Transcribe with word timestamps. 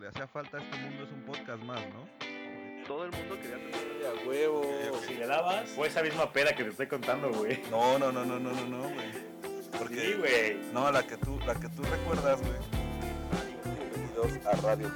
le 0.00 0.08
hacía 0.08 0.26
falta 0.26 0.56
a 0.56 0.60
este 0.62 0.78
mundo 0.78 1.04
es 1.04 1.12
un 1.12 1.22
podcast 1.24 1.62
más, 1.62 1.80
¿no? 1.92 2.86
Todo 2.86 3.04
el 3.04 3.10
mundo 3.12 3.34
quería 3.36 3.56
tener 3.56 4.06
a 4.06 4.26
huevo. 4.26 4.62
Si 5.06 5.14
le 5.14 5.26
dabas, 5.26 5.68
fue 5.70 5.88
esa 5.88 6.02
misma 6.02 6.32
peda 6.32 6.52
que 6.56 6.64
te 6.64 6.70
estoy 6.70 6.86
contando, 6.86 7.30
güey. 7.30 7.62
No, 7.70 7.98
no, 7.98 8.10
no, 8.10 8.24
no, 8.24 8.40
no, 8.40 8.50
no, 8.50 8.66
no, 8.66 8.78
güey. 8.78 9.12
Porque, 9.78 10.00
Sí, 10.00 10.14
güey. 10.18 10.72
no, 10.72 10.90
la 10.90 11.02
que 11.02 11.18
tú, 11.18 11.38
la 11.46 11.54
que 11.54 11.68
tú 11.68 11.82
recuerdas, 11.82 12.40
güey. 12.40 12.52
Bienvenidos 13.76 14.46
a 14.46 14.56
Radio. 14.66 14.90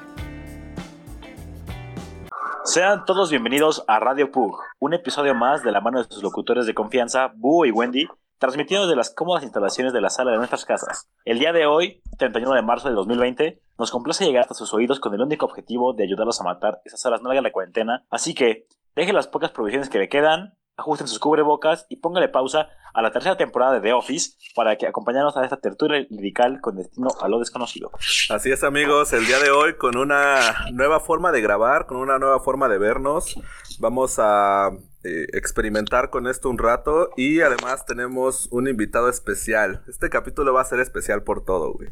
Sean 2.65 3.05
todos 3.05 3.31
bienvenidos 3.31 3.85
a 3.87 4.01
Radio 4.01 4.33
Pug, 4.33 4.59
un 4.79 4.95
episodio 4.95 5.35
más 5.35 5.63
de 5.63 5.71
la 5.71 5.83
mano 5.83 6.03
de 6.03 6.09
sus 6.09 6.23
locutores 6.23 6.65
de 6.65 6.73
confianza, 6.73 7.31
Búho 7.37 7.67
y 7.67 7.71
Wendy, 7.71 8.09
transmitiendo 8.47 8.87
desde 8.87 8.97
las 8.97 9.11
cómodas 9.11 9.43
instalaciones 9.43 9.93
de 9.93 10.01
la 10.01 10.11
sala 10.11 10.33
de 10.33 10.37
nuestras 10.37 10.65
casas. 10.65 11.09
El 11.25 11.39
día 11.39 11.53
de 11.53 11.67
hoy, 11.67 12.03
31 12.19 12.55
de 12.55 12.63
marzo 12.63 12.89
de 12.89 12.95
2020, 12.95 13.61
nos 13.79 13.91
complace 13.91 14.25
llegar 14.25 14.43
hasta 14.43 14.55
sus 14.55 14.75
oídos 14.75 15.01
con 15.01 15.15
el 15.15 15.21
único 15.21 15.47
objetivo 15.47 15.95
de 15.95 16.05
ayudarlos 16.05 16.41
a 16.41 16.45
matar 16.45 16.81
esas 16.85 17.05
horas 17.07 17.23
largas 17.23 17.39
de 17.39 17.49
la 17.49 17.53
cuarentena, 17.53 18.05
así 18.11 18.35
que 18.35 18.67
dejen 18.95 19.15
las 19.15 19.29
pocas 19.29 19.51
provisiones 19.51 19.89
que 19.89 19.99
le 19.99 20.09
quedan, 20.09 20.55
ajusten 20.77 21.09
sus 21.09 21.19
cubrebocas 21.19 21.87
y 21.89 21.97
póngale 21.97 22.29
pausa 22.29 22.69
a 22.93 23.03
la 23.03 23.11
tercera 23.11 23.37
temporada 23.37 23.75
de 23.75 23.81
The 23.81 23.93
Office 23.93 24.37
para 24.55 24.77
que 24.77 24.87
acompañarnos 24.87 25.37
a 25.37 25.45
esta 25.45 25.57
tertulia 25.57 26.07
lirical 26.11 26.61
con 26.61 26.77
destino 26.77 27.09
a 27.21 27.29
lo 27.29 27.39
desconocido. 27.39 27.91
Así 28.31 28.53
es, 28.53 28.63
amigos, 28.63 29.13
el 29.13 29.27
día 29.27 29.39
de 29.39 29.51
hoy 29.51 29.77
con 29.77 29.97
una 29.97 30.67
nueva 30.73 31.01
forma 31.01 31.33
de 31.33 31.41
grabar, 31.41 31.87
con 31.87 31.97
una 31.97 32.19
nueva 32.19 32.41
forma 32.41 32.69
de 32.69 32.79
vernos. 32.79 33.35
Vamos 33.81 34.17
a 34.19 34.71
eh, 35.05 35.27
experimentar 35.35 36.09
con 36.09 36.27
esto 36.27 36.49
un 36.49 36.59
rato 36.59 37.11
y 37.17 37.41
además 37.43 37.85
tenemos 37.85 38.49
un 38.51 38.69
invitado 38.69 39.11
especial. 39.11 39.85
Este 39.87 40.09
capítulo 40.09 40.55
va 40.55 40.63
a 40.63 40.65
ser 40.65 40.81
especial 40.81 41.23
por 41.23 41.45
todo, 41.45 41.75
güey. 41.75 41.91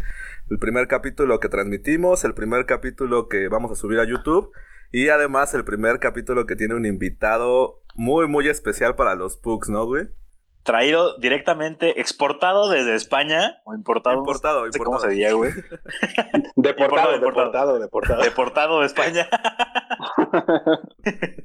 El 0.51 0.59
primer 0.59 0.89
capítulo 0.89 1.39
que 1.39 1.51
transmitimos, 1.51 2.25
el 2.25 2.33
primer 2.33 2.65
capítulo 2.65 3.29
que 3.29 3.49
vamos 3.49 3.71
a 3.71 3.75
subir 3.75 4.01
a 4.01 4.05
YouTube 4.05 4.51
y 4.91 5.09
además 5.09 5.53
el 5.55 5.65
primer 5.65 5.99
capítulo 5.99 6.47
que 6.47 6.57
tiene 6.57 6.75
un 6.75 6.87
invitado 6.87 7.83
muy, 7.95 8.29
muy 8.29 8.49
especial 8.49 8.97
para 8.97 9.15
los 9.15 9.37
Pugs, 9.37 9.69
¿no, 9.69 9.85
güey? 9.85 10.09
Traído 10.63 11.19
directamente, 11.19 12.01
exportado 12.01 12.71
desde 12.71 12.95
España, 12.95 13.61
o 13.65 13.75
importado, 13.75 14.19
Importado, 14.19 14.67
no 14.67 14.73
sé 14.73 14.79
cómo 14.79 14.91
importado. 14.93 15.11
se 15.11 15.15
diría, 15.17 15.33
güey. 15.33 15.53
Deportado, 16.57 17.17
Importado, 17.17 17.19
deportado, 17.19 17.79
deportado. 17.81 18.23
Deportado 18.23 18.81
de 18.81 18.87
España. 18.87 19.29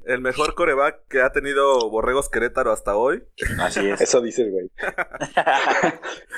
El 0.05 0.21
mejor 0.21 0.53
coreback 0.55 1.07
que 1.09 1.21
ha 1.21 1.31
tenido 1.31 1.89
Borregos 1.89 2.29
Querétaro 2.29 2.71
hasta 2.71 2.95
hoy. 2.95 3.23
Así 3.59 3.89
es. 3.89 3.99
Eso 4.01 4.21
dices, 4.21 4.49
güey. 4.51 4.69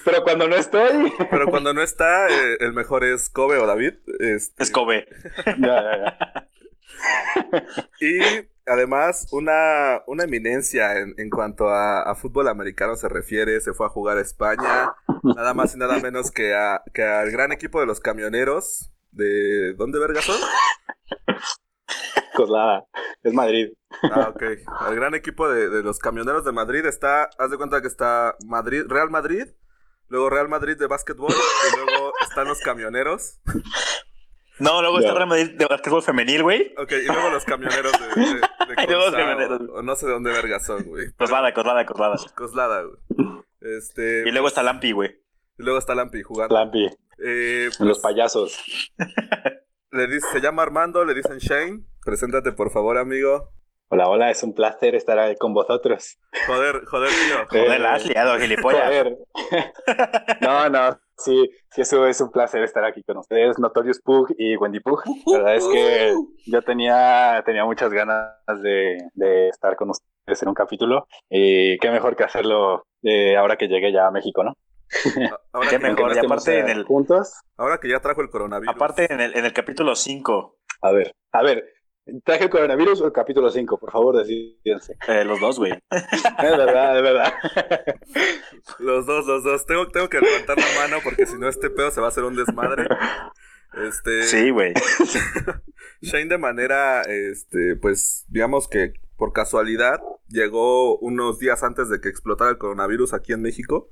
Pero 0.06 0.24
cuando 0.24 0.48
no 0.48 0.56
estoy. 0.56 1.12
Pero 1.30 1.48
cuando 1.48 1.74
no 1.74 1.82
está, 1.82 2.28
eh, 2.30 2.58
el 2.62 2.72
mejor 2.74 3.04
es 3.04 3.30
Kobe 3.30 3.58
o 3.58 3.68
David. 3.68 3.96
Este, 4.20 4.64
Es 4.64 4.72
Kobe. 4.72 5.08
Ya, 5.46 5.84
ya, 5.84 5.98
ya. 5.98 6.48
Y 8.02 8.20
además, 8.70 9.28
una, 9.32 10.02
una 10.08 10.24
eminencia 10.24 10.98
en, 10.98 11.14
en 11.18 11.30
cuanto 11.30 11.70
a, 11.70 12.04
a 12.04 12.16
fútbol 12.16 12.48
americano 12.48 12.96
se 12.96 13.10
refiere. 13.10 13.60
Se 13.62 13.74
fue 13.74 13.86
a 13.86 13.90
jugar 13.90 14.18
a 14.18 14.22
España. 14.22 14.94
Nada 15.24 15.54
más 15.54 15.76
y 15.76 15.78
nada 15.78 16.00
menos 16.00 16.32
que, 16.32 16.56
a, 16.56 16.82
que 16.94 17.04
al 17.04 17.32
gran 17.32 17.52
equipo 17.52 17.80
de 17.80 17.86
los 17.86 18.00
camioneros. 18.00 18.92
¿De 19.12 19.74
dónde 19.74 20.00
verga 20.00 20.22
son? 20.22 20.38
Coslada. 22.36 22.86
Es 23.24 23.34
Madrid. 23.34 23.74
Ah, 24.04 24.30
ok. 24.30 24.44
Al 24.80 24.96
gran 24.96 25.16
equipo 25.16 25.50
de, 25.50 25.70
de 25.70 25.84
los 25.84 26.00
camioneros 26.00 26.46
de 26.46 26.52
Madrid 26.52 26.86
está. 26.86 27.30
Haz 27.38 27.52
de 27.52 27.58
cuenta 27.58 27.82
que 27.82 27.88
está 27.88 28.36
Madrid, 28.46 28.84
Real 28.88 29.10
Madrid. 29.10 29.48
Luego 30.08 30.30
Real 30.30 30.48
Madrid 30.48 30.78
de 30.78 30.88
básquetbol. 30.88 31.32
Y 31.32 31.76
luego 31.76 32.14
están 32.22 32.48
los 32.48 32.60
camioneros. 32.62 33.40
No, 34.60 34.82
luego 34.82 35.00
está 35.00 35.14
Real 35.14 35.28
Madrid 35.28 35.52
de 35.58 35.66
básquetbol 35.66 36.02
femenil, 36.04 36.44
güey. 36.44 36.74
Ok, 36.78 36.92
y 36.92 37.06
luego 37.06 37.30
los 37.30 37.46
camioneros 37.46 37.92
de, 37.94 38.22
de, 38.22 38.26
de 38.36 38.42
Y 38.84 38.88
luego 38.88 39.06
los 39.06 39.12
Consa, 39.12 39.18
camioneros. 39.18 39.62
o- 39.70 39.74
o 39.76 39.82
no 39.82 39.96
sé 39.96 40.06
de 40.06 40.12
dónde 40.14 40.32
verga 40.32 40.60
son, 40.60 40.84
güey. 40.84 41.12
Coslada, 41.18 41.54
coslada, 41.54 41.86
coslada. 41.86 42.16
Coslada, 42.36 42.84
güey. 42.84 43.44
Este. 43.62 44.24
Y 44.28 44.32
luego 44.32 44.48
está 44.48 44.64
Lampi, 44.64 44.92
güey. 44.92 45.10
y 45.58 45.64
luego 45.64 45.80
está 45.80 45.96
Lampi 45.96 46.22
jugando. 46.24 46.56
Lampi. 46.56 46.88
Eh, 47.24 47.66
Los 47.66 47.78
pues, 47.78 48.00
payasos. 48.00 48.92
le 49.92 50.08
dice, 50.08 50.28
se 50.32 50.40
llama 50.42 50.64
Armando, 50.64 51.04
le 51.06 51.14
dicen 51.14 51.38
Shane. 51.40 51.82
Preséntate, 52.06 52.52
por 52.54 52.72
favor, 52.72 52.98
amigo. 52.98 53.52
Hola, 53.92 54.08
hola. 54.08 54.30
Es 54.32 54.44
un 54.44 54.54
placer 54.54 54.96
estar 54.96 55.18
ahí 55.20 55.36
con 55.36 55.54
vosotros. 55.54 56.18
Joder, 56.48 56.86
joder, 56.86 57.10
tío. 57.10 57.40
Eh, 57.60 57.66
Joder, 57.66 57.80
la 57.82 57.94
has 57.96 58.06
liado, 58.06 58.38
gilipollas. 58.40 58.86
Joder. 58.88 59.18
No, 60.42 60.70
no. 60.70 61.00
Sí, 61.20 61.50
sí, 61.72 61.82
eso 61.82 62.08
es 62.08 62.20
un 62.22 62.32
placer 62.32 62.64
estar 62.64 62.84
aquí 62.86 63.04
con 63.04 63.18
ustedes, 63.18 63.60
Notorious 63.60 64.00
Pug 64.02 64.34
y 64.38 64.56
Wendy 64.58 64.80
Pug. 64.80 65.02
La 65.28 65.38
verdad 65.40 65.56
es 65.56 65.68
que 65.68 66.14
yo 66.48 66.62
tenía, 66.62 67.44
tenía 67.46 67.66
muchas 67.66 67.92
ganas 67.92 68.30
de, 68.64 68.98
de 69.14 69.50
estar 69.50 69.76
con 69.76 69.90
ustedes 69.90 70.42
en 70.42 70.50
un 70.50 70.56
capítulo. 70.56 71.08
Y 71.30 71.78
qué 71.80 71.92
mejor 71.92 72.16
que 72.16 72.24
hacerlo 72.24 72.86
eh, 73.04 73.36
ahora 73.38 73.58
que 73.58 73.68
llegué 73.68 73.92
ya 73.92 74.08
a 74.08 74.12
México, 74.12 74.44
¿no? 74.44 74.54
Ahora, 75.54 75.70
Qué 75.70 75.78
que, 75.78 75.84
mejor, 75.90 76.16
y 76.16 76.20
aparte 76.20 76.60
en 76.60 76.70
el- 76.70 76.84
Juntos. 76.86 77.34
ahora 77.58 77.78
que 77.80 77.90
ya 77.90 78.00
trajo 78.00 78.22
el 78.22 78.30
coronavirus. 78.30 78.76
Aparte, 78.76 79.12
en 79.14 79.20
el, 79.22 79.36
en 79.38 79.46
el 79.46 79.54
capítulo 79.54 79.96
5, 79.96 80.58
A 80.82 80.92
ver, 80.92 81.14
a 81.34 81.44
ver. 81.44 81.64
¿Traje 82.24 82.46
el 82.46 82.50
coronavirus 82.50 83.02
o 83.02 83.06
el 83.06 83.12
capítulo 83.12 83.50
5? 83.50 83.80
Por 83.80 83.92
favor, 83.92 84.18
decídense. 84.18 84.98
eh, 85.08 85.24
los 85.26 85.40
dos, 85.40 85.58
güey. 85.60 85.72
Es 85.92 86.58
verdad, 86.58 86.98
es 86.98 87.04
verdad. 87.04 87.34
Los 88.80 89.06
dos, 89.06 89.26
los 89.26 89.44
dos. 89.44 89.66
Tengo, 89.66 89.88
tengo 89.88 90.10
que 90.10 90.20
levantar 90.20 90.58
la 90.58 90.82
mano 90.82 90.98
porque 91.04 91.26
si 91.26 91.38
no, 91.38 91.48
este 91.48 91.70
pedo 91.70 91.92
se 91.92 92.00
va 92.02 92.08
a 92.08 92.10
hacer 92.10 92.24
un 92.24 92.36
desmadre. 92.36 92.88
Este. 93.88 94.24
Sí, 94.24 94.50
güey. 94.50 94.74
Shane 96.02 96.26
de 96.30 96.38
manera, 96.38 97.02
este, 97.04 97.76
pues, 97.76 98.26
digamos 98.30 98.68
que 98.68 98.94
por 99.18 99.34
casualidad 99.34 100.00
llegó 100.30 100.98
unos 101.00 101.40
días 101.40 101.62
antes 101.64 101.90
de 101.90 102.00
que 102.00 102.10
explotara 102.10 102.52
el 102.52 102.58
coronavirus 102.58 103.14
aquí 103.14 103.34
en 103.34 103.42
México. 103.42 103.90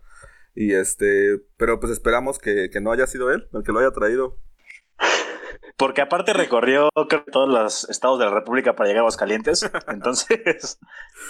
Y 0.56 0.74
este, 0.74 1.40
pero 1.58 1.80
pues 1.80 1.92
esperamos 1.92 2.40
que, 2.40 2.70
que 2.72 2.82
no 2.82 2.92
haya 2.92 3.06
sido 3.06 3.32
él 3.32 3.48
el 3.54 3.64
que 3.64 3.72
lo 3.72 3.80
haya 3.80 3.92
traído. 3.92 4.38
Porque 5.78 6.02
aparte 6.02 6.34
recorrió 6.34 6.90
creo 7.08 7.24
todos 7.32 7.48
los 7.48 7.90
estados 7.90 8.18
de 8.20 8.26
la 8.26 8.32
República 8.32 8.76
para 8.76 8.88
llegar 8.88 9.00
a 9.00 9.02
Aguascalientes. 9.02 9.70
Entonces, 9.88 10.80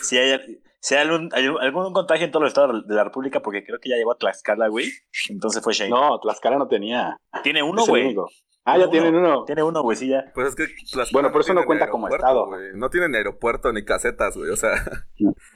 si 0.01 0.17
hay, 0.17 0.39
si 0.79 0.95
hay 0.95 1.01
algún, 1.01 1.29
hay 1.33 1.47
algún 1.59 1.91
contagio 1.93 2.25
en 2.25 2.31
todos 2.31 2.43
los 2.43 2.49
estados 2.51 2.87
de 2.87 2.95
la 2.95 3.03
República, 3.03 3.41
porque 3.41 3.63
creo 3.65 3.79
que 3.79 3.89
ya 3.89 3.97
llegó 3.97 4.13
a 4.13 4.17
Tlaxcala, 4.17 4.69
güey. 4.69 4.89
Entonces 5.29 5.61
fue 5.61 5.73
Shane. 5.73 5.89
No, 5.89 6.17
Tlaxcala 6.19 6.57
no 6.57 6.67
tenía. 6.67 7.17
Tiene 7.43 7.61
uno, 7.61 7.81
Es 7.83 7.89
güey. 7.89 8.05
único. 8.05 8.29
Ah, 8.69 8.77
ya 8.77 8.83
Uno. 8.83 8.91
tienen 8.91 9.15
uno. 9.15 9.45
Tiene 9.45 9.63
uno, 9.63 9.81
güey, 9.81 9.95
sí, 9.95 10.09
ya. 10.09 10.25
Pues 10.33 10.49
es 10.49 10.55
que 10.55 10.65
Tlaxcala 10.67 11.05
Bueno, 11.13 11.31
por 11.31 11.39
eso 11.41 11.53
no 11.53 11.61
tienen 11.61 11.67
cuenta 11.67 11.89
como 11.89 12.07
aeropuerto, 12.07 12.27
estado. 12.27 12.45
güey. 12.47 12.69
No 12.75 12.89
tienen 12.89 13.15
aeropuerto 13.15 13.71
ni 13.71 13.85
casetas, 13.85 14.35
güey. 14.35 14.49
O 14.49 14.57
sea, 14.57 14.71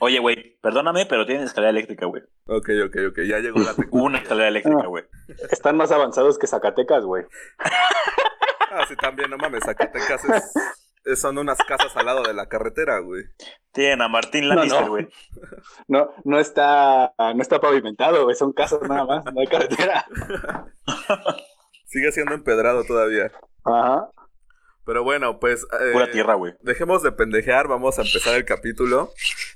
Oye, 0.00 0.18
güey, 0.18 0.58
perdóname, 0.62 1.04
pero 1.06 1.26
tiene 1.26 1.44
escalera 1.44 1.70
eléctrica, 1.70 2.06
güey. 2.06 2.22
ok, 2.46 2.68
ok, 2.86 2.96
ok. 3.10 3.18
Ya 3.26 3.38
llegó 3.38 3.58
la 3.58 3.72
tecnología. 3.74 4.02
Una 4.02 4.18
escalera 4.18 4.48
eléctrica, 4.48 4.86
güey. 4.86 5.04
Están 5.50 5.76
más 5.76 5.92
avanzados 5.92 6.38
que 6.38 6.46
Zacatecas, 6.46 7.04
güey. 7.04 7.24
Ah, 8.72 8.84
sí, 8.88 8.96
también, 8.96 9.30
no 9.30 9.36
mames. 9.36 9.64
Zacatecas 9.64 10.24
es, 10.24 10.52
es- 11.04 11.20
son 11.20 11.36
unas 11.38 11.58
casas 11.58 11.94
al 11.96 12.06
lado 12.06 12.22
de 12.22 12.32
la 12.32 12.46
carretera, 12.48 12.98
güey. 13.00 13.24
Tienen 13.72 14.02
a 14.02 14.08
Martín 14.08 14.48
No, 14.48 14.54
Lannister, 14.54 14.82
no. 14.82 14.88
güey. 14.88 15.08
No, 15.88 16.08
no 16.24 16.38
está, 16.38 17.12
no 17.18 17.42
está 17.42 17.60
pavimentado, 17.60 18.24
güey. 18.24 18.34
Son 18.36 18.52
casas 18.52 18.80
nada 18.88 19.04
más, 19.04 19.24
no 19.32 19.40
hay 19.40 19.46
carretera. 19.46 20.06
Sigue 21.86 22.12
siendo 22.12 22.34
empedrado 22.34 22.84
todavía. 22.84 23.30
Ajá. 23.64 24.08
Pero 24.84 25.04
bueno, 25.04 25.38
pues. 25.38 25.62
eh, 25.80 25.92
Pura 25.92 26.10
tierra, 26.10 26.34
güey. 26.34 26.54
Dejemos 26.60 27.02
de 27.02 27.12
pendejear, 27.12 27.68
vamos 27.68 27.98
a 27.98 28.02
empezar 28.02 28.34
el 28.34 28.44
capítulo. 28.44 29.10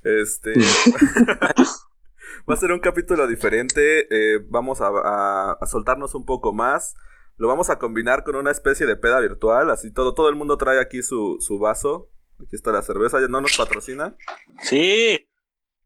Este. 0.05 0.53
Va 2.49 2.55
a 2.55 2.56
ser 2.56 2.71
un 2.72 2.78
capítulo 2.81 3.26
diferente. 3.26 4.06
eh, 4.10 4.41
vamos 4.49 4.81
a, 4.81 4.88
a- 4.88 5.56
a 5.60 5.66
soltarnos 5.66 6.15
un 6.15 6.25
poco 6.25 6.53
más. 6.53 6.94
Lo 7.36 7.48
vamos 7.48 7.69
a 7.70 7.78
combinar 7.78 8.25
con 8.25 8.37
una 8.37 8.50
especie 8.50 8.87
de 8.87 8.96
peda 8.96 9.20
virtual. 9.20 9.70
Así 9.70 9.93
todo, 9.93 10.14
todo 10.14 10.28
el 10.28 10.37
mundo 10.37 10.56
trae 10.56 10.81
aquí 10.81 11.02
su, 11.02 11.37
su 11.40 11.58
vaso. 11.58 12.11
Aquí 12.40 12.55
está 12.56 12.70
la 12.72 12.82
cerveza, 12.82 13.19
no 13.28 13.40
nos 13.40 13.56
patrocina. 13.56 14.14
Sí. 14.61 15.28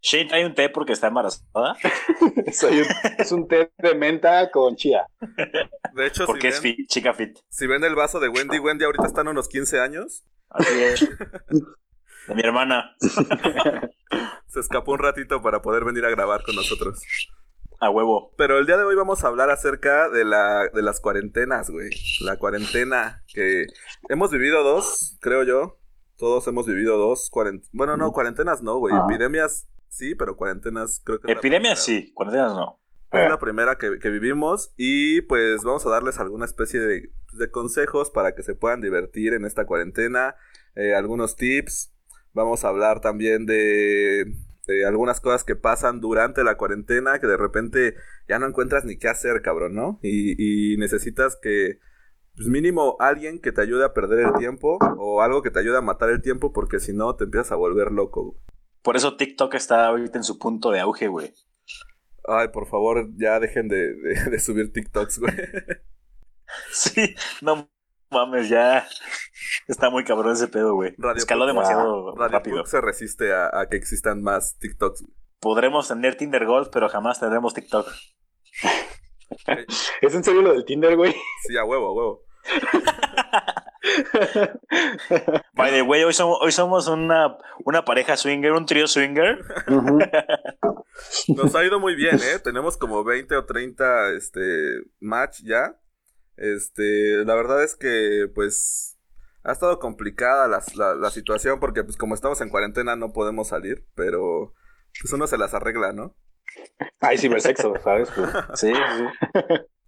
Shane 0.02 0.26
trae 0.28 0.46
un 0.46 0.54
té 0.54 0.68
porque 0.70 0.92
está 0.92 1.08
embarazada. 1.08 1.76
Soy 2.52 2.80
un- 2.80 2.86
es 3.18 3.32
un 3.32 3.46
té 3.46 3.70
de 3.78 3.94
menta 3.94 4.50
con 4.50 4.74
chía. 4.76 5.06
De 5.94 6.06
hecho, 6.06 6.22
si 6.22 6.26
Porque 6.26 6.48
es 6.48 6.62
ven, 6.62 6.74
fit, 6.76 6.88
chica 6.88 7.12
fit. 7.12 7.38
si 7.50 7.66
ven 7.66 7.84
el 7.84 7.94
vaso 7.94 8.18
de 8.18 8.28
Wendy, 8.28 8.58
Wendy 8.58 8.84
ahorita 8.84 9.06
está 9.06 9.20
en 9.20 9.28
unos 9.28 9.48
15 9.48 9.78
años. 9.80 10.24
Así 10.48 10.82
es. 10.82 11.00
De 12.28 12.34
mi 12.34 12.42
hermana. 12.42 12.96
Se 14.46 14.60
escapó 14.60 14.92
un 14.92 14.98
ratito 15.00 15.42
para 15.42 15.60
poder 15.62 15.84
venir 15.84 16.04
a 16.04 16.10
grabar 16.10 16.42
con 16.44 16.56
nosotros. 16.56 17.02
A 17.80 17.88
huevo. 17.88 18.34
Pero 18.36 18.58
el 18.58 18.66
día 18.66 18.76
de 18.76 18.84
hoy 18.84 18.94
vamos 18.94 19.24
a 19.24 19.28
hablar 19.28 19.48
acerca 19.48 20.10
de, 20.10 20.26
la, 20.26 20.68
de 20.68 20.82
las 20.82 21.00
cuarentenas, 21.00 21.70
güey. 21.70 21.88
La 22.20 22.36
cuarentena 22.36 23.24
que 23.26 23.66
hemos 24.10 24.30
vivido 24.30 24.62
dos, 24.62 25.16
creo 25.20 25.44
yo. 25.44 25.78
Todos 26.18 26.46
hemos 26.46 26.66
vivido 26.66 26.98
dos 26.98 27.30
cuarentenas. 27.30 27.70
Bueno, 27.72 27.96
no, 27.96 28.12
cuarentenas 28.12 28.62
no, 28.62 28.76
güey. 28.76 28.94
Epidemias 28.94 29.66
sí, 29.88 30.14
pero 30.14 30.36
cuarentenas 30.36 31.00
creo 31.02 31.20
que... 31.20 31.32
Epidemias 31.32 31.82
sí, 31.82 32.12
cuarentenas 32.12 32.52
no. 32.52 32.78
Es 33.12 33.28
la 33.28 33.38
primera 33.38 33.76
que, 33.76 33.98
que 33.98 34.10
vivimos 34.10 34.72
y 34.76 35.22
pues 35.22 35.62
vamos 35.64 35.84
a 35.84 35.90
darles 35.90 36.20
alguna 36.20 36.44
especie 36.44 36.78
de, 36.78 37.10
de 37.32 37.50
consejos 37.50 38.10
para 38.10 38.34
que 38.34 38.42
se 38.42 38.54
puedan 38.54 38.82
divertir 38.82 39.32
en 39.32 39.44
esta 39.44 39.64
cuarentena, 39.64 40.36
eh, 40.76 40.94
algunos 40.94 41.34
tips. 41.34 41.92
Vamos 42.34 42.64
a 42.64 42.68
hablar 42.68 43.00
también 43.00 43.46
de, 43.46 44.32
de 44.70 44.86
algunas 44.86 45.20
cosas 45.20 45.44
que 45.44 45.56
pasan 45.56 46.00
durante 46.00 46.44
la 46.44 46.56
cuarentena 46.56 47.18
que 47.18 47.26
de 47.26 47.36
repente 47.36 47.94
ya 48.28 48.38
no 48.38 48.46
encuentras 48.46 48.84
ni 48.84 48.96
qué 48.98 49.08
hacer, 49.08 49.42
cabrón, 49.42 49.74
¿no? 49.74 49.98
Y, 50.02 50.72
y 50.74 50.76
necesitas 50.76 51.36
que, 51.40 51.78
pues 52.36 52.48
mínimo 52.48 52.96
alguien 53.00 53.40
que 53.40 53.52
te 53.52 53.60
ayude 53.62 53.84
a 53.84 53.92
perder 53.92 54.20
el 54.26 54.32
tiempo 54.34 54.78
o 54.98 55.22
algo 55.22 55.42
que 55.42 55.50
te 55.50 55.60
ayude 55.60 55.78
a 55.78 55.82
matar 55.82 56.10
el 56.10 56.22
tiempo 56.22 56.52
porque 56.52 56.78
si 56.80 56.92
no 56.92 57.14
te 57.16 57.24
empiezas 57.24 57.52
a 57.52 57.56
volver 57.56 57.90
loco. 57.92 58.24
güey. 58.32 58.38
Por 58.82 58.96
eso 58.96 59.16
TikTok 59.16 59.54
está 59.54 59.86
ahorita 59.86 60.18
en 60.18 60.24
su 60.24 60.38
punto 60.38 60.70
de 60.70 60.80
auge, 60.80 61.08
güey. 61.08 61.34
Ay, 62.26 62.48
por 62.48 62.66
favor, 62.68 63.08
ya 63.16 63.40
dejen 63.40 63.68
de, 63.68 63.94
de- 63.94 64.30
de 64.30 64.38
subir 64.38 64.72
TikToks, 64.72 65.18
güey. 65.18 65.32
Sí, 66.72 67.14
no 67.42 67.70
mames, 68.10 68.48
ya 68.48 68.86
está 69.68 69.90
muy 69.90 70.04
cabrón 70.04 70.32
ese 70.32 70.48
pedo, 70.48 70.74
güey. 70.74 70.94
Radio 70.98 71.18
Escaló 71.18 71.46
demasiado 71.46 72.14
Radio 72.16 72.32
rápido. 72.32 72.56
Pug 72.58 72.66
se 72.66 72.80
resiste 72.80 73.32
a, 73.32 73.50
a 73.52 73.68
que 73.68 73.76
existan 73.76 74.22
más 74.22 74.58
TikToks. 74.58 75.02
güey. 75.02 75.14
Podremos 75.40 75.88
tener 75.88 76.16
Tinder 76.16 76.44
Gold, 76.44 76.70
pero 76.70 76.88
jamás 76.88 77.20
tendremos 77.20 77.54
TikTok. 77.54 77.86
¿Es 80.02 80.14
en 80.14 80.24
serio 80.24 80.42
lo 80.42 80.52
del 80.52 80.64
Tinder, 80.64 80.96
güey? 80.96 81.14
Sí, 81.46 81.56
a 81.56 81.64
huevo, 81.64 81.88
a 81.88 81.92
huevo. 81.92 82.24
By 85.54 85.70
the 85.70 85.82
way, 85.82 86.04
hoy 86.04 86.12
somos, 86.12 86.38
hoy 86.40 86.52
somos 86.52 86.86
una, 86.88 87.36
una 87.64 87.84
pareja 87.84 88.16
swinger, 88.16 88.52
un 88.52 88.66
trío 88.66 88.86
swinger. 88.86 89.38
Nos 91.28 91.54
ha 91.54 91.64
ido 91.64 91.80
muy 91.80 91.94
bien, 91.94 92.16
¿eh? 92.16 92.38
Tenemos 92.42 92.76
como 92.76 93.04
20 93.04 93.36
o 93.36 93.44
30 93.46 94.10
este, 94.12 94.80
match 95.00 95.40
ya. 95.42 95.76
Este, 96.36 97.24
la 97.24 97.34
verdad 97.34 97.62
es 97.62 97.76
que, 97.76 98.28
pues, 98.34 98.98
ha 99.42 99.52
estado 99.52 99.78
complicada 99.78 100.48
la, 100.48 100.62
la, 100.74 100.94
la 100.94 101.10
situación 101.10 101.60
porque, 101.60 101.84
pues, 101.84 101.96
como 101.96 102.14
estamos 102.14 102.40
en 102.40 102.48
cuarentena 102.50 102.96
no 102.96 103.12
podemos 103.12 103.48
salir, 103.48 103.86
pero, 103.94 104.54
pues, 105.00 105.12
uno 105.12 105.26
se 105.26 105.38
las 105.38 105.54
arregla, 105.54 105.92
¿no? 105.92 106.16
Ay, 107.00 107.18
cibersexo, 107.18 107.74
¿sabes? 107.82 108.10
Pues, 108.14 108.28
Sí, 108.54 108.72
sí. 108.72 109.04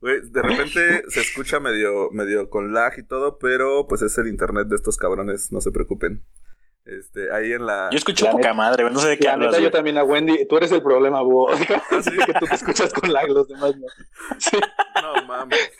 Güey, 0.00 0.20
de 0.30 0.42
repente 0.42 1.02
se 1.08 1.20
escucha 1.20 1.60
medio, 1.60 2.10
medio 2.10 2.50
con 2.50 2.72
lag 2.72 2.98
y 2.98 3.04
todo, 3.06 3.38
pero, 3.38 3.86
pues, 3.88 4.02
es 4.02 4.18
el 4.18 4.26
internet 4.28 4.66
de 4.68 4.76
estos 4.76 4.96
cabrones, 4.96 5.52
no 5.52 5.60
se 5.60 5.70
preocupen. 5.70 6.24
Este, 6.84 7.32
ahí 7.32 7.52
en 7.52 7.64
la... 7.64 7.88
Yo 7.92 7.98
escucho 7.98 8.24
La 8.24 8.32
poca 8.32 8.48
neta- 8.48 8.54
madre. 8.54 8.90
No 8.90 8.98
sé 8.98 9.10
de 9.10 9.18
qué 9.18 9.26
La 9.26 9.34
hablas, 9.34 9.52
neta, 9.52 9.62
yo 9.62 9.70
también 9.70 9.98
a 9.98 10.04
Wendy. 10.04 10.46
Tú 10.46 10.56
eres 10.56 10.72
el 10.72 10.82
problema, 10.82 11.22
búho. 11.22 11.50
¿Ah, 11.50 11.56
sí? 12.02 12.10
que 12.26 12.32
tú 12.34 12.46
te 12.46 12.54
escuchas 12.56 12.92
con 12.92 13.12
lag, 13.12 13.28
los 13.28 13.46
demás 13.48 13.76
no. 13.76 13.86
Sí. 14.38 14.58
No 15.00 15.24
mames. 15.26 15.70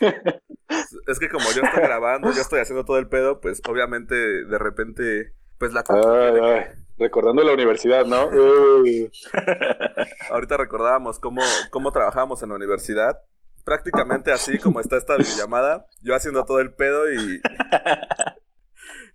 Es 1.07 1.19
que 1.19 1.27
como 1.29 1.45
yo 1.51 1.61
estoy 1.63 1.81
grabando, 1.83 2.31
yo 2.31 2.41
estoy 2.41 2.61
haciendo 2.61 2.85
todo 2.85 2.97
el 2.99 3.07
pedo, 3.09 3.41
pues 3.41 3.61
obviamente 3.67 4.15
de 4.15 4.57
repente, 4.57 5.33
pues 5.57 5.73
la 5.73 5.83
Ay, 5.87 6.31
tiene 6.31 6.51
ay. 6.53 6.65
Recordando 6.97 7.43
la 7.43 7.53
universidad, 7.53 8.05
¿no? 8.05 8.29
Ahorita 10.29 10.57
recordábamos 10.57 11.19
cómo, 11.19 11.41
cómo 11.71 11.91
trabajábamos 11.91 12.41
en 12.43 12.49
la 12.49 12.55
universidad. 12.55 13.19
Prácticamente 13.65 14.31
así 14.31 14.57
como 14.59 14.79
está 14.79 14.97
esta 14.97 15.17
videollamada, 15.17 15.85
yo 16.01 16.15
haciendo 16.15 16.43
todo 16.45 16.59
el 16.59 16.73
pedo 16.73 17.11
y, 17.11 17.41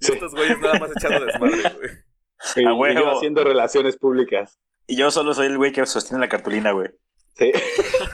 y 0.01 0.05
Sí. 0.07 0.13
estos 0.13 0.33
güeyes 0.35 0.59
nada 0.61 0.79
más 0.79 0.91
echando 0.97 1.25
desmadre, 1.25 1.63
güey. 1.79 1.91
Sí, 2.41 2.61
y 2.61 2.95
yo 2.95 3.11
haciendo 3.11 3.43
relaciones 3.45 3.97
públicas. 3.97 4.61
Y 4.87 4.97
yo 4.97 5.11
solo 5.11 5.35
soy 5.35 5.47
el 5.49 5.57
güey 5.59 5.73
que 5.73 5.85
sostiene 5.87 6.21
la 6.21 6.29
cartulina, 6.29 6.71
güey. 6.73 6.89
Sí. 7.37 7.53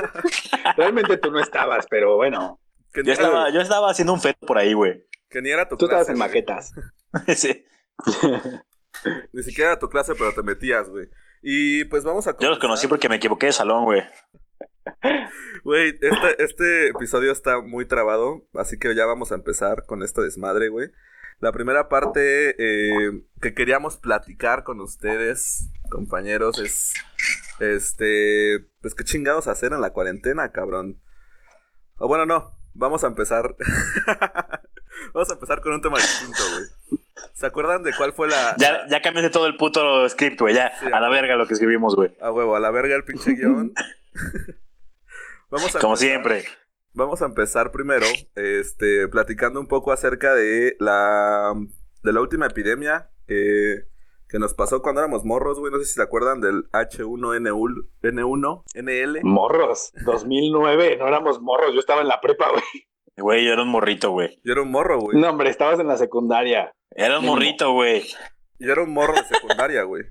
Realmente 0.77 1.17
tú 1.19 1.31
no 1.31 1.41
estabas, 1.41 1.87
pero 1.89 2.17
bueno. 2.17 2.61
Ni, 2.97 3.05
Yo 3.05 3.13
estaba, 3.13 3.51
yo 3.51 3.61
estaba 3.61 3.91
haciendo 3.91 4.13
un 4.13 4.21
feto 4.21 4.47
por 4.47 4.57
ahí, 4.59 4.73
güey. 4.73 5.05
que 5.29 5.43
ni 5.43 5.51
era 5.51 5.69
tu 5.69 5.77
Tú 5.77 5.87
estabas 5.87 6.09
en 6.09 6.17
güey. 6.17 6.29
maquetas. 6.29 6.73
Sí. 7.37 7.65
Ni 9.33 9.43
siquiera 9.43 9.73
era 9.73 9.79
tu 9.79 9.89
clase, 9.89 10.15
pero 10.15 10.33
te 10.33 10.43
metías, 10.43 10.89
güey. 10.89 11.07
Y 11.43 11.85
pues 11.85 12.05
vamos 12.05 12.27
a 12.27 12.31
Yo 12.31 12.35
los 12.35 12.41
comenzar. 12.59 12.61
conocí 12.61 12.87
porque 12.89 13.09
me 13.09 13.17
equivoqué 13.17 13.47
de 13.47 13.53
salón, 13.53 13.85
güey. 13.85 14.03
Güey, 15.65 15.95
este, 16.01 16.43
este 16.43 16.89
episodio 16.89 17.33
está 17.33 17.61
muy 17.61 17.87
trabado, 17.87 18.47
así 18.55 18.79
que 18.79 18.95
ya 18.95 19.07
vamos 19.07 19.33
a 19.33 19.35
empezar 19.37 19.85
con 19.87 20.03
esta 20.03 20.23
desmadre, 20.23 20.69
güey. 20.69 20.89
La 21.41 21.53
primera 21.53 21.89
parte 21.89 22.55
eh, 22.59 23.23
que 23.43 23.55
queríamos 23.55 23.97
platicar 23.99 24.65
con 24.65 24.81
ustedes, 24.81 25.69
compañeros, 25.91 26.59
es, 26.59 26.95
este, 27.61 28.67
pues 28.81 28.95
qué 28.95 29.05
chingados 29.05 29.47
hacer 29.49 29.73
en 29.73 29.81
la 29.81 29.91
cuarentena, 29.91 30.53
cabrón. 30.53 31.01
O 31.97 32.09
bueno, 32.09 32.25
no, 32.27 32.59
vamos 32.73 33.05
a 33.05 33.09
empezar, 33.09 33.57
vamos 35.15 35.31
a 35.31 35.35
empezar 35.35 35.61
con 35.61 35.75
un 35.75 35.83
tema 35.83 35.99
distinto, 35.99 36.43
güey. 36.53 37.01
¿Se 37.35 37.47
acuerdan 37.47 37.83
de 37.83 37.93
cuál 37.97 38.13
fue 38.13 38.29
la... 38.29 38.55
Ya, 38.59 38.87
ya 38.89 39.03
cambiaste 39.03 39.31
todo 39.31 39.47
el 39.47 39.57
puto 39.57 40.09
script, 40.09 40.41
güey. 40.41 40.55
Ya, 40.55 40.73
Sí, 40.81 40.87
a 40.93 41.01
la 41.01 41.09
verga 41.09 41.37
lo 41.37 41.47
que 41.47 41.55
escribimos, 41.55 41.95
güey. 41.97 42.17
A 42.21 42.31
huevo, 42.31 42.55
a 42.57 42.61
la 42.61 42.71
verga 42.71 42.95
el 42.97 43.05
pinche 43.05 43.33
guion. 43.35 43.73
vamos 45.51 45.75
a 45.75 45.79
Como 45.81 45.95
empezar- 45.95 45.99
siempre. 45.99 46.45
Vamos 46.97 47.23
a 47.23 47.27
empezar 47.27 47.73
primero, 47.73 48.07
este, 48.37 49.09
platicando 49.09 49.59
un 49.59 49.67
poco 49.67 49.91
acerca 49.91 50.33
de 50.33 50.77
la, 50.79 51.53
de 52.05 52.13
la 52.13 52.21
última 52.21 52.47
epidemia 52.47 53.11
que, 53.27 53.83
que 54.29 54.39
nos 54.39 54.55
pasó 54.55 54.81
cuando 54.81 55.01
éramos 55.01 55.25
morros, 55.25 55.59
güey. 55.59 55.73
No 55.73 55.81
sé 55.81 55.87
si 55.87 55.95
se 55.95 56.03
acuerdan 56.03 56.41
del 56.41 56.71
H1N1, 56.71 57.89
N1, 58.01 58.63
NL. 58.75 59.21
Morros. 59.25 59.93
2009. 60.05 60.99
No 60.99 61.09
éramos 61.09 61.41
morros. 61.43 61.75
Yo 61.75 61.81
estaba 61.81 62.01
en 62.01 62.07
la 62.07 62.21
prepa, 62.21 62.51
güey. 62.51 62.63
Güey, 63.17 63.45
yo 63.45 63.53
era 63.55 63.63
un 63.63 63.71
morrito, 63.71 64.13
güey. 64.13 64.41
Yo 64.45 64.53
era 64.53 64.63
un 64.63 64.71
morro, 64.71 65.01
güey. 65.01 65.19
No, 65.19 65.31
hombre, 65.31 65.51
estabas 65.51 65.81
en 65.81 65.89
la 65.89 65.97
secundaria. 65.97 66.73
Era 66.91 67.19
un 67.19 67.27
morrito, 67.27 67.73
güey. 67.73 68.05
Yo 68.61 68.71
era 68.71 68.85
un 68.85 68.93
morro 68.93 69.15
de 69.15 69.25
secundaria, 69.25 69.83
güey. 69.83 70.05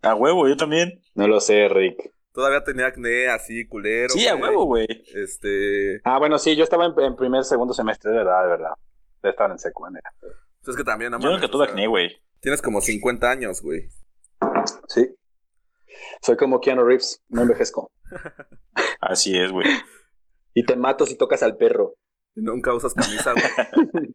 A 0.00 0.14
huevo, 0.14 0.48
yo 0.48 0.56
también. 0.56 1.02
No 1.14 1.28
lo 1.28 1.40
sé, 1.40 1.68
Rick. 1.68 2.13
Todavía 2.34 2.64
tenía 2.64 2.86
acné 2.88 3.28
así, 3.28 3.64
culero. 3.64 4.08
Sí, 4.08 4.26
a 4.26 4.34
huevo, 4.34 4.64
güey. 4.64 4.88
Este, 5.14 6.00
Ah, 6.02 6.18
bueno, 6.18 6.36
sí, 6.36 6.56
yo 6.56 6.64
estaba 6.64 6.86
en, 6.86 7.00
en 7.00 7.14
primer, 7.14 7.44
segundo 7.44 7.72
semestre, 7.72 8.10
de 8.10 8.18
verdad, 8.18 8.42
de 8.42 8.48
verdad. 8.48 8.72
Ya 9.22 9.30
estaban 9.30 9.52
en 9.52 9.58
secundaria. 9.60 10.10
pues 10.20 10.34
es 10.66 10.76
que 10.76 10.82
también, 10.82 11.12
Yo 11.20 11.30
nunca 11.30 11.46
tuve 11.48 11.66
acné, 11.66 11.86
güey. 11.86 12.10
Tienes 12.40 12.60
como 12.60 12.80
50 12.80 13.30
años, 13.30 13.62
güey. 13.62 13.88
Sí. 14.88 15.14
Soy 16.22 16.36
como 16.36 16.60
Keanu 16.60 16.82
Reeves, 16.84 17.22
no 17.28 17.42
envejezco. 17.42 17.92
Así 19.00 19.38
es, 19.38 19.52
güey. 19.52 19.68
Y 20.54 20.64
te 20.64 20.74
mato 20.74 21.06
si 21.06 21.16
tocas 21.16 21.44
al 21.44 21.56
perro. 21.56 21.94
Y 22.34 22.42
Nunca 22.42 22.74
usas 22.74 22.94
camisa, 22.94 23.32
güey. 23.32 24.12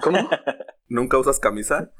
¿Cómo? 0.00 0.30
Nunca 0.88 1.18
usas 1.18 1.38
camisa. 1.38 1.92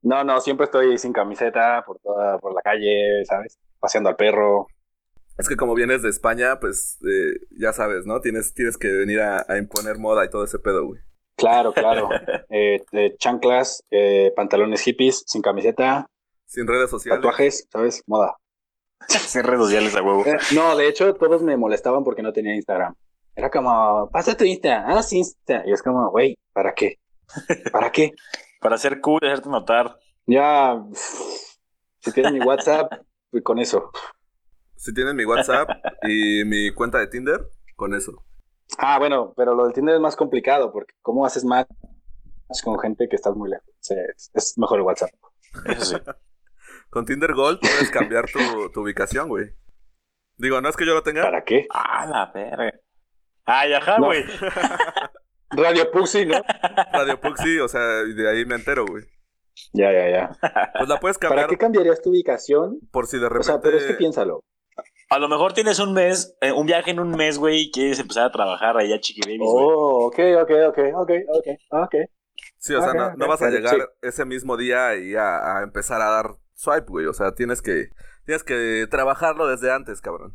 No, 0.00 0.24
no, 0.24 0.40
siempre 0.40 0.64
estoy 0.64 0.96
sin 0.96 1.12
camiseta 1.12 1.84
por 1.86 1.98
toda, 2.00 2.38
por 2.38 2.54
la 2.54 2.62
calle, 2.62 3.24
¿sabes? 3.26 3.58
Paseando 3.82 4.08
al 4.10 4.16
perro. 4.16 4.68
Es 5.38 5.48
que 5.48 5.56
como 5.56 5.74
vienes 5.74 6.02
de 6.02 6.08
España, 6.08 6.60
pues 6.60 6.98
eh, 7.04 7.34
ya 7.58 7.72
sabes, 7.72 8.06
¿no? 8.06 8.20
Tienes, 8.20 8.54
tienes 8.54 8.78
que 8.78 8.86
venir 8.92 9.20
a, 9.20 9.44
a 9.48 9.58
imponer 9.58 9.98
moda 9.98 10.24
y 10.24 10.30
todo 10.30 10.44
ese 10.44 10.60
pedo, 10.60 10.86
güey. 10.86 11.00
Claro, 11.36 11.72
claro. 11.72 12.08
Eh, 12.54 12.84
eh, 12.92 13.16
chanclas, 13.18 13.82
eh, 13.90 14.30
pantalones 14.36 14.82
hippies, 14.82 15.24
sin 15.26 15.40
camiseta, 15.40 16.06
Sin 16.46 16.66
redes 16.66 16.90
sociales. 16.90 17.20
tatuajes, 17.20 17.66
¿sabes? 17.72 18.02
Moda. 18.06 18.36
Sin 19.08 19.42
redes 19.42 19.62
sociales, 19.64 19.96
a 19.96 20.02
huevo. 20.02 20.24
Eh, 20.26 20.36
no, 20.54 20.76
de 20.76 20.86
hecho, 20.86 21.14
todos 21.14 21.42
me 21.42 21.56
molestaban 21.56 22.04
porque 22.04 22.22
no 22.22 22.32
tenía 22.32 22.54
Instagram. 22.54 22.94
Era 23.34 23.50
como, 23.50 24.08
pasa 24.12 24.36
tu 24.36 24.44
Insta, 24.44 24.84
ah, 24.86 25.00
Insta. 25.10 25.62
Y 25.66 25.72
es 25.72 25.82
como, 25.82 26.10
güey, 26.10 26.36
¿para 26.52 26.74
qué? 26.74 26.98
¿Para 27.72 27.90
qué? 27.90 28.12
Para 28.60 28.78
ser 28.78 29.00
cool 29.00 29.18
y 29.22 29.26
hacerte 29.26 29.48
notar. 29.48 29.98
Ya, 30.26 30.80
si 32.00 32.12
tienes 32.12 32.32
mi 32.32 32.40
WhatsApp, 32.40 32.92
pues 33.32 33.42
con 33.42 33.58
eso. 33.58 33.90
Si 34.76 34.94
tienes 34.94 35.14
mi 35.14 35.24
WhatsApp 35.24 35.68
y 36.08 36.44
mi 36.44 36.70
cuenta 36.72 36.98
de 36.98 37.08
Tinder, 37.08 37.40
con 37.74 37.94
eso. 37.94 38.24
Ah, 38.78 38.98
bueno, 38.98 39.32
pero 39.36 39.54
lo 39.54 39.64
del 39.64 39.72
Tinder 39.72 39.96
es 39.96 40.00
más 40.00 40.14
complicado 40.16 40.72
porque 40.72 40.94
¿cómo 41.02 41.26
haces 41.26 41.44
match 41.44 41.66
con 42.62 42.78
gente 42.78 43.08
que 43.08 43.16
estás 43.16 43.34
muy 43.34 43.50
lejos? 43.50 43.66
Sí, 43.80 43.94
es, 44.14 44.30
es 44.34 44.56
mejor 44.58 44.78
el 44.78 44.84
WhatsApp. 44.84 45.10
Eso 45.66 45.84
sí. 45.84 45.96
Con 46.90 47.06
Tinder 47.06 47.32
Gold 47.32 47.58
puedes 47.60 47.90
cambiar 47.90 48.26
tu, 48.30 48.70
tu 48.70 48.82
ubicación, 48.82 49.26
güey. 49.28 49.46
Digo, 50.36 50.60
no 50.60 50.68
es 50.68 50.76
que 50.76 50.84
yo 50.84 50.92
lo 50.92 51.02
tenga. 51.02 51.22
¿Para 51.22 51.42
qué? 51.42 51.66
Ah, 51.70 52.04
la 52.06 52.30
verga. 52.34 52.70
Ay, 53.46 53.72
ajá, 53.72 53.98
No. 53.98 54.06
güey. 54.08 54.24
Radio 55.50 55.90
Puxi, 55.90 56.26
¿no? 56.26 56.42
Radio 56.92 57.18
Puxi, 57.18 57.58
o 57.60 57.68
sea, 57.68 58.02
y 58.06 58.12
de 58.12 58.28
ahí 58.30 58.44
me 58.44 58.56
entero, 58.56 58.84
güey. 58.86 59.04
Ya, 59.72 59.92
ya, 59.92 60.08
ya. 60.10 60.30
Pues 60.78 60.88
la 60.88 60.98
puedes 61.00 61.18
¿Para 61.18 61.28
cambiar 61.30 61.48
qué 61.48 61.56
cambiarías 61.58 62.00
tu 62.02 62.10
ubicación? 62.10 62.78
por 62.90 63.06
si 63.06 63.18
de 63.18 63.26
O 63.26 63.28
repente. 63.28 63.46
sea, 63.46 63.60
pero 63.60 63.76
es 63.78 63.84
que 63.84 63.94
piénsalo. 63.94 64.44
A 65.10 65.18
lo 65.18 65.28
mejor 65.28 65.52
tienes 65.52 65.78
un 65.78 65.92
mes, 65.92 66.36
eh, 66.40 66.52
un 66.52 66.66
viaje 66.66 66.90
en 66.90 66.98
un 67.00 67.10
mes, 67.10 67.38
güey, 67.38 67.64
y 67.64 67.70
quieres 67.70 67.98
empezar 67.98 68.24
a 68.24 68.32
trabajar 68.32 68.78
allá, 68.78 68.98
chiquibabies, 68.98 69.40
güey. 69.40 69.64
Oh, 69.68 70.06
ok, 70.06 70.18
ok, 70.42 70.50
ok, 70.68 70.78
ok, 70.94 71.10
ok, 71.28 71.46
ok. 71.70 71.94
Sí, 72.58 72.74
o 72.74 72.80
sea, 72.80 72.94
no, 73.16 73.26
vas 73.28 73.42
a 73.42 73.50
sí. 73.50 73.56
llegar 73.56 73.90
ese 74.00 74.24
mismo 74.24 74.56
día 74.56 74.96
y 74.96 75.14
a, 75.16 75.58
a 75.58 75.62
empezar 75.64 76.00
a 76.00 76.06
dar 76.10 76.36
swipe, 76.54 76.86
güey. 76.88 77.06
O 77.06 77.12
sea, 77.12 77.34
tienes 77.34 77.60
que, 77.60 77.88
tienes 78.24 78.42
que 78.42 78.86
trabajarlo 78.90 79.46
desde 79.48 79.70
antes, 79.70 80.00
cabrón. 80.00 80.34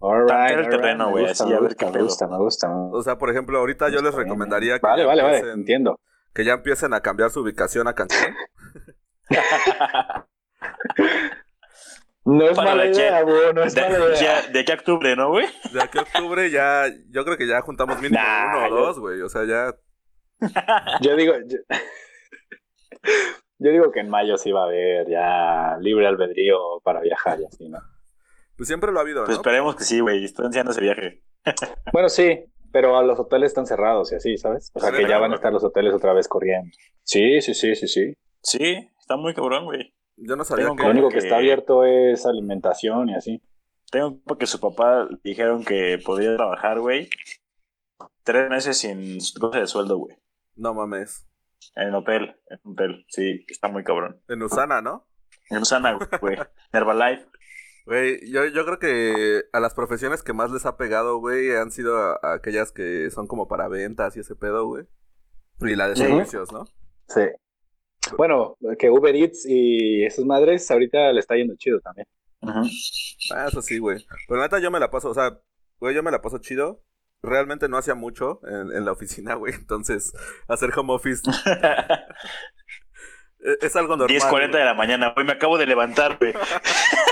All 0.00 0.22
right, 0.26 0.50
el 0.50 0.58
right, 0.60 0.70
terreno, 0.70 1.06
me 1.06 1.10
güey, 1.12 1.24
gusta, 1.28 1.44
así, 1.44 1.52
me 1.52 1.56
a 1.56 1.60
ver 1.60 1.68
gusta, 1.70 1.86
qué 1.86 1.92
me 1.98 2.02
gusta, 2.02 2.26
me 2.28 2.38
gusta, 2.38 2.68
me 2.68 2.74
gusta. 2.74 2.98
O 2.98 3.02
sea, 3.02 3.16
por 3.18 3.30
ejemplo, 3.30 3.58
ahorita 3.58 3.88
yo 3.90 4.02
les 4.02 4.14
recomendaría 4.14 4.78
que, 4.78 4.86
Vale, 4.86 5.04
vale, 5.06 5.22
vale, 5.22 5.38
empiecen- 5.38 5.54
entiendo. 5.60 6.00
Que 6.34 6.44
ya 6.44 6.52
empiecen 6.54 6.94
a 6.94 7.00
cambiar 7.00 7.30
su 7.30 7.40
ubicación 7.40 7.88
a 7.88 7.94
Cancún. 7.94 8.34
No 12.24 12.44
es 12.48 12.56
Para 12.56 12.70
mala 12.70 12.84
la 12.84 12.90
idea, 12.90 13.22
güey, 13.22 13.52
no 13.54 13.62
es 13.62 13.74
De, 13.74 13.80
mala 13.82 13.98
idea. 13.98 14.14
ya- 14.42 14.48
de 14.48 14.60
aquí 14.60 14.72
a 14.72 14.74
octubre, 14.74 15.16
¿no, 15.16 15.30
güey? 15.30 15.46
De 15.72 15.82
aquí 15.82 15.98
a 15.98 16.02
octubre 16.02 16.50
ya, 16.50 16.84
yo 17.08 17.24
creo 17.24 17.36
que 17.36 17.46
ya 17.46 17.60
juntamos 17.62 17.96
mínimo 18.00 18.20
Nah, 18.22 18.56
uno 18.58 18.66
o 18.66 18.68
yo- 18.68 18.76
dos, 18.86 18.98
güey. 19.00 19.20
O 19.22 19.28
sea, 19.28 19.44
ya 19.46 19.74
Yo 21.00 21.16
digo, 21.16 21.34
yo, 21.46 21.58
yo 23.58 23.70
digo 23.70 23.90
que 23.90 24.00
en 24.00 24.10
mayo 24.10 24.36
sí 24.36 24.52
va 24.52 24.62
a 24.62 24.66
haber 24.66 25.08
ya 25.08 25.76
libre 25.80 26.06
albedrío 26.06 26.80
para 26.84 27.00
viajar 27.00 27.40
y 27.40 27.46
así, 27.46 27.68
¿no? 27.68 27.78
Pues 28.56 28.68
siempre 28.68 28.92
lo 28.92 28.98
ha 28.98 29.02
habido, 29.02 29.24
Pues 29.24 29.36
¿no? 29.36 29.40
esperemos 29.42 29.74
que 29.76 29.84
sí, 29.84 30.00
güey. 30.00 30.24
Estoy 30.24 30.46
ansiando 30.46 30.72
ese 30.72 30.82
viaje. 30.82 31.22
Bueno, 31.92 32.08
sí, 32.10 32.44
pero 32.72 33.02
los 33.02 33.18
hoteles 33.18 33.48
están 33.50 33.66
cerrados 33.66 34.12
y 34.12 34.16
así, 34.16 34.36
¿sabes? 34.36 34.70
O 34.74 34.80
sea, 34.80 34.90
que 34.92 35.06
ya 35.08 35.18
van 35.18 35.32
a 35.32 35.36
estar 35.36 35.52
los 35.52 35.64
hoteles 35.64 35.94
otra 35.94 36.12
vez 36.12 36.28
corriendo. 36.28 36.70
Sí, 37.02 37.40
sí, 37.40 37.54
sí, 37.54 37.74
sí, 37.74 37.86
sí. 37.88 38.14
Sí, 38.42 38.88
está 38.98 39.16
muy 39.16 39.34
cabrón, 39.34 39.64
güey. 39.66 39.94
Yo 40.16 40.36
no 40.36 40.44
sabía 40.44 40.66
que... 40.76 40.82
Lo 40.84 40.90
único 40.90 41.08
que 41.08 41.14
que- 41.14 41.18
está 41.20 41.36
abierto 41.36 41.84
es 41.84 42.26
alimentación 42.26 43.08
y 43.08 43.14
así. 43.14 43.42
Tengo 43.90 44.18
porque 44.24 44.46
su 44.46 44.60
papá 44.60 45.08
dijeron 45.24 45.64
que 45.64 45.98
podía 46.04 46.36
trabajar, 46.36 46.78
güey. 46.80 47.08
Tres 48.22 48.48
meses 48.48 48.78
sin 48.78 49.18
cosa 49.40 49.58
de 49.60 49.66
sueldo, 49.66 49.98
güey. 49.98 50.16
No 50.56 50.74
mames. 50.74 51.26
En 51.74 51.94
hotel, 51.94 52.36
en 52.48 52.58
hotel. 52.72 53.04
Sí, 53.08 53.44
está 53.48 53.68
muy 53.68 53.82
cabrón. 53.82 54.20
En 54.28 54.42
Usana, 54.42 54.80
¿no? 54.80 55.06
En 55.48 55.58
Usana, 55.58 55.98
güey. 56.20 56.36
Herbalife. 56.72 57.26
Güey, 57.90 58.20
yo, 58.30 58.46
yo 58.46 58.64
creo 58.64 58.78
que 58.78 59.42
a 59.52 59.58
las 59.58 59.74
profesiones 59.74 60.22
que 60.22 60.32
más 60.32 60.52
les 60.52 60.64
ha 60.64 60.76
pegado, 60.76 61.18
güey, 61.18 61.50
han 61.56 61.72
sido 61.72 61.98
a- 61.98 62.20
a 62.22 62.34
aquellas 62.34 62.70
que 62.70 63.10
son 63.10 63.26
como 63.26 63.48
para 63.48 63.66
ventas 63.66 64.16
y 64.16 64.20
ese 64.20 64.36
pedo, 64.36 64.64
güey. 64.68 64.84
Y 65.62 65.74
la 65.74 65.88
de 65.88 65.96
Sí. 65.96 66.02
servicios, 66.02 66.52
¿no? 66.52 66.66
Sí. 67.08 67.22
Bueno, 68.16 68.56
que 68.78 68.90
Uber 68.90 69.16
Eats 69.16 69.44
y 69.44 70.04
esas 70.04 70.24
madres 70.24 70.70
ahorita 70.70 71.12
le 71.12 71.18
está 71.18 71.34
yendo 71.34 71.56
chido 71.56 71.80
también. 71.80 72.06
Ujú. 72.42 72.60
Ah, 73.34 73.46
eso 73.48 73.60
sí, 73.60 73.78
güey. 73.78 74.06
Pero 74.28 74.40
neta 74.40 74.60
yo 74.60 74.70
me 74.70 74.78
la 74.78 74.92
paso, 74.92 75.10
o 75.10 75.14
sea, 75.14 75.40
güey, 75.80 75.92
yo 75.92 76.04
me 76.04 76.12
la 76.12 76.22
paso 76.22 76.38
chido. 76.38 76.84
Realmente 77.22 77.68
no 77.68 77.76
hacía 77.76 77.96
mucho 77.96 78.40
en, 78.46 78.70
en 78.72 78.84
la 78.84 78.92
oficina, 78.92 79.34
güey. 79.42 79.54
Entonces, 79.54 80.12
hacer 80.46 80.70
home 80.78 80.92
office 80.94 81.22
e- 83.40 83.58
es 83.62 83.74
algo 83.74 83.96
normal. 83.96 84.16
10.40 84.16 84.58
de 84.58 84.64
la 84.64 84.74
mañana, 84.74 85.12
güey. 85.14 85.26
Me 85.26 85.32
acabo 85.32 85.58
de 85.58 85.66
levantar, 85.66 86.18
güey. 86.18 86.34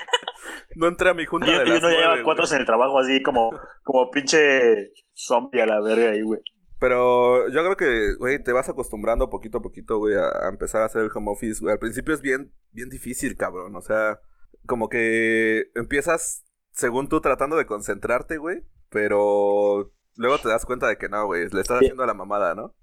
No 0.79 0.87
entré 0.87 1.11
a 1.11 1.15
mi 1.15 1.27
junta 1.27 1.47
Yo, 1.47 1.59
de 1.59 1.67
yo 1.67 1.73
las 1.75 1.83
no 1.83 1.89
llevaba 1.89 2.07
nueve, 2.09 2.23
cuatro 2.25 2.45
güey. 2.45 2.55
en 2.55 2.61
el 2.61 2.67
trabajo 2.67 2.99
así 3.01 3.21
como, 3.23 3.51
como 3.83 4.11
pinche 4.11 4.93
zombie 5.13 5.61
a 5.61 5.67
la 5.67 5.81
verga 5.81 6.11
ahí, 6.11 6.23
güey. 6.23 6.41
Pero 6.79 7.49
yo 7.49 7.61
creo 7.65 7.77
que, 7.77 8.15
güey, 8.19 8.41
te 8.43 8.53
vas 8.53 8.69
acostumbrando 8.69 9.29
poquito 9.29 9.59
a 9.59 9.63
poquito, 9.63 9.99
güey, 9.99 10.15
a, 10.15 10.47
a 10.47 10.49
empezar 10.49 10.83
a 10.83 10.85
hacer 10.85 11.03
el 11.03 11.11
home 11.13 11.33
office, 11.33 11.61
güey. 11.61 11.73
Al 11.73 11.81
principio 11.81 12.15
es 12.15 12.21
bien, 12.23 12.53
bien 12.71 12.89
difícil, 12.89 13.37
cabrón. 13.37 13.75
O 13.75 13.81
sea, 13.81 14.21
como 14.67 14.89
que 14.89 15.65
empiezas, 15.75 16.45
según 16.71 17.09
tú, 17.09 17.21
tratando 17.21 17.57
de 17.57 17.67
concentrarte, 17.67 18.37
güey. 18.39 18.63
Pero 18.91 19.91
luego 20.15 20.39
te 20.39 20.49
das 20.49 20.65
cuenta 20.65 20.87
de 20.87 20.97
que 20.97 21.09
no, 21.09 21.27
güey, 21.27 21.49
le 21.51 21.61
estás 21.61 21.81
Sí. 21.81 21.87
haciendo 21.87 22.07
la 22.07 22.15
mamada, 22.15 22.55
¿no? 22.55 22.75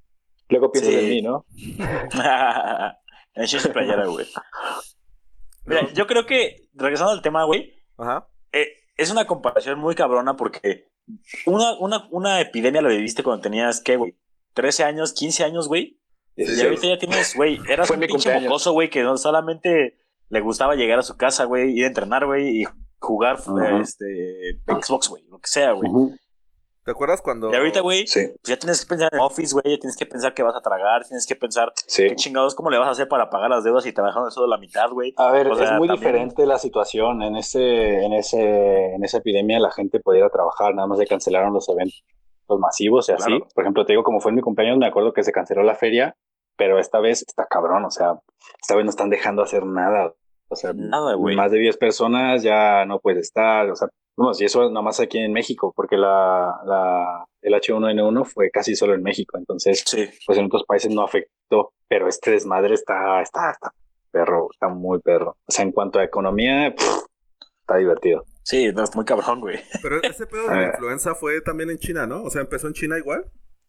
Luego 0.50 0.72
piensas 0.74 0.94
Sí. 0.94 1.00
en 1.00 1.10
mí, 1.10 1.22
¿no? 1.22 1.46
en 3.36 3.46
Shinsu 3.46 3.72
Playera, 3.72 4.06
güey. 4.08 4.28
Mira, 5.66 5.88
yo 5.94 6.06
creo 6.06 6.26
que, 6.26 6.68
regresando 6.74 7.14
al 7.14 7.22
tema, 7.22 7.44
güey, 7.46 7.74
Ajá. 7.98 8.28
eh, 8.52 8.68
es 8.98 9.12
una 9.12 9.26
comparación 9.28 9.80
muy 9.80 9.94
cabrona 9.96 10.36
porque 10.38 10.88
una, 11.46 11.78
una, 11.80 12.08
una 12.12 12.40
epidemia 12.42 12.82
la 12.82 12.90
viviste 12.90 13.24
cuando 13.24 13.42
tenías, 13.42 13.82
¿qué, 13.82 13.98
güey? 13.98 14.16
13 14.54 14.84
años, 14.86 15.14
15 15.14 15.44
años, 15.44 15.68
güey. 15.68 16.00
Y 16.38 16.46
Sí. 16.46 16.62
ahorita 16.64 16.88
ya 16.88 16.98
tienes, 16.98 17.36
güey, 17.36 17.60
eras 17.70 17.88
Fue 17.88 17.96
un 17.98 18.02
pinche 18.02 18.14
cumpleaños. 18.14 18.44
mocoso, 18.50 18.72
güey, 18.74 18.90
que 18.90 19.04
no 19.04 19.18
solamente 19.18 19.98
le 20.30 20.40
gustaba 20.42 20.76
llegar 20.76 21.00
a 21.00 21.04
su 21.04 21.16
casa, 21.18 21.44
güey, 21.46 21.78
ir 21.78 21.84
a 21.84 21.88
entrenar, 21.88 22.26
güey, 22.26 22.62
y 22.62 22.66
jugar 23.00 23.38
este 23.82 24.60
Xbox, 24.66 25.10
güey, 25.10 25.24
lo 25.30 25.40
que 25.40 25.48
sea, 25.48 25.74
güey. 25.74 25.90
¿Te 26.86 26.92
acuerdas 26.92 27.22
cuando... 27.24 27.52
Y 27.52 27.56
ahorita, 27.56 27.82
güey, 27.82 28.06
Sí, 28.06 28.28
pues 28.28 28.40
ya 28.44 28.58
tienes 28.58 28.80
que 28.86 28.88
pensar 28.90 29.10
en 29.12 29.20
Office, 29.20 29.54
güey, 29.54 29.76
ya 29.76 29.80
tienes 29.80 29.98
que 29.98 30.06
pensar 30.06 30.36
que 30.36 30.44
vas 30.44 30.56
a 30.56 30.62
tragar, 30.62 31.04
tienes 31.04 31.26
que 31.26 31.36
pensar 31.36 31.74
sí. 31.88 32.08
qué 32.10 32.16
chingados, 32.16 32.54
cómo 32.54 32.70
le 32.70 32.78
vas 32.78 32.88
a 32.88 32.92
hacer 32.92 33.08
para 33.08 33.30
pagar 33.32 33.50
las 33.50 33.64
deudas 33.64 33.86
y 33.88 33.92
te 33.92 34.02
bajaron 34.02 34.30
solo 34.32 34.46
la 34.46 34.60
mitad, 34.60 34.90
güey. 34.92 35.12
A 35.18 35.32
ver, 35.32 35.48
O 35.48 35.56
sea, 35.56 35.66
es 35.66 35.72
muy 35.80 35.88
también- 35.88 36.00
diferente 36.12 36.46
la 36.46 36.60
situación. 36.60 37.24
En 37.24 37.36
ese, 37.38 38.04
en 38.06 38.14
ese, 38.14 38.94
en 38.94 39.04
esa 39.04 39.18
epidemia 39.18 39.60
la 39.60 39.72
gente 39.72 40.00
podía 40.00 40.20
ir 40.20 40.26
a 40.26 40.30
trabajar, 40.30 40.76
nada 40.76 40.88
más 40.88 41.00
se 41.00 41.08
cancelaron 41.08 41.54
los 41.54 41.68
eventos 41.70 42.04
masivos 42.60 43.10
y 43.10 43.14
así. 43.14 43.26
Claro. 43.26 43.48
Por 43.56 43.64
ejemplo, 43.64 43.84
te 43.86 43.94
digo, 43.94 44.04
como 44.04 44.20
fue 44.20 44.30
en 44.30 44.36
mi 44.36 44.42
cumpleaños, 44.44 44.78
me 44.78 44.86
acuerdo 44.86 45.12
que 45.12 45.24
se 45.24 45.32
canceló 45.32 45.64
la 45.64 45.74
feria, 45.74 46.16
pero 46.56 46.78
esta 46.78 47.00
vez 47.00 47.24
está 47.28 47.48
cabrón, 47.48 47.84
o 47.86 47.90
sea, 47.90 48.14
esta 48.62 48.76
vez 48.76 48.86
no 48.86 48.92
están 48.92 49.10
dejando 49.10 49.42
hacer 49.42 49.66
nada. 49.66 50.14
O 50.50 50.56
sea, 50.56 50.72
Nada, 50.76 51.16
güey. 51.16 51.36
más 51.36 51.52
de 51.52 51.58
10 51.58 51.78
personas 51.78 52.44
ya 52.44 52.86
no 52.86 53.00
puede 53.00 53.22
estar, 53.22 53.68
o 53.72 53.76
sea, 53.76 53.88
vamos, 54.18 54.40
y 54.42 54.46
eso 54.46 54.70
nomás 54.70 55.00
aquí 55.00 55.18
en 55.20 55.32
México, 55.34 55.74
porque 55.76 55.98
la, 55.98 56.60
la, 56.66 57.26
el 57.42 57.54
H1N1 57.54 58.26
fue 58.26 58.50
casi 58.52 58.76
solo 58.76 58.94
en 58.94 59.04
México, 59.04 59.38
entonces 59.38 59.84
Sí. 59.86 60.08
pues 60.26 60.38
en 60.38 60.46
otros 60.46 60.64
países 60.66 60.92
no 60.94 61.04
afectó, 61.04 61.74
pero 61.88 62.08
este 62.08 62.32
desmadre 62.32 62.74
está, 62.74 63.22
está, 63.22 63.52
está 63.52 63.74
perro, 64.12 64.48
está 64.52 64.68
muy 64.70 65.00
perro. 65.00 65.32
O 65.46 65.52
sea, 65.52 65.64
en 65.66 65.72
cuanto 65.72 66.00
a 66.00 66.04
economía, 66.04 66.74
pff, 66.76 67.06
está 67.62 67.78
divertido. 67.78 68.24
Sí, 68.44 68.72
no, 68.74 68.84
es 68.84 68.96
muy 68.96 69.04
cabrón, 69.06 69.42
güey. 69.42 69.60
Pero 69.82 70.02
ese 70.02 70.26
pedo 70.28 70.48
de 70.48 70.56
la 70.56 70.68
influenza 70.68 71.16
fue 71.16 71.42
también 71.42 71.70
en 71.72 71.78
China, 71.80 72.06
¿no? 72.08 72.24
O 72.24 72.30
sea, 72.30 72.42
empezó 72.42 72.68
en 72.68 72.74
China 72.74 72.98
igual. 72.98 73.26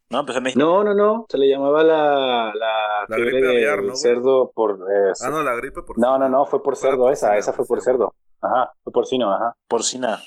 No, 0.09 0.21
empezó 0.21 0.37
en 0.37 0.43
México. 0.45 0.59
No, 0.63 0.85
no, 0.85 0.93
no, 0.93 1.25
se 1.27 1.37
le 1.37 1.49
llamaba 1.49 1.83
la, 1.83 2.53
la, 2.55 3.17
gripe 3.17 3.41
del 3.41 3.49
aviar, 3.49 3.79
¿no, 3.79 3.83
güey? 3.89 3.95
cerdo 3.97 4.51
por... 4.55 4.79
eh, 4.89 5.11
Ah, 5.21 5.29
no, 5.29 5.43
la 5.43 5.53
gripe 5.55 5.81
por 5.81 5.99
no, 5.99 6.17
no, 6.17 6.29
no, 6.29 6.45
fue 6.45 6.63
por 6.63 6.77
cerdo 6.77 7.09
esa, 7.11 7.27
porcina, 7.27 7.37
esa 7.39 7.51
fue 7.53 7.65
por 7.65 7.81
cerdo. 7.81 8.13
cerdo. 8.13 8.15
Ajá, 8.41 8.71
fue 8.85 8.93
porcino, 8.93 9.33
ajá. 9.33 9.53
Porcina. 9.67 10.19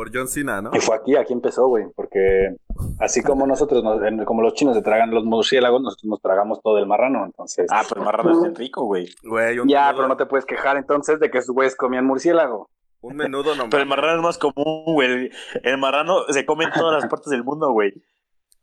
Por 0.00 0.10
John 0.16 0.28
Cena, 0.28 0.62
¿no? 0.62 0.70
Y 0.72 0.80
fue 0.80 0.96
aquí, 0.96 1.14
aquí 1.14 1.34
empezó, 1.34 1.66
güey, 1.68 1.84
porque 1.94 2.56
así 3.00 3.22
como 3.22 3.46
nosotros, 3.46 3.84
nos- 3.84 4.00
como 4.24 4.40
los 4.40 4.54
chinos 4.54 4.74
se 4.74 4.80
tragan 4.80 5.10
los 5.10 5.24
murciélagos, 5.26 5.82
nosotros 5.82 6.08
nos 6.08 6.22
tragamos 6.22 6.62
todo 6.62 6.78
el 6.78 6.86
marrano, 6.86 7.22
entonces... 7.26 7.66
Ah, 7.70 7.82
pero 7.86 8.00
el 8.00 8.06
marrano 8.06 8.30
es 8.32 8.40
bien 8.40 8.54
rico, 8.54 8.84
güey. 8.84 9.10
Güey, 9.22 9.58
un 9.58 9.68
ya, 9.68 9.80
menudo, 9.88 9.96
pero 9.96 10.08
no 10.08 10.16
te 10.16 10.24
puedes 10.24 10.46
quejar 10.46 10.78
entonces 10.78 11.20
de 11.20 11.30
que 11.30 11.42
sus 11.42 11.54
güeyes 11.54 11.76
comían 11.76 12.06
murciélago. 12.06 12.70
un 13.02 13.14
menudo 13.14 13.54
nomás. 13.54 13.68
Pero 13.70 13.82
el 13.82 13.88
marrano 13.90 14.16
es 14.16 14.22
más 14.22 14.38
común, 14.38 14.84
güey. 14.94 15.06
El- 15.10 15.32
El 15.64 15.76
marrano 15.76 16.24
se 16.30 16.46
come 16.46 16.64
en 16.64 16.70
todas 16.72 17.02
las 17.02 17.10
partes 17.10 17.28
del 17.30 17.44
mundo, 17.44 17.70
güey. 17.70 17.92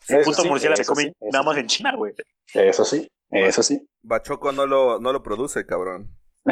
El 0.10 0.24
puto 0.24 0.42
sí, 0.42 0.50
murciélago 0.50 0.78
se 0.84 0.86
come 0.86 1.04
sí, 1.04 1.12
nada 1.32 1.44
más 1.44 1.54
sí. 1.54 1.60
en 1.62 1.68
China, 1.68 1.96
güey. 1.96 2.14
Eso 2.56 2.84
sí, 2.84 3.08
eso 3.30 3.62
sí. 3.62 3.88
Bachoco 4.02 4.52
no 4.54 4.66
lo, 4.66 5.00
no 5.00 5.14
lo 5.14 5.22
produce, 5.22 5.68
cabrón. 5.68 6.10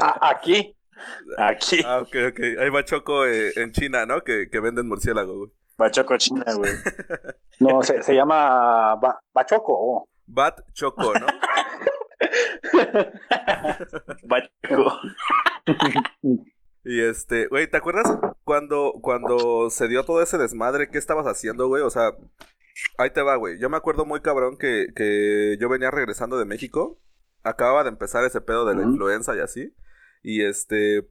Ah, 0.00 0.30
aquí. 0.30 0.74
Aquí, 1.38 1.80
Ah, 1.84 1.98
ok, 2.00 2.14
ok. 2.30 2.40
Hay 2.60 2.70
Bachoco 2.70 3.26
eh, 3.26 3.52
en 3.56 3.72
China, 3.72 4.06
¿no? 4.06 4.22
Que, 4.22 4.48
que 4.50 4.60
venden 4.60 4.88
murciélago, 4.88 5.36
güey. 5.38 5.50
Bachoco 5.78 6.16
China, 6.16 6.44
güey. 6.56 6.72
No, 7.60 7.82
se, 7.82 8.02
se 8.02 8.14
llama 8.14 8.96
ba- 8.96 9.20
Bachoco. 9.32 10.08
Bat 10.26 10.60
Choco, 10.72 11.12
¿no? 11.14 11.26
Bachoco. 14.24 14.98
Y 16.84 17.00
este, 17.00 17.46
güey, 17.46 17.68
¿te 17.70 17.76
acuerdas 17.76 18.12
cuando, 18.44 18.94
cuando 19.00 19.70
se 19.70 19.86
dio 19.88 20.04
todo 20.04 20.20
ese 20.22 20.38
desmadre? 20.38 20.88
¿Qué 20.90 20.98
estabas 20.98 21.26
haciendo, 21.26 21.68
güey? 21.68 21.82
O 21.82 21.90
sea, 21.90 22.10
ahí 22.98 23.10
te 23.10 23.22
va, 23.22 23.36
güey. 23.36 23.58
Yo 23.60 23.70
me 23.70 23.76
acuerdo 23.76 24.04
muy 24.04 24.20
cabrón 24.20 24.56
que, 24.58 24.88
que 24.96 25.56
yo 25.60 25.68
venía 25.68 25.90
regresando 25.92 26.38
de 26.38 26.44
México. 26.44 26.98
Acababa 27.44 27.84
de 27.84 27.90
empezar 27.90 28.24
ese 28.24 28.40
pedo 28.40 28.64
de 28.64 28.74
la 28.74 28.82
influenza 28.82 29.36
y 29.36 29.40
así. 29.40 29.72
Y 30.22 30.44
este. 30.44 31.08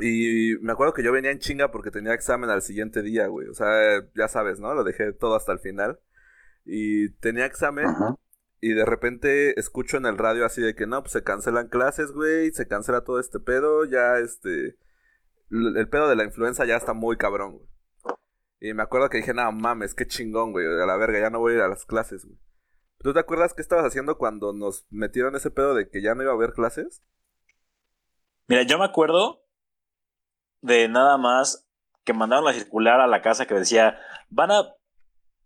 Y 0.00 0.56
me 0.60 0.72
acuerdo 0.72 0.94
que 0.94 1.02
yo 1.02 1.12
venía 1.12 1.30
en 1.30 1.40
chinga 1.40 1.70
porque 1.70 1.90
tenía 1.90 2.14
examen 2.14 2.50
al 2.50 2.62
siguiente 2.62 3.02
día, 3.02 3.26
güey. 3.26 3.48
O 3.48 3.54
sea, 3.54 4.04
ya 4.14 4.28
sabes, 4.28 4.60
¿no? 4.60 4.72
Lo 4.74 4.84
dejé 4.84 5.12
todo 5.12 5.34
hasta 5.34 5.52
el 5.52 5.58
final. 5.58 5.98
Y 6.64 7.10
tenía 7.14 7.46
examen. 7.46 7.86
Ajá. 7.86 8.16
Y 8.60 8.72
de 8.74 8.84
repente 8.84 9.58
escucho 9.58 9.98
en 9.98 10.06
el 10.06 10.18
radio 10.18 10.44
así 10.44 10.60
de 10.60 10.74
que 10.74 10.86
no, 10.86 11.02
pues 11.02 11.12
se 11.12 11.22
cancelan 11.22 11.68
clases, 11.68 12.10
güey, 12.12 12.50
se 12.52 12.66
cancela 12.66 13.04
todo 13.04 13.20
este 13.20 13.38
pedo, 13.38 13.84
ya 13.84 14.18
este... 14.18 14.76
El 15.50 15.88
pedo 15.88 16.08
de 16.08 16.16
la 16.16 16.24
influenza 16.24 16.66
ya 16.66 16.76
está 16.76 16.92
muy 16.92 17.16
cabrón, 17.16 17.52
güey. 17.52 17.68
Y 18.60 18.74
me 18.74 18.82
acuerdo 18.82 19.08
que 19.08 19.18
dije, 19.18 19.32
no 19.32 19.50
mames, 19.52 19.94
qué 19.94 20.06
chingón, 20.06 20.52
güey, 20.52 20.66
a 20.66 20.86
la 20.86 20.96
verga, 20.96 21.20
ya 21.20 21.30
no 21.30 21.38
voy 21.38 21.52
a 21.52 21.56
ir 21.56 21.62
a 21.62 21.68
las 21.68 21.86
clases, 21.86 22.26
güey. 22.26 22.38
¿Tú 22.98 23.14
te 23.14 23.20
acuerdas 23.20 23.54
qué 23.54 23.62
estabas 23.62 23.86
haciendo 23.86 24.18
cuando 24.18 24.52
nos 24.52 24.86
metieron 24.90 25.36
ese 25.36 25.50
pedo 25.50 25.74
de 25.74 25.88
que 25.88 26.02
ya 26.02 26.16
no 26.16 26.22
iba 26.22 26.32
a 26.32 26.34
haber 26.34 26.52
clases? 26.52 27.02
Mira, 28.48 28.62
yo 28.62 28.78
me 28.78 28.84
acuerdo 28.84 29.44
de 30.62 30.88
nada 30.88 31.18
más 31.18 31.68
que 32.04 32.12
mandaron 32.12 32.44
la 32.44 32.52
circular 32.54 33.00
a 33.00 33.06
la 33.06 33.22
casa 33.22 33.46
que 33.46 33.54
decía, 33.54 33.98
van 34.30 34.50
a... 34.50 34.60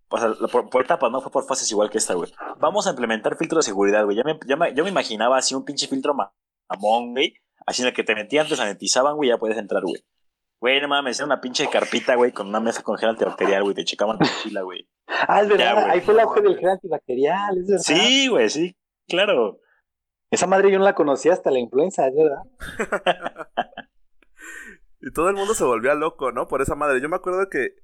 O 0.08 0.18
sea, 0.18 0.28
la- 0.28 0.48
por, 0.48 0.68
por 0.70 0.82
etapas, 0.84 1.10
no 1.10 1.20
fue 1.20 1.32
por 1.32 1.44
fases 1.46 1.70
igual 1.70 1.90
que 1.90 1.98
esta, 1.98 2.14
güey. 2.14 2.30
Vamos 2.58 2.86
a 2.86 2.90
implementar 2.90 3.36
filtro 3.36 3.56
de 3.58 3.62
seguridad, 3.62 4.04
güey. 4.04 4.16
Ya 4.16 4.24
me, 4.24 4.38
ya 4.46 4.56
me- 4.56 4.74
yo 4.74 4.84
me 4.84 4.90
imaginaba 4.90 5.38
así 5.38 5.54
un 5.54 5.64
pinche 5.64 5.88
filtro 5.88 6.14
ma- 6.14 6.32
mamón, 6.68 7.12
güey. 7.12 7.34
Así 7.66 7.82
en 7.82 7.88
el 7.88 7.94
que 7.94 8.04
te 8.04 8.14
metían, 8.14 8.46
te 8.46 8.56
sanitizaban, 8.56 9.16
güey, 9.16 9.30
ya 9.30 9.38
puedes 9.38 9.56
entrar, 9.56 9.82
güey. 9.82 10.04
Güey, 10.60 10.80
no 10.80 10.88
mames, 10.88 11.18
era 11.18 11.26
una 11.26 11.40
pinche 11.40 11.68
carpita, 11.68 12.14
güey, 12.14 12.30
con 12.30 12.46
una 12.48 12.60
mesa 12.60 12.82
con 12.82 12.96
gel 12.98 13.08
antibacterial, 13.10 13.62
güey. 13.64 13.74
Te 13.74 13.84
checaban 13.84 14.18
tu 14.18 14.26
mochila, 14.26 14.62
güey. 14.62 14.88
Ah, 15.08 15.40
es 15.40 15.48
verdad, 15.48 15.74
Ya, 15.86 15.90
ahí 15.90 16.00
fue 16.02 16.14
el 16.14 16.20
auge 16.20 16.40
del 16.42 16.56
gel 16.58 16.68
antibacterial, 16.68 17.58
es 17.58 17.66
verdad. 17.66 17.82
Sí, 17.82 18.28
güey, 18.28 18.48
sí, 18.50 18.76
claro. 19.08 19.58
Esa 20.32 20.46
madre 20.46 20.72
yo 20.72 20.78
no 20.78 20.84
la 20.84 20.94
conocía 20.94 21.34
hasta 21.34 21.50
la 21.50 21.60
influenza, 21.60 22.08
es 22.08 22.14
verdad. 22.14 22.42
Y 25.04 25.10
todo 25.10 25.28
el 25.28 25.34
mundo 25.34 25.52
se 25.54 25.64
volvía 25.64 25.94
loco, 25.94 26.30
¿no? 26.30 26.46
Por 26.46 26.62
esa 26.62 26.76
madre. 26.76 27.00
Yo 27.00 27.08
me 27.08 27.16
acuerdo 27.16 27.48
que 27.48 27.74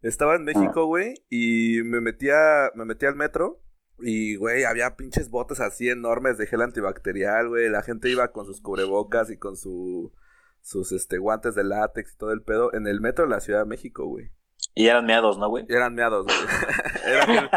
estaba 0.00 0.36
en 0.36 0.44
México, 0.44 0.86
güey, 0.86 1.14
y 1.28 1.82
me 1.82 2.00
metía, 2.00 2.70
me 2.76 2.84
metía 2.84 3.08
al 3.08 3.16
metro. 3.16 3.60
Y, 3.98 4.36
güey, 4.36 4.62
había 4.62 4.94
pinches 4.94 5.28
botes 5.28 5.58
así 5.58 5.88
enormes 5.88 6.38
de 6.38 6.46
gel 6.46 6.62
antibacterial, 6.62 7.48
güey. 7.48 7.68
La 7.68 7.82
gente 7.82 8.08
iba 8.08 8.30
con 8.30 8.46
sus 8.46 8.60
cubrebocas 8.60 9.28
y 9.28 9.36
con 9.36 9.56
su, 9.56 10.12
sus 10.60 10.92
este, 10.92 11.18
guantes 11.18 11.56
de 11.56 11.64
látex 11.64 12.14
y 12.14 12.16
todo 12.16 12.30
el 12.30 12.42
pedo 12.42 12.72
en 12.72 12.86
el 12.86 13.00
metro 13.00 13.24
de 13.24 13.30
la 13.32 13.40
Ciudad 13.40 13.64
de 13.64 13.66
México, 13.66 14.06
güey. 14.06 14.30
Y 14.74 14.86
eran 14.86 15.06
meados, 15.06 15.38
¿no, 15.38 15.48
güey? 15.48 15.64
Y 15.68 15.74
eran 15.74 15.94
meados, 15.94 16.24
güey. 16.26 16.36
era 17.06 17.26
gel, 17.26 17.50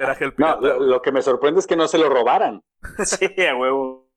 era 0.00 0.14
gel 0.16 0.28
No, 0.36 0.58
pirata, 0.58 0.76
lo, 0.80 1.02
que 1.02 1.12
me 1.12 1.22
sorprende 1.22 1.60
es 1.60 1.66
que 1.66 1.76
no 1.76 1.86
se 1.88 1.98
lo 1.98 2.08
robaran. 2.08 2.62
sí, 3.04 3.26
a 3.46 3.54
huevo. 3.56 4.08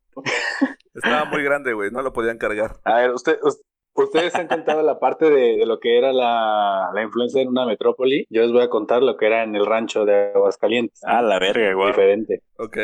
Estaba 0.93 1.25
muy 1.25 1.43
grande, 1.43 1.73
güey. 1.73 1.91
No 1.91 2.01
lo 2.01 2.13
podían 2.13 2.37
cargar. 2.37 2.77
A 2.83 2.95
ver, 2.95 3.11
usted, 3.11 3.37
us- 3.43 3.61
ustedes 3.93 4.33
han 4.35 4.47
contado 4.47 4.81
la 4.81 4.99
parte 4.99 5.29
de, 5.29 5.57
de 5.57 5.65
lo 5.65 5.79
que 5.79 5.97
era 5.97 6.11
la, 6.13 6.89
la 6.93 7.01
influenza 7.03 7.39
en 7.39 7.49
una 7.49 7.65
metrópoli. 7.65 8.25
Yo 8.29 8.41
les 8.41 8.51
voy 8.51 8.63
a 8.63 8.69
contar 8.69 9.03
lo 9.03 9.17
que 9.17 9.27
era 9.27 9.43
en 9.43 9.55
el 9.55 9.65
rancho 9.65 10.05
de 10.05 10.31
Aguascalientes. 10.33 10.99
A 11.03 11.21
la 11.21 11.39
verga, 11.39 11.73
güey. 11.73 11.87
Diferente. 11.87 12.41
Ok. 12.57 12.77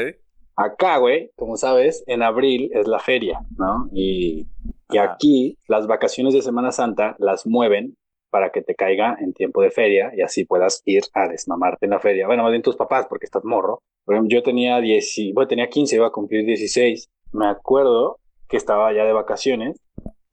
Acá, 0.55 0.97
güey, 0.97 1.31
como 1.35 1.55
sabes, 1.57 2.03
en 2.07 2.23
abril 2.23 2.71
es 2.73 2.87
la 2.87 2.97
feria, 2.99 3.39
¿no? 3.57 3.89
Y, 3.93 4.47
y 4.89 4.97
aquí 4.97 5.57
las 5.67 5.85
vacaciones 5.85 6.33
de 6.33 6.41
Semana 6.41 6.71
Santa 6.71 7.15
las 7.19 7.45
mueven 7.45 7.95
para 8.29 8.50
que 8.51 8.62
te 8.62 8.75
caiga 8.75 9.17
en 9.19 9.34
tiempo 9.34 9.62
de 9.62 9.72
feria 9.72 10.12
y 10.15 10.22
así 10.22 10.46
puedas 10.46 10.81
ir 10.86 11.03
a 11.13 11.27
desmamarte 11.27 11.86
en 11.86 11.91
la 11.91 12.00
feria. 12.00 12.27
Bueno, 12.27 12.43
más 12.43 12.51
bien 12.51 12.62
tus 12.62 12.75
papás, 12.75 13.05
porque 13.10 13.25
estás 13.25 13.43
morro. 13.43 13.81
Por 14.05 14.15
ejemplo, 14.15 14.36
yo 14.36 14.43
tenía 14.43 14.79
10, 14.79 15.17
y- 15.17 15.34
bueno, 15.34 15.48
tenía 15.48 15.69
15, 15.69 15.96
iba 15.96 16.07
a 16.07 16.12
cumplir 16.12 16.46
16. 16.46 17.10
Me 17.34 17.48
acuerdo 17.48 18.19
que 18.50 18.57
estaba 18.57 18.93
ya 18.93 19.03
de 19.05 19.13
vacaciones 19.13 19.81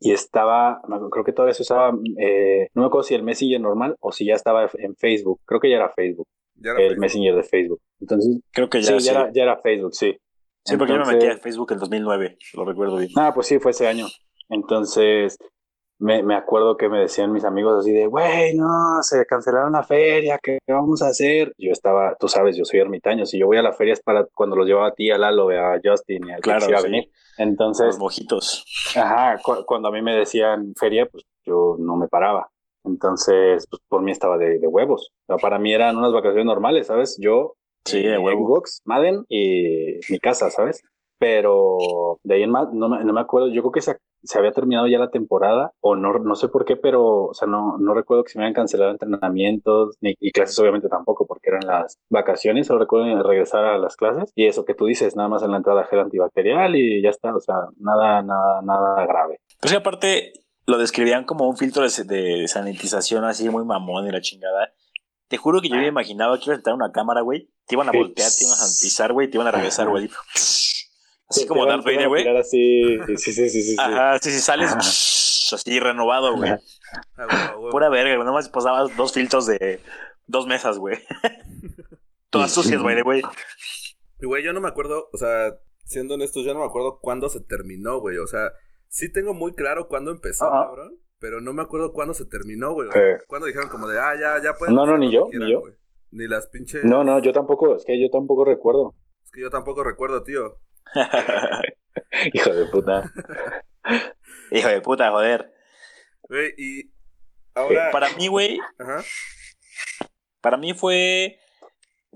y 0.01 0.13
estaba, 0.13 0.81
creo 1.11 1.25
que 1.25 1.33
todavía 1.33 1.55
se 1.55 1.63
usaba, 1.63 1.97
eh, 2.19 2.69
no 2.75 2.83
me 2.83 2.87
acuerdo 2.87 3.05
si 3.05 3.15
el 3.15 3.23
Messenger 3.23 3.61
normal 3.61 3.97
o 4.01 4.13
si 4.13 4.27
ya 4.27 4.35
estaba 4.35 4.69
en 4.79 4.95
Facebook. 4.97 5.41
Creo 5.47 5.61
que 5.61 5.71
ya 5.71 5.77
era 5.77 5.91
Facebook, 5.91 6.27
Ya 6.57 6.71
era 6.73 6.81
el 6.81 6.87
Facebook. 6.89 7.01
Messenger 7.01 7.35
de 7.37 7.43
Facebook. 7.43 7.81
Entonces, 8.01 8.41
Creo 8.53 8.69
que 8.69 8.83
sí, 8.83 8.99
ya. 9.01 9.13
Era, 9.13 9.33
ya 9.33 9.43
era 9.45 9.57
Facebook, 9.59 9.95
sí. 9.95 10.17
Sí, 10.67 10.77
porque 10.77 10.93
yo 10.93 10.99
me 10.99 11.05
Entonces- 11.05 11.29
metí 11.29 11.39
a 11.39 11.43
Facebook 11.43 11.73
en 11.73 11.79
2009, 11.79 12.39
lo 12.55 12.65
recuerdo 12.65 12.97
bien. 12.97 13.11
Ah, 13.17 13.33
pues 13.35 13.47
sí, 13.47 13.59
fue 13.59 13.71
ese 13.73 13.87
año. 13.87 14.07
Entonces, 14.49 15.37
me, 15.99 16.23
me 16.23 16.35
acuerdo 16.35 16.77
que 16.77 16.89
me 16.89 16.99
decían 16.99 17.33
mis 17.33 17.45
amigos 17.45 17.79
así 17.81 17.93
de, 17.93 18.07
güey, 18.07 18.55
no, 18.55 19.03
se 19.03 19.25
cancelaron 19.27 19.73
la 19.73 19.83
feria, 19.83 20.39
¿qué 20.43 20.59
vamos 20.69 21.03
a 21.03 21.09
hacer? 21.09 21.53
Yo 21.59 21.71
estaba, 21.73 22.17
tú 22.19 22.29
sabes, 22.29 22.57
yo 22.57 22.65
soy 22.65 22.81
ermitaño, 22.81 23.27
si 23.27 23.39
yo 23.39 23.47
voy 23.47 23.57
a 23.59 23.63
la 23.63 23.73
feria 23.73 23.93
es 23.95 24.01
para 24.03 24.27
cuando 24.35 24.57
los 24.57 24.67
llevaba 24.67 24.89
a 24.89 24.95
ti, 24.95 25.11
a 25.11 25.19
Lalo, 25.19 25.49
a 25.51 25.79
Justin 25.83 26.27
y 26.29 26.33
a 26.33 26.37
Claro, 26.39 26.61
quisiera 26.61 26.81
sí. 26.81 26.85
venir. 26.87 27.05
Los 27.07 27.49
Entonces, 27.49 27.99
mojitos. 27.99 28.93
ajá, 28.97 29.41
cu- 29.43 29.65
cuando 29.67 29.89
a 29.89 29.93
mí 29.93 30.03
me 30.03 30.15
decían 30.15 30.73
feria, 30.79 31.07
pues 31.07 31.25
yo 31.45 31.77
no 31.79 31.97
me 31.97 32.09
paraba. 32.09 32.49
Entonces, 32.85 33.67
pues 33.69 33.81
por 33.89 34.03
mí 34.03 34.13
estaba 34.13 34.37
de, 34.39 34.59
de 34.59 34.67
huevos. 34.67 35.11
O 35.27 35.33
sea, 35.35 35.37
para 35.39 35.59
mí 35.59 35.73
eran 35.73 35.97
unas 35.97 36.13
vacaciones 36.13 36.45
normales, 36.47 36.87
¿sabes? 36.89 37.17
Yo 37.21 37.55
Sí, 37.87 38.03
de 38.03 38.15
eh, 38.15 38.19
huevo. 38.19 38.47
Xbox, 38.47 38.81
Madden 38.85 39.25
y 39.29 39.99
mi 40.11 40.19
casa, 40.19 40.51
¿sabes? 40.51 40.81
Pero 41.25 42.19
de 42.23 42.35
ahí 42.35 42.43
en 42.43 42.50
más, 42.50 42.73
no, 42.73 42.88
me- 42.88 43.02
no 43.04 43.12
me 43.12 43.21
acuerdo, 43.21 43.49
yo 43.49 43.62
creo 43.62 43.73
que 43.73 43.81
se, 43.81 43.97
se 44.23 44.38
había 44.38 44.52
terminado 44.52 44.87
ya 44.87 44.99
la 44.99 45.11
temporada, 45.11 45.73
o 45.81 45.97
no, 45.97 46.12
no 46.19 46.35
sé 46.35 46.49
por 46.49 46.64
qué, 46.64 46.76
pero, 46.76 47.26
o 47.26 47.35
sea, 47.35 47.49
no, 47.49 47.78
no 47.78 47.95
recuerdo 47.95 48.25
que 48.25 48.33
se 48.33 48.38
me 48.38 48.45
habían 48.45 48.54
cancelado 48.54 48.90
entrenamientos, 48.90 49.97
ni 50.00 50.14
y 50.21 50.33
clases 50.33 50.59
obviamente 50.59 50.88
tampoco, 50.88 51.26
porque 51.26 51.50
eran 51.50 51.66
las 51.66 51.97
vacaciones, 52.11 52.66
solo 52.66 52.81
recuerdo 52.81 53.23
regresar 53.23 53.64
a 53.64 53.78
las 53.78 53.97
clases, 53.97 54.33
y 54.35 54.47
eso 54.47 54.64
que 54.64 54.75
tú 54.75 54.87
dices, 54.87 55.16
nada 55.16 55.28
más 55.28 55.42
en 55.42 55.51
la 55.51 55.57
entrada 55.59 55.85
gel 55.85 56.01
antibacterial 56.01 56.77
y 56.77 57.03
ya 57.03 57.11
está, 57.11 57.35
o 57.35 57.40
sea, 57.40 57.57
nada, 57.79 58.22
nada, 58.22 58.61
nada 58.62 59.07
grave. 59.07 59.40
Pues 59.61 59.72
que 59.72 59.79
aparte 59.79 60.33
lo 60.66 60.79
describían 60.79 61.25
como 61.25 61.49
un 61.49 61.57
filtro 61.57 61.83
de, 61.83 62.05
de 62.05 62.49
sanitización 62.49 63.25
así 63.25 63.49
muy 63.49 63.64
mamón 63.64 64.07
y 64.07 64.11
la 64.12 64.20
chingada. 64.20 64.72
Te 65.29 65.38
juro 65.38 65.61
que 65.62 65.68
yo 65.68 65.77
me 65.77 65.88
imaginaba 65.88 66.37
que 66.38 66.44
iba 66.46 66.55
a 66.55 66.57
entrar 66.57 66.75
una 66.77 66.92
cámara, 66.92 67.22
güey. 67.22 67.49
Te 67.66 67.75
iban 67.77 67.88
a 67.88 67.92
voltear, 67.92 68.29
te 68.31 68.44
iban 68.44 68.59
a 68.59 68.64
pisar, 68.64 69.12
güey, 69.14 69.29
te 69.31 69.37
iban 69.38 69.46
a 69.49 69.51
regresar, 69.53 69.88
güey. 69.88 70.09
Así 71.29 71.47
como 71.47 71.67
Darth 71.67 71.85
Vader, 71.85 72.09
güey. 72.09 72.27
Así, 72.37 72.99
sí, 73.07 73.17
sí, 73.17 73.33
sí, 73.33 73.49
sí, 73.51 73.63
sí. 73.63 73.77
Ajá, 73.79 74.19
sí, 74.19 74.31
sí, 74.31 74.41
sales 74.41 74.71
Ajá. 74.71 74.79
así 74.81 75.81
renovado, 75.81 76.37
güey. 76.37 76.53
Pura 77.71 77.89
verga, 77.89 78.15
güey. 78.17 78.27
Nomás 78.27 78.49
pasabas 78.49 78.97
dos 78.97 79.13
filtros 79.13 79.47
de 79.47 79.81
dos 80.27 80.47
mesas, 80.47 80.79
güey. 80.79 80.99
Todas 82.31 82.53
sucias, 82.53 82.83
güey, 82.83 82.97
de 82.97 83.03
güey. 83.03 83.23
Y, 84.21 84.27
güey, 84.27 84.43
yo 84.43 84.53
no 84.53 84.61
me 84.61 84.69
acuerdo, 84.69 85.09
o 85.13 85.17
sea, 85.17 85.55
siendo 85.85 86.15
honestos, 86.15 86.45
yo 86.45 86.53
no 86.53 86.61
me 86.61 86.67
acuerdo 86.67 86.99
cuándo 87.01 87.29
se 87.29 87.41
terminó, 87.41 88.01
güey. 88.01 88.19
O 88.19 88.27
sea, 88.27 88.53
sí 88.89 89.13
tengo 89.13 89.35
muy 89.35 89.55
claro 89.55 89.89
cuándo 89.89 90.11
empezó, 90.11 90.51
cabrón. 90.51 90.99
Pero 91.21 91.41
no 91.41 91.53
me 91.55 91.63
acuerdo 91.63 91.93
cuándo 91.93 92.13
se 92.13 92.27
terminó, 92.27 92.73
güey. 92.75 92.91
Sí. 92.93 93.01
Cuándo 93.29 93.47
dijeron 93.47 93.69
como 93.69 93.89
de, 93.89 93.99
ah, 93.99 94.15
ya, 94.21 94.43
ya 94.43 94.55
pueden. 94.59 94.75
No, 94.75 94.85
no, 94.85 94.99
ni 94.99 95.11
yo, 95.11 95.29
ni 95.33 95.51
yo. 95.51 95.61
güey. 95.61 95.75
Ni 96.11 96.29
las 96.29 96.49
pinches. 96.49 96.85
No, 96.85 97.03
no, 97.03 97.19
yo 97.21 97.33
tampoco, 97.33 97.77
es 97.77 97.85
que 97.85 98.01
yo 98.01 98.09
tampoco 98.11 98.45
recuerdo. 98.45 98.95
Es 99.25 99.31
que 99.31 99.41
yo 99.41 99.51
tampoco 99.51 99.83
recuerdo, 99.83 100.23
tío. 100.23 100.59
Hijo 102.33 102.53
de 102.53 102.66
puta. 102.66 103.12
Hijo 104.51 104.68
de 104.68 104.81
puta, 104.81 105.11
joder. 105.11 105.53
Güey, 106.23 106.55
y. 106.57 106.92
Ahora. 107.55 107.90
Para 107.90 108.12
mí, 108.14 108.27
güey, 108.29 108.59
Ajá. 108.79 109.05
para 110.40 110.57
mí 110.57 110.75
fue 110.75 111.38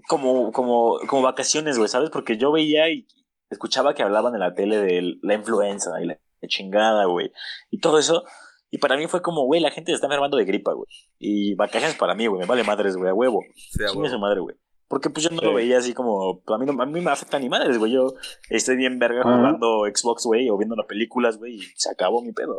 como, 0.09 0.51
como, 0.53 0.99
como 1.07 1.23
vacaciones, 1.23 1.79
güey, 1.79 1.89
¿sabes? 1.89 2.11
Porque 2.11 2.37
yo 2.37 2.51
veía 2.51 2.89
y 2.91 3.07
escuchaba 3.51 3.95
que 3.95 4.03
hablaban 4.03 4.35
en 4.35 4.41
la 4.41 4.55
tele 4.55 4.79
de 4.79 5.17
la 5.23 5.35
influenza 5.35 6.01
y 6.01 6.07
la, 6.07 6.19
chingada, 6.47 7.05
güey. 7.07 7.33
Y 7.71 7.81
todo 7.81 7.99
eso. 7.99 8.25
Y 8.71 8.79
para 8.79 8.97
mí 8.97 9.07
fue 9.07 9.23
como, 9.23 9.45
güey, 9.45 9.61
la 9.61 9.71
gente 9.71 9.93
se 9.93 9.95
está 9.95 10.07
enfermando 10.07 10.37
de 10.37 10.45
gripa, 10.45 10.73
güey. 10.73 10.89
Y 11.19 11.55
vacaciones 11.55 11.97
para 11.97 12.15
mí, 12.15 12.27
güey, 12.27 12.41
me 12.41 12.47
vale 12.47 12.65
madres, 12.65 12.97
güey, 12.97 13.11
a 13.11 13.15
huevo. 13.15 13.41
Sí, 13.55 13.83
a 13.83 13.87
Chingue 13.87 14.03
huevo. 14.03 14.15
su 14.15 14.19
madre, 14.21 14.41
güey. 14.41 14.57
Porque 14.89 15.11
pues 15.11 15.25
yo 15.25 15.31
no 15.31 15.41
Sí. 15.41 15.45
lo 15.47 15.55
veía 15.55 15.79
así 15.79 15.93
como, 15.95 16.41
a 16.47 16.59
mí, 16.59 16.65
no, 16.67 16.83
a 16.83 16.87
mí 16.87 17.01
me 17.01 17.11
afecta 17.11 17.39
ni 17.39 17.49
madres, 17.49 17.79
güey. 17.79 17.93
Yo 17.93 18.15
estoy 18.49 18.77
bien 18.77 18.99
verga 18.99 19.21
Ajá. 19.21 19.37
jugando 19.37 19.85
Xbox, 19.85 20.25
güey, 20.25 20.49
o 20.49 20.57
viendo 20.57 20.75
las 20.77 20.87
películas, 20.87 21.37
güey, 21.39 21.57
y 21.57 21.61
se 21.77 21.91
acabó 21.91 22.23
mi 22.23 22.33
pedo. 22.33 22.59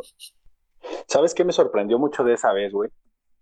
¿Sabes 1.06 1.34
qué 1.34 1.44
me 1.44 1.52
sorprendió 1.52 1.98
mucho 1.98 2.24
de 2.24 2.34
esa 2.34 2.52
vez, 2.52 2.72
güey? 2.72 2.90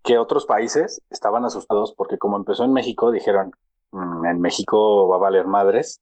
Que 0.03 0.17
otros 0.17 0.45
países 0.45 1.01
estaban 1.09 1.45
asustados 1.45 1.93
porque 1.95 2.17
como 2.17 2.37
empezó 2.37 2.63
en 2.63 2.73
México, 2.73 3.11
dijeron, 3.11 3.51
"Mm, 3.91 4.25
en 4.25 4.41
México 4.41 5.07
va 5.07 5.17
a 5.17 5.19
valer 5.19 5.45
madres. 5.45 6.01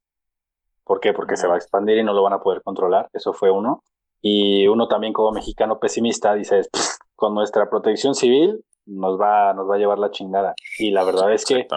¿Por 0.83 0.99
qué? 1.01 1.13
Porque 1.13 1.35
se 1.35 1.47
va 1.47 1.55
a 1.55 1.57
expandir 1.57 1.97
y 1.97 2.03
no 2.03 2.13
lo 2.13 2.23
van 2.23 2.33
a 2.33 2.39
poder 2.41 2.61
controlar. 2.63 3.09
Eso 3.13 3.33
fue 3.33 3.51
uno. 3.51 3.83
Y 4.21 4.67
uno 4.67 4.87
también 4.87 5.13
como 5.13 5.31
mexicano 5.31 5.79
pesimista 5.79 6.33
dice, 6.33 6.61
"Pff, 6.71 6.97
con 7.15 7.33
nuestra 7.33 7.69
protección 7.69 8.15
civil 8.15 8.63
nos 8.87 9.19
va, 9.19 9.53
nos 9.53 9.69
va 9.69 9.75
a 9.75 9.77
llevar 9.77 9.99
la 9.99 10.11
chingada. 10.11 10.55
Y 10.79 10.91
la 10.91 11.03
verdad 11.03 11.31
es 11.33 11.45
que 11.45 11.67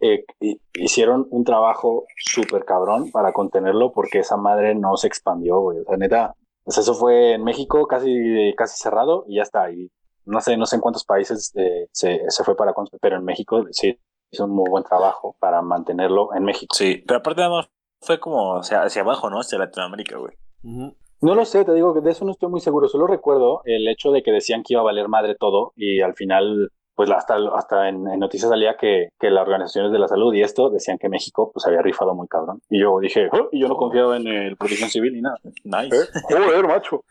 eh, 0.00 0.24
hi- 0.40 0.60
hicieron 0.74 1.26
un 1.30 1.44
trabajo 1.44 2.04
súper 2.16 2.64
cabrón 2.64 3.10
para 3.10 3.32
contenerlo 3.32 3.92
porque 3.92 4.20
esa 4.20 4.36
madre 4.36 4.74
no 4.74 4.96
se 4.96 5.06
expandió, 5.08 5.60
güey. 5.60 5.80
O 5.80 5.84
sea, 5.84 5.96
neta, 5.96 6.34
sea, 6.66 6.82
eso 6.82 6.94
fue 6.94 7.32
en 7.34 7.44
México 7.44 7.86
casi, 7.86 8.54
casi 8.56 8.80
cerrado 8.80 9.24
y 9.26 9.36
ya 9.36 9.42
está. 9.42 9.70
Y 9.72 9.90
no 10.26 10.40
sé, 10.40 10.56
no 10.56 10.66
sé 10.66 10.76
en 10.76 10.82
cuántos 10.82 11.04
países 11.04 11.52
eh, 11.56 11.88
se, 11.92 12.20
se 12.28 12.44
fue 12.44 12.54
para, 12.56 12.74
pero 13.00 13.16
en 13.16 13.24
México 13.24 13.64
sí 13.70 13.98
hizo 14.30 14.44
un 14.44 14.50
muy 14.50 14.68
buen 14.68 14.84
trabajo 14.84 15.36
para 15.40 15.62
mantenerlo 15.62 16.34
en 16.34 16.44
México. 16.44 16.74
Sí, 16.74 17.02
pero 17.06 17.20
aparte 17.20 17.40
nada 17.40 17.56
más 17.56 17.70
fue 18.00 18.20
como 18.20 18.56
hacia, 18.58 18.82
hacia 18.82 19.02
abajo, 19.02 19.30
¿no? 19.30 19.40
Hacia 19.40 19.58
Latinoamérica, 19.58 20.18
güey. 20.18 20.34
Ujú. 20.62 20.94
No 21.20 21.34
lo 21.34 21.44
sé, 21.44 21.64
te 21.64 21.72
digo 21.74 21.94
que 21.94 22.00
de 22.00 22.10
eso 22.10 22.24
no 22.24 22.30
estoy 22.32 22.48
muy 22.48 22.60
seguro. 22.60 22.88
Solo 22.88 23.06
recuerdo 23.06 23.62
el 23.64 23.88
hecho 23.88 24.10
de 24.12 24.22
que 24.22 24.30
decían 24.32 24.62
que 24.62 24.74
iba 24.74 24.80
a 24.82 24.84
valer 24.84 25.08
madre 25.08 25.34
todo 25.34 25.72
y 25.76 26.00
al 26.00 26.14
final, 26.14 26.70
pues 26.94 27.10
hasta, 27.10 27.36
hasta 27.54 27.88
en, 27.88 28.06
en 28.08 28.20
noticias 28.20 28.48
salía 28.50 28.76
que, 28.76 29.08
que 29.18 29.30
las 29.30 29.42
organizaciones 29.42 29.90
de 29.92 29.98
la 29.98 30.06
salud 30.08 30.32
y 30.34 30.42
esto 30.42 30.70
decían 30.70 30.98
que 30.98 31.08
México 31.08 31.50
pues 31.52 31.66
había 31.66 31.82
rifado 31.82 32.14
muy 32.14 32.28
cabrón. 32.28 32.60
Y 32.70 32.80
yo 32.80 32.98
dije, 33.00 33.28
"Oh", 33.32 33.48
y 33.50 33.60
yo 33.60 33.68
no 33.68 33.76
confiaba 33.76 34.16
en 34.16 34.26
el 34.28 34.56
protección 34.56 34.90
civil 34.90 35.12
ni 35.14 35.20
nada. 35.22 35.38
Nice. 35.64 35.96
¿Eh? 35.96 36.06
Joder, 36.28 36.66
macho. 36.66 37.02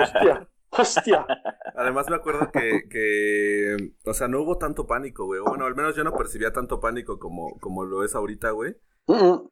Hostia, 0.00 0.48
hostia. 0.70 1.26
Además 1.76 2.06
me 2.10 2.16
acuerdo 2.16 2.50
que, 2.52 2.82
que, 2.90 3.76
o 4.04 4.12
sea, 4.12 4.28
no 4.28 4.42
hubo 4.42 4.58
tanto 4.58 4.86
pánico, 4.86 5.24
güey. 5.24 5.40
Bueno, 5.40 5.64
al 5.64 5.74
menos 5.74 5.96
yo 5.96 6.04
no 6.04 6.12
percibía 6.12 6.52
tanto 6.52 6.80
pánico 6.80 7.18
como, 7.18 7.58
como 7.60 7.84
lo 7.84 8.04
es 8.04 8.14
ahorita, 8.14 8.50
güey. 8.50 8.74
Mm, 9.06 9.46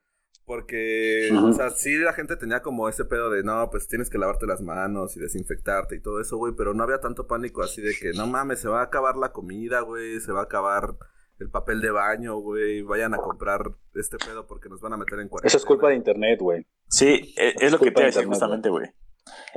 Porque, 0.45 1.31
Ujú. 1.33 1.49
o 1.49 1.53
sea, 1.53 1.71
sí 1.71 1.97
la 1.97 2.13
gente 2.13 2.37
tenía 2.37 2.63
como 2.63 2.89
ese 2.89 3.05
pedo 3.05 3.31
de, 3.31 3.43
no, 3.45 3.69
pues 3.71 3.87
tienes 3.89 4.11
que 4.11 4.19
lavarte 4.19 4.47
las 4.47 4.61
manos 4.61 5.17
y 5.17 5.21
desinfectarte 5.21 5.97
y 5.97 6.01
todo 6.03 6.21
eso, 6.21 6.37
güey. 6.37 6.53
Pero 6.57 6.75
no 6.75 6.83
había 6.83 6.99
tanto 7.01 7.27
pánico 7.27 7.63
así 7.63 7.81
de 7.81 7.95
que, 7.99 8.13
no 8.13 8.27
mames, 8.27 8.61
se 8.61 8.69
va 8.69 8.81
a 8.81 8.85
acabar 8.85 9.17
la 9.17 9.33
comida, 9.33 9.81
güey. 9.81 10.21
Se 10.21 10.33
va 10.33 10.41
a 10.41 10.45
acabar 10.45 10.97
el 11.39 11.49
papel 11.51 11.81
de 11.81 11.91
baño, 11.91 12.37
güey. 12.39 12.83
Vayan 12.83 13.15
a 13.15 13.19
comprar 13.19 13.63
este 13.95 14.19
pedo 14.19 14.47
porque 14.47 14.69
nos 14.69 14.81
van 14.81 14.93
a 14.93 14.97
meter 14.97 15.21
en 15.21 15.29
cuarentena. 15.29 15.47
Eso 15.49 15.59
es 15.59 15.65
culpa 15.65 15.89
de 15.89 15.95
internet, 15.95 16.39
güey. 16.41 16.67
Sí, 16.89 17.35
e- 17.37 17.55
es 17.61 17.73
lo 17.73 17.79
que 17.79 17.91
te 17.91 17.91
iba 17.93 18.01
a 18.01 18.03
de 18.03 18.07
decir 18.07 18.23
internet, 18.23 18.29
justamente, 18.29 18.69
güey. 18.69 18.87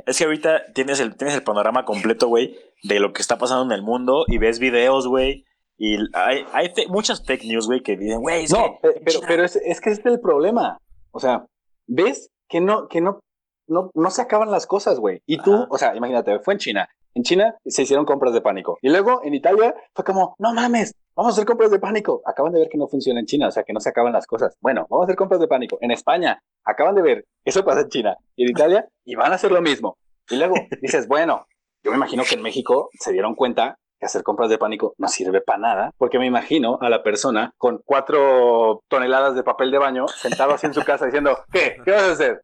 Es 0.06 0.16
que 0.16 0.24
ahorita 0.24 0.72
tienes 0.72 1.00
el, 1.00 1.16
tienes 1.16 1.34
el 1.34 1.42
panorama 1.42 1.84
completo, 1.84 2.28
güey, 2.28 2.56
de 2.84 3.00
lo 3.00 3.12
que 3.12 3.20
está 3.22 3.36
pasando 3.38 3.64
en 3.64 3.72
el 3.78 3.82
mundo 3.82 4.24
y 4.28 4.38
ves 4.38 4.60
videos, 4.60 5.08
güey. 5.08 5.44
Y 5.78 5.96
hay, 6.14 6.44
hay 6.52 6.72
muchas 6.88 7.24
fake 7.24 7.44
news, 7.44 7.66
güey, 7.66 7.82
que 7.82 7.96
dicen, 7.96 8.20
güey, 8.20 8.46
No, 8.48 8.78
que 8.82 8.88
pe- 8.92 9.00
pero, 9.04 9.20
pero 9.26 9.44
es, 9.44 9.56
es 9.56 9.80
que 9.80 9.90
es 9.90 10.04
el 10.04 10.20
problema. 10.20 10.78
O 11.12 11.20
sea, 11.20 11.46
ves 11.86 12.30
que 12.48 12.60
no, 12.60 12.88
que 12.88 13.00
no, 13.00 13.20
no, 13.68 13.90
no 13.94 14.10
se 14.10 14.22
acaban 14.22 14.50
las 14.50 14.66
cosas, 14.66 14.98
güey. 14.98 15.20
Y 15.26 15.38
tú, 15.38 15.54
Ajá. 15.54 15.66
o 15.70 15.78
sea, 15.78 15.96
imagínate, 15.96 16.38
fue 16.40 16.54
en 16.54 16.58
China. 16.60 16.88
En 17.14 17.22
China 17.22 17.56
se 17.64 17.82
hicieron 17.82 18.04
compras 18.04 18.32
de 18.34 18.40
pánico. 18.42 18.78
Y 18.82 18.90
luego 18.90 19.20
en 19.24 19.34
Italia 19.34 19.74
fue 19.94 20.04
como, 20.04 20.34
no 20.38 20.52
mames, 20.52 20.92
vamos 21.14 21.32
a 21.32 21.34
hacer 21.34 21.46
compras 21.46 21.70
de 21.70 21.78
pánico. 21.78 22.20
Acaban 22.26 22.52
de 22.52 22.60
ver 22.60 22.68
que 22.68 22.76
no 22.78 22.88
funciona 22.88 23.20
en 23.20 23.26
China, 23.26 23.48
o 23.48 23.50
sea, 23.50 23.62
que 23.64 23.72
no 23.72 23.80
se 23.80 23.88
acaban 23.88 24.12
las 24.12 24.26
cosas. 24.26 24.54
Bueno, 24.60 24.86
vamos 24.90 25.04
a 25.04 25.06
hacer 25.06 25.16
compras 25.16 25.40
de 25.40 25.48
pánico. 25.48 25.78
En 25.80 25.90
España, 25.90 26.42
acaban 26.64 26.94
de 26.94 27.02
ver 27.02 27.24
eso 27.44 27.64
pasa 27.64 27.80
en 27.82 27.88
China 27.88 28.16
y 28.34 28.44
en 28.44 28.50
Italia 28.50 28.86
y 29.04 29.14
van 29.14 29.32
a 29.32 29.36
hacer 29.36 29.50
lo 29.52 29.62
mismo. 29.62 29.96
Y 30.28 30.36
luego 30.36 30.54
dices, 30.82 31.06
bueno, 31.08 31.46
yo 31.82 31.90
me 31.90 31.96
imagino 31.96 32.22
que 32.28 32.34
en 32.34 32.42
México 32.42 32.90
se 33.00 33.12
dieron 33.12 33.34
cuenta 33.34 33.78
que 33.98 34.06
hacer 34.06 34.22
compras 34.22 34.50
de 34.50 34.58
pánico 34.58 34.94
no 34.98 35.08
sirve 35.08 35.40
para 35.40 35.58
nada, 35.58 35.90
porque 35.98 36.18
me 36.18 36.26
imagino 36.26 36.78
a 36.80 36.88
la 36.88 37.02
persona 37.02 37.52
con 37.58 37.80
cuatro 37.84 38.82
toneladas 38.88 39.34
de 39.34 39.42
papel 39.42 39.70
de 39.70 39.78
baño 39.78 40.08
sentado 40.08 40.54
así 40.54 40.66
en 40.66 40.74
su 40.74 40.84
casa 40.84 41.06
diciendo, 41.06 41.38
¿qué? 41.52 41.76
¿Qué 41.84 41.90
vas 41.90 42.02
a 42.02 42.12
hacer? 42.12 42.42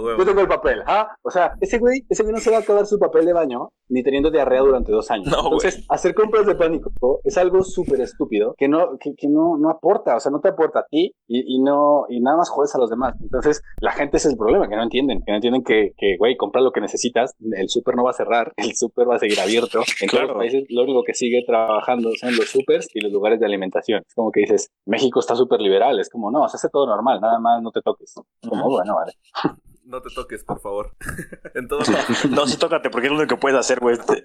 Yo 0.00 0.24
tengo 0.24 0.40
el 0.40 0.48
papel, 0.48 0.82
¿ah? 0.86 1.14
O 1.22 1.30
sea, 1.30 1.54
ese 1.60 1.78
güey, 1.78 2.02
ese 2.08 2.22
güey 2.22 2.34
no 2.34 2.40
se 2.40 2.50
va 2.50 2.58
a 2.58 2.60
acabar 2.60 2.86
su 2.86 2.98
papel 2.98 3.26
de 3.26 3.32
baño 3.32 3.70
ni 3.88 4.02
teniendo 4.02 4.30
diarrea 4.30 4.60
durante 4.60 4.90
dos 4.90 5.10
años. 5.10 5.26
No, 5.28 5.42
güey. 5.42 5.52
Entonces, 5.54 5.84
hacer 5.88 6.14
compras 6.14 6.46
de 6.46 6.54
pánico 6.54 6.92
es 7.24 7.36
algo 7.36 7.62
súper 7.62 8.00
estúpido 8.00 8.54
que 8.56 8.68
no, 8.68 8.96
que, 8.98 9.14
que 9.14 9.28
no, 9.28 9.58
no 9.58 9.68
aporta, 9.70 10.16
o 10.16 10.20
sea, 10.20 10.32
no 10.32 10.40
te 10.40 10.48
aporta 10.48 10.80
a 10.80 10.86
ti 10.90 11.14
y, 11.28 11.56
y 11.56 11.60
no, 11.62 12.06
y 12.08 12.20
nada 12.20 12.38
más 12.38 12.48
jodes 12.48 12.74
a 12.74 12.78
los 12.78 12.88
demás. 12.90 13.14
Entonces, 13.20 13.62
la 13.80 13.92
gente 13.92 14.16
ese 14.16 14.28
es 14.28 14.32
el 14.32 14.38
problema, 14.38 14.68
que 14.68 14.76
no 14.76 14.82
entienden, 14.82 15.22
que 15.24 15.30
no 15.32 15.36
entienden 15.36 15.62
que, 15.62 15.92
que 15.96 16.16
güey, 16.18 16.36
compra 16.36 16.60
lo 16.62 16.72
que 16.72 16.80
necesitas, 16.80 17.34
el 17.52 17.68
súper 17.68 17.94
no 17.96 18.04
va 18.04 18.10
a 18.10 18.14
cerrar, 18.14 18.52
el 18.56 18.74
súper 18.74 19.08
va 19.08 19.16
a 19.16 19.18
seguir 19.18 19.40
abierto. 19.40 19.80
En 20.00 20.08
todos 20.08 20.22
Claro. 20.22 20.28
los 20.28 20.36
países, 20.38 20.64
lo 20.70 20.82
único 20.84 21.02
que 21.04 21.14
sigue 21.14 21.42
trabajando 21.46 22.10
son 22.18 22.34
los 22.36 22.48
supers 22.48 22.88
y 22.94 23.00
los 23.00 23.12
lugares 23.12 23.40
de 23.40 23.46
alimentación. 23.46 24.02
Es 24.06 24.14
como 24.14 24.30
que 24.32 24.40
dices, 24.40 24.70
México 24.86 25.20
está 25.20 25.36
súper 25.36 25.60
liberal, 25.60 26.00
es 26.00 26.08
como, 26.08 26.30
no, 26.30 26.48
se 26.48 26.56
hace 26.56 26.68
todo 26.70 26.86
normal, 26.86 27.20
nada 27.20 27.38
más 27.38 27.60
no 27.62 27.70
te 27.72 27.82
toques. 27.82 28.14
Como, 28.48 28.70
bueno, 28.70 28.94
vale. 28.96 29.12
No 29.84 30.00
te 30.00 30.10
toques, 30.14 30.44
por 30.44 30.60
favor. 30.60 30.94
en 31.54 31.68
todo 31.68 31.80
caso. 31.80 32.28
No, 32.30 32.46
sí, 32.46 32.56
tócate, 32.58 32.88
porque 32.90 33.06
es 33.08 33.12
lo 33.12 33.18
único 33.18 33.34
que 33.36 33.40
puedes 33.40 33.58
hacer, 33.58 33.80
güey. 33.80 33.96
Este- 33.96 34.22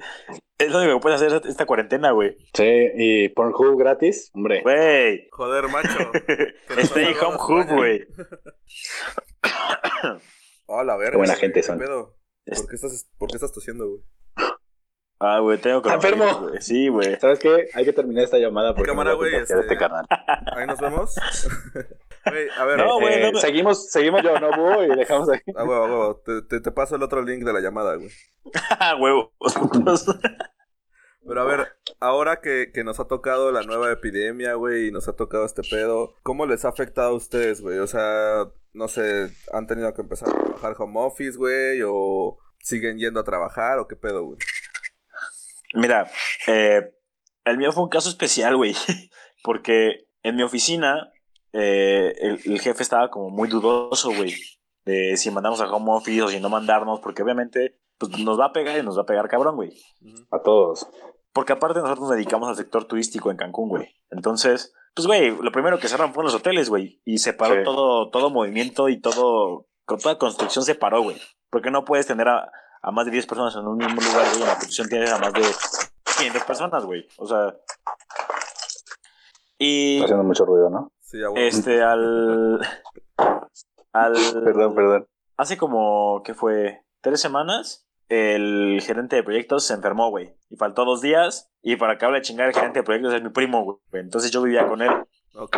Es 0.59 0.71
lo 0.71 0.79
único 0.79 0.95
que 0.95 1.01
puedes 1.01 1.21
hacer 1.21 1.41
esta 1.47 1.65
cuarentena, 1.65 2.11
güey. 2.11 2.37
Sí, 2.53 2.89
y 2.95 3.29
Pornhub 3.29 3.77
gratis, 3.77 4.31
hombre. 4.33 4.61
Güey. 4.61 5.27
Joder, 5.31 5.67
macho. 5.69 6.11
Stay 6.77 7.13
home 7.21 7.37
hub, 7.37 7.67
güey. 7.75 8.07
Oh, 10.69 10.83
la 10.83 10.97
verga. 10.97 11.11
Qué 11.11 11.17
buena 11.17 11.33
güey, 11.33 11.39
gente 11.41 11.59
¿qué 11.61 11.63
son. 11.63 11.79
pedo? 11.79 12.17
¿Por 12.45 12.67
qué 12.67 12.75
estás, 12.75 13.09
por 13.17 13.29
qué 13.29 13.37
estás 13.37 13.53
tosiendo, 13.53 13.87
güey? 13.87 14.01
Ah, 15.19 15.39
güey, 15.39 15.57
tengo 15.59 15.81
que. 15.81 15.89
¿Enfermo? 15.89 16.25
güey. 16.41 16.61
Sí, 16.61 16.89
güey. 16.89 17.17
¿Sabes 17.21 17.39
qué? 17.39 17.69
Hay 17.73 17.85
que 17.85 17.93
terminar 17.93 18.25
esta 18.25 18.37
llamada 18.37 18.75
porque 18.75 18.91
Cámara, 18.91 19.13
voy 19.13 19.29
a 19.29 19.31
güey, 19.31 19.41
este- 19.43 19.59
este. 19.61 19.77
Ahí 20.55 20.67
nos 20.67 20.79
vemos. 20.79 21.15
A 22.57 22.65
ver. 22.65 22.77
No, 22.77 22.99
güey, 22.99 23.13
Eh, 23.15 23.21
no, 23.21 23.31
no. 23.33 23.39
seguimos, 23.39 23.89
seguimos 23.91 24.21
yo, 24.23 24.39
no 24.39 24.51
Búho, 24.51 24.83
y 24.83 24.95
dejamos 24.95 25.29
ahí. 25.29 25.39
A 25.55 25.63
huevo, 25.63 25.83
a 25.83 25.87
huevo. 25.87 26.21
Te, 26.25 26.41
te, 26.43 26.59
te 26.61 26.71
paso 26.71 26.95
el 26.95 27.03
otro 27.03 27.21
link 27.21 27.43
de 27.43 27.53
la 27.53 27.59
llamada, 27.59 27.95
güey. 27.95 28.09
Ah, 28.79 28.95
huevo. 28.99 29.33
Pero 31.27 31.41
a 31.41 31.43
ver, 31.43 31.67
ahora 31.99 32.39
que, 32.39 32.71
que 32.73 32.83
nos 32.85 32.99
ha 33.01 33.05
tocado 33.07 33.51
la 33.51 33.63
nueva 33.63 33.91
epidemia, 33.91 34.53
güey, 34.53 34.87
y 34.87 34.91
nos 34.91 35.09
ha 35.09 35.13
tocado 35.15 35.45
este 35.45 35.61
pedo, 35.61 36.13
¿cómo 36.23 36.45
les 36.45 36.63
ha 36.63 36.69
afectado 36.69 37.09
a 37.09 37.15
ustedes, 37.15 37.59
güey? 37.59 37.79
O 37.79 37.87
sea, 37.87 38.45
no 38.71 38.87
sé, 38.87 39.29
¿han 39.51 39.67
tenido 39.67 39.93
que 39.93 40.01
empezar 40.01 40.29
a 40.29 40.31
trabajar 40.31 40.75
home 40.77 40.99
office, 41.01 41.37
güey? 41.37 41.81
¿O 41.85 42.37
siguen 42.59 42.97
yendo 42.97 43.19
a 43.19 43.25
trabajar? 43.25 43.77
¿O 43.79 43.87
qué 43.87 43.97
pedo, 43.97 44.23
güey? 44.23 44.37
Mira, 45.73 46.09
eh, 46.47 46.93
el 47.43 47.57
mío 47.57 47.73
fue 47.73 47.83
un 47.83 47.89
caso 47.89 48.09
especial, 48.09 48.55
güey. 48.55 48.73
Porque 49.43 50.07
en 50.23 50.37
mi 50.37 50.43
oficina, 50.43 51.11
eh, 51.59 52.13
el, 52.19 52.39
el 52.45 52.59
jefe 52.61 52.83
estaba 52.83 53.09
como 53.09 53.29
muy 53.29 53.47
dudoso, 53.49 54.11
güey. 54.13 54.33
De 54.85 55.17
si 55.17 55.31
mandamos 55.31 55.59
a 55.59 55.69
home 55.69 55.91
office 55.91 56.21
o 56.21 56.27
si 56.29 56.39
no 56.39 56.49
mandarnos, 56.49 56.99
porque 57.01 57.23
obviamente 57.23 57.79
pues, 57.97 58.17
nos 58.19 58.39
va 58.39 58.45
a 58.45 58.53
pegar 58.53 58.77
y 58.77 58.83
nos 58.83 58.97
va 58.97 59.01
a 59.01 59.05
pegar 59.05 59.27
cabrón, 59.27 59.55
güey. 59.55 59.73
A 60.31 60.39
todos. 60.39 60.87
Porque 61.33 61.53
aparte 61.53 61.79
nosotros 61.79 62.07
nos 62.07 62.15
dedicamos 62.15 62.47
al 62.47 62.55
sector 62.55 62.85
turístico 62.85 63.29
en 63.31 63.37
Cancún, 63.37 63.69
güey. 63.69 63.95
Entonces, 64.11 64.73
pues, 64.95 65.07
güey, 65.07 65.35
lo 65.35 65.51
primero 65.51 65.77
que 65.79 65.87
cerraron 65.87 66.13
fueron 66.13 66.31
los 66.31 66.39
hoteles, 66.39 66.69
güey. 66.69 67.01
Y 67.05 67.17
se 67.17 67.33
paró 67.33 67.55
Sí. 67.55 67.63
todo, 67.63 68.09
todo 68.09 68.29
movimiento 68.29 68.87
y 68.89 68.99
todo, 69.01 69.67
toda 69.85 70.17
construcción 70.17 70.63
se 70.63 70.75
paró, 70.75 71.01
güey. 71.01 71.17
Porque 71.49 71.69
no 71.71 71.83
puedes 71.85 72.07
tener 72.07 72.27
a, 72.27 72.49
a 72.81 72.91
más 72.91 73.05
de 73.05 73.11
10 73.11 73.25
personas 73.27 73.55
en 73.55 73.67
un 73.67 73.77
mismo 73.77 73.99
lugar, 74.01 74.25
güey. 74.29 74.41
En 74.41 74.47
la 74.47 74.53
construcción 74.53 74.87
tienes 74.89 75.11
a 75.11 75.17
más 75.19 75.33
de 75.33 75.41
500 76.17 76.43
personas, 76.43 76.85
güey. 76.85 77.05
O 77.17 77.27
sea... 77.27 77.53
Y 79.59 79.95
Está 79.95 80.05
haciendo 80.05 80.23
mucho 80.23 80.45
ruido, 80.45 80.69
¿no? 80.69 80.91
Sí, 81.07 81.19
este, 81.35 81.81
al... 81.81 82.59
Al... 83.93 84.13
Perdón, 84.43 84.75
perdón. 84.75 85.07
Hace 85.37 85.55
como, 85.55 86.21
¿qué 86.25 86.33
fue? 86.33 86.81
¿Tres 86.99 87.21
semanas? 87.21 87.87
El 88.09 88.81
gerente 88.81 89.15
de 89.15 89.23
proyectos 89.23 89.65
se 89.65 89.73
enfermó, 89.73 90.09
güey. 90.09 90.35
Y 90.49 90.57
faltó 90.57 90.83
dos 90.83 90.99
días. 91.01 91.49
Y 91.61 91.77
para 91.77 91.97
que 91.97 92.03
hable 92.03 92.17
de 92.17 92.23
chingar, 92.23 92.49
el 92.49 92.53
gerente 92.53 92.79
de 92.79 92.83
proyectos 92.83 93.13
es 93.13 93.23
mi 93.23 93.29
primo, 93.29 93.63
güey. 93.63 93.77
Entonces 93.93 94.31
yo 94.31 94.41
vivía 94.41 94.67
con 94.67 94.81
él. 94.81 94.91
Ok. 95.35 95.55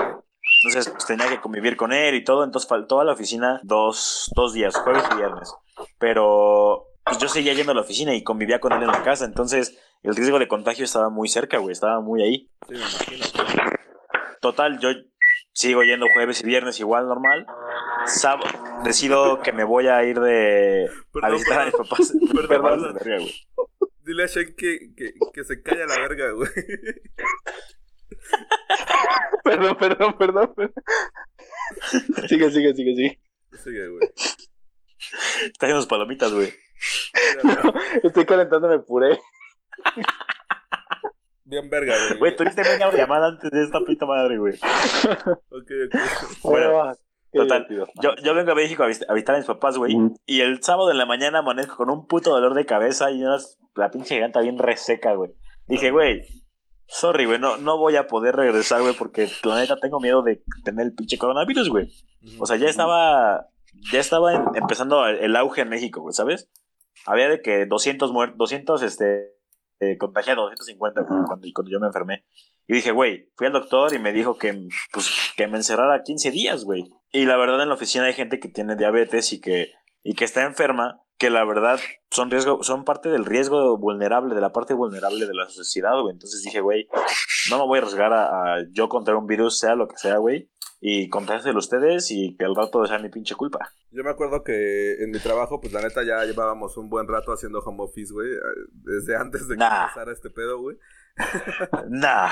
Entonces 0.62 0.92
pues, 0.92 1.08
tenía 1.08 1.28
que 1.28 1.42
convivir 1.42 1.76
con 1.76 1.94
él 1.94 2.14
y 2.14 2.24
todo. 2.24 2.44
Entonces 2.44 2.70
faltó 2.70 3.00
a 3.00 3.04
la 3.04 3.14
oficina 3.14 3.60
dos, 3.64 4.32
dos 4.36 4.54
días, 4.54 4.76
jueves 4.76 5.04
y 5.12 5.16
viernes. 5.16 5.52
Pero 5.98 6.90
pues, 7.06 7.18
yo 7.18 7.28
seguía 7.28 7.54
yendo 7.54 7.72
a 7.72 7.76
la 7.76 7.82
oficina 7.82 8.14
y 8.14 8.24
convivía 8.24 8.60
con 8.60 8.74
él 8.74 8.84
en 8.84 8.90
la 8.90 9.02
casa. 9.02 9.26
Entonces 9.26 9.80
el 10.04 10.16
riesgo 10.16 10.38
de 10.38 10.48
contagio 10.48 10.86
estaba 10.86 11.10
muy 11.10 11.28
cerca, 11.28 11.58
güey. 11.58 11.72
Estaba 11.72 12.02
muy 12.02 12.22
ahí. 12.22 12.52
Sí, 12.68 12.76
me 12.76 12.78
imagino. 12.78 13.26
Total, 14.42 14.80
yo 14.80 14.90
sigo 15.60 15.84
yendo 15.84 16.08
jueves 16.14 16.42
y 16.42 16.46
viernes 16.46 16.80
igual, 16.80 17.08
normal. 17.08 17.46
Sábado, 18.06 18.48
decido 18.86 19.42
que 19.42 19.52
me 19.52 19.66
voy 19.66 19.90
a 19.90 20.02
ir 20.06 20.18
de... 20.18 20.88
a 20.88 20.92
Perdón, 21.12 21.34
visitar 21.34 21.60
a 21.60 21.66
mis 21.66 21.74
perdón. 21.74 21.90
papás. 21.90 22.14
Perdón, 22.34 22.48
Perdón, 22.48 22.94
perdón. 22.98 23.28
Dile 24.06 24.24
a 24.24 24.28
Shane 24.28 24.56
que, 24.56 24.96
que, 24.96 25.14
que 25.34 25.44
se 25.44 25.62
calla 25.62 25.86
la 25.86 26.00
verga, 26.00 26.32
güey. 26.32 26.50
Perdón, 29.44 29.78
perdón, 29.78 30.18
perdón. 30.18 30.54
perdón. 30.56 30.74
Sigue, 32.30 32.50
sigue, 32.52 32.74
sigue, 32.74 32.96
sigue. 32.96 33.20
Sigue, 33.62 33.88
güey. 33.90 34.10
Está 35.44 35.66
haciendo 35.66 35.82
sus 35.82 35.88
palomitas, 35.88 36.32
güey. 36.32 36.54
Estoy 38.04 38.26
calentándome 38.26 38.80
puré. 38.80 39.20
Bien 41.50 41.70
verga, 41.70 41.96
güey. 42.08 42.20
Güey, 42.20 42.36
tuviste 42.36 42.62
media 42.62 42.92
llamada 42.92 43.28
antes 43.30 43.50
de 43.50 43.64
esta 43.64 43.80
puta 43.80 44.06
madre, 44.06 44.38
güey. 44.38 44.54
Ok, 45.52 45.72
ok. 45.88 46.00
Bueno, 46.44 46.94
total. 47.34 47.66
divertido. 47.68 47.88
Yo, 48.02 48.16
yo 48.24 48.34
vengo 48.36 48.52
a 48.52 48.56
México 48.56 48.84
a 48.84 48.88
vis- 48.88 49.06
a 49.10 49.14
visitar 49.14 49.36
a 49.36 49.40
mis 49.40 49.48
papás, 49.48 49.78
güey. 49.78 49.96
Ujú. 49.96 50.16
Y 50.26 50.42
el 50.42 50.62
sábado 50.64 50.92
en 50.92 50.98
la 50.98 51.06
mañana 51.06 51.40
amanezco 51.40 51.76
con 51.76 51.90
un 51.90 52.06
puto 52.08 52.30
dolor 52.32 52.54
de 52.54 52.66
cabeza 52.66 53.10
y 53.12 53.24
unas, 53.24 53.58
la 53.76 53.90
pinche 53.92 54.16
garganta 54.16 54.42
bien 54.42 54.58
reseca, 54.60 55.14
güey. 55.14 55.32
Dije, 55.68 55.92
güey, 55.92 56.22
sorry, 56.88 57.26
güey, 57.26 57.40
no, 57.40 57.58
no 57.58 57.78
voy 57.78 57.96
a 57.96 58.08
poder 58.08 58.36
regresar, 58.36 58.82
güey, 58.82 58.94
porque 58.96 59.28
la 59.44 59.58
neta 59.60 59.78
tengo 59.78 60.00
miedo 60.00 60.22
de 60.22 60.42
tener 60.64 60.86
el 60.86 60.94
pinche 60.94 61.18
coronavirus, 61.18 61.70
güey. 61.70 61.90
O 62.40 62.46
sea, 62.46 62.58
ya 62.58 62.68
estaba, 62.68 63.48
ya 63.92 64.00
estaba 64.00 64.34
en- 64.36 64.46
empezando 64.56 65.08
el, 65.08 65.18
el 65.18 65.36
auge 65.36 65.62
en 65.62 65.70
México, 65.70 66.02
güey, 66.02 66.14
¿sabes? 66.14 66.50
Había 67.06 67.28
de 67.30 67.42
que 67.42 67.66
200 67.66 68.12
muertos, 68.12 68.38
200, 68.38 68.82
este, 68.84 69.34
eh, 69.80 69.98
contagiados, 69.98 70.52
250 70.52 71.02
güey, 71.02 71.24
cuando, 71.26 71.48
cuando 71.54 71.72
yo 71.72 71.80
me 71.80 71.88
enfermé. 71.88 72.26
Y 72.68 72.74
dije, 72.74 72.92
güey, 72.92 73.30
fui 73.36 73.48
al 73.48 73.54
doctor 73.54 73.94
y 73.94 74.00
me 74.00 74.12
dijo 74.14 74.38
que, 74.38 74.68
pues, 74.92 75.34
que 75.36 75.48
me 75.48 75.58
encerrara 75.58 76.04
15 76.04 76.32
días, 76.32 76.64
güey. 76.64 76.92
Y 77.12 77.26
la 77.26 77.38
verdad 77.38 77.62
en 77.62 77.70
la 77.70 77.76
oficina 77.76 78.06
hay 78.06 78.14
gente 78.14 78.40
que 78.40 78.50
tiene 78.50 78.76
diabetes 78.76 79.34
y 79.34 79.42
que, 79.42 79.72
y 80.04 80.14
que 80.14 80.26
está 80.26 80.44
enferma, 80.44 81.02
que 81.18 81.30
la 81.30 81.44
verdad 81.46 81.80
son 82.12 82.30
riesgo, 82.30 82.64
son 82.64 82.86
parte 82.86 83.10
del 83.10 83.26
riesgo 83.26 83.78
vulnerable, 83.78 84.36
de 84.36 84.42
la 84.42 84.52
parte 84.52 84.74
vulnerable 84.74 85.26
de 85.26 85.34
la 85.34 85.50
sociedad, 85.50 86.00
güey. 86.00 86.14
Entonces 86.14 86.44
dije, 86.44 86.62
güey, 86.62 86.88
no 87.50 87.58
me 87.58 87.66
voy 87.66 87.80
a 87.80 87.82
arriesgar 87.82 88.14
a, 88.14 88.56
a 88.56 88.66
yo 88.72 88.88
contraer 88.88 89.18
un 89.18 89.28
virus, 89.28 89.60
sea 89.60 89.76
lo 89.76 89.88
que 89.88 89.98
sea, 89.98 90.18
güey, 90.18 90.50
y 90.82 91.10
contárselo 91.10 91.56
a 91.56 91.60
ustedes 91.60 92.10
y 92.12 92.38
que 92.38 92.46
al 92.46 92.56
rato 92.56 92.86
sea 92.86 93.00
mi 93.00 93.10
pinche 93.10 93.36
culpa. 93.36 93.72
Yo 93.92 94.04
me 94.04 94.10
acuerdo 94.12 94.44
que 94.44 95.04
en 95.04 95.12
mi 95.12 95.20
trabajo, 95.20 95.60
pues 95.60 95.74
la 95.74 95.82
neta 95.82 96.04
ya 96.04 96.24
llevábamos 96.26 96.78
un 96.78 96.90
buen 96.90 97.08
rato 97.08 97.32
haciendo 97.34 97.60
home 97.60 97.84
office, 97.84 98.14
güey. 98.14 98.30
Desde 98.72 99.16
antes 99.18 99.48
de 99.48 99.56
que 99.56 99.60
Nah. 99.60 99.84
empezara 99.84 100.12
este 100.14 100.30
pedo, 100.30 100.60
güey. 100.60 100.78
Nah, 101.90 102.30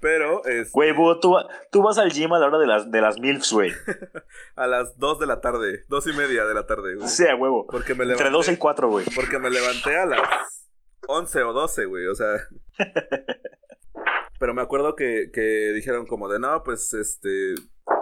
Pero, 0.00 0.44
es 0.44 0.70
güey, 0.72 0.92
búho, 0.92 1.18
tú, 1.20 1.34
tú 1.72 1.82
vas 1.82 1.96
al 1.96 2.10
gym 2.12 2.30
a 2.34 2.38
la 2.38 2.46
hora 2.46 2.58
de 2.58 2.66
las, 2.66 2.90
de 2.90 3.00
las 3.00 3.18
MILFs, 3.18 3.50
güey. 3.52 3.72
a 4.56 4.66
las 4.66 4.98
2 4.98 5.20
de 5.20 5.26
la 5.26 5.40
tarde, 5.40 5.84
dos 5.88 6.06
y 6.06 6.12
media 6.12 6.44
de 6.44 6.52
la 6.54 6.66
tarde, 6.66 6.94
güey. 6.96 7.08
Sea 7.08 7.34
huevo. 7.34 7.66
Porque 7.66 7.94
me 7.94 8.04
Entre 8.04 8.16
levanté, 8.30 8.30
12 8.36 8.52
y 8.52 8.56
4, 8.58 8.88
güey. 8.90 9.06
porque 9.14 9.38
me 9.38 9.48
levanté 9.50 9.96
a 9.96 10.04
las 10.04 10.68
11 11.08 11.42
o 11.44 11.52
12, 11.54 11.84
güey, 11.86 12.06
o 12.08 12.14
sea. 12.14 12.36
Pero 14.54 14.62
me 14.62 14.62
acuerdo 14.62 14.94
que, 14.94 15.30
que 15.32 15.72
dijeron 15.74 16.06
como 16.06 16.28
de, 16.28 16.38
no, 16.38 16.62
pues, 16.62 16.94
este, 16.94 17.54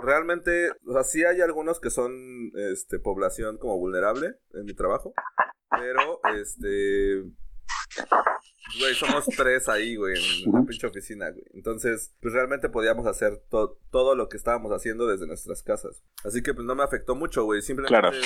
realmente, 0.02 0.70
o 0.86 0.92
sea, 0.92 1.02
sí 1.04 1.24
hay 1.24 1.40
algunos 1.40 1.80
que 1.80 1.90
son 1.90 2.52
este, 2.54 2.98
población 2.98 3.56
como 3.58 3.78
vulnerable 3.78 4.34
en 4.54 4.64
mi 4.66 4.74
trabajo, 4.74 5.14
pero 5.70 6.20
este. 6.36 7.22
Güey, 8.78 8.94
somos 8.94 9.26
tres 9.36 9.68
ahí, 9.68 9.96
güey, 9.96 10.14
en 10.44 10.52
la 10.52 10.62
pinche 10.64 10.86
oficina, 10.86 11.30
güey. 11.30 11.44
Entonces, 11.52 12.14
pues 12.20 12.32
realmente 12.32 12.68
podíamos 12.70 13.06
hacer 13.06 13.42
to- 13.50 13.78
todo 13.90 14.14
lo 14.14 14.28
que 14.28 14.36
estábamos 14.38 14.72
haciendo 14.72 15.06
desde 15.06 15.26
nuestras 15.26 15.62
casas. 15.62 16.02
Así 16.24 16.42
que, 16.42 16.54
pues 16.54 16.66
no 16.66 16.74
me 16.74 16.82
afectó 16.82 17.14
mucho, 17.14 17.44
güey. 17.44 17.60
Simplemente 17.60 17.90
Claro. 18.00 18.16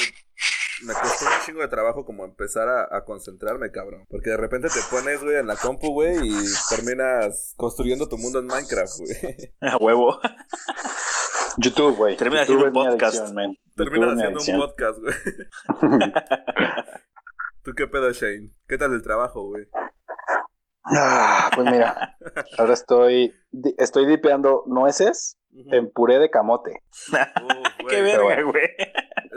Me 0.85 0.93
costó 0.93 1.25
un 1.25 1.31
chingo 1.45 1.61
de 1.61 1.69
trabajo 1.69 2.05
como 2.05 2.25
empezar 2.25 2.69
a, 2.69 2.97
a 2.97 3.05
concentrarme, 3.05 3.71
cabrón. 3.71 4.05
Porque 4.09 4.31
de 4.31 4.37
repente 4.37 4.69
te 4.69 4.81
pones, 4.91 5.23
güey, 5.23 5.37
en 5.37 5.47
la 5.47 5.57
compu, 5.57 5.93
güey, 5.93 6.17
y 6.23 6.35
terminas 6.69 7.55
construyendo 7.57 8.09
tu 8.09 8.19
mundo 8.19 8.41
en 8.41 8.47
Minecraft, 8.47 8.99
güey. 8.99 9.55
A 9.61 9.77
huevo. 9.79 10.19
YouTube, 11.59 11.97
güey. 11.97 12.17
Termina 12.17 12.45
YouTube 12.45 12.67
haciendo 12.67 12.81
un 12.81 12.91
podcast. 12.91 13.17
adicción, 13.17 13.35
man. 13.35 13.57
Terminas 13.75 14.37
haciendo 14.37 14.65
un 14.65 14.69
podcast, 14.69 14.99
güey. 15.01 16.03
¿Tú 17.63 17.73
qué 17.75 17.87
pedo, 17.87 18.13
Shane? 18.13 18.55
¿Qué 18.69 18.79
tal 18.79 18.93
el 18.93 19.03
trabajo, 19.03 19.49
güey? 19.49 19.67
Ah, 20.85 21.51
pues 21.53 21.69
mira, 21.69 22.17
ahora 22.59 22.75
estoy, 22.75 23.35
estoy 23.77 24.07
dipeando 24.07 24.63
nueces 24.67 25.37
Ujú. 25.59 25.75
en 25.75 25.91
puré 25.91 26.19
de 26.19 26.31
camote. 26.31 26.83
Qué 27.89 28.03
verga, 28.03 28.43
güey. 28.43 28.69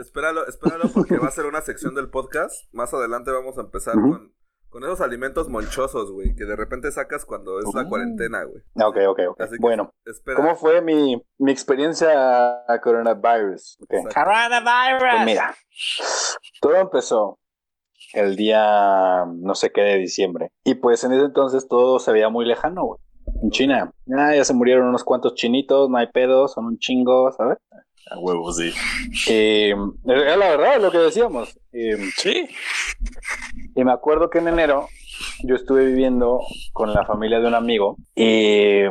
Espéralo, 0.00 0.46
espéralo 0.46 0.88
porque 0.92 1.16
va 1.18 1.28
a 1.28 1.30
ser 1.30 1.46
una 1.46 1.60
sección 1.60 1.94
del 1.94 2.10
podcast. 2.10 2.66
Más 2.72 2.92
adelante 2.94 3.30
vamos 3.30 3.56
a 3.58 3.62
empezar 3.62 3.94
con, 3.94 4.32
con 4.68 4.84
esos 4.84 5.00
alimentos 5.00 5.48
monchosos, 5.48 6.10
güey, 6.12 6.34
que 6.34 6.44
de 6.44 6.56
repente 6.56 6.90
sacas 6.92 7.24
cuando 7.24 7.58
es 7.58 7.66
la 7.74 7.82
Oh. 7.82 7.88
cuarentena, 7.88 8.44
güey. 8.44 8.62
Ok, 8.82 8.96
ok, 9.08 9.20
ok. 9.30 9.40
Así 9.40 9.52
que 9.52 9.58
Bueno, 9.60 9.92
espera. 10.04 10.36
¿cómo 10.36 10.56
fue 10.56 10.80
mi, 10.82 11.22
mi 11.38 11.52
experiencia 11.52 12.64
a 12.66 12.80
coronavirus? 12.82 13.78
Coronavirus. 13.88 15.00
Pues 15.00 15.24
mira, 15.24 15.54
todo 16.60 16.76
empezó 16.76 17.38
el 18.14 18.36
día 18.36 19.24
no 19.26 19.54
sé 19.54 19.70
qué 19.70 19.82
de 19.82 19.96
diciembre. 19.98 20.50
Y 20.64 20.74
pues 20.74 21.04
en 21.04 21.12
ese 21.12 21.24
entonces 21.26 21.68
todo 21.68 21.98
se 21.98 22.12
veía 22.12 22.28
muy 22.28 22.44
lejano, 22.44 22.84
güey. 22.84 23.00
En 23.42 23.50
China. 23.50 23.92
Ah, 24.16 24.34
ya 24.34 24.44
se 24.44 24.54
murieron 24.54 24.88
unos 24.88 25.04
cuantos 25.04 25.34
chinitos, 25.34 25.88
no 25.88 25.96
hay 25.98 26.08
pedos, 26.08 26.52
son 26.52 26.66
un 26.66 26.78
chingo, 26.78 27.32
¿sabes? 27.32 27.58
A 28.10 28.18
huevo, 28.18 28.52
sí. 28.52 28.72
Era 29.28 30.36
la 30.36 30.48
verdad 30.50 30.80
lo 30.80 30.90
que 30.90 30.98
decíamos. 30.98 31.58
Y, 31.72 31.92
Sí. 32.16 32.48
y 33.74 33.84
me 33.84 33.92
acuerdo 33.92 34.30
que 34.30 34.38
en 34.38 34.48
enero 34.48 34.88
yo 35.44 35.54
estuve 35.54 35.84
viviendo 35.86 36.40
con 36.72 36.92
la 36.92 37.04
familia 37.04 37.40
de 37.40 37.46
un 37.48 37.54
amigo 37.54 37.96
y, 38.14 38.84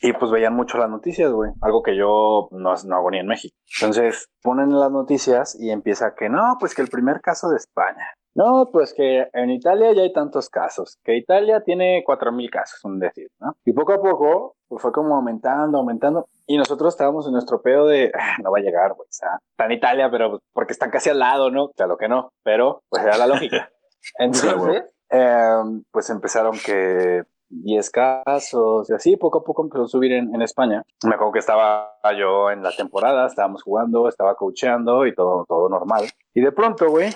y 0.00 0.12
pues 0.18 0.30
veían 0.30 0.54
mucho 0.54 0.78
las 0.78 0.88
noticias, 0.88 1.30
güey. 1.30 1.50
Algo 1.60 1.82
que 1.82 1.96
yo 1.96 2.48
no, 2.52 2.74
no 2.86 2.96
hago 2.96 3.10
ni 3.10 3.18
en 3.18 3.26
México. 3.26 3.54
Entonces 3.80 4.28
ponen 4.42 4.70
las 4.78 4.90
noticias 4.90 5.56
y 5.60 5.70
empieza 5.70 6.14
que 6.16 6.28
no, 6.28 6.56
pues 6.58 6.74
que 6.74 6.82
el 6.82 6.88
primer 6.88 7.20
caso 7.20 7.50
de 7.50 7.56
España. 7.56 8.06
No, 8.34 8.68
pues 8.72 8.92
que 8.92 9.28
en 9.32 9.50
Italia 9.50 9.92
ya 9.92 10.02
hay 10.02 10.12
tantos 10.12 10.48
casos, 10.48 10.98
que 11.04 11.16
Italia 11.16 11.62
tiene 11.62 12.02
4.000 12.04 12.50
casos, 12.50 12.84
un 12.84 12.98
decir, 12.98 13.28
¿no? 13.38 13.54
Y 13.64 13.72
poco 13.72 13.92
a 13.92 14.00
poco 14.00 14.56
pues 14.66 14.82
fue 14.82 14.92
como 14.92 15.14
aumentando, 15.14 15.78
aumentando. 15.78 16.26
Y 16.46 16.56
nosotros 16.56 16.94
estábamos 16.94 17.26
en 17.26 17.32
nuestro 17.32 17.62
pedo 17.62 17.86
de, 17.86 18.10
"Ah, 18.12 18.36
no 18.42 18.50
va 18.50 18.58
a 18.58 18.62
llegar, 18.62 18.92
güey. 18.94 19.06
O 19.08 19.12
sea, 19.12 19.38
está 19.50 19.66
en 19.66 19.72
Italia, 19.72 20.10
pero 20.10 20.40
porque 20.52 20.72
están 20.72 20.90
casi 20.90 21.10
al 21.10 21.20
lado, 21.20 21.50
¿no? 21.50 21.68
Claro 21.70 21.96
que 21.96 22.08
no, 22.08 22.32
pero 22.42 22.82
pues 22.88 23.04
era 23.04 23.16
la 23.16 23.28
lógica. 23.28 23.70
Entonces, 24.18 24.84
em, 25.10 25.84
pues 25.92 26.10
empezaron 26.10 26.56
que 26.64 27.22
10 27.48 27.90
casos 27.90 28.90
y 28.90 28.94
así, 28.94 29.16
poco 29.16 29.38
a 29.38 29.44
poco 29.44 29.62
empezó 29.62 29.84
a 29.84 29.88
subir 29.88 30.12
en, 30.12 30.34
en 30.34 30.42
España. 30.42 30.82
Me 31.04 31.14
acuerdo 31.14 31.34
que 31.34 31.38
estaba 31.38 31.92
yo 32.18 32.50
en 32.50 32.62
la 32.62 32.72
temporada, 32.72 33.26
estábamos 33.26 33.62
jugando, 33.62 34.08
estaba 34.08 34.34
coacheando 34.34 35.06
y 35.06 35.14
todo, 35.14 35.44
todo 35.46 35.68
normal. 35.68 36.04
Y 36.34 36.40
de 36.40 36.50
pronto, 36.50 36.90
güey, 36.90 37.10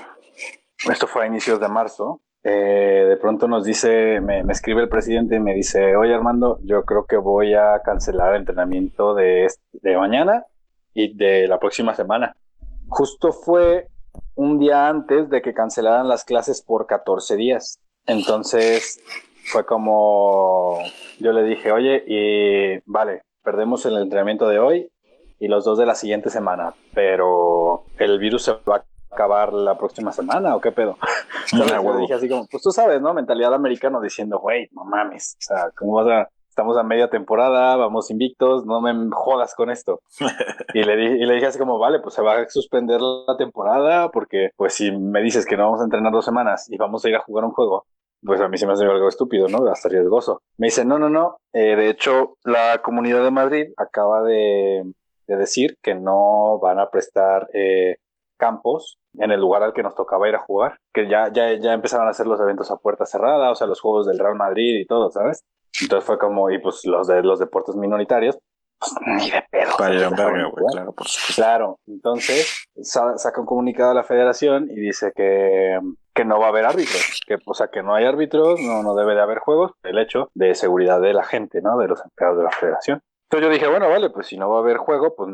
esto 0.91 1.07
fue 1.07 1.25
a 1.25 1.27
inicios 1.27 1.61
de 1.61 1.69
marzo, 1.69 2.21
eh, 2.45 3.05
de 3.09 3.17
pronto 3.17 3.49
nos 3.49 3.65
dice, 3.65 4.21
me, 4.21 4.41
escribe 4.51 4.83
el 4.83 4.89
presidente 4.89 5.37
y 5.37 5.41
me 5.41 5.55
dice, 5.55 5.97
oye 5.97 6.15
Armando, 6.15 6.59
yo 6.63 6.85
creo 6.85 7.05
que 7.05 7.17
voy 7.17 7.55
a 7.55 7.81
cancelar 7.85 8.35
el 8.35 8.41
entrenamiento 8.41 9.15
de, 9.15 9.49
de 9.73 9.97
mañana 9.97 10.45
y 10.95 11.15
de 11.17 11.49
la 11.49 11.59
próxima 11.59 11.95
semana. 11.95 12.37
Justo 12.89 13.33
fue 13.33 13.89
un 14.35 14.59
día 14.59 14.89
antes 14.89 15.29
de 15.31 15.43
que 15.43 15.53
cancelaran 15.53 16.09
las 16.09 16.25
clases 16.25 16.63
por 16.63 16.87
14 16.87 17.37
días. 17.37 17.81
Entonces 18.07 19.03
fue 19.45 19.67
como, 19.67 20.79
yo 21.19 21.33
le 21.33 21.43
dije, 21.43 21.73
oye, 21.73 22.05
y 22.07 22.81
vale, 22.87 23.23
perdemos 23.43 23.85
el 23.85 23.99
entrenamiento 23.99 24.49
de 24.49 24.59
hoy 24.59 24.89
y 25.41 25.49
los 25.49 25.65
dos 25.65 25.79
de 25.79 25.87
la 25.87 25.95
siguiente 25.95 26.31
semana, 26.31 26.75
pero 26.95 27.85
el 27.99 28.19
virus 28.19 28.45
se 28.45 28.53
va 28.53 28.77
a 28.77 28.85
acabar 29.19 29.53
la 29.53 29.77
próxima 29.77 30.13
semana 30.13 30.55
o 30.55 30.61
qué 30.61 30.71
pedo. 30.71 30.97
Entonces, 31.53 31.77
Ah, 31.77 31.83
yo 31.83 31.97
dije 31.99 32.15
así 32.15 32.29
como, 32.29 32.47
pues 32.47 32.63
tú 32.63 32.71
sabes, 32.71 33.01
¿no? 33.01 33.13
Mentalidad 33.15 33.53
americano 33.53 34.01
diciendo, 34.01 34.39
güey, 34.39 34.69
no 34.71 34.85
mames, 34.85 35.37
o 35.39 35.43
sea, 35.43 35.71
¿cómo 35.77 35.95
vas 35.95 36.07
a...? 36.07 36.29
Estamos 36.49 36.77
a 36.77 36.83
media 36.83 37.09
temporada, 37.09 37.77
vamos 37.77 38.11
invictos, 38.11 38.67
no 38.67 38.81
me 38.81 38.93
jodas 39.13 39.55
con 39.55 39.71
esto. 39.71 40.01
y, 40.75 40.83
le 40.83 40.97
dije, 40.97 41.15
y 41.19 41.25
le 41.25 41.35
dije 41.35 41.47
así 41.47 41.57
como, 41.57 41.79
vale, 41.79 42.01
pues 42.01 42.17
se 42.17 42.23
va 42.23 42.37
a 42.37 42.49
suspender 42.49 43.01
la 43.01 43.37
temporada 43.37 44.11
porque, 44.11 44.51
pues 44.57 44.75
si 44.75 44.91
me 44.91 45.23
dices 45.23 45.47
que 45.47 45.57
no 45.57 45.67
vamos 45.67 45.81
a 45.81 45.85
entrenar 45.85 46.13
dos 46.13 46.25
semanas 46.25 46.69
y 46.69 46.77
vamos 46.77 47.05
a 47.05 47.11
ir 47.11 47.15
a 47.15 47.21
jugar 47.21 47.45
un 47.45 47.53
juego, 47.53 47.87
pues 48.25 48.41
a 48.41 48.49
mí 48.49 48.59
se 48.59 48.67
me 48.67 48.73
hace 48.73 48.85
algo 48.85 49.07
estúpido, 49.07 49.47
¿no? 49.47 49.71
Hasta 49.71 49.89
riesgoso. 49.89 50.43
Me 50.57 50.67
dice, 50.67 50.85
no, 50.85 50.99
no, 50.99 51.09
no. 51.09 51.37
Eh, 51.53 51.77
de 51.77 51.91
hecho, 51.91 52.35
la 52.43 52.83
Comunidad 52.83 53.23
de 53.23 53.31
Madrid 53.31 53.67
acaba 53.77 54.25
de, 54.25 54.83
de 55.29 55.37
decir 55.37 55.77
que 55.81 55.95
no 55.95 56.59
van 56.59 56.81
a 56.81 56.91
prestar 56.91 57.49
eh, 57.55 57.99
campos 58.39 58.97
en 59.19 59.31
el 59.31 59.41
lugar 59.41 59.63
al 59.63 59.73
que 59.75 59.83
nos 59.83 59.95
tocaba 59.95 60.29
ir 60.29 60.35
a 60.37 60.41
jugar. 60.41 60.79
Que 60.95 61.09
ya, 61.09 61.31
ya, 61.33 61.53
ya 61.55 61.73
empezaron 61.75 62.07
a 62.07 62.11
hacer 62.11 62.27
los 62.27 62.41
eventos 62.41 62.71
a 62.71 62.77
puerta 62.77 63.05
cerrada, 63.05 63.51
o 63.51 63.55
sea, 63.55 63.67
los 63.67 63.81
juegos 63.81 64.07
del 64.07 64.19
Real 64.19 64.37
Madrid 64.37 64.79
y 64.81 64.87
todo, 64.87 65.11
¿sabes? 65.11 65.43
Entonces 65.83 66.07
fue 66.07 66.19
como, 66.19 66.51
y 66.51 66.59
pues 66.59 66.85
los 66.87 67.07
de 67.07 67.23
los 67.23 67.39
deportes 67.39 67.77
minoritarios, 67.77 68.39
pues 68.81 68.93
ni 69.07 69.31
de 69.31 69.45
pedo. 69.51 69.71
¿sabes? 69.77 70.01
verga, 70.17 70.49
güey. 70.51 70.65
Claro, 70.73 70.93
por 70.93 71.07
supuesto. 71.07 71.35
Claro, 71.43 71.79
entonces 71.87 72.65
sa- 72.81 73.19
saca 73.19 73.41
un 73.41 73.47
comunicado 73.47 73.91
a 73.91 73.95
la 73.95 74.05
federación 74.05 74.69
y 74.71 74.75
dice 74.77 75.13
que, 75.15 75.79
que 76.15 76.25
no 76.25 76.39
va 76.39 76.47
a 76.47 76.49
haber 76.51 76.65
árbitros, 76.65 77.21
que, 77.27 77.39
o 77.45 77.55
sea, 77.55 77.69
que 77.69 77.83
no 77.83 77.95
hay 77.95 78.05
árbitros, 78.07 78.61
no, 78.61 78.83
no 78.83 78.95
debe 78.95 79.15
de 79.15 79.21
haber 79.21 79.39
juegos, 79.39 79.73
el 79.83 79.99
hecho 79.99 80.31
de 80.35 80.55
seguridad 80.55 81.01
de 81.01 81.13
la 81.13 81.25
gente, 81.25 81.61
¿no? 81.61 81.77
De 81.77 81.89
los 81.89 82.01
empleados 82.05 82.39
de 82.39 82.45
la 82.45 82.51
federación. 82.51 83.01
Entonces 83.31 83.49
yo 83.49 83.53
dije, 83.53 83.69
bueno, 83.69 83.89
vale, 83.91 84.11
pues 84.11 84.27
si 84.29 84.37
no 84.39 84.49
va 84.49 84.57
a 84.59 84.63
haber 84.63 84.79
juego, 84.79 85.15
pues 85.15 85.29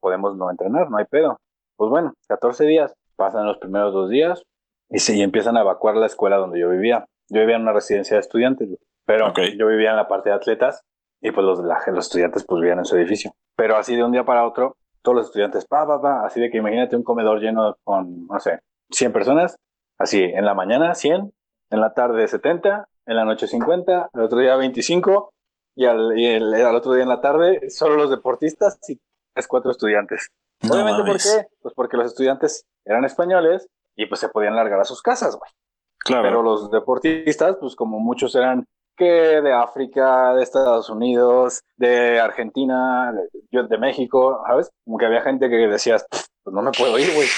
podemos 0.00 0.36
no 0.36 0.50
entrenar, 0.50 0.88
no 0.90 0.96
hay 0.98 1.04
pedo. 1.04 1.36
Pues 1.78 1.90
bueno, 1.90 2.12
14 2.28 2.64
días, 2.66 2.92
pasan 3.16 3.46
los 3.46 3.58
primeros 3.58 3.94
dos 3.94 4.10
días 4.10 4.42
y 4.90 4.98
sí, 4.98 5.16
y 5.18 5.22
empiezan 5.22 5.56
a 5.56 5.60
evacuar 5.60 5.96
la 5.96 6.06
escuela 6.06 6.36
donde 6.36 6.58
yo 6.60 6.68
vivía. 6.68 7.06
Yo 7.28 7.40
vivía 7.40 7.54
en 7.56 7.62
una 7.62 7.72
residencia 7.72 8.16
de 8.16 8.20
estudiantes, 8.20 8.68
pero 9.06 9.28
Ok. 9.28 9.38
yo 9.56 9.68
vivía 9.68 9.90
en 9.90 9.96
la 9.96 10.08
parte 10.08 10.30
de 10.30 10.34
atletas 10.34 10.82
y 11.22 11.30
pues 11.30 11.46
los, 11.46 11.60
la- 11.60 11.80
los 11.92 12.06
estudiantes 12.06 12.44
pues 12.44 12.60
vivían 12.60 12.80
en 12.80 12.84
su 12.84 12.96
edificio. 12.96 13.30
Pero 13.56 13.76
así 13.76 13.94
de 13.94 14.02
un 14.02 14.10
día 14.12 14.24
para 14.24 14.44
otro, 14.46 14.76
todos 15.02 15.16
los 15.18 15.26
estudiantes, 15.26 15.66
pa, 15.66 15.86
pa, 15.86 16.02
pa, 16.02 16.26
así 16.26 16.40
de 16.40 16.50
que 16.50 16.58
imagínate 16.58 16.96
un 16.96 17.04
comedor 17.04 17.38
lleno 17.40 17.76
con, 17.84 18.26
no 18.26 18.40
sé, 18.40 18.58
100 18.90 19.12
personas, 19.12 19.56
así, 19.98 20.22
en 20.22 20.44
la 20.44 20.54
mañana 20.54 20.94
100, 20.96 21.32
en 21.70 21.80
la 21.80 21.94
tarde 21.94 22.26
70, 22.26 22.88
en 23.06 23.16
la 23.16 23.24
noche 23.24 23.46
50, 23.46 24.10
el 24.14 24.20
otro 24.20 24.38
día 24.40 24.56
25 24.56 25.32
y 25.76 25.84
al, 25.86 26.18
y 26.18 26.26
el, 26.26 26.52
al 26.54 26.74
otro 26.74 26.92
día 26.94 27.04
en 27.04 27.08
la 27.08 27.20
tarde 27.20 27.70
solo 27.70 27.94
los 27.96 28.10
deportistas 28.10 28.78
y 28.88 28.98
tres, 29.32 29.46
cuatro 29.46 29.70
estudiantes. 29.70 30.28
No 30.62 30.74
Obviamente, 30.74 31.04
¿por 31.04 31.16
qué? 31.16 31.46
Pues 31.62 31.74
porque 31.74 31.96
los 31.96 32.06
estudiantes 32.06 32.66
eran 32.84 33.04
españoles 33.04 33.68
y 33.96 34.06
pues 34.06 34.20
se 34.20 34.28
podían 34.28 34.56
largar 34.56 34.80
a 34.80 34.84
sus 34.84 35.02
casas, 35.02 35.36
güey. 35.36 35.50
Claro. 35.98 36.22
Pero 36.22 36.42
los 36.42 36.70
deportistas, 36.70 37.56
pues 37.60 37.76
como 37.76 37.98
muchos 37.98 38.34
eran 38.34 38.66
que 38.96 39.04
de 39.40 39.52
África, 39.52 40.34
de 40.34 40.42
Estados 40.42 40.90
Unidos, 40.90 41.62
de 41.76 42.18
Argentina, 42.18 43.12
de, 43.12 43.28
yo 43.50 43.62
de 43.62 43.78
México, 43.78 44.42
¿sabes? 44.46 44.70
Como 44.84 44.98
que 44.98 45.06
había 45.06 45.22
gente 45.22 45.48
que 45.48 45.56
decías, 45.68 46.04
"Pff, 46.10 46.26
pues 46.42 46.54
no 46.54 46.62
me 46.62 46.72
puedo 46.72 46.98
ir, 46.98 47.14
güey. 47.14 47.28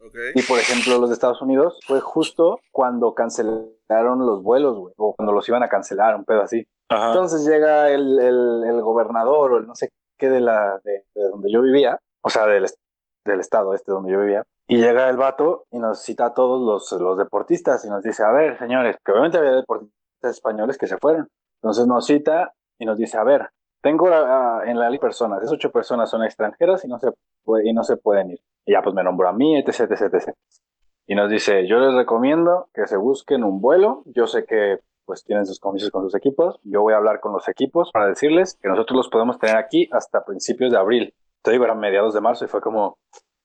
Ok. 0.00 0.14
Y 0.36 0.42
por 0.42 0.58
ejemplo, 0.58 0.98
los 0.98 1.10
de 1.10 1.14
Estados 1.14 1.42
Unidos 1.42 1.78
fue 1.86 2.00
justo 2.00 2.60
cuando 2.70 3.14
cancelaron 3.14 4.24
los 4.24 4.42
vuelos, 4.42 4.78
güey, 4.78 4.94
o 4.96 5.14
cuando 5.14 5.32
los 5.32 5.48
iban 5.48 5.62
a 5.64 5.68
cancelar, 5.68 6.14
un 6.14 6.24
pedo 6.24 6.42
así. 6.42 6.66
Ajá. 6.88 7.08
Entonces 7.08 7.44
llega 7.46 7.90
el, 7.90 8.18
el, 8.20 8.62
el 8.64 8.80
gobernador 8.82 9.52
o 9.52 9.58
el 9.58 9.66
no 9.66 9.74
sé 9.74 9.90
qué 10.16 10.30
de, 10.30 10.40
la, 10.40 10.80
de, 10.84 11.04
de 11.14 11.28
donde 11.30 11.50
yo 11.50 11.62
vivía, 11.62 11.98
o 12.22 12.30
sea, 12.30 12.46
del, 12.46 12.66
del 13.24 13.40
estado 13.40 13.74
este 13.74 13.92
donde 13.92 14.12
yo 14.12 14.20
vivía, 14.20 14.44
y 14.66 14.78
llega 14.78 15.08
el 15.08 15.16
vato 15.16 15.64
y 15.70 15.78
nos 15.78 16.02
cita 16.02 16.26
a 16.26 16.34
todos 16.34 16.60
los, 16.60 17.00
los 17.00 17.16
deportistas 17.16 17.84
y 17.84 17.88
nos 17.88 18.02
dice, 18.02 18.22
a 18.22 18.30
ver, 18.32 18.58
señores, 18.58 18.96
que 19.04 19.12
obviamente 19.12 19.38
había 19.38 19.52
deportistas 19.52 19.92
españoles 20.22 20.76
que 20.76 20.86
se 20.86 20.98
fueron. 20.98 21.28
Entonces 21.62 21.86
nos 21.86 22.04
cita 22.06 22.52
y 22.78 22.84
nos 22.84 22.98
dice, 22.98 23.16
a 23.16 23.24
ver, 23.24 23.48
tengo 23.80 24.08
ah, 24.12 24.62
en 24.66 24.78
la 24.78 24.90
lista 24.90 25.06
personas, 25.06 25.38
esas 25.40 25.54
ocho 25.54 25.70
personas 25.72 26.10
son 26.10 26.22
extranjeras 26.22 26.84
y 26.84 26.88
no 26.88 26.98
se, 26.98 27.10
puede- 27.44 27.68
y 27.68 27.72
no 27.72 27.82
se 27.82 27.96
pueden 27.96 28.30
ir. 28.32 28.40
Y 28.66 28.72
ya 28.72 28.82
pues 28.82 28.94
me 28.94 29.02
nombró 29.02 29.28
a 29.28 29.32
mí, 29.32 29.56
etc, 29.58 29.80
etc, 29.90 30.12
etc. 30.14 30.34
Y 31.06 31.14
nos 31.14 31.30
dice, 31.30 31.66
yo 31.66 31.78
les 31.78 31.94
recomiendo 31.94 32.68
que 32.74 32.86
se 32.86 32.98
busquen 32.98 33.44
un 33.44 33.62
vuelo. 33.62 34.02
Yo 34.06 34.26
sé 34.26 34.44
que 34.44 34.80
pues 35.06 35.24
tienen 35.24 35.46
sus 35.46 35.58
compromisos 35.58 35.90
con 35.90 36.02
sus 36.02 36.14
equipos. 36.14 36.60
Yo 36.64 36.82
voy 36.82 36.92
a 36.92 36.98
hablar 36.98 37.20
con 37.20 37.32
los 37.32 37.48
equipos 37.48 37.90
para 37.92 38.08
decirles 38.08 38.58
que 38.60 38.68
nosotros 38.68 38.94
los 38.98 39.08
podemos 39.08 39.38
tener 39.38 39.56
aquí 39.56 39.88
hasta 39.92 40.24
principios 40.26 40.70
de 40.70 40.76
abril. 40.78 41.14
Te 41.42 41.50
digo, 41.52 41.64
eran 41.64 41.78
mediados 41.80 42.14
de 42.14 42.20
marzo 42.20 42.44
y 42.44 42.48
fue 42.48 42.60
como, 42.60 42.98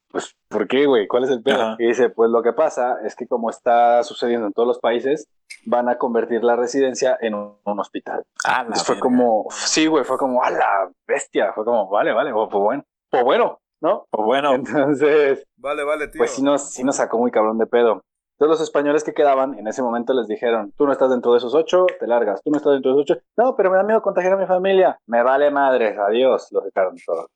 pues, 0.09 0.35
¿por 0.47 0.67
qué, 0.67 0.85
güey? 0.85 1.07
¿Cuál 1.07 1.23
es 1.23 1.31
el 1.31 1.41
pedo? 1.41 1.61
Ajá. 1.61 1.75
Y 1.79 1.87
dice, 1.87 2.09
pues 2.09 2.29
lo 2.29 2.43
que 2.43 2.53
pasa 2.53 2.97
es 3.05 3.15
que 3.15 3.27
como 3.27 3.49
está 3.49 4.03
sucediendo 4.03 4.45
en 4.47 4.53
todos 4.53 4.67
los 4.67 4.79
países, 4.79 5.27
van 5.65 5.89
a 5.89 5.97
convertir 5.97 6.43
la 6.43 6.55
residencia 6.55 7.17
en 7.19 7.33
un, 7.35 7.57
un 7.63 7.79
hospital. 7.79 8.23
Ah, 8.45 8.61
Entonces 8.61 8.85
fue 8.85 8.99
como, 8.99 9.45
sí, 9.49 9.87
güey, 9.87 10.03
fue 10.03 10.17
como, 10.17 10.43
a 10.43 10.51
la 10.51 10.91
bestia. 11.07 11.51
Fue 11.53 11.65
como, 11.65 11.89
vale, 11.89 12.13
vale, 12.13 12.31
pues 12.31 12.49
bueno, 12.51 12.83
pues 13.09 13.23
bueno, 13.23 13.59
¿no? 13.81 14.05
Pues 14.11 14.25
bueno, 14.25 14.53
Entonces, 14.53 15.45
Vale, 15.57 15.83
vale, 15.83 16.07
tío. 16.09 16.19
pues 16.19 16.31
sí 16.31 16.43
nos, 16.43 16.69
sí 16.71 16.83
nos 16.83 16.97
sacó 16.97 17.17
muy 17.17 17.31
cabrón 17.31 17.57
de 17.57 17.65
pedo. 17.65 18.01
Entonces 18.35 18.59
los 18.59 18.61
españoles 18.61 19.03
que 19.03 19.13
quedaban 19.13 19.57
en 19.57 19.67
ese 19.67 19.81
momento 19.83 20.11
les 20.13 20.27
dijeron, 20.27 20.73
tú 20.75 20.85
no 20.85 20.91
estás 20.91 21.09
dentro 21.11 21.31
de 21.31 21.37
esos 21.37 21.53
ocho, 21.55 21.85
te 21.99 22.07
largas, 22.07 22.41
tú 22.43 22.49
no 22.49 22.57
estás 22.57 22.73
dentro 22.73 22.93
de 22.93 23.01
esos 23.01 23.11
ocho. 23.15 23.21
No, 23.37 23.55
pero 23.55 23.69
me 23.71 23.77
da 23.77 23.83
miedo 23.83 24.01
contagiar 24.01 24.33
a 24.33 24.37
mi 24.37 24.47
familia. 24.47 24.97
Me 25.07 25.21
vale 25.23 25.49
madres, 25.51 25.97
adiós. 25.97 26.47
Los 26.51 26.65
echaron 26.65 26.95
todos. 27.05 27.27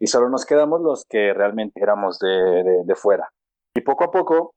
Y 0.00 0.06
solo 0.06 0.30
nos 0.30 0.46
quedamos 0.46 0.80
los 0.80 1.04
que 1.04 1.34
realmente 1.34 1.80
éramos 1.80 2.18
de, 2.18 2.82
de, 2.84 2.94
fuera. 2.94 3.28
Y 3.74 3.82
poco 3.82 4.04
a 4.04 4.10
poco, 4.10 4.54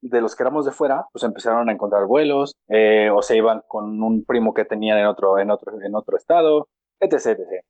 de 0.00 0.20
los 0.20 0.36
que 0.36 0.44
éramos 0.44 0.64
de 0.64 0.70
fuera, 0.70 1.06
pues 1.12 1.24
empezaron 1.24 1.68
a 1.68 1.72
encontrar 1.72 2.06
vuelos, 2.06 2.54
eh, 2.68 3.10
o 3.10 3.20
se 3.20 3.36
iban 3.36 3.62
con 3.66 4.00
un 4.02 4.24
primo 4.24 4.54
que 4.54 4.64
tenían 4.64 4.98
en 4.98 5.06
otro, 5.06 5.38
en 5.38 5.50
otro, 5.50 5.80
en 5.82 5.94
otro 5.96 6.16
estado, 6.16 6.68
etc, 7.00 7.26
etc. 7.26 7.64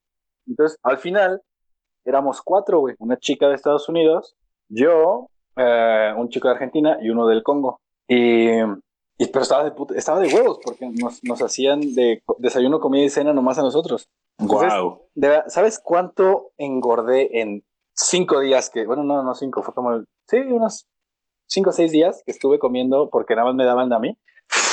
Entonces, 0.46 0.78
al 0.82 0.98
final, 0.98 1.40
éramos 2.04 2.42
cuatro, 2.42 2.80
güey. 2.80 2.94
Una 2.98 3.16
chica 3.16 3.48
de 3.48 3.54
Estados 3.54 3.88
Unidos, 3.88 4.37
yo, 4.68 5.28
eh, 5.56 6.12
un 6.16 6.28
chico 6.28 6.48
de 6.48 6.54
Argentina 6.54 6.98
y 7.00 7.08
uno 7.08 7.26
del 7.26 7.42
Congo. 7.42 7.80
Y, 8.06 8.60
y- 9.18 9.27
pero 9.27 9.42
estaba 9.42 9.64
de, 9.64 9.70
puta- 9.72 9.94
estaba 9.96 10.20
de 10.20 10.35
huevos 10.35 10.59
porque 10.64 10.87
nos, 10.90 11.22
nos 11.24 11.42
hacían 11.42 11.81
de 11.94 12.22
desayuno, 12.38 12.81
comida 12.81 13.05
y 13.05 13.11
cena 13.11 13.33
nomás 13.33 13.59
a 13.59 13.62
nosotros. 13.62 14.09
Entonces, 14.38 14.72
wow. 14.74 15.03
de 15.14 15.29
verdad, 15.29 15.44
¿Sabes 15.48 15.79
cuánto 15.83 16.53
engordé 16.59 17.40
en 17.40 17.64
cinco 17.94 18.40
días 18.40 18.70
que, 18.70 18.87
bueno, 18.87 19.05
no, 19.05 19.22
no 19.22 19.35
cinco, 19.35 19.62
fue 19.62 19.72
como, 19.74 20.03
sí, 20.29 20.38
unos 20.38 20.87
cinco 21.46 21.70
o 21.70 21.72
seis 21.72 21.92
días 21.92 22.22
que 22.27 22.33
estuve 22.33 22.59
comiendo 22.59 23.09
porque 23.11 23.35
nada 23.37 23.46
más 23.46 23.55
me 23.55 23.64
daban 23.64 23.92
a 23.92 23.98
mí? 23.98 24.18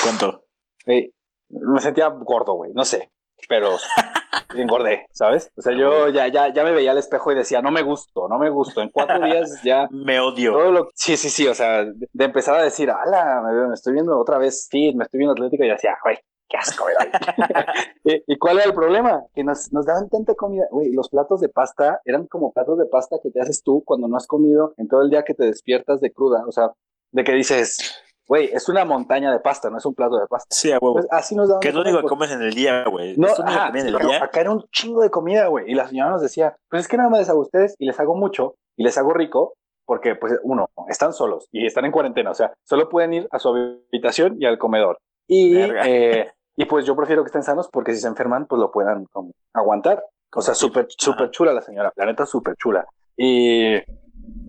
¿Cuánto? 0.03 0.45
Eh, 0.87 1.11
me 1.49 1.79
sentía 1.79 2.07
gordo, 2.07 2.53
güey, 2.53 2.71
no 2.73 2.85
sé, 2.85 3.11
pero 3.47 3.69
engordé, 4.55 5.07
¿sabes? 5.11 5.51
O 5.55 5.61
sea, 5.61 5.73
yo 5.73 6.09
ya, 6.09 6.27
ya, 6.27 6.53
ya 6.53 6.63
me 6.63 6.71
veía 6.71 6.91
al 6.91 6.97
espejo 6.97 7.31
y 7.31 7.35
decía, 7.35 7.61
no 7.61 7.71
me 7.71 7.81
gusto, 7.81 8.27
no 8.27 8.37
me 8.37 8.49
gusto. 8.49 8.81
En 8.81 8.89
cuatro 8.89 9.19
días 9.25 9.61
ya 9.63 9.87
Me 9.91 10.19
odio. 10.19 10.53
todo 10.53 10.71
lo, 10.71 10.89
sí, 10.93 11.17
sí, 11.17 11.29
sí, 11.29 11.47
o 11.47 11.53
sea, 11.53 11.83
de, 11.85 12.25
empezar 12.25 12.55
a 12.55 12.63
decir, 12.63 12.89
ala, 12.89 13.41
me, 13.41 13.73
estoy 13.73 13.93
viendo 13.93 14.17
otra 14.19 14.37
vez 14.37 14.67
fit, 14.69 14.95
me 14.95 15.03
estoy 15.03 15.19
viendo 15.19 15.33
atlético, 15.33 15.63
y 15.63 15.67
yo 15.67 15.73
decía, 15.73 15.97
güey, 16.03 16.17
qué 16.49 16.57
asco, 16.57 16.83
güey. 16.83 16.95
¿Y, 18.03 18.33
y 18.33 18.37
cuál 18.37 18.57
era 18.57 18.65
el 18.65 18.73
problema? 18.73 19.23
Que 19.33 19.43
nos, 19.43 19.71
nos 19.71 19.85
daban 19.85 20.09
tanta 20.09 20.35
comida, 20.35 20.65
güey, 20.71 20.91
los 20.91 21.09
platos 21.09 21.41
de 21.41 21.49
pasta 21.49 22.01
eran 22.05 22.27
como 22.27 22.51
platos 22.51 22.77
de 22.77 22.85
pasta 22.85 23.17
que 23.21 23.31
te 23.31 23.41
haces 23.41 23.63
tú 23.63 23.83
cuando 23.85 24.07
no 24.07 24.17
has 24.17 24.27
comido 24.27 24.73
en 24.77 24.87
todo 24.87 25.01
el 25.01 25.09
día 25.09 25.23
que 25.23 25.33
te 25.33 25.45
despiertas 25.45 26.01
de 26.01 26.11
cruda, 26.11 26.43
o 26.47 26.51
sea, 26.51 26.71
de 27.11 27.23
que 27.23 27.33
dices, 27.33 28.01
güey, 28.27 28.49
es 28.51 28.69
una 28.69 28.85
montaña 28.85 29.31
de 29.31 29.39
pasta, 29.39 29.69
no 29.69 29.77
es 29.77 29.85
un 29.85 29.93
plato 29.93 30.17
de 30.17 30.27
pasta. 30.27 30.47
Sí, 30.49 30.71
a 30.71 30.79
huevo. 30.79 30.93
Pues 30.93 31.07
así 31.11 31.35
nos. 31.35 31.49
¿Qué 31.59 31.69
es 31.69 31.73
lo 31.73 31.81
único 31.81 31.97
que 31.97 32.07
comer, 32.07 32.29
comes 32.29 32.31
en 32.31 32.41
el 32.41 32.53
día, 32.53 32.85
güey? 32.85 33.17
no, 33.17 33.27
¿Es 33.27 33.37
lo 33.37 33.43
único 33.43 33.59
que 33.59 33.63
ajá, 33.63 33.79
en 33.79 33.87
el 33.87 33.97
día? 33.97 34.23
acá 34.23 34.41
era 34.41 34.51
un 34.51 34.63
chingo 34.71 35.01
de 35.01 35.09
comida, 35.09 35.47
güey. 35.47 35.69
Y 35.69 35.75
la 35.75 35.87
señora 35.87 36.11
nos 36.11 36.21
decía, 36.21 36.55
pues 36.69 36.83
es 36.83 36.87
que 36.87 36.97
nada 36.97 37.09
más 37.09 37.19
les 37.19 37.29
hago 37.29 37.39
a 37.39 37.43
ustedes 37.43 37.75
y 37.79 37.85
les 37.85 37.99
hago 37.99 38.15
mucho 38.15 38.55
y 38.77 38.83
les 38.83 38.97
hago 38.97 39.13
rico 39.13 39.55
porque, 39.85 40.15
pues, 40.15 40.39
uno, 40.43 40.69
están 40.87 41.11
solos 41.11 41.49
y 41.51 41.65
están 41.65 41.83
en 41.85 41.91
cuarentena. 41.91 42.31
O 42.31 42.33
sea, 42.33 42.53
solo 42.63 42.87
pueden 42.87 43.13
ir 43.13 43.27
a 43.31 43.39
su 43.39 43.49
habitación 43.49 44.37
y 44.39 44.45
al 44.45 44.57
comedor. 44.57 44.99
Y, 45.27 45.57
eh, 45.57 46.31
y 46.55 46.65
pues 46.65 46.85
yo 46.85 46.95
prefiero 46.95 47.23
que 47.23 47.27
estén 47.27 47.43
sanos 47.43 47.67
porque 47.69 47.93
si 47.93 47.99
se 47.99 48.07
enferman, 48.07 48.45
pues 48.45 48.59
lo 48.59 48.71
puedan 48.71 49.05
como, 49.11 49.31
aguantar. 49.53 50.03
O 50.33 50.41
sea, 50.41 50.53
súper, 50.53 50.87
súper 50.89 51.31
chula 51.31 51.53
la 51.53 51.61
señora. 51.61 51.91
La 51.97 52.05
neta, 52.05 52.25
súper 52.25 52.55
chula. 52.55 52.85
Y, 53.17 53.75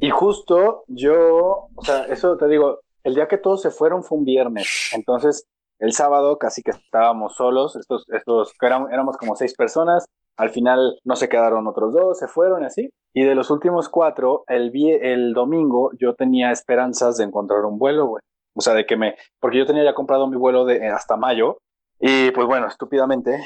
y 0.00 0.10
justo 0.10 0.84
yo, 0.86 1.68
o 1.74 1.82
sea, 1.82 2.04
eso 2.04 2.36
te 2.36 2.46
digo, 2.46 2.80
el 3.04 3.14
día 3.14 3.28
que 3.28 3.38
todos 3.38 3.62
se 3.62 3.70
fueron 3.70 4.02
fue 4.02 4.18
un 4.18 4.24
viernes. 4.24 4.90
Entonces, 4.94 5.46
el 5.78 5.92
sábado 5.92 6.38
casi 6.38 6.62
que 6.62 6.70
estábamos 6.72 7.34
solos, 7.36 7.76
estos, 7.76 8.04
estos, 8.10 8.52
eran- 8.60 8.92
éramos 8.92 9.16
como 9.16 9.36
seis 9.36 9.54
personas, 9.54 10.06
al 10.36 10.50
final 10.50 10.98
no 11.04 11.16
se 11.16 11.28
quedaron 11.28 11.66
otros 11.66 11.92
dos, 11.94 12.18
se 12.18 12.28
fueron 12.28 12.62
y 12.62 12.66
así. 12.66 12.90
Y 13.14 13.24
de 13.24 13.34
los 13.34 13.50
últimos 13.50 13.88
cuatro, 13.88 14.44
el, 14.48 14.72
el 15.02 15.34
domingo 15.34 15.90
yo 15.98 16.14
tenía 16.14 16.50
esperanzas 16.52 17.16
de 17.18 17.24
encontrar 17.24 17.64
un 17.64 17.78
vuelo, 17.78 18.06
güey. 18.06 18.22
O 18.54 18.60
sea, 18.60 18.74
de 18.74 18.86
que 18.86 18.96
me, 18.96 19.16
porque 19.40 19.58
yo 19.58 19.66
tenía 19.66 19.84
ya 19.84 19.94
comprado 19.94 20.26
mi 20.26 20.36
vuelo 20.36 20.64
de 20.64 20.88
hasta 20.88 21.16
mayo. 21.16 21.58
Y 22.00 22.30
pues 22.32 22.46
bueno, 22.46 22.66
estúpidamente 22.66 23.38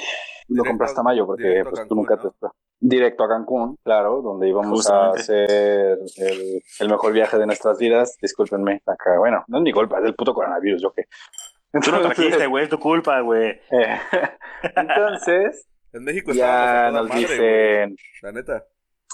lo 0.49 0.63
Directo 0.63 0.69
compré 0.71 0.85
hasta 0.87 1.03
mayo 1.03 1.27
porque 1.27 1.65
pues, 1.69 1.85
tú 1.87 1.95
Cancún, 1.95 1.97
nunca 1.97 2.17
¿no? 2.17 2.23
te. 2.23 2.29
Directo 2.79 3.25
a 3.25 3.29
Cancún, 3.29 3.79
claro, 3.83 4.21
donde 4.23 4.49
íbamos 4.49 4.71
Justamente. 4.71 5.19
a 5.19 5.23
hacer 5.23 5.99
el, 6.19 6.63
el 6.81 6.89
mejor 6.89 7.13
viaje 7.13 7.39
de 7.39 7.47
nuestras 7.47 7.79
vidas. 7.79 8.17
Discúlpenme, 8.21 8.83
acá, 8.87 9.19
bueno, 9.19 9.45
no 9.49 9.59
es 9.59 9.63
mi 9.63 9.73
culpa, 9.73 9.99
es 9.99 10.05
del 10.05 10.15
puto 10.15 10.35
coronavirus, 10.35 10.83
yo 10.83 10.93
qué. 10.93 11.05
Tú 11.83 11.91
lo 11.91 12.01
trajiste, 12.01 12.47
güey, 12.47 12.65
es 12.65 12.71
tu 12.71 12.79
culpa, 12.79 13.21
güey. 13.21 13.51
Eh, 13.71 14.01
entonces, 14.77 15.67
En 15.97 16.05
México 16.05 16.33
ya 16.33 16.91
nos 16.93 17.09
madre, 17.09 17.21
dicen, 17.21 17.97
La 18.21 18.33
neta. 18.33 18.65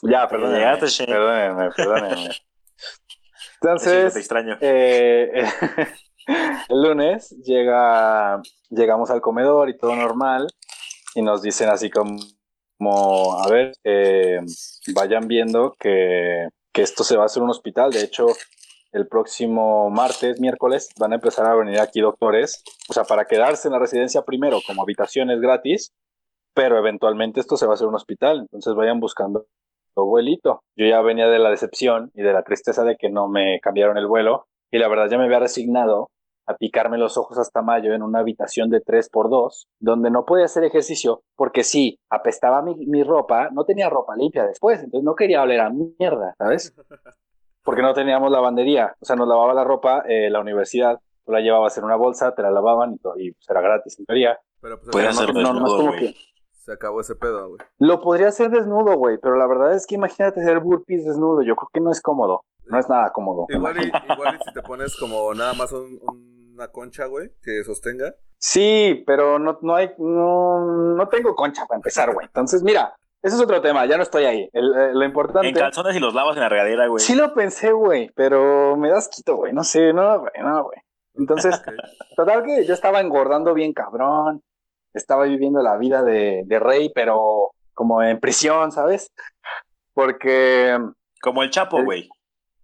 ya, 0.03 0.27
perdónenme, 0.27 0.59
llegaste, 0.59 1.07
perdónenme, 1.07 1.71
perdónenme. 1.77 2.29
Te 3.61 3.69
Entonces, 3.69 4.31
eh, 4.61 5.45
el 6.69 6.83
lunes 6.83 7.31
llega, 7.45 8.43
llegamos 8.71 9.11
al 9.11 9.21
comedor 9.21 9.69
y 9.69 9.77
todo 9.77 9.95
normal 9.95 10.49
y 11.15 11.23
nos 11.23 11.43
dicen 11.43 11.69
así 11.69 11.89
como, 11.89 12.17
como, 12.83 13.39
a 13.39 13.49
ver, 13.49 13.73
eh, 13.85 14.41
vayan 14.95 15.29
viendo 15.29 15.75
que, 15.79 16.49
que 16.73 16.83
esto 16.83 17.05
se 17.05 17.17
va 17.17 17.23
a 17.23 17.27
hacer 17.27 17.43
un 17.43 17.51
hospital. 17.51 17.93
De 17.93 18.03
hecho, 18.03 18.27
el 18.93 19.07
próximo 19.07 19.89
martes, 19.89 20.41
miércoles, 20.41 20.89
van 20.99 21.13
a 21.13 21.15
empezar 21.17 21.47
a 21.47 21.55
venir 21.55 21.79
aquí 21.79 22.01
doctores, 22.01 22.65
o 22.89 22.93
sea, 22.93 23.05
para 23.05 23.27
quedarse 23.27 23.69
en 23.69 23.73
la 23.73 23.79
residencia 23.79 24.23
primero 24.23 24.59
como 24.67 24.83
habitaciones 24.83 25.41
gratis, 25.41 25.93
pero 26.55 26.77
eventualmente 26.77 27.39
esto 27.39 27.57
se 27.57 27.67
va 27.67 27.73
a 27.73 27.75
hacer 27.75 27.87
un 27.87 27.95
hospital. 27.95 28.41
Entonces 28.41 28.75
vayan 28.75 28.99
buscando 28.99 29.47
vuelito. 29.95 30.63
Yo 30.77 30.87
ya 30.87 31.01
venía 31.03 31.29
de 31.29 31.39
la 31.39 31.51
decepción 31.51 32.11
y 32.15 32.23
de 32.23 32.33
la 32.33 32.43
tristeza 32.43 32.83
de 32.83 32.97
que 32.97 33.11
no 33.11 33.29
me 33.29 33.61
cambiaron 33.61 33.97
el 33.97 34.09
vuelo 34.09 34.47
y 34.73 34.79
la 34.79 34.89
verdad 34.89 35.09
ya 35.09 35.19
me 35.19 35.25
había 35.25 35.39
resignado 35.39 36.09
a 36.47 36.55
picarme 36.57 36.99
los 36.99 37.17
ojos 37.17 37.39
hasta 37.39 37.63
mayo 37.63 37.93
en 37.95 38.03
una 38.03 38.19
habitación 38.21 38.69
de 38.71 38.83
3x2 38.83 39.67
donde 39.79 40.11
no 40.11 40.25
podía 40.25 40.47
hacer 40.47 40.65
ejercicio 40.65 41.23
porque 41.37 41.63
sí, 41.65 41.99
apestaba 42.11 42.63
mi, 42.63 42.75
mi 42.87 43.03
ropa, 43.05 43.49
no 43.53 43.65
tenía 43.65 43.89
ropa 43.89 44.17
limpia 44.17 44.45
después, 44.47 44.83
entonces 44.83 45.05
no 45.05 45.15
quería 45.15 45.43
oler 45.43 45.61
a 45.61 45.71
mierda, 45.71 46.35
¿sabes? 46.39 46.75
Porque 47.65 47.81
no 47.83 47.95
teníamos 47.95 48.33
lavandería, 48.33 48.97
o 49.01 49.05
sea, 49.05 49.15
nos 49.15 49.29
lavaba 49.29 49.55
la 49.55 49.63
ropa 49.63 50.03
eh, 50.09 50.29
la 50.31 50.41
universidad, 50.41 50.99
tú 51.25 51.31
la 51.31 51.39
llevabas 51.39 51.79
en 51.79 51.85
una 51.85 51.95
bolsa, 51.95 52.35
te 52.35 52.43
la 52.43 52.51
lavaban 52.51 52.95
y, 52.95 52.99
todo, 52.99 53.15
y 53.17 53.31
pues, 53.31 53.49
era 53.49 53.61
gratis 53.61 53.97
en 54.01 54.05
teoría. 54.05 54.37
Pero 54.61 54.81
pues 54.81 54.89
no, 54.97 55.01
no 55.01 55.09
es 55.09 55.17
desnudo, 55.35 55.77
como 55.77 55.89
güey. 55.91 56.13
que... 56.13 56.15
se 56.55 56.73
acabó 56.73 57.01
ese 57.01 57.15
pedo, 57.15 57.51
güey. 57.51 57.61
Lo 57.79 58.01
podría 58.01 58.27
hacer 58.29 58.51
desnudo, 58.51 58.97
güey, 58.97 59.19
pero 59.23 59.37
la 59.37 59.47
verdad 59.47 59.75
es 59.75 59.87
que 59.87 59.95
imagínate 59.95 60.41
hacer 60.41 60.59
burpees 60.59 61.05
desnudo, 61.05 61.43
yo 61.43 61.55
creo 61.55 61.69
que 61.73 61.81
no 61.81 61.93
es 61.93 62.01
cómodo, 62.01 62.45
no 62.65 62.81
es 62.81 62.89
nada 62.89 63.13
cómodo. 63.13 63.47
Igual 63.49 63.77
y, 63.79 64.13
igual 64.13 64.39
y 64.41 64.45
si 64.45 64.53
te 64.53 64.63
pones 64.63 64.97
como 64.97 65.33
nada 65.33 65.53
más 65.55 65.71
un- 65.71 66.01
una 66.53 66.69
concha, 66.69 67.07
güey, 67.07 67.31
que 67.43 67.63
sostenga. 67.65 68.15
Sí, 68.39 69.03
pero 69.07 69.39
no, 69.39 69.59
no 69.63 69.75
hay, 69.77 69.91
no, 69.99 70.95
no 70.97 71.09
tengo 71.09 71.35
concha 71.35 71.65
para 71.67 71.77
empezar, 71.79 72.13
güey. 72.13 72.27
Entonces, 72.27 72.63
mira, 72.63 72.95
ese 73.23 73.37
es 73.37 73.43
otro 73.43 73.61
tema, 73.63 73.87
ya 73.87 73.97
no 73.97 74.03
estoy 74.03 74.25
ahí. 74.25 74.49
El- 74.53 74.75
eh, 74.75 74.91
lo 74.93 75.05
importante. 75.05 75.49
En 75.49 75.55
calzones 75.55 75.95
y 75.97 76.01
los 76.01 76.13
lavas 76.15 76.37
en 76.37 76.43
la 76.43 76.49
regadera, 76.49 76.87
güey. 76.89 77.03
Sí 77.03 77.15
lo 77.15 77.33
pensé, 77.35 77.73
güey, 77.73 78.11
pero 78.17 78.77
me 78.77 78.91
das 78.91 79.09
quito, 79.09 79.37
güey. 79.37 79.53
No 79.53 79.63
sé, 79.65 79.93
no, 79.93 80.21
güey, 80.21 80.33
no, 80.41 80.65
güey. 80.65 80.79
Entonces, 81.15 81.61
total 82.17 82.43
que 82.45 82.65
yo 82.67 82.75
estaba 82.75 83.01
engordando 83.01 83.55
bien 83.55 83.73
cabrón. 83.73 84.43
Estaba 84.95 85.25
viviendo 85.25 85.63
la 85.63 85.79
vida 85.79 86.03
de, 86.03 86.43
de 86.45 86.59
rey, 86.59 86.91
pero 86.95 87.53
como 87.73 88.03
en 88.03 88.21
prisión, 88.21 88.73
¿sabes? 88.73 89.07
Porque 89.95 90.79
Como 91.23 91.43
el 91.43 91.51
Chapo, 91.51 91.79
Eh, 91.79 91.85
güey. 91.85 92.09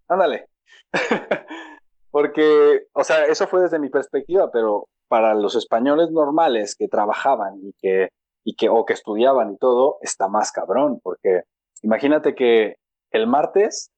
Ándale. 0.09 0.47
Porque, 2.11 2.87
o 2.93 3.05
sea, 3.05 3.27
eso 3.27 3.47
fue 3.47 3.61
desde 3.63 3.79
mi 3.79 3.91
perspectiva, 3.91 4.51
pero 4.51 4.89
para 5.09 5.35
los 5.35 5.55
españoles 5.55 6.11
normales 6.11 6.75
que 6.75 6.89
trabajaban 6.89 7.59
y 7.63 7.73
que, 7.81 8.09
y 8.45 8.55
que, 8.55 8.69
o 8.69 8.85
que 8.85 8.93
estudiaban 8.95 9.53
y 9.53 9.57
todo, 9.59 9.99
está 10.03 10.29
más 10.29 10.53
cabrón, 10.53 11.01
porque 11.03 11.43
imagínate 11.83 12.35
que 12.35 12.77
el 13.11 13.27
martes 13.27 13.91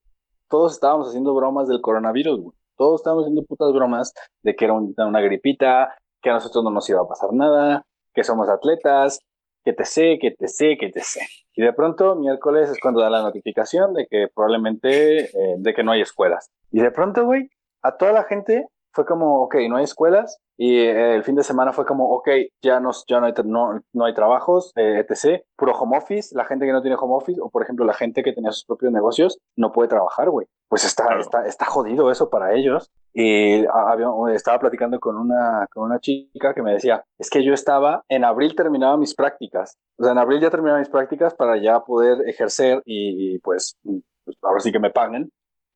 todos 0.48 0.72
estábamos 0.72 1.08
haciendo 1.08 1.34
bromas 1.34 1.68
del 1.68 1.80
coronavirus, 1.80 2.40
güey. 2.40 2.56
Todos 2.76 3.00
estábamos 3.00 3.24
haciendo 3.24 3.44
putas 3.44 3.72
bromas 3.72 4.12
de 4.42 4.56
que 4.56 4.64
era 4.64 4.74
un- 4.74 4.94
una 4.96 5.20
gripita, 5.20 5.94
que 6.22 6.30
a 6.30 6.34
nosotros 6.34 6.64
no 6.64 6.70
nos 6.70 6.88
iba 6.90 7.00
a 7.00 7.06
pasar 7.08 7.32
nada, 7.32 7.84
que 8.14 8.24
somos 8.24 8.48
atletas, 8.48 9.20
que 9.64 9.72
te 9.72 9.84
sé, 9.84 10.18
que 10.20 10.30
te 10.32 10.48
sé, 10.48 10.76
que 10.78 10.90
te 10.90 11.00
sé. 11.00 11.20
Y 11.54 11.62
de 11.62 11.72
pronto, 11.72 12.16
miércoles 12.16 12.70
es 12.70 12.78
cuando 12.80 13.00
da 13.00 13.10
la 13.10 13.22
notificación 13.22 13.92
de 13.94 14.06
que 14.06 14.28
probablemente, 14.34 15.24
eh, 15.24 15.54
de 15.58 15.74
que 15.74 15.84
no 15.84 15.92
hay 15.92 16.00
escuelas. 16.00 16.50
Y 16.72 16.80
de 16.80 16.90
pronto, 16.90 17.24
güey, 17.26 17.50
a 17.82 17.96
toda 17.96 18.12
la 18.12 18.24
gente 18.24 18.66
fue 18.92 19.04
como, 19.06 19.42
ok, 19.44 19.54
no 19.68 19.76
hay 19.76 19.84
escuelas. 19.84 20.38
Y 20.58 20.80
eh, 20.80 21.14
el 21.14 21.22
fin 21.24 21.36
de 21.36 21.42
semana 21.44 21.72
fue 21.72 21.86
como, 21.86 22.10
ok, 22.10 22.28
ya, 22.62 22.80
nos, 22.80 23.04
ya 23.08 23.18
no, 23.20 23.26
hay, 23.26 23.32
no, 23.44 23.80
no 23.94 24.04
hay 24.04 24.12
trabajos, 24.12 24.72
eh, 24.76 24.98
etc. 25.08 25.42
Puro 25.56 25.72
home 25.72 25.96
office. 25.96 26.34
La 26.36 26.44
gente 26.44 26.66
que 26.66 26.72
no 26.72 26.82
tiene 26.82 26.96
home 27.00 27.14
office, 27.14 27.40
o 27.40 27.48
por 27.48 27.62
ejemplo, 27.62 27.86
la 27.86 27.94
gente 27.94 28.22
que 28.22 28.32
tenía 28.32 28.50
sus 28.52 28.64
propios 28.66 28.92
negocios, 28.92 29.38
no 29.56 29.72
puede 29.72 29.88
trabajar, 29.88 30.28
güey. 30.28 30.46
Pues 30.68 30.84
está, 30.84 31.04
Claro. 31.06 31.20
está, 31.20 31.46
está 31.46 31.64
jodido 31.66 32.10
eso 32.10 32.28
para 32.28 32.52
ellos. 32.54 32.90
Y 33.14 33.64
había- 33.66 34.08
estaba 34.34 34.58
platicando 34.58 35.00
con 35.00 35.16
una, 35.16 35.66
con 35.72 35.84
una 35.84 35.98
chica 36.00 36.52
que 36.52 36.62
me 36.62 36.72
decía, 36.72 37.04
es 37.18 37.30
que 37.30 37.42
yo 37.44 37.54
estaba, 37.54 38.02
en 38.08 38.24
abril 38.24 38.54
terminaba 38.54 38.96
mis 38.98 39.14
prácticas. 39.14 39.78
O 39.98 40.02
sea, 40.02 40.12
en 40.12 40.18
abril 40.18 40.40
ya 40.40 40.50
terminaba 40.50 40.78
mis 40.80 40.90
prácticas 40.90 41.34
para 41.34 41.56
ya 41.62 41.80
poder 41.80 42.28
ejercer 42.28 42.82
y, 42.84 43.34
y, 43.34 43.38
pues, 43.38 43.76
pues 43.82 44.36
ahora 44.42 44.60
sí 44.60 44.70
que 44.72 44.78
me 44.78 44.90
paguen. 44.90 45.30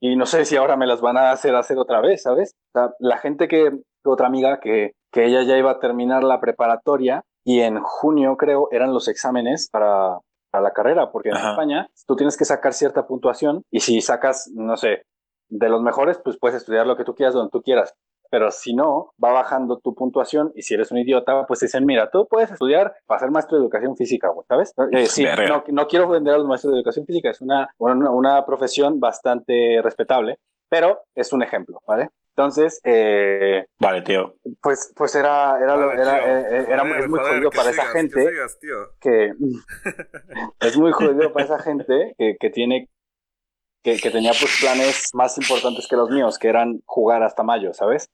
Y 0.05 0.17
no 0.17 0.27
sé 0.27 0.45
si 0.45 0.55
ahora 0.55 0.77
me 0.77 0.87
las 0.87 1.01
van 1.01 1.17
a 1.17 1.31
hacer 1.31 1.55
hacer 1.55 1.79
otra 1.79 2.03
vez, 2.03 2.21
¿sabes? 2.21 2.53
O 2.75 2.79
sea, 2.79 2.91
la 2.99 3.17
gente 3.17 3.49
que, 3.49 3.73
otra 4.05 4.27
amiga 4.27 4.61
que, 4.61 4.93
que 5.11 5.25
ella 5.25 5.45
ya 5.45 5.57
iba 5.57 5.71
a 5.71 5.79
terminar 5.79 6.23
la 6.23 6.43
preparatoria 6.43 7.25
y 7.43 7.61
en 7.61 7.81
junio 7.81 8.37
creo 8.37 8.69
eran 8.71 8.93
los 8.93 9.09
exámenes 9.09 9.71
para, 9.73 10.19
para 10.51 10.63
la 10.63 10.73
carrera, 10.73 11.11
porque 11.11 11.31
en 11.31 11.37
Ajá. 11.37 11.53
España 11.53 11.89
tú 12.07 12.17
tienes 12.17 12.37
que 12.37 12.45
sacar 12.45 12.75
cierta 12.75 13.07
puntuación 13.07 13.63
y 13.71 13.81
si 13.81 14.03
sacas, 14.03 14.51
no 14.55 14.77
sé, 14.77 15.05
de 15.49 15.71
los 15.71 15.81
mejores, 15.81 16.21
pues 16.23 16.37
puedes 16.39 16.59
estudiar 16.59 16.87
lo 16.87 16.99
que 16.99 17.05
tú 17.05 17.15
quieras 17.15 17.33
donde 17.33 17.51
tú 17.51 17.63
quieras. 17.63 17.95
Pero 18.35 18.51
si 18.51 18.74
no, 18.74 19.14
va 19.22 19.30
bajando 19.30 19.78
tu 19.78 19.95
puntuación 19.95 20.51
y 20.57 20.62
si 20.62 20.74
eres 20.74 20.91
un 20.91 20.99
idiota, 20.99 21.47
pues 21.47 21.61
te 21.61 21.66
dicen, 21.66 21.87
mira, 21.87 22.11
tú 22.11 22.26
puedes 22.28 22.51
estudiar 22.51 22.93
para 23.07 23.20
ser 23.20 23.30
maestro 23.30 23.57
de 23.57 23.62
educación 23.62 23.97
física, 23.97 24.30
güey, 24.30 24.45
¿sabes? 24.49 24.74
Eh, 24.91 25.07
sí, 25.07 25.24
no, 25.49 25.62
no 25.68 25.87
quiero 25.87 26.09
vender 26.09 26.35
a 26.35 26.39
los 26.39 26.49
maestros 26.49 26.72
de 26.72 26.78
educación 26.80 27.07
física, 27.07 27.30
es 27.30 27.41
una, 27.41 27.72
una, 27.78 28.11
una 28.11 28.45
profesión 28.45 28.99
bastante 28.99 29.80
respetable, 29.85 30.41
pero 30.68 31.03
es 31.14 31.32
un 31.32 31.45
ejemplo, 31.45 31.78
¿vale? 31.87 32.09
Entonces, 32.30 32.80
eh, 32.82 33.66
Vale, 33.78 34.03
tío. 34.03 34.35
pues, 34.61 34.93
pues 34.97 35.14
era, 35.14 35.57
era, 35.62 35.76
Vale, 35.76 36.03
era, 36.03 36.18
eh, 36.18 36.47
eh, 36.51 36.66
era 36.70 36.80
Joder, 36.80 37.01
es 37.03 37.09
muy 37.09 37.18
joder, 37.20 37.35
jodido 37.35 37.51
que 37.51 37.57
para 37.57 37.70
esa 37.70 37.82
sigas, 37.82 37.93
que 37.93 37.99
gente 38.01 38.28
sigas, 38.28 38.59
tío. 38.59 38.76
que 39.01 39.32
es 40.66 40.76
muy 40.76 40.91
jodido 40.91 41.32
para 41.32 41.45
esa 41.45 41.61
gente 41.61 42.16
que, 42.18 42.37
que 42.41 42.51
tiene 42.51 42.89
que, 43.85 43.99
que 43.99 44.11
tenía 44.11 44.32
pues 44.32 44.59
planes 44.61 45.11
más 45.12 45.37
importantes 45.37 45.87
que 45.87 45.95
los 45.95 46.11
míos, 46.11 46.39
que 46.39 46.49
eran 46.49 46.80
jugar 46.87 47.22
hasta 47.22 47.43
mayo, 47.43 47.72
¿sabes? 47.74 48.11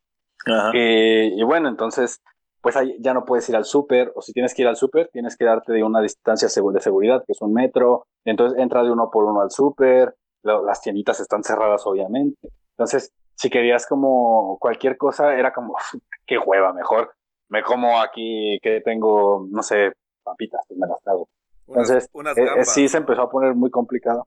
Ajá. 0.47 0.71
Eh, 0.75 1.33
y 1.35 1.43
bueno, 1.43 1.69
entonces, 1.69 2.21
pues 2.61 2.77
ahí 2.77 2.97
ya 3.01 3.15
no 3.15 3.25
puedes 3.25 3.49
ir 3.49 3.57
al 3.57 3.65
súper, 3.65 4.13
o 4.15 4.23
si 4.23 4.33
tienes 4.33 4.55
que 4.55 4.63
ir 4.63 4.69
al 4.69 4.77
súper, 4.77 5.09
tienes 5.13 5.37
que 5.37 5.45
darte 5.45 5.73
de 5.73 5.83
una 5.83 6.01
distancia 6.01 6.47
de 6.47 6.81
seguridad, 6.81 7.25
que 7.27 7.33
es 7.33 7.41
un 7.41 7.53
metro, 7.53 8.07
entonces 8.25 8.59
entra 8.59 8.83
de 8.83 8.91
uno 8.91 9.11
por 9.11 9.25
uno 9.25 9.41
al 9.41 9.51
súper, 9.51 10.15
las 10.43 10.81
tienditas 10.81 11.21
están 11.21 11.43
cerradas, 11.43 11.87
obviamente. 11.87 12.49
Entonces, 12.77 13.13
si 13.35 13.51
querías 13.51 13.87
como 13.87 14.59
cualquier 14.59 14.97
cosa, 14.97 15.35
era 15.35 15.53
como, 15.53 15.73
"Uf, 15.75 16.01
qué 16.27 16.39
hueva, 16.39 16.73
mejor 16.73 17.13
me 17.51 17.63
como 17.63 18.01
aquí 18.01 18.59
que 18.63 18.81
tengo, 18.81 19.47
no 19.51 19.63
sé, 19.63 19.93
papitas, 20.23 20.65
pues 20.69 20.79
me 20.79 20.87
las 20.87 21.03
trago. 21.03 21.29
Entonces, 21.67 22.09
unas 22.13 22.39
Eh, 22.39 22.43
eh, 22.59 22.65
sí, 22.65 22.89
se 22.89 22.99
empezó 22.99 23.23
a 23.23 23.31
poner 23.31 23.55
muy 23.55 23.71
complicado. 23.71 24.27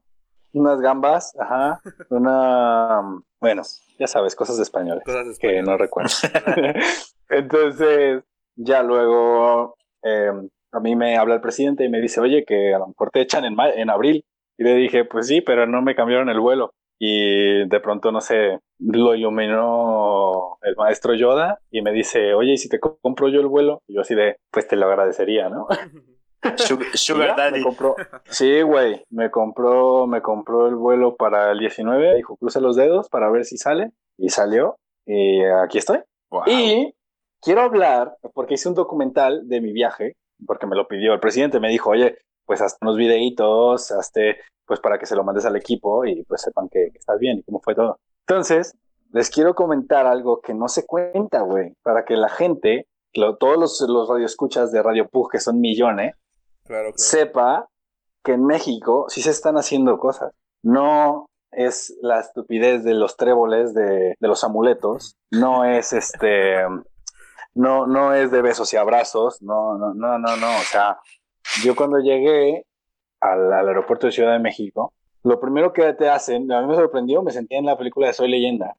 Unas 0.54 0.80
gambas, 0.80 1.34
ajá, 1.38 1.80
una, 2.10 3.00
bueno, 3.40 3.62
ya 3.98 4.06
sabes, 4.06 4.34
cosas 4.36 4.56
de 4.56 4.62
españoles 4.62 5.04
Cosas 5.04 5.38
que 5.38 5.62
no 5.62 5.76
recuerdo. 5.76 6.10
Entonces, 7.28 8.22
ya 8.56 8.82
luego 8.82 9.76
eh, 10.02 10.30
a 10.72 10.80
mí 10.80 10.96
me 10.96 11.16
habla 11.16 11.34
el 11.36 11.40
presidente 11.40 11.84
y 11.84 11.88
me 11.88 12.00
dice, 12.00 12.20
oye, 12.20 12.44
que 12.44 12.74
a 12.74 12.78
lo 12.78 12.88
mejor 12.88 13.10
te 13.10 13.20
echan 13.20 13.44
en, 13.44 13.56
en 13.76 13.90
abril. 13.90 14.24
Y 14.56 14.62
le 14.64 14.74
dije, 14.76 15.04
pues 15.04 15.26
sí, 15.26 15.40
pero 15.40 15.66
no 15.66 15.82
me 15.82 15.96
cambiaron 15.96 16.28
el 16.28 16.38
vuelo. 16.40 16.72
Y 16.98 17.66
de 17.68 17.80
pronto, 17.80 18.12
no 18.12 18.20
sé, 18.20 18.60
lo 18.78 19.14
iluminó 19.16 20.58
el 20.62 20.76
maestro 20.76 21.14
Yoda 21.14 21.58
y 21.70 21.82
me 21.82 21.90
dice, 21.92 22.34
oye, 22.34 22.52
¿y 22.52 22.56
si 22.58 22.68
te 22.68 22.78
co- 22.78 22.98
compro 23.02 23.28
yo 23.28 23.40
el 23.40 23.48
vuelo? 23.48 23.82
Y 23.88 23.94
yo 23.96 24.02
así 24.02 24.14
de, 24.14 24.36
pues 24.52 24.68
te 24.68 24.76
lo 24.76 24.86
agradecería, 24.86 25.48
¿no? 25.48 25.66
Sugar, 26.56 26.86
Sugar 26.94 27.36
Daddy. 27.36 27.58
Me 27.58 27.64
compró, 27.64 27.94
sí, 28.30 28.62
güey, 28.62 29.04
me 29.10 29.30
compró, 29.30 30.06
me 30.06 30.22
compró 30.22 30.66
el 30.66 30.74
vuelo 30.76 31.16
para 31.16 31.52
el 31.52 31.58
19, 31.58 32.16
dijo, 32.16 32.36
cruza 32.36 32.60
los 32.60 32.76
dedos 32.76 33.08
para 33.08 33.30
ver 33.30 33.44
si 33.44 33.56
sale, 33.58 33.90
y 34.18 34.28
salió, 34.30 34.76
y 35.06 35.42
aquí 35.44 35.78
estoy. 35.78 36.00
Wow. 36.30 36.42
Y 36.46 36.94
quiero 37.40 37.62
hablar, 37.62 38.16
porque 38.34 38.54
hice 38.54 38.68
un 38.68 38.74
documental 38.74 39.48
de 39.48 39.60
mi 39.60 39.72
viaje, 39.72 40.14
porque 40.46 40.66
me 40.66 40.76
lo 40.76 40.88
pidió 40.88 41.12
el 41.14 41.20
presidente, 41.20 41.60
me 41.60 41.68
dijo, 41.70 41.90
oye, 41.90 42.18
pues 42.46 42.60
haz 42.60 42.76
unos 42.82 42.96
videitos, 42.96 43.90
hazte, 43.92 44.38
pues 44.66 44.80
para 44.80 44.98
que 44.98 45.06
se 45.06 45.16
lo 45.16 45.24
mandes 45.24 45.46
al 45.46 45.56
equipo 45.56 46.04
y 46.04 46.24
pues 46.24 46.42
sepan 46.42 46.68
que, 46.68 46.88
que 46.92 46.98
estás 46.98 47.18
bien 47.18 47.38
y 47.38 47.42
cómo 47.44 47.60
fue 47.60 47.74
todo. 47.74 47.98
Entonces, 48.26 48.74
les 49.12 49.30
quiero 49.30 49.54
comentar 49.54 50.06
algo 50.06 50.40
que 50.40 50.54
no 50.54 50.68
se 50.68 50.84
cuenta, 50.86 51.40
güey, 51.42 51.72
para 51.82 52.04
que 52.04 52.16
la 52.16 52.28
gente, 52.28 52.86
lo- 53.14 53.36
todos 53.36 53.56
los, 53.58 53.80
los 53.88 54.08
radioescuchas 54.08 54.72
de 54.72 54.82
Radio 54.82 55.08
Pug, 55.08 55.30
que 55.30 55.40
son 55.40 55.60
millones, 55.60 56.14
Claro, 56.64 56.92
claro. 56.92 56.94
sepa 56.96 57.68
que 58.22 58.32
en 58.32 58.46
México 58.46 59.06
sí 59.08 59.22
se 59.22 59.30
están 59.30 59.56
haciendo 59.56 59.98
cosas. 59.98 60.32
No 60.62 61.26
es 61.50 61.94
la 62.00 62.20
estupidez 62.20 62.84
de 62.84 62.94
los 62.94 63.16
tréboles, 63.16 63.74
de, 63.74 64.14
de 64.18 64.28
los 64.28 64.42
amuletos, 64.44 65.16
no 65.30 65.64
es 65.64 65.92
este, 65.92 66.56
no, 67.54 67.86
no 67.86 68.14
es 68.14 68.30
de 68.30 68.42
besos 68.42 68.72
y 68.72 68.76
abrazos, 68.76 69.40
no, 69.42 69.78
no, 69.78 69.94
no, 69.94 70.18
no, 70.18 70.36
no. 70.36 70.50
O 70.56 70.62
sea, 70.62 70.98
yo 71.62 71.76
cuando 71.76 71.98
llegué 71.98 72.66
al, 73.20 73.52
al 73.52 73.68
aeropuerto 73.68 74.06
de 74.06 74.12
Ciudad 74.12 74.32
de 74.32 74.40
México, 74.40 74.92
lo 75.22 75.40
primero 75.40 75.72
que 75.72 75.92
te 75.94 76.08
hacen, 76.08 76.50
a 76.52 76.60
mí 76.60 76.68
me 76.68 76.74
sorprendió, 76.74 77.22
me 77.22 77.32
sentí 77.32 77.54
en 77.54 77.66
la 77.66 77.78
película 77.78 78.08
de 78.08 78.12
Soy 78.12 78.28
Leyenda, 78.28 78.76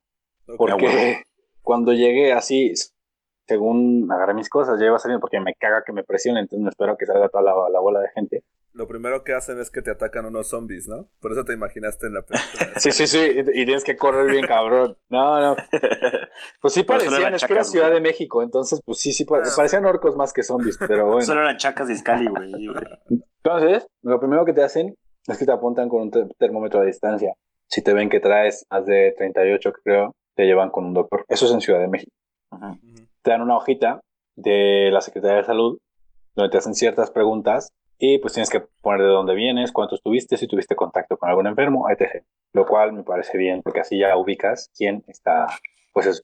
porque 0.57 1.23
cuando 1.61 1.93
llegué 1.93 2.33
así, 2.33 2.73
según 3.47 4.07
agarré 4.11 4.33
mis 4.33 4.49
cosas, 4.49 4.79
ya 4.79 4.85
iba 4.87 4.99
saliendo 4.99 5.21
porque 5.21 5.39
me 5.39 5.53
caga 5.55 5.83
que 5.85 5.93
me 5.93 6.03
presionen, 6.03 6.43
entonces 6.43 6.63
me 6.63 6.69
espero 6.69 6.97
que 6.97 7.05
salga 7.05 7.29
toda 7.29 7.43
la, 7.43 7.53
la 7.71 7.79
bola 7.79 7.99
de 8.01 8.09
gente. 8.09 8.43
Lo 8.73 8.87
primero 8.89 9.23
que 9.23 9.33
hacen 9.33 9.57
es 9.59 9.71
que 9.71 9.81
te 9.81 9.89
atacan 9.91 10.25
unos 10.25 10.49
zombies, 10.49 10.87
¿no? 10.89 11.07
Por 11.21 11.31
eso 11.31 11.45
te 11.45 11.53
imaginaste 11.53 12.07
en 12.07 12.13
la 12.15 12.21
película. 12.23 12.71
Sí, 12.77 12.91
sí, 12.91 13.07
sí, 13.07 13.19
y, 13.19 13.61
y 13.61 13.65
tienes 13.65 13.85
que 13.85 13.95
correr 13.95 14.29
bien, 14.29 14.45
cabrón. 14.45 14.97
No, 15.09 15.39
no. 15.39 15.55
Pues 16.61 16.73
sí 16.73 16.83
Pero 16.83 16.99
parecían, 16.99 17.33
es 17.33 17.45
que 17.45 17.53
era 17.53 17.63
Ciudad 17.63 17.89
de 17.91 18.01
México, 18.01 18.43
entonces 18.43 18.81
pues 18.83 18.99
sí, 18.99 19.13
sí, 19.13 19.25
Ah, 19.31 19.41
parecían 19.55 19.85
orcos 19.85 20.15
más 20.17 20.33
que 20.33 20.43
zombies, 20.43 20.77
pero 20.77 21.05
bueno. 21.07 21.21
Solo 21.21 21.41
eran 21.41 21.55
chacas 21.57 21.87
de 21.87 21.95
Scali, 21.95 22.27
güey. 22.27 22.51
Entonces, 23.09 23.87
lo 24.01 24.19
primero 24.19 24.43
que 24.43 24.51
te 24.53 24.63
hacen 24.63 24.95
es 25.27 25.37
que 25.37 25.45
te 25.45 25.51
apuntan 25.51 25.87
con 25.87 26.01
un 26.01 26.11
te- 26.11 26.27
termómetro 26.37 26.81
a 26.81 26.85
distancia. 26.85 27.33
Si 27.67 27.81
te 27.81 27.93
ven 27.93 28.09
que 28.09 28.19
traes 28.19 28.65
más 28.69 28.85
de 28.85 29.13
38, 29.17 29.71
creo, 29.83 30.15
te 30.35 30.43
llevan 30.45 30.69
con 30.69 30.85
un 30.85 30.93
doctor. 30.93 31.23
Eso 31.29 31.45
es 31.45 31.51
en 31.53 31.61
Ciudad 31.61 31.79
de 31.79 31.87
México. 31.87 32.11
Ajá. 32.51 32.77
Te 33.25 33.31
dan 33.31 33.41
una 33.41 33.57
hojita 33.57 34.01
de 34.35 34.91
la 34.91 35.01
Secretaría 35.01 35.37
de 35.37 35.45
Salud 35.45 35.79
donde 36.35 36.51
te 36.51 36.59
hacen 36.59 36.75
ciertas 36.75 37.09
preguntas 37.09 37.71
y 37.97 38.19
pues 38.19 38.33
tienes 38.33 38.51
que 38.51 38.61
poner 38.81 39.01
de 39.01 39.07
dónde 39.07 39.33
vienes, 39.33 39.71
cuánto 39.71 39.95
estuviste, 39.95 40.37
si 40.37 40.45
tuviste 40.45 40.75
contacto 40.75 41.17
con 41.17 41.29
algún 41.29 41.47
enfermo, 41.47 41.89
etc. 41.89 42.23
Lo 42.53 42.67
cual 42.67 42.93
me 42.93 43.01
parece 43.01 43.39
bien 43.39 43.63
porque 43.63 43.79
así 43.79 43.97
ya 43.97 44.15
ubicas 44.15 44.69
quién 44.77 45.03
está, 45.07 45.47
pues 45.91 46.05
es 46.05 46.23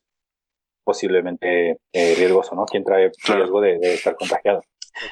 posiblemente 0.83 1.79
eh, 1.91 2.15
riesgoso, 2.19 2.53
¿no? 2.53 2.65
Quién 2.65 2.83
trae 2.83 3.11
riesgo 3.27 3.61
de, 3.61 3.79
de 3.79 3.95
estar 3.95 4.15
contagiado. 4.15 4.59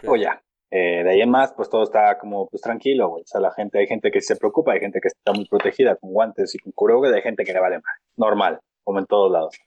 Ok. 0.03 0.09
O 0.09 0.15
ya. 0.15 0.43
Eh, 0.69 1.03
de 1.03 1.09
ahí 1.09 1.21
en 1.21 1.31
más, 1.31 1.53
pues 1.53 1.71
todo 1.71 1.81
está 1.81 2.19
como 2.19 2.47
pues 2.49 2.61
tranquilo, 2.61 3.09
güey. 3.09 3.23
O 3.23 3.27
sea, 3.27 3.41
la 3.41 3.51
gente, 3.51 3.79
hay 3.79 3.87
gente 3.87 4.11
que 4.11 4.21
se 4.21 4.35
preocupa, 4.35 4.73
hay 4.73 4.79
gente 4.79 5.01
que 5.01 5.07
está 5.07 5.31
muy 5.33 5.45
protegida 5.45 5.95
con 5.95 6.11
guantes 6.11 6.53
y 6.53 6.59
con 6.59 6.71
cubrebocas, 6.71 7.13
hay 7.13 7.23
gente 7.23 7.43
que 7.43 7.53
le 7.53 7.59
vale 7.59 7.77
más. 7.77 7.97
Normal, 8.15 8.59
como 8.83 8.99
en 8.99 9.07
todos 9.07 9.31
lados. 9.31 9.57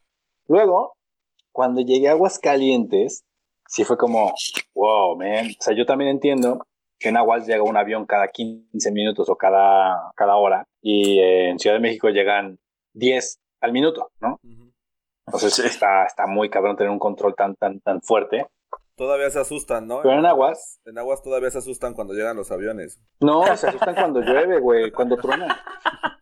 Luego, 0.47 0.95
cuando 1.53 1.83
llegué 1.83 2.09
a 2.09 2.13
Aguascalientes, 2.13 3.25
sí 3.69 3.85
fue 3.85 3.97
como, 3.97 4.33
wow, 4.75 5.17
man. 5.17 5.47
O 5.47 5.63
sea, 5.63 5.77
yo 5.77 5.87
también 5.87 6.11
entiendo 6.11 6.67
que 6.99 7.09
en 7.09 7.17
Aguas 7.17 7.47
llega 7.47 7.63
un 7.63 7.77
avión 7.77 8.07
cada 8.07 8.29
15 8.29 8.93
minutos 8.93 9.29
o 9.29 9.37
cada, 9.37 10.13
cada 10.17 10.37
hora 10.37 10.67
y 10.81 11.19
eh, 11.19 11.51
en 11.51 11.59
Ciudad 11.59 11.77
de 11.77 11.83
México 11.83 12.09
llegan 12.09 12.59
10 12.95 13.41
al 13.61 13.73
minuto, 13.73 14.11
¿no? 14.21 14.41
Entonces 15.27 15.59
está, 15.61 16.05
está 16.05 16.27
muy 16.27 16.51
cabrón 16.51 16.77
tener 16.77 16.91
un 16.91 16.99
control 16.99 17.35
tan, 17.35 17.55
tan, 17.57 17.81
tan 17.81 18.03
fuerte. 18.03 18.47
Todavía 18.97 19.31
se 19.31 19.41
asustan, 19.41 19.87
¿no? 19.87 20.03
Pero 20.03 20.19
en 20.19 20.27
aguas, 20.27 20.81
En 20.85 20.99
aguas 20.99 21.23
todavía 21.23 21.51
se 21.51 21.59
asustan 21.59 21.95
cuando 21.95 22.13
llegan 22.15 22.37
los 22.37 22.53
aviones. 22.53 23.01
No, 23.21 23.45
se 23.57 23.69
asustan 23.69 23.95
cuando 23.95 24.21
llueve, 24.21 24.61
güey, 24.61 24.91
cuando 24.91 25.17
truena. 25.17 25.65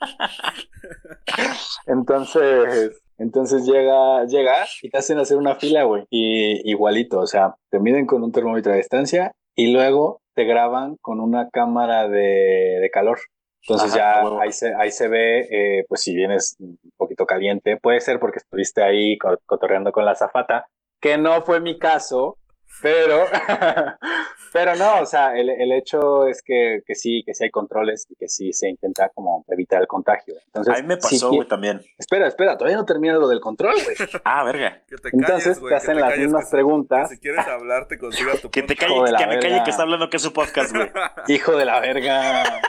Entonces, 1.87 3.03
entonces 3.21 3.67
llega, 3.67 4.25
llegas 4.27 4.79
y 4.83 4.91
te 4.91 4.99
hacen 4.99 5.19
hacer 5.19 5.37
una 5.37 5.55
fila, 5.57 5.85
güey. 5.85 6.05
Y 6.11 6.69
igualito, 6.71 7.21
o 7.21 7.27
sea, 7.27 7.55
te 7.71 7.79
miden 7.79 8.07
con 8.07 8.23
un 8.25 8.33
termómetro 8.33 8.73
a 8.73 8.77
distancia 8.77 9.33
y 9.55 9.73
luego 9.73 10.21
te 10.35 10.45
graban 10.45 10.97
con 11.03 11.21
una 11.21 11.49
cámara 11.51 12.09
de, 12.09 12.79
de 12.81 12.91
calor. 12.91 13.19
Entonces 13.67 13.95
Ajá, 13.95 14.23
ya 14.23 14.25
huevo. 14.25 14.41
ahí 14.41 14.53
se, 14.53 14.75
ahí 14.75 14.91
se 14.91 15.09
ve, 15.09 15.41
eh, 15.81 15.85
pues 15.89 16.01
si 16.01 16.15
vienes 16.15 16.57
un 16.61 16.79
poquito 16.97 17.27
caliente, 17.27 17.77
puede 17.77 18.01
ser 18.01 18.19
porque 18.19 18.39
estuviste 18.39 18.83
ahí 18.83 19.19
co- 19.19 19.39
cotorreando 19.47 19.93
con 19.93 20.05
la 20.07 20.15
zafata, 20.15 20.67
que 21.01 21.19
no 21.19 21.43
fue 21.43 21.61
mi 21.61 21.79
caso, 21.79 22.39
Pero, 22.83 23.27
pero 24.53 24.75
no, 24.77 25.01
o 25.01 25.07
sea, 25.07 25.37
el, 25.37 25.51
el 25.51 25.73
hecho 25.73 26.27
es 26.27 26.43
que, 26.43 26.81
que, 26.87 26.95
sí, 26.95 27.23
que 27.27 27.35
sí 27.35 27.45
hay 27.45 27.51
controles 27.51 28.07
y 28.09 28.15
que 28.15 28.29
sí 28.29 28.53
se 28.53 28.69
intenta 28.69 29.11
como 29.11 29.45
evitar 29.49 29.83
el 29.83 29.87
contagio. 29.87 30.35
Entonces, 30.47 30.75
a 30.75 30.81
mí 30.81 30.89
me 30.89 30.97
pasó, 30.97 31.31
güey, 31.31 31.47
también. 31.47 31.81
Espera, 31.99 32.27
espera, 32.27 32.57
todavía 32.57 32.79
no 32.79 32.87
termina 32.87 33.15
lo 33.15 33.29
del 33.29 33.41
control, 33.41 33.75
güey. 33.85 33.97
ah, 34.25 34.45
verga. 34.45 34.83
Que 34.89 34.97
te 34.97 35.11
Entonces 35.13 35.61
te 35.61 35.75
hacen 35.75 35.95
te 35.97 36.01
las 36.01 36.11
calles, 36.11 36.27
mismas 36.27 36.45
que 36.47 36.51
preguntas. 36.53 37.09
que 37.11 37.17
Si 37.17 37.21
quieres 37.21 37.47
hablar, 37.47 37.87
te 37.87 37.99
consigas 37.99 38.41
tu 38.41 38.51
Que 38.51 38.63
te 38.63 38.75
podcast. 38.75 38.93
calle, 38.95 39.17
que 39.19 39.27
me 39.27 39.41
calle 39.41 39.63
que 39.65 39.71
está 39.71 39.83
hablando 39.83 40.09
que 40.09 40.17
es 40.17 40.23
su 40.23 40.33
podcast, 40.33 40.75
güey. 40.75 40.91
Hijo 41.29 41.57
de 41.57 41.65
la 41.67 41.81
verga. 41.81 42.63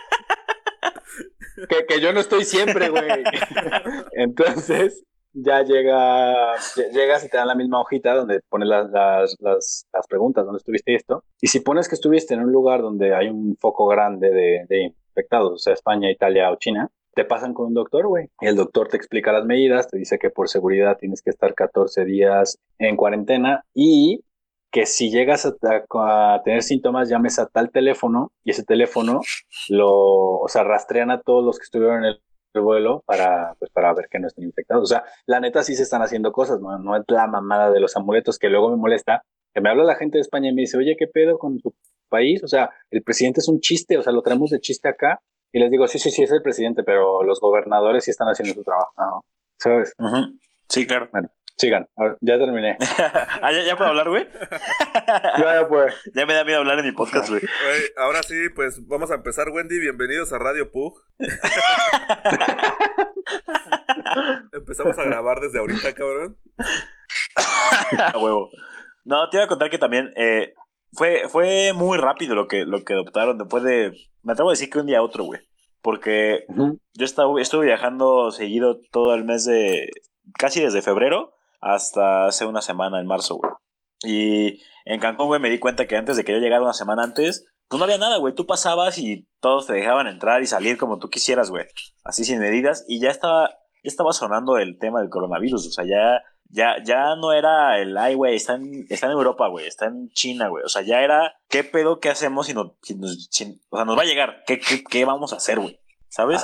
que, 1.70 1.86
que 1.86 2.02
yo 2.02 2.12
no 2.12 2.20
estoy 2.20 2.43
siempre, 2.43 2.89
güey. 2.89 3.24
Entonces, 4.14 5.06
ya 5.34 5.61
llega, 5.63 6.55
ll- 6.57 6.91
llegas 6.91 7.23
y 7.25 7.29
te 7.29 7.38
dan 7.38 7.47
la 7.47 7.55
misma 7.55 7.79
hojita 7.82 8.13
donde 8.15 8.41
pones 8.49 8.67
las, 8.67 8.89
las, 8.91 9.36
las, 9.39 10.07
preguntas, 10.07 10.45
donde 10.45 10.57
estuviste 10.57 10.95
esto. 10.95 11.23
Y 11.41 11.47
si 11.47 11.59
pones 11.61 11.88
que 11.88 11.95
estuviste 11.95 12.34
en 12.34 12.41
un 12.41 12.51
lugar 12.51 12.82
donde 12.82 13.15
hay 13.15 13.29
un 13.29 13.57
foco 13.59 13.88
grande 13.88 14.29
de, 14.32 14.65
de 14.67 14.93
infectados, 15.09 15.51
o 15.53 15.57
sea, 15.57 15.73
España, 15.73 16.11
Italia 16.11 16.51
o 16.51 16.55
China, 16.57 16.89
te 17.13 17.25
pasan 17.25 17.53
con 17.53 17.67
un 17.67 17.73
doctor, 17.73 18.07
güey. 18.07 18.29
Y 18.39 18.47
el 18.47 18.55
doctor 18.55 18.88
te 18.88 18.97
explica 18.97 19.32
las 19.34 19.45
medidas, 19.45 19.88
te 19.89 19.97
dice 19.97 20.17
que 20.19 20.29
por 20.29 20.47
seguridad 20.49 20.97
tienes 20.97 21.21
que 21.21 21.29
estar 21.29 21.53
14 21.53 22.05
días 22.05 22.57
en 22.79 22.95
cuarentena 22.95 23.63
y 23.73 24.23
que 24.71 24.86
si 24.86 25.11
llegas 25.11 25.45
a, 25.45 25.53
a- 25.93 26.36
a 26.36 26.43
tener 26.43 26.63
síntomas, 26.63 27.09
llames 27.09 27.38
a 27.39 27.47
tal 27.47 27.71
teléfono 27.71 28.32
y 28.45 28.51
ese 28.51 28.63
teléfono 28.63 29.19
lo, 29.69 29.89
o 30.39 30.47
sea, 30.47 30.63
rastrean 30.63 31.11
a 31.11 31.21
todos 31.21 31.43
los 31.43 31.57
que 31.59 31.63
estuvieron 31.63 31.97
en 31.99 32.03
el, 32.05 32.21
el 32.54 32.62
vuelo 32.62 33.04
para, 33.06 33.56
pues, 33.60 33.72
para 33.72 33.93
ver 33.93 34.08
que 34.10 34.20
no 34.20 34.28
estén 34.28 34.45
infectados. 34.45 34.84
O 34.84 34.88
sea, 34.88 35.04
la 35.26 35.39
neta 35.39 35.64
sí 35.64 35.76
se 35.76 35.84
están 35.84 36.02
haciendo 36.02 36.32
cosas, 36.32 36.60
no, 36.60 36.78
no 36.78 36.95
es 36.95 37.04
la 37.08 37.28
mamada 37.28 37.72
de 37.72 37.80
los 37.80 37.95
amuletos 37.95 38.38
que 38.38 38.49
luego 38.49 38.70
me 38.70 38.78
molesta, 38.78 39.24
que 39.54 39.62
me 39.62 39.70
habla 39.70 39.84
la 39.84 39.95
gente 39.95 40.18
de 40.18 40.22
España 40.22 40.49
y 40.49 40.54
me 40.54 40.62
dice, 40.62 40.78
oye, 40.78 40.95
¿qué 40.97 41.08
pedo 41.08 41.38
con 41.38 41.60
tu 41.60 41.74
país? 42.10 42.43
O 42.43 42.47
sea, 42.47 42.70
el 42.89 43.04
presidente 43.04 43.39
es 43.39 43.47
un 43.47 43.60
chiste, 43.60 43.97
o 43.97 44.02
sea, 44.02 44.14
lo 44.14 44.22
traemos 44.22 44.49
de 44.49 44.60
chiste 44.60 44.88
acá. 44.88 45.22
Y 45.54 45.60
les 45.60 45.70
digo, 45.70 45.88
sí, 45.88 45.99
sí, 45.99 46.12
sí, 46.12 46.24
es 46.24 46.32
el 46.32 46.41
presidente, 46.41 46.84
pero 46.84 47.24
los 47.24 47.41
gobernadores 47.41 48.06
sí 48.06 48.12
están 48.12 48.28
haciendo 48.28 48.54
su 48.54 48.64
trabajo. 48.64 48.93
¿no? 48.97 49.26
¿Sabes? 49.58 49.93
Sí, 50.70 50.88
claro. 50.88 51.10
Sigan, 51.58 51.88
ya 52.22 52.39
terminé. 52.39 52.78
ah, 53.41 53.52
¿ya, 53.52 53.64
ya 53.64 53.78
puedo 53.78 53.91
hablar, 53.91 54.10
güey? 54.10 54.28
ya, 55.38 55.62
ya 55.62 55.68
pues. 55.68 55.93
ya 56.16 56.26
me 56.26 56.34
da 56.34 56.43
miedo 56.43 56.60
hablar 56.60 56.80
en 56.80 56.86
mi 56.86 56.91
podcast, 56.91 57.30
güey. 57.30 57.41
Ahora 57.97 58.24
sí, 58.24 58.49
pues 58.56 58.86
vamos 58.88 59.12
a 59.12 59.16
empezar, 59.16 59.49
Wendy. 59.49 59.80
Bienvenidos 59.80 60.34
a 60.34 60.39
Radio 60.39 60.72
Pug. 60.72 60.99
Empezamos 64.54 64.97
a 64.97 65.04
grabar 65.04 65.39
desde 65.39 65.60
ahorita, 65.60 65.93
cabrón. 65.93 66.38
A 67.97 68.18
huevo. 68.18 68.49
No, 69.04 69.30
te 69.30 69.38
iba 69.38 69.45
a 69.45 69.47
contar 69.47 69.70
que 69.70 69.78
también 69.78 70.12
eh, 70.16 70.54
fue, 70.93 71.24
fue 71.30 71.74
muy 71.74 71.97
rápido 71.97 72.34
lo 72.34 72.47
que, 72.47 72.66
lo 72.66 72.84
que 72.84 72.93
adoptaron. 72.93 73.38
Después 73.38 73.64
de. 73.64 73.93
Me 74.24 74.34
atrevo 74.34 74.49
a 74.49 74.54
decir 74.54 74.70
que 74.70 74.80
un 74.80 74.88
día 74.88 74.99
a 74.99 75.04
otro, 75.04 75.26
güey. 75.26 75.41
Porque 75.82 76.45
yo 76.93 77.06
estaba, 77.06 77.39
estuve 77.41 77.68
viajando 77.68 78.32
seguido 78.32 78.80
todo 78.91 79.14
el 79.14 79.26
mes 79.26 79.45
de. 79.45 79.89
casi 80.38 80.62
desde 80.62 80.82
febrero 80.82 81.34
hasta 81.62 82.26
hace 82.26 82.45
una 82.45 82.62
semana, 82.62 82.99
en 82.99 83.07
marzo, 83.07 83.36
güey. 83.36 83.51
Y 84.03 84.62
en 84.86 84.99
Cancún, 84.99 85.28
güey, 85.28 85.39
me 85.39 85.49
di 85.49 85.59
cuenta 85.59 85.88
que 85.88 85.95
antes 85.95 86.18
de 86.18 86.24
que 86.24 86.32
yo 86.32 86.39
llegara 86.39 86.64
una 86.64 86.74
semana 86.74 87.03
antes, 87.03 87.45
pues 87.68 87.78
no 87.78 87.86
había 87.86 87.97
nada, 87.99 88.18
güey. 88.18 88.34
Tú 88.36 88.45
pasabas 88.47 88.97
y 88.97 89.28
todos 89.39 89.68
te 89.68 89.74
dejaban 89.74 90.07
entrar 90.07 90.41
y 90.41 90.47
salir 90.47 90.78
como 90.78 90.97
tú 90.99 91.09
quisieras, 91.09 91.49
güey. 91.51 91.66
Así 92.03 92.26
sin 92.26 92.39
medidas. 92.39 92.84
Y 92.88 92.99
ya 92.99 93.09
estaba, 93.12 93.49
ya 93.49 93.55
estaba 93.84 94.12
sonando 94.12 94.57
el 94.57 94.78
tema 94.80 94.99
del 95.01 95.09
coronavirus. 95.09 95.68
O 95.68 95.72
sea, 95.72 95.86
ya, 95.86 96.22
ya, 96.49 96.84
ya 96.84 97.16
no 97.16 97.32
era 97.32 97.80
el, 97.80 97.95
ay, 97.97 98.16
güey, 98.16 98.36
está 98.36 98.55
en, 98.55 98.86
está 98.89 99.05
en 99.05 99.14
Europa, 99.14 99.47
güey, 99.47 99.68
está 99.68 99.86
en 99.86 100.09
China, 100.09 100.49
güey. 100.49 100.64
O 100.66 100.70
sea, 100.70 100.82
ya 100.82 101.01
era, 101.01 101.36
¿qué 101.47 101.64
pedo 101.64 101.99
qué 101.99 102.09
hacemos 102.09 102.47
si, 102.47 102.53
no, 102.55 102.76
si 102.82 102.95
nos, 102.95 103.28
si- 103.32 103.62
o 103.70 103.78
sea, 103.78 103.86
nos 103.86 103.97
va 103.97 104.01
a 104.01 104.05
llegar? 104.05 104.43
¿Qué, 104.47 104.59
qué, 104.59 104.84
qué 104.84 105.05
vamos 105.05 105.32
a 105.32 105.38
hacer, 105.38 105.59
güey? 105.59 105.80
¿Sabes? 106.09 106.43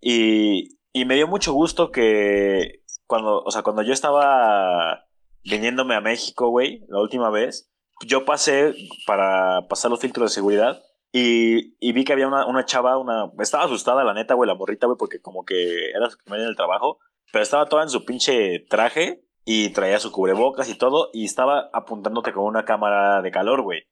Y, 0.00 0.78
y 0.92 1.04
me 1.04 1.14
dio 1.14 1.28
mucho 1.28 1.52
gusto 1.52 1.90
que 1.90 2.82
cuando, 3.08 3.42
o 3.42 3.50
sea, 3.50 3.62
cuando 3.62 3.82
yo 3.82 3.92
estaba 3.92 5.06
viniéndome 5.42 5.96
a 5.96 6.00
México, 6.00 6.50
güey, 6.50 6.84
la 6.88 7.00
última 7.00 7.30
vez, 7.30 7.72
yo 8.06 8.24
pasé 8.24 8.74
para 9.06 9.66
pasar 9.66 9.90
los 9.90 9.98
filtros 9.98 10.30
de 10.30 10.34
seguridad 10.34 10.82
y, 11.10 11.74
y 11.80 11.92
vi 11.92 12.04
que 12.04 12.12
había 12.12 12.28
una, 12.28 12.46
una 12.46 12.66
chava, 12.66 12.98
una, 12.98 13.32
estaba 13.40 13.64
asustada 13.64 14.04
la 14.04 14.14
neta, 14.14 14.34
güey, 14.34 14.46
la 14.46 14.54
morrita, 14.54 14.86
güey, 14.86 14.98
porque 14.98 15.20
como 15.20 15.44
que 15.44 15.90
era 15.90 16.10
su 16.10 16.18
primer 16.18 16.40
día 16.40 16.46
en 16.46 16.50
el 16.50 16.56
trabajo, 16.56 16.98
pero 17.32 17.42
estaba 17.42 17.66
toda 17.66 17.82
en 17.82 17.88
su 17.88 18.04
pinche 18.04 18.66
traje 18.68 19.24
y 19.44 19.70
traía 19.70 19.98
su 19.98 20.12
cubrebocas 20.12 20.68
y 20.68 20.76
todo 20.76 21.08
y 21.14 21.24
estaba 21.24 21.70
apuntándote 21.72 22.32
con 22.34 22.44
una 22.44 22.66
cámara 22.66 23.22
de 23.22 23.30
calor, 23.30 23.62
güey. 23.62 23.84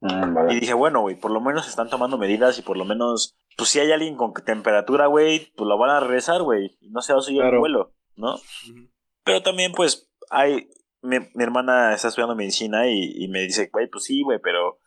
Mm, 0.00 0.34
vale. 0.34 0.54
Y 0.54 0.60
dije, 0.60 0.74
bueno, 0.74 1.02
güey, 1.02 1.14
por 1.14 1.30
lo 1.30 1.40
menos 1.40 1.68
están 1.68 1.88
tomando 1.88 2.18
medidas 2.18 2.58
y 2.58 2.62
por 2.62 2.76
lo 2.76 2.84
menos, 2.84 3.36
pues 3.56 3.70
si 3.70 3.78
hay 3.78 3.92
alguien 3.92 4.16
con 4.16 4.34
temperatura, 4.34 5.06
güey, 5.06 5.52
pues 5.56 5.68
lo 5.68 5.78
van 5.78 5.90
a 5.90 6.00
regresar, 6.00 6.42
güey. 6.42 6.76
Y 6.80 6.90
no 6.90 7.00
se 7.00 7.12
va 7.12 7.20
a 7.20 7.22
subir 7.22 7.42
el 7.42 7.58
vuelo, 7.58 7.92
¿no? 8.16 8.36
Pero 9.24 9.42
también, 9.42 9.72
pues, 9.72 10.10
hay. 10.30 10.68
Mi, 11.02 11.18
mi 11.34 11.44
hermana 11.44 11.94
está 11.94 12.08
estudiando 12.08 12.34
medicina 12.34 12.88
y, 12.88 13.12
y 13.24 13.28
me 13.28 13.40
dice, 13.40 13.70
güey, 13.72 13.86
pues 13.88 14.04
sí, 14.04 14.22
güey, 14.22 14.38
pero 14.42 14.78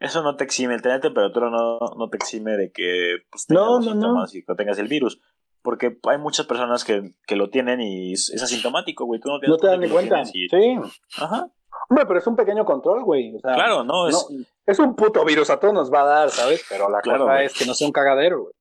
eso 0.00 0.22
no 0.22 0.36
te 0.36 0.44
exime. 0.44 0.74
El 0.74 0.82
tener 0.82 1.00
temperatura 1.00 1.50
no, 1.50 1.78
no 1.98 2.08
te 2.08 2.16
exime 2.16 2.52
de 2.56 2.72
que 2.72 3.16
pues, 3.30 3.46
tengas 3.46 3.64
No, 3.64 3.76
los 3.76 3.84
no, 3.86 3.94
no. 3.94 4.00
síntomas 4.00 4.34
y 4.34 4.44
que 4.44 4.54
tengas 4.54 4.78
el 4.78 4.88
virus. 4.88 5.20
Porque 5.62 5.98
hay 6.08 6.18
muchas 6.18 6.46
personas 6.46 6.84
que, 6.84 7.14
que 7.26 7.36
lo 7.36 7.50
tienen 7.50 7.80
y 7.80 8.12
es, 8.12 8.32
asintomático, 8.42 9.04
güey. 9.04 9.20
Tú 9.20 9.28
no, 9.28 9.38
No 9.46 9.56
te 9.58 9.66
dan 9.66 9.80
ni 9.80 9.88
cuenta. 9.88 10.22
tienes 10.22 10.30
y- 10.34 10.48
Sí. 10.48 10.76
Ajá. 11.20 11.48
Hombre, 11.90 12.06
pero 12.06 12.18
es 12.20 12.26
un 12.26 12.36
pequeño 12.36 12.64
control, 12.64 13.04
güey. 13.04 13.34
O 13.36 13.40
sea, 13.40 13.54
Claro, 13.54 13.84
no, 13.84 14.08
es. 14.08 14.14
no, 14.14 14.44
es 14.64 14.78
un 14.78 14.94
puto 14.96 15.24
virus, 15.24 15.50
a 15.50 15.60
todos 15.60 15.74
nos 15.74 15.92
va 15.92 16.02
a 16.02 16.06
dar, 16.06 16.30
¿sabes? 16.30 16.64
Pero 16.70 16.88
la 16.88 17.00
Claro, 17.00 17.24
cosa 17.24 17.34
güey. 17.34 17.46
es 17.46 17.52
que 17.54 17.66
no 17.66 17.74
sea 17.74 17.86
un 17.86 17.92
cagadero, 17.92 18.42
güey. 18.42 18.52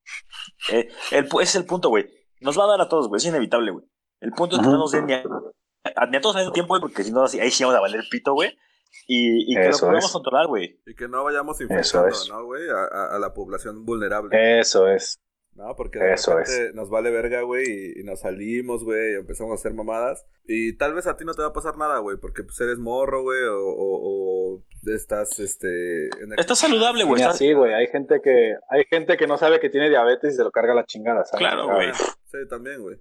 Eh, 0.71 0.89
el, 1.11 1.25
ese 1.25 1.41
es 1.43 1.55
el 1.55 1.65
punto, 1.65 1.89
güey. 1.89 2.07
Nos 2.41 2.59
va 2.59 2.65
a 2.65 2.67
dar 2.67 2.81
a 2.81 2.89
todos, 2.89 3.07
güey. 3.07 3.17
Es 3.19 3.25
inevitable, 3.25 3.71
güey. 3.71 3.85
El 4.25 4.31
punto 4.31 4.55
es 4.55 4.61
que 4.61 4.67
no 4.67 4.77
nos 4.77 4.91
den 4.91 5.05
ni 5.05 5.13
a, 5.13 5.23
a- 5.95 6.05
ni 6.07 6.17
a 6.17 6.21
todos 6.21 6.35
al 6.35 6.41
mismo 6.41 6.53
tiempo, 6.53 6.69
güey, 6.73 6.81
porque 6.81 7.03
si 7.03 7.11
no, 7.11 7.23
así- 7.23 7.39
ahí 7.39 7.51
sí 7.51 7.63
vamos 7.63 7.77
a 7.77 7.81
valer 7.81 8.03
pito, 8.09 8.33
güey. 8.33 8.49
Y, 9.07 9.51
y 9.51 9.55
que 9.55 9.65
lo 9.65 9.69
Eso 9.69 9.79
podamos 9.81 10.05
es. 10.05 10.11
controlar, 10.11 10.47
güey. 10.47 10.79
Y 10.85 10.95
que 10.95 11.07
no 11.07 11.23
vayamos 11.23 11.59
infectando, 11.61 12.07
es. 12.07 12.27
¿no, 12.29 12.43
güey? 12.45 12.63
A, 12.69 12.83
a- 12.85 13.15
a 13.15 13.19
la 13.19 13.33
población 13.33 13.85
vulnerable. 13.85 14.59
Eso 14.59 14.87
es. 14.87 15.19
No, 15.53 15.73
porque 15.77 15.99
de 15.99 16.13
Eso 16.13 16.35
repente 16.35 16.71
nos 16.73 16.89
vale 16.89 17.11
verga, 17.11 17.41
güey, 17.43 17.65
y, 17.65 18.01
y 18.01 18.03
nos 18.03 18.19
salimos, 18.21 18.83
güey, 18.83 19.13
y 19.13 19.15
empezamos 19.15 19.51
a 19.51 19.55
hacer 19.55 19.73
mamadas. 19.73 20.25
Y 20.45 20.75
tal 20.77 20.93
vez 20.93 21.07
a 21.07 21.15
ti 21.15 21.23
no 21.23 21.33
te 21.33 21.41
va 21.43 21.49
a 21.49 21.53
pasar 21.53 21.77
nada, 21.77 21.99
güey, 21.99 22.17
porque 22.17 22.43
pues 22.43 22.59
eres 22.59 22.77
morro, 22.77 23.21
güey, 23.21 23.41
o, 23.43 23.57
o- 23.57 24.55
o 24.57 24.63
estás, 24.93 25.39
este... 25.39 26.07
en 26.21 26.33
el- 26.33 26.39
Estás 26.39 26.59
saludable, 26.59 27.03
güey. 27.05 27.23
Sí, 27.33 27.53
güey. 27.53 27.73
Hay 27.73 27.87
gente 27.87 28.19
que 28.21 28.55
hay 28.69 28.83
gente 28.89 29.15
que 29.17 29.27
no 29.27 29.37
sabe 29.37 29.59
que 29.61 29.69
tiene 29.69 29.89
diabetes 29.89 30.33
y 30.33 30.35
se 30.37 30.43
lo 30.43 30.51
carga 30.51 30.73
la 30.73 30.85
chingada, 30.85 31.23
¿sabes? 31.25 31.39
Claro, 31.47 31.69
Ah, 31.69 31.75
güey. 31.75 31.93
Sí, 31.93 32.37
también, 32.49 32.81
güey. 32.81 32.97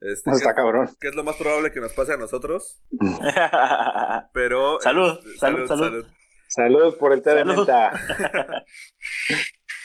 Este, 0.00 0.30
Está 0.30 0.50
¿qué, 0.50 0.56
cabrón. 0.56 0.88
qué 1.00 1.08
es 1.08 1.14
lo 1.14 1.24
más 1.24 1.36
probable 1.36 1.72
que 1.72 1.80
nos 1.80 1.92
pase 1.92 2.12
a 2.12 2.16
nosotros? 2.16 2.82
Pero... 4.32 4.80
Salud, 4.80 5.18
este, 5.24 5.38
salud, 5.38 5.66
salud. 5.66 6.06
Salud 6.48 6.96
por 6.98 7.12
el 7.12 7.22
té 7.22 7.34
de 7.34 7.44
menta. 7.44 7.92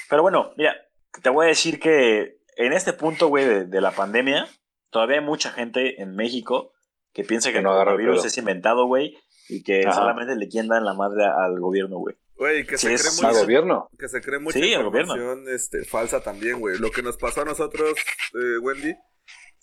Pero 0.09 0.21
bueno, 0.21 0.53
mira, 0.57 0.75
te 1.21 1.29
voy 1.29 1.45
a 1.45 1.49
decir 1.49 1.79
que 1.79 2.37
en 2.57 2.73
este 2.73 2.93
punto, 2.93 3.27
güey, 3.27 3.45
de, 3.45 3.65
de 3.65 3.81
la 3.81 3.91
pandemia, 3.91 4.47
todavía 4.89 5.19
hay 5.19 5.25
mucha 5.25 5.51
gente 5.51 6.01
en 6.01 6.15
México 6.15 6.73
que 7.13 7.23
piensa 7.23 7.49
que 7.49 7.53
Que 7.53 7.57
el 7.59 7.63
no 7.63 7.71
agarra 7.71 7.91
el 7.91 7.97
coronavirus 7.97 8.25
es 8.25 8.37
inventado, 8.37 8.85
güey, 8.85 9.17
y 9.49 9.63
que 9.63 9.81
Ajá. 9.85 9.93
solamente 9.95 10.35
le 10.35 10.47
quieren 10.47 10.69
dar 10.69 10.81
la 10.81 10.93
madre 10.93 11.25
al 11.25 11.59
gobierno, 11.59 11.97
güey. 11.97 12.15
Güey, 12.35 12.65
que 12.65 12.77
Sí, 12.77 12.87
se 12.87 12.93
es 12.95 13.01
cree 13.17 13.27
Al 13.27 13.33
mucho... 13.33 13.43
gobierno. 13.45 13.89
Que 13.99 14.07
se 14.07 14.21
cree 14.21 14.39
mucha 14.39 14.59
Sí, 14.59 14.73
información 14.73 15.45
este, 15.49 15.83
falsa 15.85 16.21
también, 16.21 16.59
güey. 16.59 16.77
Lo 16.79 16.89
que 16.91 17.03
nos 17.03 17.17
pasó 17.17 17.41
a 17.41 17.45
nosotros, 17.45 17.93
eh, 18.33 18.57
Wendy, 18.61 18.95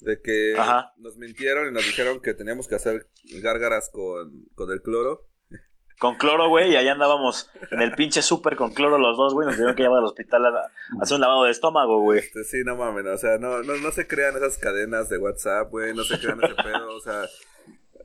de 0.00 0.20
que 0.22 0.54
Ajá. 0.56 0.92
nos 0.98 1.16
mintieron 1.16 1.68
y 1.68 1.72
nos 1.72 1.84
dijeron 1.84 2.20
que 2.20 2.34
teníamos 2.34 2.68
que 2.68 2.74
hacer 2.76 3.08
gárgaras 3.42 3.90
con, 3.92 4.44
con 4.54 4.70
el 4.72 4.80
cloro. 4.82 5.26
Con 5.98 6.14
cloro, 6.14 6.48
güey, 6.48 6.70
y 6.72 6.76
allá 6.76 6.92
andábamos 6.92 7.50
en 7.72 7.82
el 7.82 7.90
pinche 7.92 8.22
súper 8.22 8.54
con 8.54 8.72
cloro 8.72 8.98
los 8.98 9.16
dos, 9.16 9.34
güey. 9.34 9.46
Nos 9.46 9.56
tuvieron 9.56 9.74
que 9.74 9.82
llevar 9.82 9.98
al 9.98 10.04
hospital 10.04 10.46
a, 10.46 10.48
a 10.50 10.70
hacer 11.02 11.16
un 11.16 11.20
lavado 11.22 11.42
de 11.44 11.50
estómago, 11.50 12.00
güey. 12.02 12.20
Este, 12.20 12.44
sí, 12.44 12.58
no 12.64 12.76
mames, 12.76 13.04
o 13.06 13.18
sea, 13.18 13.38
no, 13.38 13.64
no, 13.64 13.74
no 13.76 13.90
se 13.90 14.06
crean 14.06 14.36
esas 14.36 14.58
cadenas 14.58 15.08
de 15.08 15.18
WhatsApp, 15.18 15.68
güey, 15.70 15.92
no 15.94 16.04
se 16.04 16.20
crean 16.20 16.38
ese 16.44 16.54
pedo, 16.54 16.94
o 16.96 17.00
sea, 17.00 17.22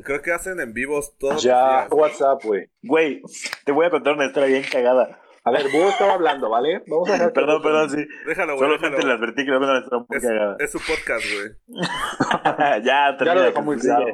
creo 0.04 0.24
que 0.24 0.32
hacen 0.32 0.60
en 0.60 0.74
vivos 0.74 1.16
todos 1.20 1.44
Ya, 1.44 1.54
los 1.54 1.70
días. 1.70 1.90
güey. 1.92 2.02
WhatsApp, 2.02 2.44
güey. 2.44 2.70
Güey, 2.82 3.22
te 3.64 3.72
voy 3.72 3.86
a 3.86 3.92
contar 3.92 4.14
una 4.16 4.26
historia 4.26 4.48
bien 4.50 4.64
cagada. 4.72 5.20
A 5.46 5.52
ver, 5.52 5.70
Búho 5.72 5.90
estaba 5.90 6.14
hablando, 6.14 6.50
¿vale? 6.50 6.84
Vamos 6.88 7.10
a 7.10 7.14
dejar 7.14 7.34
Perdón, 7.34 7.62
perdón, 7.62 7.90
sí. 7.90 8.06
Déjalo, 8.26 8.56
güey, 8.56 8.70
Solamente 8.78 9.06
le 9.06 9.14
advertí 9.14 9.46
que 9.46 9.52
una 9.52 9.78
historia 9.80 10.06
muy 10.08 10.18
Es, 10.18 10.24
cagada. 10.24 10.56
es 10.60 10.72
su 10.72 10.80
podcast, 10.80 11.26
güey. 11.34 11.52
ya, 12.84 12.84
Ya 12.84 13.18
termina, 13.18 13.36
lo 13.36 13.42
dejó 13.42 13.62
muy 13.62 13.78
claro. 13.78 14.06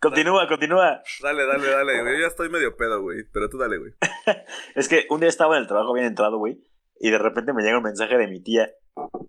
Continúa, 0.00 0.46
continúa. 0.46 1.02
Dale, 1.22 1.44
dale, 1.46 1.68
dale, 1.70 2.00
güey. 2.02 2.14
Yo 2.14 2.20
ya 2.20 2.26
estoy 2.28 2.48
medio 2.50 2.76
pedo, 2.76 3.02
güey, 3.02 3.24
pero 3.32 3.48
tú 3.48 3.58
dale, 3.58 3.78
güey. 3.78 3.92
Es 4.76 4.88
que 4.88 5.06
un 5.10 5.20
día 5.20 5.28
estaba 5.28 5.56
en 5.56 5.62
el 5.62 5.68
trabajo 5.68 5.92
bien 5.92 6.06
entrado, 6.06 6.38
güey, 6.38 6.60
y 7.00 7.10
de 7.10 7.18
repente 7.18 7.52
me 7.52 7.62
llega 7.62 7.78
un 7.78 7.82
mensaje 7.84 8.16
de 8.16 8.28
mi 8.28 8.40
tía, 8.40 8.70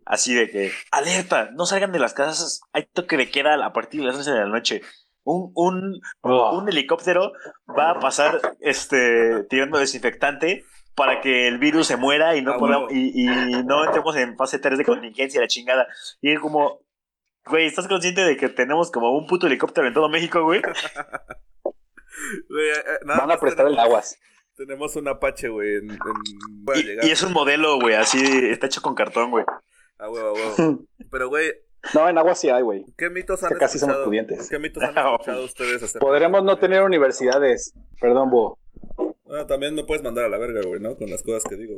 así 0.05 0.35
de 0.35 0.49
que, 0.51 0.71
alerta, 0.91 1.49
no 1.55 1.65
salgan 1.65 1.91
de 1.91 1.99
las 1.99 2.13
casas, 2.13 2.61
hay 2.71 2.85
toque 2.85 3.17
de 3.17 3.31
queda 3.31 3.65
a 3.65 3.73
partir 3.73 4.01
de 4.01 4.07
las 4.07 4.15
11 4.17 4.31
de 4.31 4.39
la 4.39 4.45
noche. 4.45 4.81
un, 5.23 5.51
un, 5.55 6.01
Oh. 6.21 6.57
un 6.57 6.69
helicóptero 6.69 7.31
va 7.77 7.91
a 7.91 7.99
pasar 7.99 8.39
este 8.59 9.43
tirando 9.49 9.77
desinfectante 9.79 10.63
para 10.97 11.21
que 11.21 11.47
el 11.47 11.59
virus 11.59 11.85
se 11.87 11.95
muera 11.95 12.35
y 12.35 12.41
no 12.41 12.53
Ah, 12.53 12.57
podamos, 12.57 12.91
y, 12.91 13.21
y 13.21 13.63
no 13.63 13.85
entremos 13.85 14.15
en 14.17 14.35
fase 14.35 14.57
3 14.57 14.79
de 14.79 14.83
contingencia, 14.83 15.39
la 15.39 15.47
chingada. 15.47 15.87
Y 16.21 16.31
es 16.31 16.39
como, 16.39 16.81
güey, 17.45 17.67
¿estás 17.67 17.87
consciente 17.87 18.21
de 18.21 18.35
que 18.35 18.49
tenemos 18.49 18.89
como 18.91 19.15
un 19.15 19.27
puto 19.27 19.45
helicóptero 19.45 19.87
en 19.87 19.93
todo 19.93 20.09
México, 20.09 20.43
güey? 20.43 20.61
Güey, 22.49 22.69
eh, 22.69 22.73
eh, 22.73 23.05
nada 23.05 23.19
Van 23.21 23.31
a 23.31 23.37
prestar 23.39 23.67
el 23.67 23.77
aguas. 23.77 24.17
Tenemos 24.55 24.95
un 24.95 25.07
Apache, 25.07 25.49
güey. 25.49 25.75
En, 25.75 25.91
en-. 25.91 25.99
Y, 27.03 27.07
y 27.07 27.11
es 27.11 27.21
un 27.21 27.31
modelo, 27.31 27.79
güey, 27.79 27.93
así, 27.93 28.19
está 28.49 28.65
hecho 28.65 28.81
con 28.81 28.95
cartón, 28.95 29.29
güey. 29.29 29.45
A 29.99 30.09
huevo, 30.09 30.29
a 30.29 30.33
huevo. 30.33 30.79
Pero, 31.11 31.29
güey, 31.29 31.51
No, 31.93 32.09
en 32.09 32.17
aguas 32.17 32.39
sí 32.39 32.49
hay, 32.49 32.63
güey. 32.63 32.85
¿qué 32.97 33.09
mitos 33.11 33.43
han 33.43 33.49
Que 33.49 33.57
casi 33.59 33.77
somos 33.77 33.93
escuchado? 33.93 34.05
pudientes. 34.05 34.49
¿Qué 34.49 34.57
mitos 34.57 34.83
han 34.83 34.97
escuchado 34.97 35.45
ustedes 35.45 35.97
Podremos 35.99 36.43
no 36.43 36.57
tener 36.57 36.81
universidades. 36.81 37.73
Perdón, 38.01 38.31
Bo. 38.31 38.57
Ah, 39.31 39.45
también 39.47 39.75
me 39.75 39.83
puedes 39.83 40.03
mandar 40.03 40.25
a 40.25 40.29
la 40.29 40.37
verga, 40.37 40.61
güey, 40.65 40.79
¿no? 40.79 40.95
Con 40.95 41.09
las 41.09 41.23
cosas 41.23 41.43
que 41.43 41.55
digo. 41.55 41.73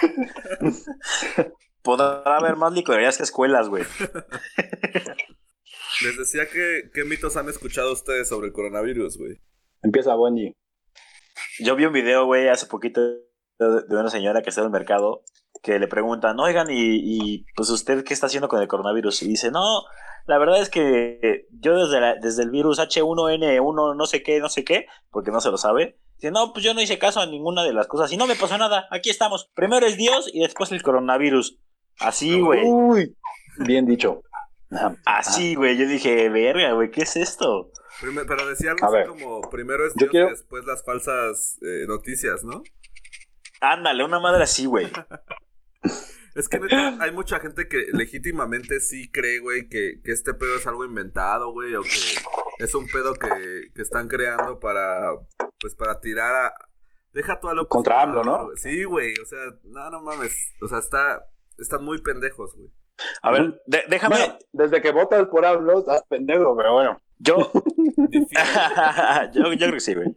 Podrá 1.82 2.22
haber 2.36 2.56
más 2.56 2.72
licorerías 2.72 3.16
que 3.16 3.22
escuelas, 3.22 3.68
güey. 3.68 3.84
Les 6.04 6.18
decía 6.18 6.46
que 6.48 6.90
qué 6.92 7.04
mitos 7.04 7.36
han 7.36 7.48
escuchado 7.48 7.92
ustedes 7.92 8.28
sobre 8.28 8.48
el 8.48 8.52
coronavirus, 8.52 9.18
güey. 9.18 9.40
Empieza 9.82 10.16
Wendy. 10.16 10.54
Yo 11.58 11.76
vi 11.76 11.84
un 11.86 11.92
video, 11.92 12.26
güey, 12.26 12.48
hace 12.48 12.66
poquito 12.66 13.00
de 13.02 13.20
una 13.90 14.10
señora 14.10 14.42
que 14.42 14.50
está 14.50 14.60
en 14.62 14.66
el 14.66 14.72
mercado 14.72 15.22
que 15.62 15.78
le 15.78 15.88
preguntan, 15.88 16.38
oigan, 16.40 16.70
y, 16.70 17.00
y, 17.02 17.44
pues 17.54 17.68
usted 17.70 18.02
qué 18.04 18.14
está 18.14 18.26
haciendo 18.26 18.48
con 18.48 18.62
el 18.62 18.68
coronavirus? 18.68 19.22
Y 19.22 19.28
dice, 19.28 19.50
no, 19.50 19.82
la 20.26 20.38
verdad 20.38 20.60
es 20.62 20.70
que 20.70 21.46
yo 21.50 21.76
desde, 21.76 22.00
la- 22.00 22.14
desde 22.14 22.44
el 22.44 22.50
virus 22.50 22.78
H1N1 22.78 23.96
no 23.96 24.06
sé 24.06 24.22
qué, 24.22 24.40
no 24.40 24.48
sé 24.48 24.64
qué, 24.64 24.86
porque 25.10 25.30
no 25.30 25.40
se 25.42 25.50
lo 25.50 25.58
sabe, 25.58 25.98
dice, 26.20 26.30
no, 26.30 26.52
pues 26.52 26.64
yo 26.64 26.74
no 26.74 26.80
hice 26.80 26.98
caso 26.98 27.20
a 27.20 27.26
ninguna 27.26 27.62
de 27.64 27.72
las 27.72 27.86
cosas 27.86 28.12
y 28.12 28.16
no 28.16 28.26
me 28.26 28.36
pasó 28.36 28.58
nada, 28.58 28.86
aquí 28.90 29.10
estamos, 29.10 29.50
primero 29.54 29.86
es 29.86 29.96
Dios 29.96 30.30
y 30.32 30.40
después 30.40 30.70
el 30.72 30.82
coronavirus. 30.82 31.58
Así, 31.98 32.40
güey, 32.40 32.62
Uy, 32.64 33.16
bien 33.58 33.86
dicho. 33.86 34.22
Así, 35.04 35.54
güey, 35.56 35.76
yo 35.76 35.86
dije, 35.86 36.28
verga, 36.28 36.72
güey, 36.72 36.90
¿qué 36.90 37.02
es 37.02 37.16
esto? 37.16 37.70
Pero 38.00 38.48
decía 38.48 38.70
algo 38.70 38.86
así 38.86 38.94
ver. 38.96 39.06
como 39.08 39.40
primero 39.50 39.86
es 39.86 39.94
Dios 39.94 40.10
quiero- 40.10 40.28
y 40.28 40.30
después 40.30 40.64
las 40.64 40.84
falsas 40.84 41.58
eh, 41.62 41.84
noticias, 41.88 42.44
¿no? 42.44 42.62
Ándale, 43.60 44.04
una 44.04 44.20
madre 44.20 44.44
así, 44.44 44.64
güey. 44.66 44.86
Es 46.34 46.48
que 46.48 46.58
neta, 46.60 46.96
hay 47.02 47.10
mucha 47.12 47.40
gente 47.40 47.68
que 47.68 47.86
legítimamente 47.92 48.80
sí 48.80 49.10
cree, 49.10 49.40
güey, 49.40 49.68
que, 49.68 50.00
que 50.04 50.12
este 50.12 50.32
pedo 50.34 50.56
es 50.56 50.66
algo 50.66 50.84
inventado, 50.84 51.50
güey, 51.52 51.74
o 51.74 51.82
que 51.82 52.64
es 52.64 52.74
un 52.74 52.86
pedo 52.86 53.14
que, 53.14 53.70
que 53.74 53.82
están 53.82 54.06
creando 54.08 54.58
para, 54.60 55.10
pues, 55.60 55.74
para 55.74 56.00
tirar 56.00 56.34
a... 56.46 56.54
Deja 57.12 57.40
tú 57.40 57.48
a 57.48 57.54
lo 57.54 57.66
Contra 57.68 58.02
AMLO, 58.02 58.22
¿no? 58.22 58.50
Sí, 58.54 58.84
güey, 58.84 59.12
o 59.20 59.26
sea, 59.26 59.38
no, 59.64 59.90
no 59.90 60.00
mames, 60.02 60.36
o 60.62 60.68
sea, 60.68 60.78
está, 60.78 61.24
están 61.58 61.82
muy 61.84 62.00
pendejos, 62.00 62.54
güey. 62.54 62.70
A 63.22 63.32
ver, 63.32 63.60
de- 63.66 63.82
déjame, 63.88 64.16
Bueno, 64.16 64.38
desde 64.52 64.80
que 64.80 64.92
votas 64.92 65.26
por 65.28 65.44
AMLO, 65.44 65.80
estás 65.80 66.02
pendejo, 66.08 66.56
pero 66.56 66.74
bueno. 66.74 67.00
yo, 67.18 67.50
yo, 69.32 69.52
yo 69.52 69.56
creo 69.58 69.72
que 69.72 69.80
sí, 69.80 69.94
güey. 69.94 70.16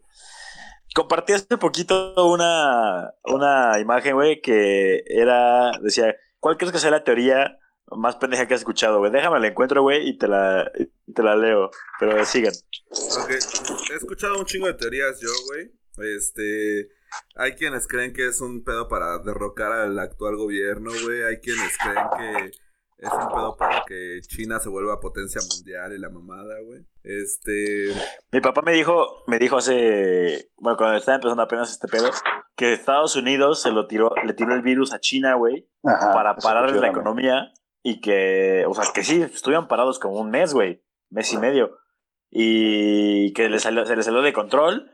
Compartí 0.94 1.34
hace 1.34 1.58
poquito 1.58 2.14
una, 2.32 3.14
una 3.24 3.80
imagen, 3.80 4.14
güey, 4.14 4.42
que 4.42 5.04
era, 5.08 5.72
decía, 5.82 6.16
¿cuál 6.40 6.58
crees 6.58 6.72
que 6.72 6.80
sea 6.80 6.92
la 6.92 7.04
teoría 7.04 7.58
más 7.88 8.16
pendeja 8.18 8.48
que 8.48 8.54
has 8.54 8.62
escuchado, 8.62 9.00
güey? 9.00 9.12
Déjame 9.12 9.40
la 9.40 9.48
encuentro, 9.48 9.82
güey, 9.82 10.08
y 10.08 10.18
te 10.18 10.28
la, 10.28 10.72
te 11.14 11.24
la 11.24 11.36
leo. 11.36 11.72
Pero 12.00 12.24
sigan. 12.26 12.54
Ok, 12.92 13.32
he 13.32 13.96
escuchado 13.96 14.38
un 14.38 14.46
chingo 14.46 14.68
de 14.68 14.76
teorías 14.76 15.20
yo, 15.20 15.30
güey. 15.48 15.72
Este, 16.16 16.90
hay 17.36 17.54
quienes 17.54 17.88
creen 17.88 18.14
que 18.14 18.28
es 18.28 18.42
un 18.42 18.64
pedo 18.64 18.88
para 18.88 19.20
derrocar 19.20 19.72
al 19.72 19.98
actual 20.00 20.36
gobierno, 20.36 20.92
güey. 21.04 21.24
Hay 21.24 21.38
quienes 21.38 21.78
creen 21.78 22.06
que 22.18 22.52
es 23.06 23.12
un 23.14 23.28
pedo 23.30 23.56
para 23.58 23.84
que 23.86 24.20
China 24.28 24.60
se 24.60 24.70
vuelva 24.70 25.00
potencia 25.00 25.42
mundial 25.50 25.94
y 25.94 26.00
la 26.00 26.10
mamada, 26.10 26.56
güey. 26.66 26.86
Este, 27.04 27.94
Mi 28.32 28.40
papá 28.42 28.62
me 28.62 28.72
dijo, 28.74 29.24
me 29.28 29.38
dijo 29.40 29.58
hace, 29.58 30.50
bueno, 30.58 30.78
cuando 30.78 30.98
estaba 30.98 31.16
empezando 31.16 31.44
apenas 31.44 31.72
este 31.72 31.88
pedo, 31.88 32.10
que 32.56 32.74
Estados 32.74 33.16
Unidos 33.16 33.62
se 33.62 33.72
lo 33.72 33.88
tiró, 33.88 34.12
le 34.26 34.34
tiró 34.34 34.54
el 34.54 34.62
virus 34.62 34.94
a 34.94 35.00
China, 35.00 35.36
güey, 35.36 35.68
para 36.14 36.36
pararles 36.36 36.76
la 36.82 36.88
economía 36.90 37.52
y 37.84 38.00
que, 38.00 38.66
o 38.68 38.74
sea, 38.74 38.86
que 38.94 39.04
sí, 39.04 39.22
estuvieron 39.22 39.68
parados 39.68 40.00
como 40.00 40.16
un 40.20 40.30
mes, 40.30 40.54
güey, 40.54 40.82
mes 41.10 41.32
y 41.34 41.38
medio, 41.38 41.78
y 42.32 43.34
que 43.34 43.50
le 43.50 43.60
salió- 43.60 43.86
se 43.86 43.96
les 43.96 44.06
salió 44.06 44.22
de 44.22 44.34
control 44.34 44.90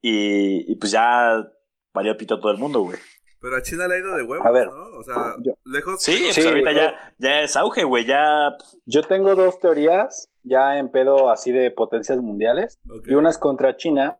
y, 0.00 0.70
y 0.70 0.76
pues 0.76 0.92
ya 0.92 1.44
valió 1.92 2.16
pito 2.16 2.36
a 2.36 2.40
todo 2.40 2.52
el 2.52 2.58
mundo, 2.58 2.80
güey. 2.80 2.98
Pero 3.40 3.56
a 3.56 3.62
China 3.62 3.86
le 3.88 3.94
ha 3.94 3.98
ido 3.98 4.16
de 4.16 4.22
huevos, 4.22 4.46
A 4.46 4.50
ver. 4.50 4.66
¿no? 4.68 4.98
O 4.98 5.02
sea, 5.02 5.34
Yo- 5.40 5.52
lejos. 5.64 6.02
Sí, 6.02 6.12
lejos- 6.12 6.24
pues 6.26 6.34
Sí, 6.36 6.48
ahorita 6.48 6.72
yo- 6.72 6.78
ya, 6.78 7.14
ya 7.18 7.40
es 7.42 7.56
auge, 7.56 7.84
güey, 7.84 8.04
ya... 8.04 8.56
Yo 8.86 9.02
tengo 9.02 9.34
dos 9.34 9.58
teorías 9.60 10.28
ya 10.42 10.78
en 10.78 10.90
pedo 10.90 11.30
así 11.30 11.52
de 11.52 11.70
potencias 11.70 12.18
mundiales. 12.18 12.78
Ok. 12.90 13.06
Y 13.08 13.14
una 13.14 13.30
es 13.30 13.38
contra 13.38 13.76
China 13.76 14.18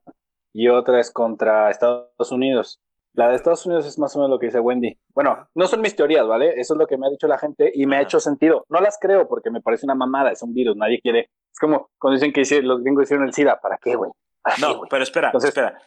y 0.53 0.69
otra 0.69 1.01
es 1.01 1.11
contra 1.11 1.71
Estados 1.71 2.31
Unidos. 2.33 2.81
La 3.14 3.29
de 3.31 3.35
Estados 3.35 3.66
Unidos 3.66 3.85
es 3.87 3.99
más 3.99 4.14
o 4.14 4.21
menos 4.21 4.31
lo 4.31 4.39
que 4.39 4.47
dice 4.47 4.61
Wendy. 4.61 4.97
Bueno, 5.12 5.49
no 5.55 5.66
son 5.66 5.81
mis 5.81 5.97
teorías, 5.97 6.25
¿vale? 6.27 6.61
Eso 6.61 6.75
es 6.75 6.79
lo 6.79 6.87
que 6.87 6.97
me 6.97 7.07
ha 7.07 7.11
dicho 7.11 7.27
la 7.27 7.39
gente 7.39 7.73
y 7.75 7.87
me 7.87 7.97
ha 7.97 7.99
Ajá. 8.01 8.07
hecho 8.07 8.21
sentido. 8.21 8.64
No 8.69 8.81
las 8.81 8.97
creo 9.01 9.27
porque 9.27 9.51
me 9.51 9.61
parece 9.61 9.87
una 9.87 9.97
mamada, 9.97 10.31
es 10.31 10.43
un 10.43 10.55
virus, 10.55 10.77
nadie 10.77 11.01
quiere. 11.01 11.31
Es 11.53 11.59
como 11.59 11.91
cuando 11.99 12.14
dicen 12.21 12.33
que 12.33 12.62
los 12.62 12.81
gringos 12.83 13.05
hicieron 13.05 13.27
el 13.27 13.33
SIDA, 13.33 13.59
¿para 13.61 13.77
qué, 13.79 13.97
güey? 13.97 14.11
¿Para 14.43 14.55
qué, 14.57 14.62
No, 14.62 14.77
güey? 14.79 14.89
pero 14.91 15.03
espera, 15.03 15.29
Entonces- 15.29 15.49
espera. 15.49 15.81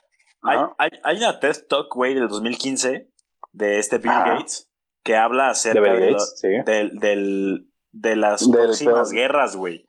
Hay, 0.43 0.57
Ajá. 0.57 0.75
hay, 0.79 0.89
hay 1.03 1.17
una 1.17 1.39
TED 1.39 1.55
Talk, 1.69 1.93
güey, 1.95 2.15
del 2.15 2.27
2015 2.27 3.10
de 3.51 3.79
este 3.79 3.97
Bill 3.97 4.11
Ajá. 4.11 4.33
Gates 4.35 4.69
que 5.03 5.15
habla 5.17 5.49
acerca 5.49 5.81
De 5.81 5.89
de, 5.89 5.95
Bill 5.97 6.05
lo- 6.11 6.17
Gates, 6.19 6.33
sí. 6.39 6.47
del, 6.65 6.99
del- 6.99 7.67
de 7.91 8.15
las 8.15 8.41
Del 8.49 8.51
próximas 8.61 9.09
pedo. 9.09 9.19
guerras, 9.21 9.55
güey. 9.55 9.87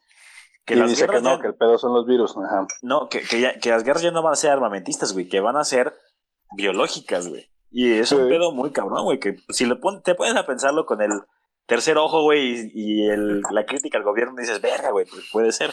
Que 0.65 0.75
y 0.75 0.77
las 0.79 0.91
dice 0.91 1.03
que 1.03 1.07
guerras 1.09 1.23
no, 1.23 1.37
ya- 1.37 1.41
que 1.43 1.47
el 1.49 1.55
pedo 1.55 1.79
son 1.79 1.93
los 1.95 2.07
virus. 2.07 2.35
Ajá. 2.37 2.67
no, 2.83 3.09
que, 3.09 3.21
que 3.23 3.41
ya- 3.41 3.59
que 3.59 3.71
las 3.71 3.85
guerras 3.85 4.03
ya 4.03 4.11
no 4.11 4.23
van 4.23 4.33
a 4.33 4.37
ser 4.37 4.51
armamentistas, 4.51 5.13
güey, 5.13 5.29
que 5.29 5.41
van 5.41 5.57
a 5.57 5.65
ser 5.65 5.93
biológicas, 6.57 7.29
güey. 7.29 7.51
Y 7.71 7.93
es 7.95 8.13
un 8.13 8.29
pedo 8.29 8.53
muy 8.53 8.71
cabrón, 8.71 9.05
güey, 9.05 9.19
que 9.19 9.37
si 9.49 9.65
lo 9.65 9.81
pon- 9.81 10.03
te 10.03 10.15
pones 10.15 10.37
a 10.37 10.47
pensarlo 10.47 10.85
con 10.87 11.01
el 11.01 11.11
tercer 11.67 11.97
ojo, 11.97 12.23
güey, 12.23 12.71
y, 12.75 13.03
y 13.05 13.09
el- 13.09 13.41
la 13.51 13.65
crítica 13.65 13.99
al 13.99 14.05
gobierno, 14.05 14.35
dices, 14.39 14.61
verga, 14.61 14.91
güey, 14.91 15.07
pues 15.07 15.29
puede 15.33 15.53
ser. 15.53 15.73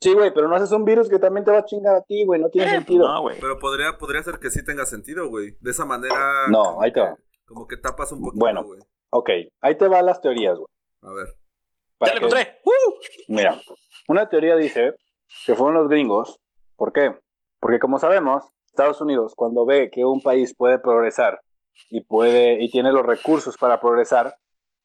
Sí, 0.00 0.12
güey, 0.14 0.32
pero 0.34 0.48
no 0.48 0.56
haces 0.56 0.72
un 0.72 0.84
virus 0.84 1.08
que 1.08 1.18
también 1.18 1.44
te 1.44 1.50
va 1.50 1.58
a 1.58 1.64
chingar 1.64 1.94
a 1.96 2.02
ti, 2.02 2.24
güey, 2.24 2.40
no 2.40 2.48
tiene 2.50 2.68
Eh, 2.68 2.74
sentido. 2.74 3.06
No, 3.08 3.22
güey. 3.22 3.38
Pero 3.40 3.58
podría, 3.58 3.96
podría 3.98 4.22
ser 4.22 4.38
que 4.38 4.50
sí 4.50 4.64
tenga 4.64 4.84
sentido, 4.86 5.28
güey. 5.28 5.56
De 5.60 5.70
esa 5.70 5.84
manera. 5.84 6.46
No, 6.48 6.80
ahí 6.82 6.92
te 6.92 7.00
va. 7.00 7.16
Como 7.46 7.66
que 7.66 7.76
tapas 7.76 8.12
un 8.12 8.20
poquito, 8.22 8.40
Bueno. 8.40 8.64
güey. 8.64 8.80
Ok, 9.10 9.30
ahí 9.60 9.76
te 9.78 9.86
van 9.88 10.06
las 10.06 10.20
teorías, 10.20 10.56
güey. 10.58 10.68
A 11.02 11.12
ver. 11.12 11.28
para 11.98 12.12
¡Ya 12.14 12.20
lo 12.20 12.28
que- 12.28 12.34
encontré! 12.36 12.58
¡Uh! 12.64 12.94
Mira, 13.28 13.60
una 14.08 14.28
teoría 14.28 14.56
dice 14.56 14.94
que 15.46 15.54
fueron 15.54 15.74
los 15.74 15.88
gringos. 15.88 16.40
¿Por 16.76 16.92
qué? 16.92 17.14
Porque 17.60 17.78
como 17.78 17.98
sabemos, 17.98 18.44
Estados 18.66 19.00
Unidos 19.00 19.34
cuando 19.36 19.64
ve 19.64 19.90
que 19.92 20.04
un 20.04 20.20
país 20.20 20.54
puede 20.56 20.78
progresar 20.80 21.40
y 21.90 22.02
puede 22.02 22.60
y 22.62 22.68
tiene 22.70 22.90
los 22.92 23.06
recursos 23.06 23.56
para 23.56 23.80
progresar, 23.80 24.34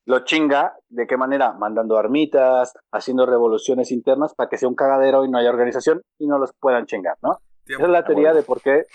lo 0.10 0.26
chinga 0.26 0.76
de 0.90 1.06
qué 1.06 1.18
manera, 1.18 1.54
mandando 1.54 1.96
armitas, 1.98 2.74
haciendo 2.92 3.26
revoluciones 3.28 3.92
internas 3.92 4.34
para 4.34 4.50
que 4.50 4.58
sea 4.58 4.68
un 4.68 4.74
cagadero 4.74 5.24
y 5.24 5.30
no 5.30 5.38
haya 5.38 5.52
organización 5.52 6.02
y 6.18 6.26
no 6.26 6.40
los 6.40 6.52
puedan 6.60 6.88
chingar, 6.88 7.16
¿no? 7.22 7.40
Tiempo. 7.64 7.84
Esa 7.84 7.92
es 7.92 8.00
la 8.02 8.06
teoría 8.06 8.34
de 8.34 8.42
por 8.42 8.60
qué. 8.62 8.86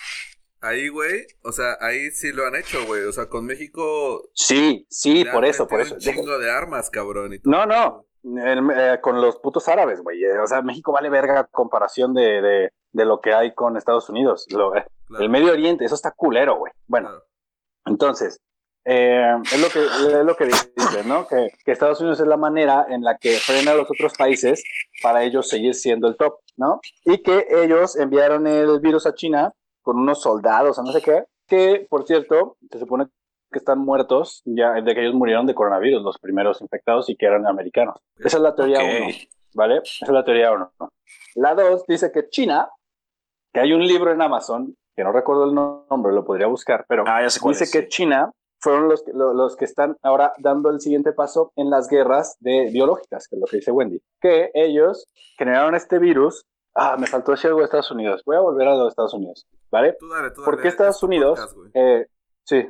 Ahí, 0.60 0.88
güey, 0.88 1.26
o 1.44 1.52
sea, 1.52 1.76
ahí 1.80 2.10
sí 2.10 2.32
lo 2.32 2.44
han 2.46 2.56
hecho, 2.56 2.78
güey. 2.86 3.04
O 3.04 3.12
sea, 3.12 3.28
con 3.28 3.44
México. 3.44 4.28
Sí, 4.34 4.86
sí, 4.90 5.24
por 5.26 5.44
eso, 5.44 5.68
por 5.68 5.82
eso. 5.82 5.94
Un 5.94 6.00
chingo 6.00 6.38
de 6.38 6.50
armas, 6.50 6.90
cabrón. 6.90 7.32
y 7.34 7.38
todo. 7.38 7.52
No, 7.52 7.66
no, 7.66 8.06
el- 8.44 8.70
eh, 8.74 8.98
con 9.00 9.20
los 9.20 9.36
putos 9.36 9.68
árabes, 9.68 10.00
güey. 10.02 10.24
Eh, 10.24 10.38
O 10.40 10.46
sea, 10.48 10.62
México 10.62 10.90
vale 10.90 11.10
verga 11.10 11.38
a 11.40 11.44
comparación 11.44 12.12
de, 12.14 12.42
de, 12.42 12.70
de 12.92 13.04
lo 13.04 13.20
que 13.20 13.32
hay 13.34 13.54
con 13.54 13.76
Estados 13.76 14.08
Unidos. 14.08 14.46
Lo- 14.50 14.74
eh, 14.74 14.84
Claro, 15.06 15.22
El 15.22 15.30
Medio 15.30 15.52
Oriente, 15.52 15.84
eso 15.84 15.94
está 15.94 16.10
culero, 16.10 16.56
güey. 16.56 16.72
Bueno, 16.88 17.08
claro. 17.10 17.24
entonces, 17.86 18.40
eh, 18.84 19.34
es, 19.52 19.60
lo 19.60 19.68
que, 19.68 19.84
es 19.84 20.24
lo 20.24 20.36
que 20.36 20.46
dice, 20.46 21.04
¿no? 21.06 21.26
Que, 21.26 21.50
que 21.64 21.72
Estados 21.72 22.00
Unidos 22.00 22.20
es 22.20 22.26
la 22.26 22.36
manera 22.36 22.86
en 22.88 23.02
la 23.02 23.16
que 23.18 23.36
frena 23.36 23.72
a 23.72 23.74
los 23.74 23.90
otros 23.90 24.12
países 24.16 24.62
para 25.02 25.22
ellos 25.24 25.48
seguir 25.48 25.74
siendo 25.74 26.08
el 26.08 26.16
top, 26.16 26.40
¿no? 26.56 26.80
Y 27.04 27.18
que 27.22 27.46
ellos 27.50 27.96
enviaron 27.96 28.46
el 28.46 28.80
virus 28.80 29.06
a 29.06 29.14
China 29.14 29.52
con 29.82 29.98
unos 29.98 30.20
soldados 30.22 30.78
o 30.78 30.82
no 30.82 30.92
sé 30.92 31.02
qué, 31.02 31.24
que, 31.46 31.86
por 31.88 32.06
cierto, 32.06 32.56
se 32.70 32.78
supone 32.78 33.06
que 33.52 33.58
están 33.58 33.78
muertos 33.78 34.42
ya 34.44 34.72
de 34.72 34.94
que 34.94 35.00
ellos 35.02 35.14
murieron 35.14 35.46
de 35.46 35.54
coronavirus, 35.54 36.02
los 36.02 36.18
primeros 36.18 36.60
infectados 36.60 37.08
y 37.08 37.16
que 37.16 37.26
eran 37.26 37.46
americanos. 37.46 37.96
Esa 38.18 38.38
es 38.38 38.42
la 38.42 38.54
teoría 38.54 38.78
Ok. 38.78 38.84
uno. 39.02 39.14
¿vale? 39.54 39.76
Esa 39.84 40.06
es 40.06 40.10
la 40.10 40.24
teoría 40.24 40.52
uno. 40.52 40.72
La 41.36 41.54
dos 41.54 41.84
dice 41.86 42.10
que 42.10 42.28
China, 42.28 42.68
que 43.52 43.60
hay 43.60 43.72
un 43.72 43.86
libro 43.86 44.10
en 44.12 44.20
Amazon, 44.20 44.74
que 44.96 45.04
no 45.04 45.12
recuerdo 45.12 45.44
el 45.44 45.54
nombre, 45.54 46.12
lo 46.12 46.24
podría 46.24 46.46
buscar, 46.48 46.84
pero 46.88 47.04
Ah, 47.06 47.22
dice 47.22 47.64
es, 47.64 47.70
que. 47.70 47.88
China 47.88 48.32
fueron 48.64 48.88
los, 48.88 49.04
los 49.12 49.56
que 49.56 49.66
están 49.66 49.96
ahora 50.02 50.32
dando 50.38 50.70
el 50.70 50.80
siguiente 50.80 51.12
paso 51.12 51.52
en 51.54 51.70
las 51.70 51.88
guerras 51.88 52.36
de 52.40 52.70
biológicas, 52.72 53.28
que 53.28 53.36
es 53.36 53.40
lo 53.40 53.46
que 53.46 53.58
dice 53.58 53.70
Wendy, 53.70 54.00
que 54.20 54.50
ellos 54.54 55.06
generaron 55.38 55.74
este 55.74 55.98
virus 55.98 56.46
Ah, 56.76 56.96
me 56.98 57.06
faltó 57.06 57.30
decir 57.30 57.46
algo 57.46 57.60
de 57.60 57.66
Estados 57.66 57.90
Unidos. 57.92 58.22
Voy 58.26 58.36
a 58.36 58.40
volver 58.40 58.66
a 58.66 58.74
lo 58.74 58.84
de 58.84 58.88
Estados 58.88 59.14
Unidos, 59.14 59.46
¿vale? 59.70 59.96
Tú 59.98 60.08
dale, 60.08 60.32
tú 60.32 60.42
¿Por 60.44 60.60
qué 60.60 60.68
Estados 60.68 61.00
Unidos? 61.04 61.38
podcast, 61.38 61.56
eh, 61.74 62.06
sí. 62.42 62.68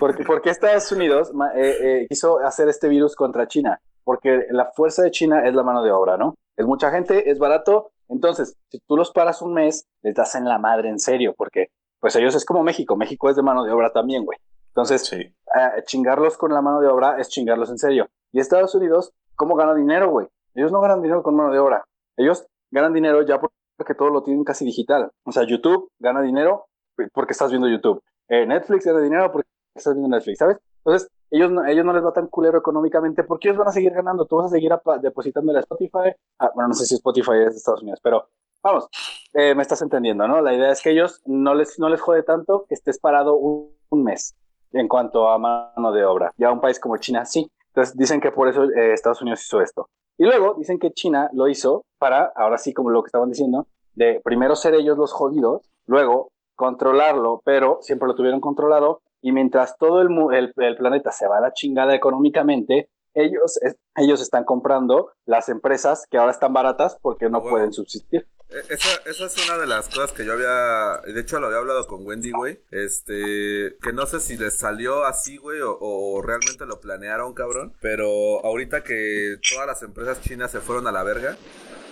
Porque, 0.00 0.24
porque 0.24 0.48
Estados 0.48 0.90
Unidos 0.92 1.30
eh, 1.54 1.76
eh, 1.82 2.06
quiso 2.08 2.38
hacer 2.38 2.70
este 2.70 2.88
virus 2.88 3.14
contra 3.14 3.46
China. 3.46 3.78
Porque 4.02 4.46
la 4.48 4.72
fuerza 4.74 5.02
de 5.02 5.10
China 5.10 5.46
es 5.46 5.54
la 5.54 5.62
mano 5.62 5.82
de 5.82 5.92
obra, 5.92 6.16
¿no? 6.16 6.36
Es 6.56 6.64
mucha 6.64 6.90
gente, 6.90 7.30
es 7.30 7.38
barato. 7.38 7.90
Entonces, 8.08 8.56
si 8.70 8.80
tú 8.80 8.96
los 8.96 9.10
paras 9.10 9.42
un 9.42 9.52
mes, 9.52 9.84
les 10.00 10.14
das 10.14 10.34
en 10.36 10.46
la 10.46 10.58
madre 10.58 10.88
en 10.88 10.98
serio. 10.98 11.34
Porque, 11.36 11.66
pues 12.00 12.16
ellos 12.16 12.34
es 12.34 12.46
como 12.46 12.62
México. 12.62 12.96
México 12.96 13.28
es 13.28 13.36
de 13.36 13.42
mano 13.42 13.62
de 13.62 13.72
obra 13.72 13.92
también, 13.92 14.24
güey. 14.24 14.38
Entonces, 14.78 15.02
Sí. 15.08 15.16
eh, 15.16 15.82
chingarlos 15.86 16.36
con 16.38 16.52
la 16.52 16.62
mano 16.62 16.80
de 16.80 16.86
obra 16.86 17.16
es 17.18 17.28
chingarlos 17.28 17.68
en 17.70 17.78
serio. 17.78 18.06
Y 18.30 18.38
Estados 18.38 18.76
Unidos, 18.76 19.12
¿cómo 19.34 19.56
gana 19.56 19.74
dinero, 19.74 20.08
güey? 20.10 20.28
Ellos 20.54 20.70
no 20.70 20.80
ganan 20.80 21.02
dinero 21.02 21.24
con 21.24 21.34
mano 21.34 21.52
de 21.52 21.58
obra. 21.58 21.84
Ellos 22.16 22.46
ganan 22.70 22.92
dinero 22.92 23.22
ya 23.22 23.40
por- 23.40 23.50
porque 23.76 23.94
todo 23.94 24.10
lo 24.10 24.22
tienen 24.22 24.44
casi 24.44 24.64
digital. 24.64 25.10
O 25.24 25.32
sea, 25.32 25.42
YouTube 25.44 25.90
gana 25.98 26.22
dinero 26.22 26.66
porque 27.12 27.32
estás 27.32 27.50
viendo 27.50 27.66
YouTube. 27.68 28.00
Eh, 28.28 28.46
Netflix 28.46 28.84
gana 28.86 29.00
dinero 29.00 29.32
porque 29.32 29.48
estás 29.74 29.94
viendo 29.94 30.14
Netflix, 30.16 30.38
¿sabes? 30.38 30.58
Entonces, 30.84 31.10
ellos 31.30 31.50
no, 31.50 31.64
ellos 31.66 31.84
no 31.84 31.92
les 31.92 32.04
va 32.04 32.12
tan 32.12 32.28
culero 32.28 32.58
económicamente 32.58 33.24
porque 33.24 33.48
ellos 33.48 33.58
van 33.58 33.68
a 33.68 33.72
seguir 33.72 33.92
ganando. 33.92 34.26
Tú 34.26 34.36
vas 34.36 34.46
a 34.46 34.54
seguir 34.54 34.70
depositándole 35.02 35.58
a 35.58 35.62
Spotify. 35.62 36.12
Ah, 36.38 36.52
bueno, 36.54 36.68
no 36.68 36.74
sé 36.74 36.86
si 36.86 36.94
Spotify 36.94 37.32
es 37.46 37.50
de 37.50 37.56
Estados 37.56 37.82
Unidos, 37.82 37.98
pero 38.00 38.28
vamos, 38.62 38.88
eh, 39.34 39.56
me 39.56 39.62
estás 39.62 39.82
entendiendo, 39.82 40.28
¿no? 40.28 40.40
La 40.40 40.54
idea 40.54 40.70
es 40.70 40.80
que 40.82 40.90
ellos 40.90 41.20
no 41.26 41.54
les, 41.54 41.80
no 41.80 41.88
les 41.88 42.00
jode 42.00 42.22
tanto 42.22 42.64
que 42.68 42.74
estés 42.74 43.00
parado 43.00 43.36
un, 43.36 43.72
un 43.90 44.04
mes 44.04 44.36
en 44.72 44.88
cuanto 44.88 45.28
a 45.28 45.38
mano 45.38 45.92
de 45.92 46.04
obra. 46.04 46.32
Ya 46.36 46.52
un 46.52 46.60
país 46.60 46.78
como 46.80 46.96
China, 46.96 47.24
sí. 47.24 47.50
Entonces 47.68 47.96
dicen 47.96 48.20
que 48.20 48.32
por 48.32 48.48
eso 48.48 48.64
eh, 48.64 48.92
Estados 48.92 49.22
Unidos 49.22 49.42
hizo 49.44 49.60
esto. 49.60 49.88
Y 50.16 50.24
luego 50.24 50.54
dicen 50.58 50.78
que 50.78 50.90
China 50.92 51.30
lo 51.32 51.48
hizo 51.48 51.84
para, 51.98 52.32
ahora 52.34 52.58
sí, 52.58 52.72
como 52.74 52.90
lo 52.90 53.02
que 53.02 53.08
estaban 53.08 53.28
diciendo, 53.30 53.66
de 53.94 54.20
primero 54.24 54.56
ser 54.56 54.74
ellos 54.74 54.98
los 54.98 55.12
jodidos, 55.12 55.62
luego 55.86 56.30
controlarlo, 56.56 57.40
pero 57.44 57.78
siempre 57.82 58.08
lo 58.08 58.14
tuvieron 58.14 58.40
controlado. 58.40 59.00
Y 59.20 59.32
mientras 59.32 59.76
todo 59.78 60.00
el, 60.00 60.08
el, 60.32 60.52
el 60.56 60.76
planeta 60.76 61.10
se 61.12 61.26
va 61.28 61.38
a 61.38 61.40
la 61.40 61.52
chingada 61.52 61.94
económicamente, 61.94 62.88
ellos, 63.14 63.58
es- 63.62 63.76
ellos 63.96 64.20
están 64.20 64.44
comprando 64.44 65.10
las 65.24 65.48
empresas 65.48 66.04
que 66.10 66.18
ahora 66.18 66.30
están 66.32 66.52
baratas 66.52 66.98
porque 67.00 67.28
no 67.30 67.42
pueden 67.42 67.72
subsistir. 67.72 68.26
Esa, 68.50 69.02
esa 69.04 69.26
es 69.26 69.46
una 69.46 69.58
de 69.58 69.66
las 69.66 69.88
cosas 69.88 70.12
que 70.12 70.24
yo 70.24 70.32
había, 70.32 71.02
de 71.04 71.20
hecho 71.20 71.38
lo 71.38 71.48
había 71.48 71.58
hablado 71.58 71.86
con 71.86 72.06
Wendy, 72.06 72.30
güey, 72.30 72.62
este, 72.70 73.76
que 73.82 73.92
no 73.92 74.06
sé 74.06 74.20
si 74.20 74.38
les 74.38 74.56
salió 74.56 75.04
así, 75.04 75.36
güey, 75.36 75.60
o, 75.62 76.22
realmente 76.22 76.64
lo 76.64 76.80
planearon, 76.80 77.34
cabrón, 77.34 77.74
pero 77.82 78.42
ahorita 78.42 78.82
que 78.82 79.36
todas 79.50 79.66
las 79.66 79.82
empresas 79.82 80.22
chinas 80.22 80.50
se 80.50 80.60
fueron 80.60 80.86
a 80.86 80.92
la 80.92 81.02
verga, 81.02 81.36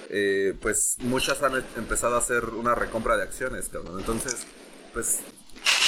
eh, 0.09 0.55
pues 0.63 0.97
muchas 1.01 1.43
han 1.43 1.63
empezado 1.77 2.15
a 2.15 2.21
hacer 2.21 2.47
una 2.47 2.75
recompra 2.75 3.19
de 3.19 3.25
acciones, 3.25 3.69
cabrón, 3.69 4.01
entonces, 4.01 4.47
pues 4.95 5.21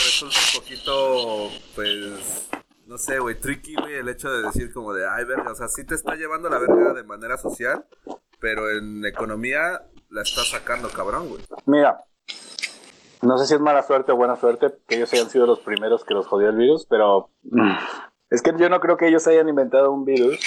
resulta 0.04 0.36
un 0.54 0.60
poquito, 0.60 1.50
pues, 1.74 2.50
no 2.84 2.98
sé, 2.98 3.18
güey, 3.20 3.40
tricky, 3.40 3.74
güey, 3.74 3.94
el 3.94 4.08
hecho 4.10 4.30
de 4.30 4.42
decir 4.42 4.70
como 4.74 4.92
de, 4.92 5.08
ay, 5.08 5.24
verga, 5.24 5.50
o 5.50 5.54
sea, 5.54 5.68
sí 5.68 5.84
te 5.84 5.94
está 5.94 6.14
llevando 6.14 6.50
la 6.50 6.58
verga 6.58 6.92
de 6.92 7.04
manera 7.04 7.38
social, 7.38 7.86
pero 8.38 8.70
en 8.70 9.04
economía 9.06 9.82
la 10.10 10.22
está 10.22 10.44
sacando 10.44 10.88
cabrón, 10.90 11.28
güey. 11.28 11.42
Mira, 11.66 12.04
no 13.22 13.36
sé 13.38 13.46
si 13.46 13.54
es 13.54 13.60
mala 13.60 13.82
suerte 13.82 14.12
o 14.12 14.16
buena 14.16 14.36
suerte 14.36 14.68
que 14.86 14.96
ellos 14.96 15.12
hayan 15.12 15.28
sido 15.30 15.46
los 15.46 15.60
primeros 15.60 16.04
que 16.04 16.14
los 16.14 16.26
jodió 16.26 16.48
el 16.50 16.56
virus, 16.56 16.86
pero 16.88 17.30
es 18.30 18.42
que 18.42 18.52
yo 18.56 18.68
no 18.68 18.80
creo 18.80 18.96
que 18.96 19.08
ellos 19.08 19.26
hayan 19.26 19.48
inventado 19.48 19.90
un 19.92 20.04
virus 20.04 20.38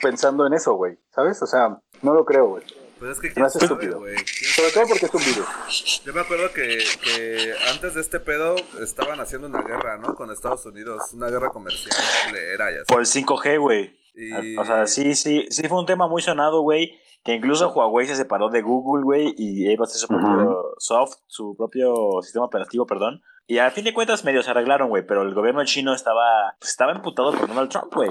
pensando 0.00 0.46
en 0.46 0.54
eso, 0.54 0.74
güey. 0.74 0.98
¿Sabes? 1.14 1.42
O 1.42 1.46
sea, 1.46 1.78
no 2.02 2.14
lo 2.14 2.24
creo, 2.24 2.46
güey. 2.48 2.64
Pues 2.98 3.12
es 3.12 3.20
que 3.20 3.32
quién 3.32 3.46
hace 3.46 3.58
sabe, 3.58 3.72
estúpido. 3.86 4.02
¿Quién 4.02 4.16
Sobre 4.54 4.70
todo 4.72 4.84
porque 4.88 5.06
es 5.06 5.14
un 5.14 5.24
virus. 5.24 6.02
Yo 6.04 6.12
me 6.12 6.20
acuerdo 6.20 6.52
que, 6.52 6.78
que 7.02 7.54
antes 7.72 7.94
de 7.94 8.02
este 8.02 8.20
pedo 8.20 8.56
estaban 8.82 9.18
haciendo 9.20 9.46
una 9.48 9.62
guerra, 9.62 9.96
¿no? 9.96 10.14
Con 10.14 10.30
Estados 10.30 10.66
Unidos, 10.66 11.02
una 11.14 11.28
guerra 11.30 11.48
comercial 11.48 11.96
culera 12.26 12.70
y 12.70 12.74
así. 12.74 12.84
Por 12.86 13.00
el 13.00 13.06
5G, 13.06 13.58
güey. 13.58 13.98
Y- 14.14 14.56
O 14.58 14.64
sea, 14.66 14.86
sí, 14.86 15.14
sí, 15.14 15.46
sí 15.50 15.66
fue 15.66 15.78
un 15.78 15.86
tema 15.86 16.08
muy 16.08 16.20
sonado, 16.20 16.60
güey. 16.60 17.00
Que 17.22 17.34
incluso 17.34 17.72
Huawei 17.72 18.06
se 18.06 18.16
separó 18.16 18.48
de 18.48 18.62
Google, 18.62 19.04
güey, 19.04 19.34
y 19.36 19.70
iba 19.70 19.84
a 19.84 19.86
hacer 19.86 19.98
su 19.98 20.08
propio 20.08 20.74
soft, 20.78 21.16
su 21.26 21.54
propio 21.56 22.22
sistema 22.22 22.46
operativo, 22.46 22.86
perdón. 22.86 23.22
Y 23.46 23.58
a 23.58 23.70
fin 23.70 23.84
de 23.84 23.92
cuentas 23.92 24.24
medio 24.24 24.42
se 24.42 24.50
arreglaron, 24.50 24.88
güey, 24.88 25.04
pero 25.06 25.22
el 25.22 25.34
gobierno 25.34 25.64
chino 25.64 25.92
estaba, 25.92 26.54
pues, 26.58 26.70
estaba 26.70 26.92
emputado 26.92 27.32
por 27.32 27.48
Donald 27.48 27.68
Trump, 27.68 27.92
güey. 27.94 28.10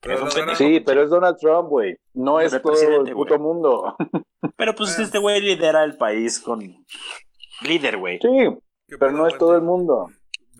Pero. 0.00 0.30
Sí, 0.56 0.80
pero 0.80 1.02
es 1.02 1.10
Donald 1.10 1.36
Trump, 1.38 1.68
güey. 1.68 1.96
No 2.14 2.40
es 2.40 2.52
El 2.52 2.62
todo 2.62 3.02
el 3.04 3.12
puto 3.12 3.38
mundo. 3.38 3.96
Pero 4.56 4.74
pues 4.74 4.98
este 4.98 5.18
güey 5.18 5.40
lidera 5.40 5.84
el 5.84 5.96
país 5.96 6.40
con... 6.40 6.60
Líder, 7.62 7.98
güey. 7.98 8.18
Sí, 8.20 8.28
¿Qué 8.88 8.96
pero 8.98 9.12
no 9.12 9.26
es 9.26 9.36
todo 9.36 9.54
el 9.54 9.62
mundo. 9.62 10.08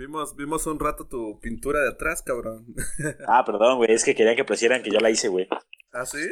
Vimos, 0.00 0.34
vimos 0.34 0.66
un 0.66 0.80
rato 0.80 1.06
tu 1.06 1.38
pintura 1.40 1.80
de 1.80 1.90
atrás, 1.90 2.22
cabrón. 2.22 2.64
Ah, 3.28 3.44
perdón, 3.44 3.76
güey, 3.76 3.92
es 3.92 4.02
que 4.02 4.14
querían 4.14 4.34
que 4.34 4.46
pusieran 4.46 4.82
que 4.82 4.90
yo 4.90 4.98
la 4.98 5.10
hice, 5.10 5.28
güey. 5.28 5.46
¿Ah, 5.92 6.06
sí? 6.06 6.26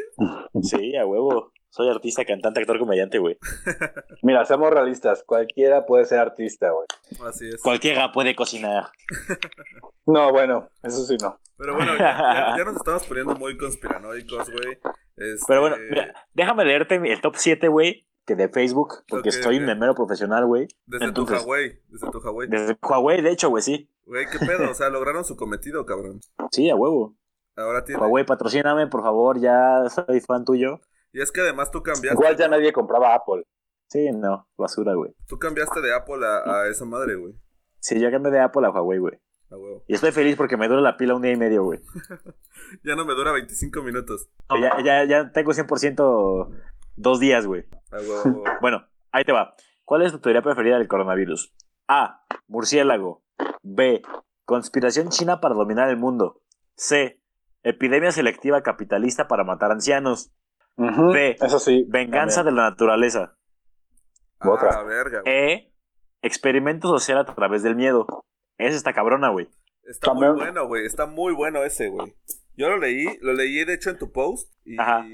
Sí, 0.62 0.97
a 0.97 1.05
huevo. 1.05 1.53
Soy 1.69 1.91
artista, 1.91 2.25
cantante, 2.25 2.61
actor, 2.61 2.79
comediante, 2.79 3.19
güey. 3.19 3.37
Mira, 4.23 4.47
seamos 4.47 4.71
realistas. 4.71 5.23
Cualquiera 5.23 5.85
puede 5.85 6.07
ser 6.07 6.19
artista, 6.19 6.71
güey. 6.71 6.87
Así 7.29 7.47
es. 7.47 7.61
Cualquiera 7.62 8.11
puede 8.11 8.35
cocinar. 8.35 8.87
No, 10.11 10.33
bueno, 10.33 10.71
eso 10.83 11.05
sí 11.05 11.19
no. 11.21 11.39
Pero 11.59 11.75
bueno, 11.75 11.93
ya, 11.99 12.16
ya- 12.16 12.55
ya 12.57 12.64
nos 12.64 12.77
estamos 12.77 13.05
poniendo 13.05 13.35
muy 13.35 13.59
conspiranoicos, 13.59 14.51
güey. 14.51 14.79
Este, 15.19 15.45
Pero 15.47 15.61
bueno, 15.61 15.77
mira, 15.91 16.14
déjame 16.33 16.64
leerte 16.64 16.95
el 16.95 17.21
top 17.21 17.35
7, 17.37 17.69
güey, 17.69 18.07
que 18.29 18.37
de 18.37 18.49
Facebook, 18.51 19.03
porque 19.09 19.31
Ok, 19.31 19.35
estoy 19.35 19.57
ok. 19.57 19.62
memero 19.64 19.95
profesional, 19.95 20.45
güey. 20.47 20.68
Desde 20.87 21.07
entonces- 21.07 21.39
tu 21.43 21.49
Huawei, 21.49 21.81
desde 21.89 22.11
tu 22.11 22.18
Huawei. 22.20 22.49
Desde 22.49 22.79
Huawei, 22.83 23.22
de 23.22 23.31
hecho, 23.31 23.49
güey, 23.49 23.62
sí. 23.62 23.91
Güey, 24.05 24.26
¿qué 24.31 24.39
pedo? 24.39 24.70
O 24.70 24.74
sea, 24.74 24.91
lograron 24.91 25.24
su 25.24 25.35
cometido, 25.37 25.87
cabrón. 25.87 26.20
Sí, 26.53 26.68
a 26.68 26.76
huevo. 26.76 27.16
Ahora 27.57 27.85
tiene. 27.85 28.01
Huawei, 28.03 28.24
patrocíname, 28.26 28.87
por 28.87 29.03
favor, 29.03 29.41
ya 29.41 29.83
soy 29.89 30.20
fan 30.20 30.45
tuyo. 30.45 30.81
Y 31.12 31.22
es 31.22 31.33
que 31.33 31.41
además 31.41 31.70
tú 31.70 31.83
cambiaste. 31.83 32.12
Igual 32.14 32.37
ya 32.37 32.49
nadie 32.49 32.72
compraba 32.72 33.14
Apple. 33.14 33.45
Sí, 33.89 34.11
no, 34.12 34.47
basura, 34.59 34.93
güey. 34.95 35.14
Tú 35.26 35.39
cambiaste 35.39 35.81
de 35.81 35.95
Apple 35.95 36.24
a, 36.26 36.61
a 36.61 36.68
esa 36.68 36.85
madre, 36.85 37.16
güey. 37.16 37.35
Sí, 37.81 37.99
yo 37.99 38.11
cambié 38.11 38.31
de 38.31 38.41
Apple 38.41 38.66
a 38.66 38.70
Huawei, 38.70 38.99
güey. 38.99 39.14
A 39.51 39.57
huevo. 39.57 39.83
Y 39.89 39.95
estoy 39.95 40.12
feliz 40.12 40.37
porque 40.37 40.59
me 40.59 40.68
dura 40.68 40.83
la 40.83 40.99
pila 40.99 41.14
un 41.14 41.22
día 41.22 41.33
y 41.33 41.37
medio, 41.37 41.62
güey. 41.64 41.81
Ya 42.85 42.95
no 42.97 43.07
me 43.07 43.14
dura 43.14 43.33
25 43.33 43.83
minutos. 43.83 44.29
Ya, 44.61 44.83
ya, 44.85 45.05
ya 45.05 45.33
tengo 45.33 45.53
100% 45.53 46.51
dos 46.99 47.20
días, 47.20 47.46
güey. 47.46 47.64
Bueno, 48.61 48.86
ahí 49.12 49.24
te 49.24 49.32
va. 49.32 49.55
¿Cuál 49.84 50.03
es 50.03 50.12
tu 50.12 50.20
teoría 50.20 50.42
preferida 50.42 50.78
del 50.78 50.88
coronavirus? 50.88 51.55
A. 51.88 52.24
Murciélago. 52.46 53.22
B. 53.62 54.03
Conspiración 54.44 55.09
china 55.09 55.40
para 55.40 55.55
dominar 55.55 55.88
el 55.88 55.96
mundo. 55.96 56.42
C. 56.76 57.20
Epidemia 57.62 58.12
selectiva 58.12 58.62
capitalista 58.62 59.28
para 59.28 59.44
matar 59.44 59.70
ancianos. 59.70 60.32
B. 60.76 61.36
Eso 61.40 61.59
sí. 61.59 61.84
Venganza 61.88 62.42
de 62.44 62.53
la 62.53 62.70
naturaleza. 62.70 63.36
Ah, 64.40 64.51
Otra. 64.51 64.70
la 64.72 64.82
verga, 64.84 65.22
güey. 65.22 65.34
E. 65.34 65.74
Experimento 66.22 66.88
social 66.88 67.18
a 67.18 67.24
través 67.24 67.62
del 67.62 67.76
miedo. 67.76 68.07
Esa 68.59 68.76
está 68.76 68.92
cabrona, 68.92 69.30
güey. 69.30 69.49
Está 69.84 70.12
muy 70.12 70.28
bueno, 70.28 70.66
güey. 70.66 70.84
Está 70.84 71.07
muy 71.07 71.32
bueno 71.32 71.64
ese, 71.64 71.88
güey. 71.88 72.14
Yo 72.59 72.68
lo 72.68 72.76
leí, 72.76 73.06
lo 73.20 73.34
leí 73.34 73.64
de 73.64 73.74
hecho 73.74 73.90
en 73.90 73.98
tu 73.98 74.11
post 74.11 74.52
y 74.64 74.76
Ajá. 74.80 75.06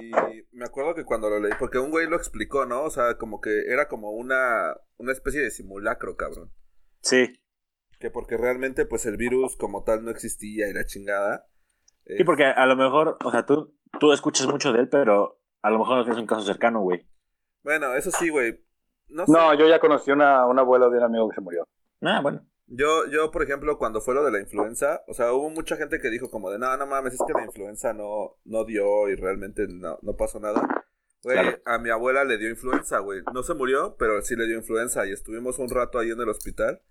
me 0.53 0.65
acuerdo 0.65 0.95
que 0.95 1.05
cuando 1.05 1.29
lo 1.29 1.39
leí, 1.39 1.53
porque 1.59 1.77
un 1.79 1.91
güey 1.91 2.09
lo 2.09 2.17
explicó, 2.17 2.65
¿no? 2.65 2.85
O 2.85 2.91
sea, 2.91 3.19
como 3.19 3.43
que 3.43 3.67
era 3.69 3.87
como 3.87 4.13
una, 4.13 4.75
una 4.97 5.13
especie 5.13 5.43
de 5.43 5.51
simulacro, 5.51 6.17
cabrón. 6.17 6.51
Sí. 7.03 7.39
Que 8.01 8.11
porque 8.11 8.39
realmente 8.39 8.87
pues 8.87 9.05
el 9.05 9.19
virus 9.19 9.59
como 9.59 9.85
tal 9.85 10.07
no 10.07 10.11
existía 10.11 10.71
y 10.71 10.73
la 10.73 10.87
chingada. 10.87 11.47
Sí, 12.07 12.25
porque 12.25 12.45
a 12.45 12.65
lo 12.65 12.77
mejor, 12.77 13.19
o 13.23 13.31
sea, 13.31 13.45
tú, 13.45 13.77
tú 14.01 14.15
escuchas 14.15 14.47
mucho 14.47 14.73
de 14.73 14.81
él, 14.81 14.89
pero 14.89 15.39
a 15.61 15.69
lo 15.69 15.81
mejor 15.81 15.99
no 15.99 16.05
tienes 16.05 16.21
un 16.23 16.27
caso 16.27 16.41
cercano, 16.41 16.81
güey. 16.81 17.07
Bueno, 17.63 17.95
eso 17.95 18.11
sí, 18.11 18.31
güey. 18.31 18.65
No 19.09 19.27
sé. 19.27 19.33
No, 19.33 19.53
yo 19.53 19.69
ya 19.69 19.81
conocí 19.81 20.11
una, 20.11 20.47
una 20.47 20.63
abuela 20.63 20.89
de 20.89 20.97
un 20.97 21.05
amigo 21.05 21.29
que 21.29 21.35
se 21.35 21.41
murió. 21.43 21.69
Ah, 22.01 22.21
bueno. 22.23 22.41
Yo, 22.67 23.07
yo, 23.07 23.31
por 23.31 23.43
ejemplo, 23.43 23.77
cuando 23.79 24.01
fue 24.01 24.15
lo 24.15 24.25
de 24.25 24.33
la 24.33 24.41
influenza, 24.41 25.03
o 25.07 25.15
sea, 25.15 25.33
hubo 25.33 25.51
mucha 25.51 25.77
gente 25.77 26.01
que 26.01 26.11
dijo 26.11 26.31
como 26.31 26.51
de, 26.51 26.59
no, 26.59 26.77
no 26.77 26.87
mames, 26.87 27.15
es 27.15 27.21
que 27.27 27.33
la 27.35 27.45
influenza 27.45 27.93
no, 27.93 28.39
no 28.45 28.65
dio 28.65 29.09
y 29.09 29.17
realmente 29.17 29.67
no, 29.69 29.99
no 30.03 30.17
pasó 30.17 30.41
nada. 30.41 30.63
Güey, 31.23 31.39
Claro. 31.39 31.59
a 31.65 31.79
mi 31.79 31.91
abuela 31.91 32.25
le 32.25 32.39
dio 32.39 32.49
influenza, 32.51 32.99
güey. 33.01 33.23
No 33.33 33.43
se 33.43 33.55
murió, 33.55 33.97
pero 33.99 34.21
sí 34.23 34.37
le 34.37 34.47
dio 34.47 34.57
influenza 34.57 35.07
y 35.07 35.13
estuvimos 35.13 35.59
un 35.59 35.69
rato 35.71 35.99
ahí 35.99 36.11
en 36.11 36.21
el 36.21 36.29
hospital 36.29 36.83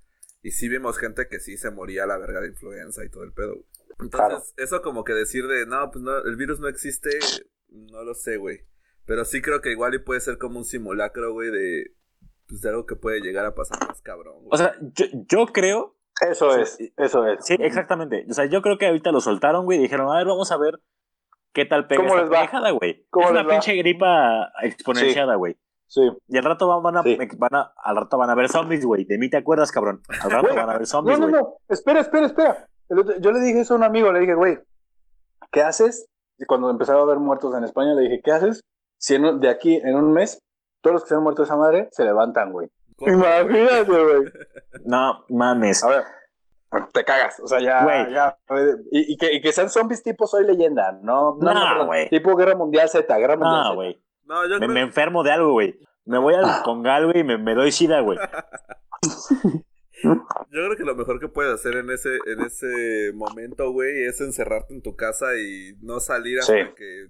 y 0.42 0.52
sí 0.52 0.70
vimos 0.70 0.98
gente 0.98 1.28
que 1.28 1.40
sí 1.40 1.58
se 1.58 1.72
moría 1.72 2.04
a 2.04 2.08
la 2.08 2.18
verga 2.18 2.42
de 2.42 2.50
influenza 2.50 3.04
y 3.06 3.10
todo 3.10 3.24
el 3.24 3.34
pedo, 3.34 3.54
güey. 3.56 3.66
Entonces, 4.00 4.54
eso 4.58 4.82
como 4.82 5.04
que 5.04 5.14
decir 5.14 5.48
de, 5.48 5.66
no, 5.66 5.90
pues 5.92 6.04
no, 6.04 6.18
el 6.18 6.36
virus 6.36 6.60
no 6.60 6.68
existe, 6.68 7.12
no 7.70 8.04
lo 8.04 8.14
sé, 8.16 8.38
güey. 8.38 8.62
Pero 9.06 9.24
sí 9.26 9.42
creo 9.42 9.62
que 9.62 9.72
igual 9.72 9.94
y 9.94 10.00
puede 10.00 10.20
ser 10.20 10.38
como 10.38 10.58
un 10.60 10.66
simulacro, 10.66 11.32
güey, 11.34 11.52
de, 11.52 11.96
pues, 12.48 12.62
de 12.62 12.70
algo 12.70 12.86
que 12.86 12.96
puede 12.96 13.22
llegar 13.22 13.46
a 13.46 13.56
pasar 13.56 13.78
más 13.88 14.02
cabrón, 14.02 14.36
güey. 14.44 14.50
O 14.52 14.58
sea, 14.58 14.74
yo, 14.94 15.06
yo 15.28 15.46
creo 15.48 15.96
Eso 16.30 16.56
es, 16.58 16.78
eso 16.98 17.26
es. 17.28 17.46
Sí, 17.46 17.56
exactamente. 17.60 18.26
O 18.30 18.34
sea, 18.34 18.46
yo 18.46 18.62
creo 18.62 18.78
que 18.78 18.88
ahorita 18.88 19.12
lo 19.12 19.20
soltaron, 19.22 19.66
güey, 19.66 19.80
y 19.80 19.82
dijeron, 19.84 20.10
a 20.12 20.18
ver, 20.18 20.28
vamos 20.28 20.52
a 20.52 20.58
ver 20.58 20.80
qué 21.54 21.66
tal 21.66 21.88
pega 21.88 22.02
¿Cómo 22.02 22.10
esta 22.16 22.22
les 22.22 22.32
va? 22.32 22.36
pendejada, 22.38 22.72
güey. 22.72 23.06
¿Cómo 23.10 23.26
Es 23.26 23.32
una 23.32 23.42
les 23.42 23.48
va? 23.50 23.54
pinche 23.54 23.76
gripa 23.76 24.52
exponenciada, 24.62 25.36
güey. 25.36 25.58
Sí. 25.88 26.02
Y 26.28 26.38
al 26.38 26.44
rato 26.44 26.82
van 26.82 26.98
a, 26.98 27.04
Sí. 27.04 27.18
van 27.38 27.54
a, 27.56 27.74
al 27.78 27.96
rato 27.96 28.18
van 28.18 28.30
a 28.30 28.36
ver 28.36 28.50
zombies, 28.50 28.84
güey. 28.86 29.06
De 29.06 29.18
mí 29.20 29.30
te 29.30 29.38
acuerdas, 29.38 29.72
cabrón. 29.72 30.02
Al 30.22 30.32
rato 30.32 30.48
Güey, 30.48 30.56
van 30.56 30.70
a 30.70 30.74
ver 30.74 30.82
No, 30.82 30.86
zombies, 30.88 31.20
no, 31.20 31.30
güey. 31.30 31.42
no. 31.42 31.58
Espera, 31.70 32.00
espera, 32.00 32.26
espera. 32.26 32.68
Otro- 32.90 33.20
Yo 33.20 33.32
le 33.32 33.40
dije 33.42 33.60
eso 33.62 33.76
a 33.76 33.78
un 33.78 33.84
amigo, 33.84 34.12
le 34.12 34.20
dije, 34.22 34.34
güey, 34.34 34.58
¿qué 35.52 35.62
haces? 35.62 36.08
Y 36.40 36.46
cuando 36.46 36.70
empezaba 36.72 37.00
a 37.02 37.04
haber 37.04 37.18
muertos 37.20 37.56
en 37.56 37.64
España, 37.64 37.94
le 37.94 38.02
dije, 38.04 38.22
¿qué 38.24 38.32
haces? 38.32 38.62
Si 38.98 39.14
en 39.16 39.40
de 39.40 39.50
aquí, 39.50 39.76
en 39.76 39.96
un 39.96 40.12
mes, 40.14 40.40
todos 40.84 40.94
los 40.94 41.04
que 41.04 41.10
se 41.10 41.16
han 41.16 41.24
muerto 41.24 41.42
de 41.42 41.46
esa 41.48 41.56
madre 41.56 41.88
se 41.92 42.04
levantan, 42.04 42.52
güey. 42.52 42.70
¿Cómo, 42.98 43.12
Imagínate, 43.14 43.84
güey. 43.86 44.24
No, 44.86 45.26
mames. 45.30 45.84
A 45.84 45.88
ver, 45.90 46.04
te 46.94 47.04
cagas. 47.04 47.40
O 47.40 47.48
sea, 47.48 47.60
ya. 47.60 47.84
Güey. 47.84 48.14
ya 48.14 48.38
y, 48.92 49.14
y 49.14 49.18
que, 49.18 49.34
y 49.34 49.42
que 49.42 49.52
sean 49.52 49.70
zombies 49.70 50.04
tipo 50.04 50.28
Soy 50.28 50.46
Leyenda. 50.46 50.92
No, 51.02 51.36
no, 51.36 51.38
No, 51.42 51.54
no, 51.54 51.68
perdón, 51.70 51.88
güey. 51.88 52.10
Tipo 52.10 52.36
Guerra 52.36 52.56
Mundial 52.56 52.90
Z, 52.90 53.18
Guerra 53.18 53.36
Mundial 53.38 53.56
No, 53.56 53.64
Z. 53.70 53.76
güey. 53.76 54.04
No, 54.26 54.44
yo 54.48 54.54
Me, 54.56 54.60
creo, 54.60 54.70
me 54.70 54.82
enfermo 54.82 55.24
de 55.24 55.32
algo, 55.32 55.52
güey. 55.54 55.80
Me 56.06 56.18
voy 56.20 56.36
Ah. 56.36 56.58
al 56.58 56.64
congal, 56.64 57.06
güey, 57.06 57.20
y 57.22 57.24
me, 57.24 57.38
me 57.38 57.56
doy 57.56 57.72
sida, 57.72 58.02
güey. 58.02 58.20
yo 60.04 60.12
creo 60.50 60.76
que 60.76 60.84
lo 60.84 60.96
mejor 60.96 61.20
que 61.20 61.28
puedes 61.30 61.54
hacer 61.54 61.76
en 61.78 61.90
ese, 61.92 62.18
en 62.26 62.42
ese 62.42 63.12
momento, 63.14 63.72
güey, 63.72 64.06
es 64.06 64.20
encerrarte 64.22 64.74
en 64.74 64.82
tu 64.82 64.96
casa 64.96 65.36
y 65.38 65.76
no 65.82 66.00
salir 66.00 66.40
hasta 66.40 66.54
Sí. 66.54 66.60
que 66.76 67.08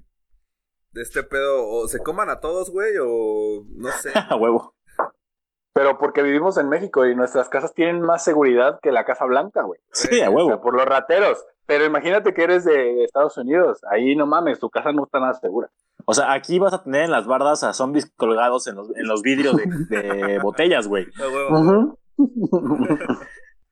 de 0.93 1.01
este 1.01 1.23
pedo 1.23 1.67
o 1.67 1.87
se 1.87 1.99
coman 1.99 2.29
a 2.29 2.39
todos, 2.39 2.69
güey, 2.71 2.93
o 3.01 3.63
no 3.75 3.89
sé. 3.91 4.11
A 4.29 4.35
huevo. 4.35 4.75
Pero 5.73 5.97
porque 5.97 6.21
vivimos 6.21 6.57
en 6.57 6.69
México 6.69 7.05
y 7.07 7.15
nuestras 7.15 7.49
casas 7.49 7.73
tienen 7.73 7.99
más 8.01 8.23
seguridad 8.23 8.79
que 8.81 8.91
la 8.91 9.05
Casa 9.05 9.25
Blanca, 9.25 9.63
güey. 9.63 9.79
Sí, 9.91 10.21
a 10.21 10.29
O 10.29 10.29
sea, 10.29 10.29
huevo. 10.29 10.61
por 10.61 10.75
los 10.75 10.85
rateros. 10.85 11.43
Pero 11.65 11.85
imagínate 11.85 12.33
que 12.33 12.43
eres 12.43 12.63
de 12.63 13.03
Estados 13.05 13.37
Unidos. 13.37 13.81
Ahí 13.89 14.15
no 14.15 14.27
mames, 14.27 14.59
tu 14.59 14.69
casa 14.69 14.91
no 14.91 15.05
está 15.05 15.19
nada 15.19 15.33
segura. 15.33 15.71
O 16.05 16.13
sea, 16.13 16.33
aquí 16.33 16.59
vas 16.59 16.73
a 16.73 16.83
tener 16.83 17.05
en 17.05 17.11
las 17.11 17.25
bardas 17.25 17.63
a 17.63 17.73
zombies 17.73 18.11
colgados 18.17 18.67
en 18.67 18.75
los, 18.75 18.95
en 18.95 19.07
los 19.07 19.21
vidrios 19.23 19.55
de, 19.55 19.65
de 19.89 20.39
botellas, 20.43 20.87
güey. 20.87 21.07
A 21.19 21.27
huevo. 21.27 21.97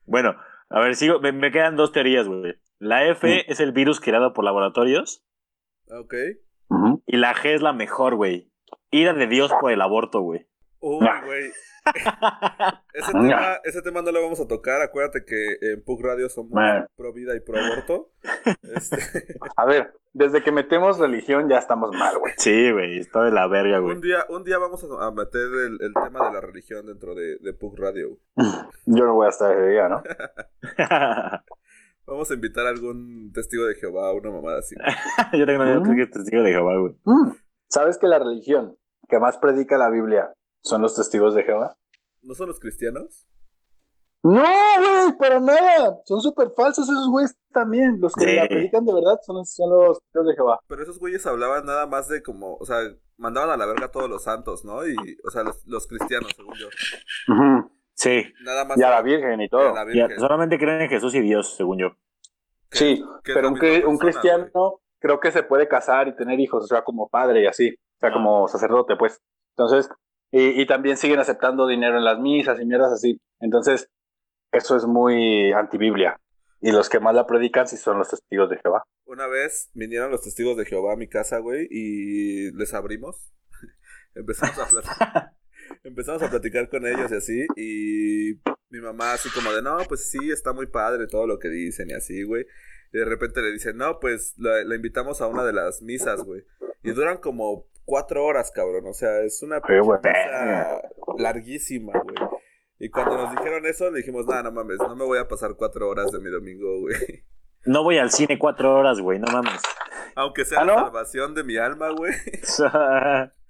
Bueno, 0.05 0.35
a 0.69 0.79
ver, 0.79 0.95
sigo. 0.95 1.19
Me, 1.19 1.31
me 1.31 1.51
quedan 1.51 1.75
dos 1.75 1.91
teorías, 1.91 2.27
güey. 2.27 2.55
La 2.79 3.05
F 3.07 3.49
es 3.51 3.59
el 3.59 3.71
virus 3.71 3.99
creado 4.01 4.33
por 4.33 4.43
laboratorios 4.43 5.23
Ok. 5.89 6.15
Y 7.05 7.17
la 7.17 7.33
G 7.33 7.49
es 7.55 7.61
la 7.61 7.73
mejor, 7.73 8.15
güey. 8.15 8.51
Ira 8.91 9.13
de 9.13 9.27
Dios 9.27 9.51
por 9.59 9.71
el 9.71 9.81
aborto, 9.81 10.21
güey. 10.21 10.47
Uy, 10.79 11.07
güey. 11.25 11.51
Ese 12.93 13.11
tema, 13.11 13.55
ese 13.63 13.81
tema 13.81 14.01
no 14.03 14.11
lo 14.11 14.21
vamos 14.21 14.39
a 14.39 14.47
tocar. 14.47 14.81
Acuérdate 14.81 15.25
que 15.25 15.57
en 15.61 15.83
Pug 15.83 16.03
Radio 16.03 16.29
somos 16.29 16.51
Man. 16.51 16.85
pro 16.95 17.11
vida 17.11 17.35
y 17.35 17.39
pro 17.39 17.57
aborto. 17.59 18.11
Este, 18.75 18.99
A 19.57 19.65
ver, 19.65 19.93
desde 20.13 20.43
que 20.43 20.51
metemos 20.51 20.99
religión 20.99 21.49
ya 21.49 21.57
estamos 21.57 21.91
mal, 21.95 22.17
güey. 22.19 22.33
Sí, 22.37 22.71
güey, 22.71 22.99
está 22.99 23.23
de 23.23 23.31
la 23.31 23.47
verga, 23.47 23.79
güey. 23.79 23.95
un 23.95 24.01
día, 24.01 24.25
un 24.29 24.43
día 24.43 24.57
vamos 24.59 24.83
a, 24.83 25.07
a 25.07 25.11
meter 25.11 25.41
el, 25.41 25.77
el 25.81 25.93
tema 25.93 26.27
de 26.27 26.33
la 26.35 26.41
religión 26.41 26.85
dentro 26.85 27.15
de, 27.15 27.37
de 27.39 27.53
Pug 27.53 27.77
Radio. 27.79 28.17
Yo 28.85 29.05
no 29.05 29.13
voy 29.15 29.25
a 29.25 29.29
estar 29.29 29.51
ese 29.51 29.67
día, 29.67 29.89
¿no? 29.89 30.03
Vamos 32.11 32.29
a 32.29 32.33
invitar 32.33 32.65
a 32.65 32.69
algún 32.71 33.31
testigo 33.33 33.63
de 33.65 33.75
Jehová, 33.75 34.11
una 34.13 34.31
mamada 34.31 34.59
así. 34.59 34.75
Yo 35.39 35.45
tengo 35.45 35.63
Mm. 35.63 35.95
que 35.95 36.01
es 36.03 36.11
testigo 36.11 36.43
de 36.43 36.51
Jehová, 36.51 36.77
güey. 36.77 36.93
Mm. 37.05 37.31
¿Sabes 37.69 37.97
que 37.97 38.07
la 38.07 38.19
religión 38.19 38.77
que 39.07 39.17
más 39.17 39.37
predica 39.37 39.77
la 39.77 39.89
Biblia 39.89 40.33
son 40.61 40.81
los 40.81 40.93
testigos 40.93 41.33
de 41.35 41.43
Jehová? 41.43 41.77
¿No 42.21 42.35
son 42.35 42.49
los 42.49 42.59
cristianos? 42.59 43.27
No, 44.23 44.41
güey, 44.43 45.17
para 45.17 45.39
nada. 45.39 46.01
Son 46.05 46.19
súper 46.21 46.51
falsos 46.55 46.89
esos 46.89 47.07
güeyes 47.09 47.33
también. 47.53 47.97
Los 48.01 48.13
que 48.13 48.25
Sí. 48.25 48.35
la 48.35 48.47
predican 48.47 48.85
de 48.85 48.93
verdad 48.93 49.17
son, 49.25 49.45
son 49.45 49.69
los 49.69 49.99
testigos 50.01 50.27
de 50.27 50.35
Jehová. 50.35 50.59
Pero 50.67 50.83
esos 50.83 50.99
güeyes 50.99 51.25
hablaban 51.25 51.65
nada 51.65 51.87
más 51.87 52.09
de 52.09 52.21
como, 52.21 52.55
o 52.57 52.65
sea, 52.65 52.77
mandaban 53.17 53.51
a 53.51 53.57
la 53.57 53.65
verga 53.65 53.85
a 53.85 53.91
todos 53.91 54.09
los 54.09 54.23
santos, 54.25 54.65
¿no? 54.65 54.85
Y, 54.85 54.95
o 55.25 55.31
sea, 55.31 55.43
los, 55.43 55.65
los 55.65 55.87
cristianos, 55.87 56.29
según 56.35 56.55
yo. 56.55 56.67
Sí. 58.01 58.33
Nada 58.43 58.65
más. 58.65 58.79
Y 58.79 58.83
a 58.83 58.89
la 58.89 59.01
Virgen 59.03 59.41
y 59.41 59.45
a 59.45 59.49
todo. 59.49 59.75
solamente 60.17 60.57
creen 60.57 60.81
en 60.81 60.89
Jesús 60.89 61.13
y 61.13 61.21
Dios, 61.21 61.55
según 61.55 61.77
yo. 61.77 61.91
Sí, 62.71 63.03
pero 63.23 63.49
un, 63.49 63.97
cristiano 63.99 64.81
creo 64.99 65.19
que 65.19 65.31
se 65.31 65.43
puede 65.43 65.67
casar 65.67 66.07
y 66.07 66.15
tener 66.15 66.39
hijos, 66.39 66.63
o 66.63 66.67
sea, 66.67 66.83
como 66.83 67.09
padre 67.09 67.43
y 67.43 67.45
así, 67.45 67.69
o 67.69 67.99
sea, 67.99 68.09
Ah. 68.09 68.13
como 68.13 68.47
sacerdote, 68.47 68.95
pues. 68.95 69.21
Entonces, 69.55 69.89
y, 70.31 70.61
y 70.61 70.65
también 70.65 70.97
siguen 70.97 71.19
aceptando 71.19 71.67
dinero 71.67 71.97
en 71.97 72.05
las 72.05 72.17
misas 72.17 72.59
y 72.59 72.65
mierdas 72.65 72.91
así. 72.91 73.19
Entonces, 73.39 73.87
eso 74.51 74.75
es 74.77 74.85
muy 74.85 75.51
antibiblia. 75.51 76.19
Y 76.59 76.71
los 76.71 76.89
que 76.89 76.99
más 76.99 77.13
la 77.13 77.27
predican 77.27 77.67
sí 77.67 77.77
son 77.77 77.99
los 77.99 78.09
testigos 78.09 78.49
de 78.49 78.57
Jehová. 78.57 78.83
Una 79.05 79.27
vez 79.27 79.69
vinieron 79.73 80.09
los 80.09 80.21
testigos 80.21 80.57
de 80.57 80.65
Jehová 80.65 80.93
a 80.93 80.95
mi 80.95 81.07
casa, 81.07 81.37
güey, 81.39 81.67
y 81.69 82.51
les 82.53 82.73
abrimos. 82.73 83.31
Empezamos 84.15 84.57
a 84.57 84.65
platicar. 84.67 85.31
Empezamos 85.83 86.21
a 86.21 86.29
platicar 86.29 86.69
con 86.69 86.85
ellos 86.85 87.11
y 87.11 87.15
así, 87.15 87.47
y 87.55 88.39
mi 88.69 88.79
mamá 88.79 89.13
así 89.13 89.29
como 89.29 89.51
de, 89.51 89.61
no, 89.61 89.77
pues 89.87 90.09
sí, 90.09 90.31
está 90.31 90.53
muy 90.53 90.67
padre 90.67 91.07
todo 91.07 91.25
lo 91.25 91.39
que 91.39 91.49
dicen 91.49 91.89
y 91.89 91.93
así, 91.93 92.23
güey. 92.23 92.45
Y 92.93 92.97
de 92.99 93.05
repente 93.05 93.41
le 93.41 93.51
dicen, 93.51 93.77
no, 93.77 93.99
pues 93.99 94.35
la, 94.37 94.63
la 94.63 94.75
invitamos 94.75 95.21
a 95.21 95.27
una 95.27 95.43
de 95.43 95.53
las 95.53 95.81
misas, 95.81 96.23
güey. 96.23 96.43
Y 96.83 96.91
duran 96.91 97.17
como 97.17 97.67
cuatro 97.85 98.23
horas, 98.23 98.51
cabrón. 98.51 98.85
O 98.87 98.93
sea, 98.93 99.21
es 99.21 99.41
una 99.43 99.59
misa 99.59 100.81
larguísima, 101.17 101.93
güey. 101.93 102.15
Y 102.79 102.89
cuando 102.89 103.15
nos 103.15 103.31
dijeron 103.31 103.65
eso, 103.65 103.91
le 103.91 103.99
dijimos, 103.99 104.25
nada, 104.25 104.43
no 104.43 104.51
mames, 104.51 104.79
no 104.79 104.95
me 104.95 105.05
voy 105.05 105.19
a 105.19 105.27
pasar 105.27 105.55
cuatro 105.55 105.87
horas 105.87 106.11
de 106.11 106.19
mi 106.19 106.29
domingo, 106.29 106.79
güey. 106.79 107.25
No 107.65 107.83
voy 107.83 107.99
al 107.99 108.09
cine 108.09 108.39
cuatro 108.39 108.75
horas, 108.75 108.99
güey, 108.99 109.19
no 109.19 109.27
mames. 109.31 109.61
Aunque 110.15 110.45
sea 110.45 110.61
¿Ah, 110.61 110.65
la 110.65 110.75
salvación 110.75 111.35
de 111.35 111.43
mi 111.43 111.57
alma, 111.57 111.91
güey. 111.91 112.13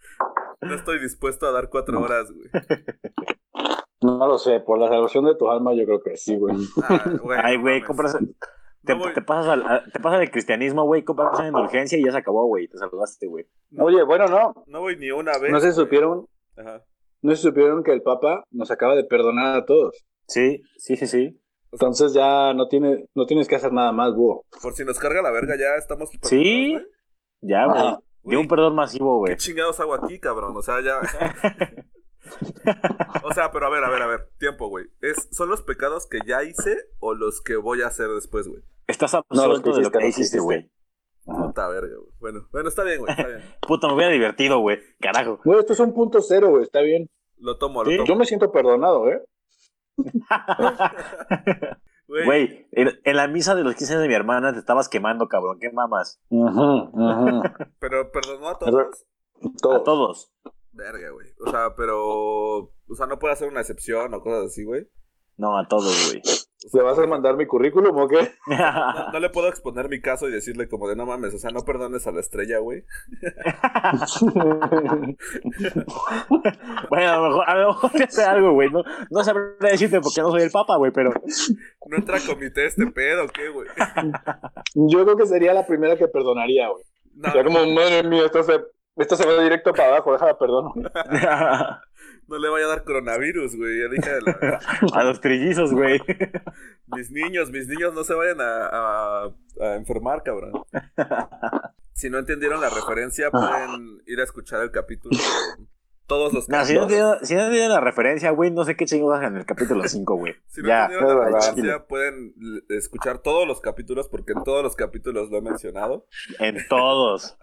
No 0.62 0.76
estoy 0.76 1.00
dispuesto 1.00 1.48
a 1.48 1.52
dar 1.52 1.70
cuatro 1.70 2.00
horas, 2.02 2.32
güey. 2.32 2.50
No 4.04 4.26
lo 4.28 4.40
sé, 4.40 4.60
por 4.62 4.80
la 4.80 4.88
salvación 4.88 5.26
de 5.26 5.36
tu 5.36 5.48
alma 5.52 5.76
yo 5.76 5.86
creo 5.86 6.02
que 6.02 6.18
sí, 6.18 6.36
güey. 6.36 6.56
Ah, 6.84 7.06
Ay, 7.44 7.58
güey, 7.58 7.84
compras. 7.84 8.18
Te, 8.84 8.96
No 8.96 9.14
te 9.14 9.22
pasas 9.22 9.48
al, 9.52 9.62
a- 9.64 9.84
te 9.94 10.00
pasas 10.00 10.22
del 10.22 10.32
cristianismo, 10.32 10.86
güey, 10.86 11.04
compras 11.04 11.38
una 11.38 11.50
indulgencia 11.50 12.00
y 12.00 12.04
ya 12.06 12.12
se 12.12 12.18
acabó, 12.18 12.48
güey. 12.48 12.68
Te 12.68 12.80
salvaste, 12.80 13.28
güey. 13.28 13.46
No, 13.70 13.84
Oye, 13.86 14.02
bueno, 14.04 14.26
no, 14.26 14.56
no 14.66 14.80
voy 14.82 14.98
ni 14.98 15.12
una 15.12 15.38
vez. 15.38 15.52
no 15.52 15.60
se 15.60 15.72
supieron, 15.72 16.26
Ajá. 16.58 16.84
no 17.22 17.36
se 17.36 17.44
supieron 17.44 17.84
que 17.84 17.94
el 17.94 18.02
Papa 18.02 18.44
nos 18.50 18.72
acaba 18.72 18.96
de 18.96 19.04
perdonar 19.04 19.56
a 19.56 19.66
todos. 19.66 20.04
Sí, 20.28 20.64
sí, 20.78 20.96
sí, 20.98 21.06
sí. 21.06 21.40
Entonces 21.72 22.14
ya 22.16 22.56
no 22.56 22.68
tiene, 22.70 23.06
no 23.14 23.28
tienes 23.28 23.48
que 23.48 23.56
hacer 23.56 23.72
nada 23.72 23.92
más, 23.92 24.16
búho. 24.16 24.46
Por 24.64 24.74
si 24.74 24.84
nos 24.84 24.98
carga 24.98 25.22
la 25.22 25.30
verga, 25.30 25.56
ya 25.60 25.76
estamos. 25.78 26.10
Sí. 26.24 26.76
Ya, 27.42 27.68
güey. 27.68 27.98
De 28.24 28.38
un 28.38 28.48
perdón 28.48 28.76
masivo, 28.76 29.18
güey. 29.20 29.34
¿Qué 29.34 29.38
chingados 29.38 29.80
hago 29.80 29.94
aquí, 29.96 30.20
cabrón? 30.20 30.56
O 30.56 30.62
sea, 30.62 30.80
ya. 30.82 31.00
o 33.24 33.34
sea, 33.34 33.52
pero 33.52 33.66
a 33.66 33.70
ver, 33.70 33.84
a 33.84 33.90
ver, 33.90 34.02
a 34.02 34.08
ver. 34.08 34.30
Tiempo, 34.38 34.68
güey. 34.68 34.86
¿Es, 35.02 35.28
¿Son 35.32 35.50
los 35.50 35.62
pecados 35.64 36.08
que 36.08 36.20
ya 36.26 36.44
hice 36.44 36.78
o 37.00 37.14
los 37.14 37.42
que 37.42 37.56
voy 37.56 37.82
a 37.82 37.88
hacer 37.88 38.10
después, 38.10 38.48
güey? 38.48 38.62
Estás 38.88 39.14
absuelto 39.14 39.72
que 39.72 39.78
de 39.78 39.84
lo 39.84 39.92
que 39.92 39.98
los 39.98 40.04
que 40.04 40.08
hiciste, 40.10 40.22
hiciste. 40.22 40.40
güey. 40.40 40.70
Puta 41.26 41.68
verga, 41.68 41.96
güey. 41.98 42.12
Bueno, 42.20 42.48
bueno, 42.52 42.70
está 42.70 42.84
bien, 42.84 43.00
güey. 43.00 43.12
Está 43.12 43.28
bien. 43.28 43.42
Puta, 43.68 43.88
me 43.88 43.94
hubiera 43.96 44.12
divertido, 44.12 44.60
güey. 44.60 44.80
Carajo. 45.00 45.40
Güey, 45.44 45.60
esto 45.60 45.74
es 45.74 45.80
un 45.80 45.94
punto 45.94 46.22
cero, 46.22 46.50
güey, 46.50 46.64
está 46.64 46.82
bien. 46.82 47.10
Lo 47.38 47.58
tomo, 47.58 47.84
lo 47.84 47.90
Sí. 47.90 47.98
tomo. 47.98 48.08
Yo 48.08 48.16
me 48.16 48.26
siento 48.26 48.52
perdonado, 48.52 49.10
¿eh? 49.10 49.24
Güey, 52.12 52.26
Güey, 52.26 52.68
en, 52.74 52.90
en 53.06 53.16
la 53.16 53.30
misa 53.30 53.56
de 53.56 53.64
los 53.64 53.74
15 53.74 53.94
años 53.94 54.02
de 54.02 54.10
mi 54.10 54.16
hermana 54.16 54.52
te 54.52 54.60
estabas 54.60 54.90
quemando, 54.90 55.30
cabrón. 55.30 55.60
¿Qué 55.62 55.72
mamas? 55.72 56.20
pero 57.80 58.12
perdonó 58.12 58.50
a 58.50 58.60
todos. 58.60 59.06
Todo. 59.62 59.76
A 59.76 59.84
todos. 59.84 60.34
Verga, 60.74 61.10
güey. 61.12 61.28
O 61.46 61.50
sea, 61.50 61.74
pero. 61.78 62.58
O 62.58 62.96
sea, 62.96 63.08
no 63.08 63.18
puede 63.18 63.34
hacer 63.34 63.48
una 63.48 63.62
excepción 63.62 64.14
o 64.14 64.20
cosas 64.20 64.48
así, 64.48 64.66
güey. 64.66 64.90
No, 65.38 65.58
a 65.58 65.66
todos, 65.70 66.10
güey. 66.10 66.22
¿Le 66.74 66.82
vas 66.84 67.00
a 67.00 67.08
mandar 67.08 67.36
mi 67.38 67.48
currículum 67.48 67.98
o 67.98 68.08
qué? 68.08 68.34
No, 68.48 69.12
no 69.14 69.20
le 69.20 69.30
puedo 69.30 69.48
exponer 69.48 69.90
mi 69.90 70.00
caso 70.00 70.28
y 70.28 70.32
decirle 70.32 70.68
como 70.68 70.88
de 70.88 70.96
no 70.96 71.08
mames, 71.08 71.34
o 71.34 71.40
sea, 71.40 71.50
no 71.52 71.66
perdones 71.66 72.06
a 72.06 72.12
la 72.12 72.20
estrella, 72.20 72.60
güey. 72.60 72.84
bueno, 76.90 77.10
a 77.10 77.18
lo 77.18 77.30
mejor, 77.30 77.50
a 77.50 77.56
lo 77.56 77.68
mejor 77.70 78.04
hace 78.04 78.24
algo, 78.24 78.52
güey. 78.54 78.70
No, 78.70 78.84
no 79.10 79.24
sabré 79.24 79.56
decirte 79.60 80.02
porque 80.02 80.22
no 80.22 80.30
soy 80.32 80.44
el 80.44 80.52
papa, 80.52 80.78
güey, 80.78 80.92
pero. 80.92 81.12
No 81.88 81.98
entra 81.98 82.18
a 82.18 82.22
comité 82.22 82.68
este 82.68 82.86
pedo, 82.88 83.28
¿qué, 83.28 83.50
güey? 83.50 83.68
Yo 84.76 85.04
creo 85.04 85.18
que 85.18 85.26
sería 85.26 85.54
la 85.54 85.66
primera 85.66 85.98
que 85.98 86.08
perdonaría, 86.08 86.70
güey. 86.70 86.86
No, 87.16 87.34
Ya 87.34 87.44
como, 87.44 87.66
madre 87.66 88.04
mía, 88.04 88.26
esto 88.26 88.44
se, 88.44 88.62
esto 88.96 89.16
se 89.18 89.26
va 89.26 89.44
directo 89.44 89.74
para 89.74 89.90
abajo, 89.90 90.14
déjala 90.14 90.38
perdono. 90.38 90.74
No 92.32 92.40
le 92.40 92.50
vaya 92.50 92.66
a 92.66 92.70
dar 92.70 92.84
coronavirus, 92.84 93.56
güey. 93.56 93.80
Ya 93.82 93.88
dije, 93.90 94.10
de 94.10 94.22
la- 94.22 94.60
a 94.94 95.04
los 95.04 95.22
trillizos, 95.22 95.72
güey. 95.74 96.00
mis 96.88 97.12
niños, 97.12 97.52
mis 97.52 97.68
niños 97.68 97.94
no 97.94 98.04
se 98.04 98.14
vayan 98.16 98.42
a, 98.42 98.66
a- 98.66 99.36
a 99.62 99.76
enfermar, 99.76 100.24
cabrón. 100.24 100.54
Si 101.94 102.10
no 102.10 102.18
entendieron 102.18 102.60
la 102.62 102.70
referencia, 102.70 103.30
pueden 103.30 104.02
ir 104.08 104.20
a 104.22 104.24
escuchar 104.24 104.62
el 104.64 104.72
capítulo. 104.72 105.16
Todos 106.08 106.34
los 106.34 106.50
No, 106.50 106.66
si 106.66 106.74
no 106.74 106.82
capítulos. 106.82 107.12
entienden 107.22 107.26
si 107.28 107.36
no 107.36 107.42
entienden 107.42 107.70
la 107.70 107.80
referencia, 107.80 108.32
güey, 108.32 108.50
no 108.50 108.64
sé 108.66 108.76
qué 108.76 108.86
chingados 108.86 109.24
en 109.24 109.36
el 109.38 109.46
capítulo 109.46 109.88
5, 109.88 110.16
güey. 110.16 110.34
Si 110.48 110.62
no 110.62 110.68
ya. 110.70 110.86
entendieron 110.86 111.20
la 111.20 111.26
verdad. 111.26 111.40
referencia, 111.50 111.86
pueden 111.86 112.34
escuchar 112.70 113.20
todos 113.20 113.48
los 113.48 113.62
capítulos, 113.62 114.08
porque 114.10 114.32
en 114.32 114.44
todos 114.44 114.64
los 114.64 114.76
capítulos 114.76 115.30
lo 115.30 115.38
he 115.38 115.42
mencionado. 115.42 116.08
En 116.40 116.58
todos. 116.70 117.38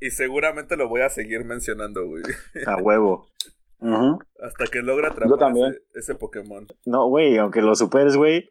Y 0.00 0.10
seguramente 0.10 0.76
lo 0.76 0.88
voy 0.88 1.00
a 1.00 1.08
seguir 1.08 1.44
mencionando, 1.46 2.04
güey. 2.06 2.24
A 2.66 2.76
huevo. 2.76 3.26
Hasta 4.40 4.66
que 4.70 4.80
logra 4.82 5.08
atrapar 5.08 5.38
también. 5.38 5.72
ese, 5.72 5.98
ese 5.98 6.14
Pokémon. 6.14 6.66
No, 6.86 7.08
güey, 7.08 7.36
aunque 7.38 7.60
lo 7.62 7.74
superes, 7.74 8.16
güey, 8.16 8.48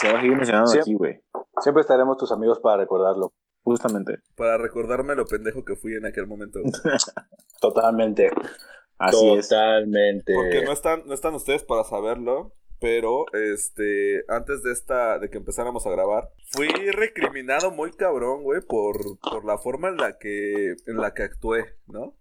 se 0.00 0.10
va 0.12 0.18
a 0.18 0.20
seguir 0.20 0.36
mencionando 0.36 0.68
Sí. 0.70 0.78
aquí, 0.78 0.94
güey. 0.94 1.20
Siempre 1.60 1.80
estaremos 1.82 2.16
tus 2.18 2.32
amigos 2.32 2.58
para 2.60 2.78
recordarlo. 2.78 3.32
Justamente. 3.62 4.18
Para 4.36 4.58
recordarme 4.58 5.14
lo 5.16 5.24
pendejo 5.24 5.64
que 5.64 5.74
fui 5.76 5.94
en 5.94 6.06
aquel 6.06 6.26
momento. 6.26 6.60
Totalmente. 7.60 8.30
Así 8.98 9.34
es. 9.34 9.48
Totalmente. 9.48 10.34
Porque 10.34 10.64
no 10.64 10.72
están, 10.72 11.02
no 11.06 11.14
están 11.14 11.34
ustedes 11.34 11.64
para 11.64 11.84
saberlo. 11.84 12.52
Pero, 12.78 13.24
este, 13.32 14.22
antes 14.28 14.62
de 14.62 14.70
esta, 14.70 15.18
de 15.18 15.30
que 15.30 15.38
empezáramos 15.38 15.86
a 15.86 15.90
grabar, 15.90 16.28
fui 16.52 16.68
recriminado 16.68 17.70
muy 17.70 17.90
cabrón, 17.92 18.42
güey, 18.42 18.60
por, 18.60 18.98
por 19.18 19.46
la 19.46 19.56
forma 19.56 19.88
en 19.88 19.96
la 19.96 20.18
que, 20.18 20.72
en 20.86 20.96
la 20.98 21.14
que 21.14 21.22
actué, 21.22 21.64
¿no? 21.86 22.14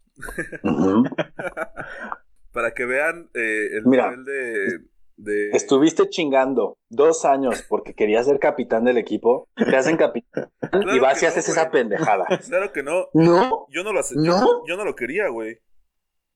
Ujú. 0.64 1.04
Para 2.56 2.74
que 2.74 2.86
vean 2.86 3.30
eh, 3.34 3.68
el 3.74 3.86
Mira. 3.86 4.10
nivel 4.12 4.24
de, 4.26 4.80
de... 5.18 5.50
Estuviste 5.52 6.08
chingando 6.10 6.78
dos 6.90 7.26
años 7.26 7.64
porque 7.68 7.94
querías 7.94 8.26
ser 8.26 8.40
capitán 8.40 8.86
del 8.86 8.98
equipo. 8.98 9.50
Te 9.58 9.76
hacen 9.76 9.98
capitán 9.98 10.50
Claro 10.72 10.96
y 10.96 11.00
vas 11.00 11.22
y 11.22 11.26
haces 11.26 11.50
esa 11.50 11.70
pendejada. 11.70 12.26
Claro 12.48 12.72
que 12.72 12.82
no. 12.82 13.08
No. 13.14 13.68
Yo 13.72 13.84
no 13.84 13.92
lo 13.92 14.00
hace- 14.00 14.16
¿No? 14.16 14.24
yo, 14.24 14.64
yo 14.70 14.78
no 14.78 14.86
lo 14.86 14.96
quería, 14.96 15.28
güey. 15.28 15.60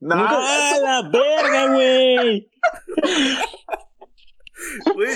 ¡No, 0.01 0.15
la 0.15 1.09
verga, 1.11 1.73
güey! 1.73 2.49
Güey, 4.93 5.09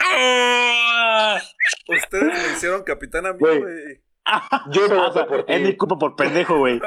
¡Ah! 0.00 1.38
ustedes 1.88 2.24
me 2.24 2.52
hicieron 2.54 2.82
capitán 2.82 3.26
a 3.26 3.32
mí, 3.32 3.38
Güey. 3.40 4.02
Yo 4.72 4.88
no 4.88 4.96
voto 4.96 5.26
por 5.28 5.46
ti. 5.46 5.52
es 5.52 5.62
mi 5.62 5.76
culpa 5.76 5.96
por 5.96 6.16
pendejo, 6.16 6.58
güey. 6.58 6.80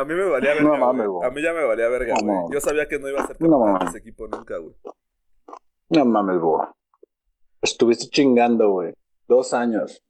A 0.00 0.04
mí 0.04 0.14
me 0.14 0.24
valía 0.24 0.54
verga, 0.54 0.68
No 0.70 0.76
mames, 0.76 1.06
güey. 1.06 1.18
güey. 1.18 1.28
A 1.28 1.30
mí 1.32 1.42
ya 1.42 1.52
me 1.52 1.64
valía 1.64 1.88
verga, 1.88 2.14
güey. 2.22 2.38
Yo 2.52 2.60
sabía 2.60 2.88
que 2.88 2.98
no 2.98 3.08
iba 3.08 3.20
a 3.22 3.26
ser 3.26 3.36
No 3.40 3.58
capitán 3.58 3.78
de 3.80 3.86
ese 3.86 3.98
equipo 3.98 4.26
nunca, 4.28 4.56
güey. 4.58 4.74
No 5.90 6.04
mames, 6.04 6.40
bo. 6.40 6.66
Estuviste 7.62 8.06
chingando, 8.08 8.70
güey. 8.70 8.94
Dos 9.28 9.52
años. 9.54 10.02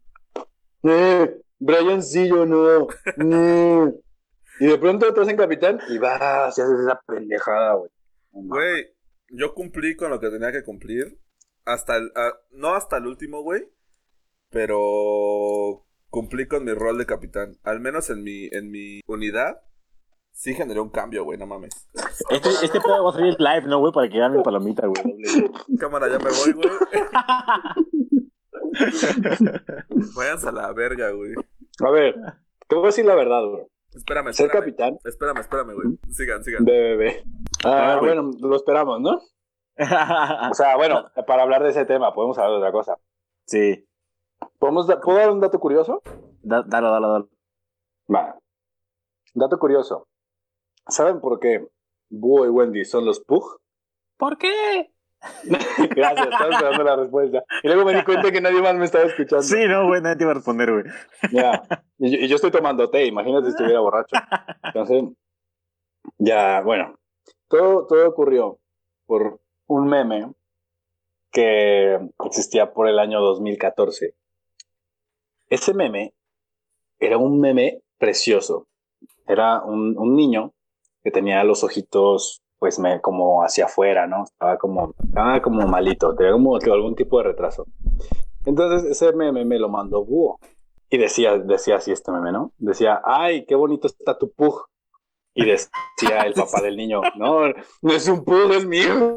Eh, 0.82 1.40
Brian 1.58 2.02
sí, 2.02 2.28
yo 2.28 2.46
no. 2.46 2.86
Y 4.60 4.66
de 4.66 4.78
pronto 4.78 5.12
te 5.12 5.20
hacen 5.20 5.36
capitán 5.36 5.80
y 5.88 5.98
vas 5.98 6.56
y 6.58 6.60
haces 6.60 6.80
esa 6.80 7.00
pendejada, 7.06 7.74
güey. 7.74 7.90
Güey, 8.32 8.86
yo 9.30 9.54
cumplí 9.54 9.96
con 9.96 10.10
lo 10.10 10.20
que 10.20 10.30
tenía 10.30 10.52
que 10.52 10.62
cumplir. 10.62 11.18
Hasta 11.64 11.96
el, 11.96 12.10
no 12.52 12.74
hasta 12.74 12.98
el 12.98 13.06
último, 13.06 13.42
güey. 13.42 13.62
Pero 14.50 15.86
cumplí 16.10 16.46
con 16.46 16.64
mi 16.64 16.72
rol 16.72 16.98
de 16.98 17.06
capitán. 17.06 17.56
Al 17.62 17.80
menos 17.80 18.10
en 18.10 18.22
mi, 18.22 18.46
en 18.52 18.70
mi 18.70 19.00
unidad. 19.06 19.62
Sí 20.32 20.54
generó 20.54 20.82
un 20.82 20.90
cambio, 20.90 21.24
güey, 21.24 21.38
no 21.38 21.46
mames. 21.46 21.88
Este, 22.30 22.48
este 22.64 22.80
pedo 22.80 23.04
va 23.04 23.10
a 23.10 23.12
salir 23.12 23.36
live, 23.38 23.62
¿no, 23.66 23.78
güey? 23.80 23.92
Para 23.92 24.08
que 24.08 24.18
vean 24.18 24.34
mi 24.36 24.42
palomita, 24.42 24.86
güey. 24.86 25.02
Cámara, 25.78 26.08
ya 26.08 26.18
me 26.18 26.30
voy, 26.30 26.52
güey. 26.52 26.70
Váyanse 30.16 30.48
a 30.48 30.52
la 30.52 30.72
verga, 30.72 31.10
güey. 31.10 31.34
A 31.84 31.90
ver, 31.90 32.14
te 32.68 32.74
voy 32.74 32.84
a 32.84 32.86
decir 32.86 33.04
la 33.04 33.14
verdad, 33.14 33.42
güey. 33.48 33.66
Espérame, 33.92 34.32
Ser 34.32 34.46
espérame. 34.46 34.64
capitán 34.64 34.98
Espérame, 35.04 35.38
espérame, 35.40 35.74
güey. 35.74 35.98
Sigan, 36.10 36.44
sigan. 36.44 36.64
de 36.64 36.72
bebé. 36.72 37.24
A 37.64 37.68
Ah, 37.68 37.86
ver, 37.94 37.98
güey. 38.00 38.14
bueno, 38.14 38.30
lo 38.40 38.56
esperamos, 38.56 39.00
¿no? 39.00 39.20
O 40.50 40.54
sea, 40.54 40.76
bueno, 40.76 41.06
para 41.26 41.42
hablar 41.42 41.62
de 41.62 41.70
ese 41.70 41.84
tema, 41.86 42.12
podemos 42.14 42.38
hablar 42.38 42.52
de 42.52 42.58
otra 42.58 42.72
cosa. 42.72 42.98
sí. 43.46 43.86
¿Podemos 44.58 44.86
da- 44.86 45.00
¿Puedo 45.00 45.18
dar 45.18 45.30
un 45.30 45.40
dato 45.40 45.58
curioso? 45.60 46.02
Da- 46.42 46.62
Dalo, 46.66 46.90
dalo, 46.90 47.12
dalo. 47.12 47.28
Va. 48.14 48.38
Dato 49.34 49.58
curioso. 49.58 50.06
¿Saben 50.90 51.20
por 51.20 51.38
qué 51.40 51.66
Búho 52.08 52.46
y 52.46 52.48
Wendy 52.48 52.84
son 52.84 53.04
los 53.04 53.20
Pug? 53.20 53.60
¿Por 54.16 54.36
qué? 54.38 54.90
Gracias, 55.44 56.28
estaba 56.28 56.50
esperando 56.54 56.82
la 56.84 56.96
respuesta. 56.96 57.44
Y 57.62 57.68
luego 57.68 57.84
me 57.84 57.94
di 57.94 58.02
cuenta 58.04 58.30
que 58.32 58.40
nadie 58.40 58.60
más 58.62 58.74
me 58.74 58.86
estaba 58.86 59.04
escuchando. 59.04 59.42
Sí, 59.42 59.66
no, 59.68 59.86
güey, 59.86 60.00
nadie 60.00 60.16
te 60.16 60.22
iba 60.24 60.30
a 60.32 60.34
responder, 60.34 60.72
güey. 60.72 60.84
Ya. 61.30 61.62
Y, 61.98 62.10
yo- 62.10 62.18
y 62.24 62.28
yo 62.28 62.36
estoy 62.36 62.50
tomando 62.50 62.88
té, 62.90 63.04
imagínate 63.06 63.44
si 63.46 63.50
estuviera 63.50 63.80
borracho. 63.80 64.16
Entonces, 64.64 65.04
ya, 66.18 66.62
bueno. 66.62 66.98
Todo, 67.48 67.86
todo 67.86 68.08
ocurrió 68.08 68.58
por 69.06 69.40
un 69.66 69.88
meme 69.88 70.32
que 71.32 71.98
existía 72.24 72.72
por 72.72 72.88
el 72.88 72.98
año 72.98 73.20
2014. 73.20 74.14
Ese 75.48 75.74
meme 75.74 76.14
era 76.98 77.18
un 77.18 77.40
meme 77.40 77.82
precioso. 77.98 78.68
Era 79.26 79.62
un, 79.62 79.96
un 79.98 80.14
niño 80.16 80.52
que 81.02 81.10
tenía 81.10 81.44
los 81.44 81.64
ojitos, 81.64 82.42
pues, 82.58 82.78
me, 82.78 83.00
como 83.00 83.42
hacia 83.42 83.66
afuera, 83.66 84.06
¿no? 84.06 84.24
Estaba 84.24 84.58
como, 84.58 84.94
estaba 85.02 85.40
como 85.40 85.66
malito, 85.66 86.14
tenía 86.14 86.32
como 86.32 86.56
algún 86.56 86.94
tipo 86.94 87.18
de 87.18 87.24
retraso. 87.24 87.66
Entonces, 88.44 88.90
ese 88.90 89.12
meme 89.12 89.44
me 89.44 89.58
lo 89.58 89.68
mandó 89.68 90.04
Búho. 90.04 90.38
Y 90.88 90.98
decía, 90.98 91.38
decía 91.38 91.76
así 91.76 91.92
este 91.92 92.10
meme, 92.10 92.32
¿no? 92.32 92.52
Decía, 92.58 93.00
ay, 93.04 93.46
qué 93.46 93.54
bonito 93.54 93.86
está 93.86 94.18
tu 94.18 94.32
pug. 94.32 94.66
Y 95.34 95.44
decía 95.44 96.22
el 96.26 96.34
papá 96.34 96.60
del 96.60 96.76
niño, 96.76 97.00
no, 97.16 97.48
no 97.82 97.92
es 97.92 98.08
un 98.08 98.24
pug, 98.24 98.52
es 98.52 98.64
hijo, 98.64 99.16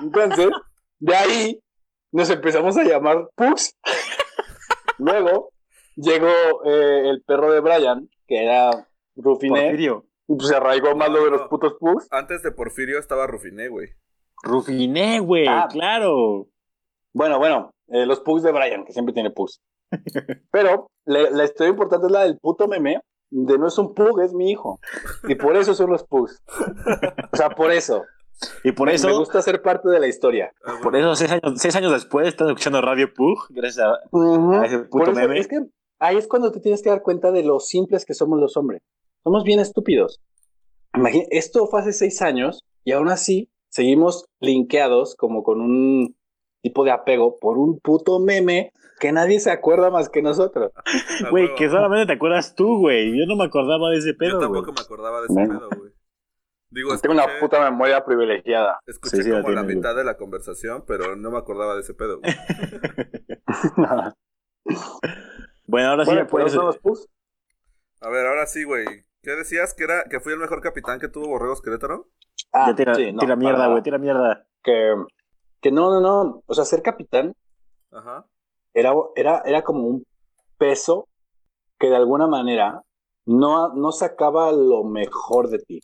Entonces, 0.00 0.48
de 0.98 1.14
ahí 1.14 1.60
nos 2.12 2.30
empezamos 2.30 2.76
a 2.78 2.84
llamar 2.84 3.28
pugs. 3.34 3.76
Luego 4.98 5.50
llegó 5.96 6.64
eh, 6.64 7.10
el 7.10 7.22
perro 7.22 7.52
de 7.52 7.60
Brian, 7.60 8.08
que 8.26 8.44
era 8.44 8.88
Rufiné, 9.16 9.62
Porfirio. 9.62 10.06
Pues 10.26 10.48
se 10.48 10.56
arraigó 10.56 10.94
más 10.96 11.10
lo 11.10 11.24
de 11.24 11.30
los 11.30 11.48
putos 11.48 11.74
pugs. 11.78 12.06
Antes 12.10 12.42
de 12.42 12.52
Porfirio 12.52 12.98
estaba 12.98 13.26
Rufiné, 13.26 13.68
güey. 13.68 13.88
Rufiné, 14.42 15.20
güey, 15.20 15.46
Ah. 15.48 15.68
claro. 15.70 16.46
Bueno, 17.14 17.38
bueno, 17.38 17.70
eh, 17.88 18.04
los 18.06 18.20
pugs 18.20 18.42
de 18.42 18.52
Brian, 18.52 18.84
que 18.84 18.92
siempre 18.92 19.14
tiene 19.14 19.30
pugs. 19.30 19.60
Pero 20.50 20.88
la, 21.04 21.30
la 21.30 21.44
historia 21.44 21.70
importante 21.70 22.06
es 22.06 22.12
la 22.12 22.22
del 22.24 22.38
puto 22.38 22.68
meme 22.68 23.00
de 23.30 23.58
no 23.58 23.66
es 23.68 23.78
un 23.78 23.94
pug, 23.94 24.20
es 24.20 24.32
mi 24.34 24.50
hijo. 24.50 24.78
Y 25.28 25.34
por 25.34 25.56
eso 25.56 25.74
son 25.74 25.90
los 25.90 26.04
pugs. 26.04 26.42
O 27.32 27.36
sea, 27.36 27.50
por 27.50 27.70
eso. 27.72 28.04
Y 28.64 28.72
por 28.72 28.88
Me 28.88 28.94
eso, 28.94 29.16
gusta 29.18 29.40
ser 29.40 29.62
parte 29.62 29.88
de 29.88 29.98
la 29.98 30.06
historia. 30.08 30.52
Ah, 30.64 30.72
bueno. 30.72 30.82
por 30.82 30.96
eso 30.96 31.16
seis 31.16 31.32
años, 31.32 31.42
seis 31.56 31.74
años 31.74 31.92
después 31.92 32.28
estás 32.28 32.48
escuchando 32.48 32.82
Radio 32.82 33.12
Pug, 33.14 33.46
gracias 33.50 33.86
a... 33.86 33.92
a 33.92 34.66
ese 34.66 34.78
puto 34.80 34.88
Por 34.90 35.08
eso, 35.08 35.12
meme. 35.14 35.38
es 35.38 35.48
que 35.48 35.58
ahí 35.98 36.16
es 36.18 36.28
cuando 36.28 36.52
te 36.52 36.60
tienes 36.60 36.82
que 36.82 36.90
dar 36.90 37.00
cuenta 37.02 37.32
de 37.32 37.42
lo 37.42 37.58
simples 37.60 38.04
que 38.04 38.12
somos 38.14 38.38
los 38.38 38.56
hombres. 38.58 38.82
Somos 39.26 39.42
bien 39.42 39.58
estúpidos. 39.58 40.22
Imagina, 40.94 41.24
esto 41.30 41.66
fue 41.66 41.80
hace 41.80 41.92
seis 41.92 42.22
años 42.22 42.64
y 42.84 42.92
aún 42.92 43.08
así 43.08 43.50
seguimos 43.70 44.24
linkeados 44.38 45.16
como 45.16 45.42
con 45.42 45.60
un 45.60 46.16
tipo 46.62 46.84
de 46.84 46.92
apego 46.92 47.36
por 47.40 47.58
un 47.58 47.80
puto 47.80 48.20
meme 48.20 48.70
que 49.00 49.10
nadie 49.10 49.40
se 49.40 49.50
acuerda 49.50 49.90
más 49.90 50.10
que 50.10 50.22
nosotros. 50.22 50.70
Güey, 51.32 51.56
que 51.56 51.68
solamente 51.68 52.06
te 52.06 52.12
acuerdas 52.12 52.54
tú, 52.54 52.78
güey. 52.78 53.18
Yo 53.18 53.26
no 53.26 53.34
me 53.34 53.42
acordaba 53.46 53.90
de 53.90 53.98
ese 53.98 54.12
Yo 54.12 54.16
pedo, 54.16 54.38
güey. 54.38 54.62
tampoco 54.62 54.72
me 54.72 54.80
acordaba 54.80 55.18
de 55.18 55.24
ese 55.24 55.34
Bueno. 55.34 55.58
pedo, 55.58 55.70
güey. 55.76 55.92
Digo, 56.70 56.96
Tengo 56.98 57.14
una 57.16 57.26
puta 57.40 57.68
memoria 57.68 58.04
privilegiada. 58.04 58.78
escuché 58.86 59.16
Sí, 59.16 59.22
sí, 59.24 59.30
la 59.30 59.42
como 59.42 59.54
la 59.54 59.64
mitad 59.64 59.96
de 59.96 60.04
la 60.04 60.16
conversación, 60.16 60.84
pero 60.86 61.16
no 61.16 61.32
me 61.32 61.38
acordaba 61.38 61.74
de 61.74 61.80
ese 61.80 61.94
pedo, 61.94 62.20
güey. 62.20 62.32
Bueno, 65.68 65.88
ahora 65.88 66.04
sí. 66.04 66.12
A 68.00 68.08
ver, 68.08 68.26
ahora 68.26 68.46
sí, 68.46 68.62
güey. 68.62 69.05
¿Qué 69.26 69.32
decías? 69.34 69.74
¿Que, 69.74 69.82
era, 69.82 70.04
¿Que 70.04 70.20
fui 70.20 70.34
el 70.34 70.38
mejor 70.38 70.60
capitán 70.60 71.00
que 71.00 71.08
tuvo 71.08 71.26
Borregos 71.26 71.60
Querétaro? 71.60 72.06
Ah, 72.52 72.66
Ya 72.68 72.76
tira, 72.76 72.94
sí, 72.94 73.12
no, 73.12 73.18
tira 73.18 73.34
mierda, 73.34 73.66
güey, 73.66 73.82
tira 73.82 73.98
mierda. 73.98 74.46
Que, 74.62 74.94
que 75.60 75.72
no, 75.72 75.90
no, 75.90 76.00
no. 76.00 76.44
O 76.46 76.54
sea, 76.54 76.64
ser 76.64 76.80
capitán 76.80 77.34
Ajá. 77.90 78.24
era, 78.72 78.92
era, 79.16 79.42
era 79.44 79.62
como 79.64 79.80
un 79.88 80.06
peso 80.58 81.08
que 81.76 81.88
de 81.88 81.96
alguna 81.96 82.28
manera 82.28 82.82
no, 83.24 83.74
no 83.74 83.90
sacaba 83.90 84.52
lo 84.52 84.84
mejor 84.84 85.48
de 85.48 85.58
ti, 85.58 85.80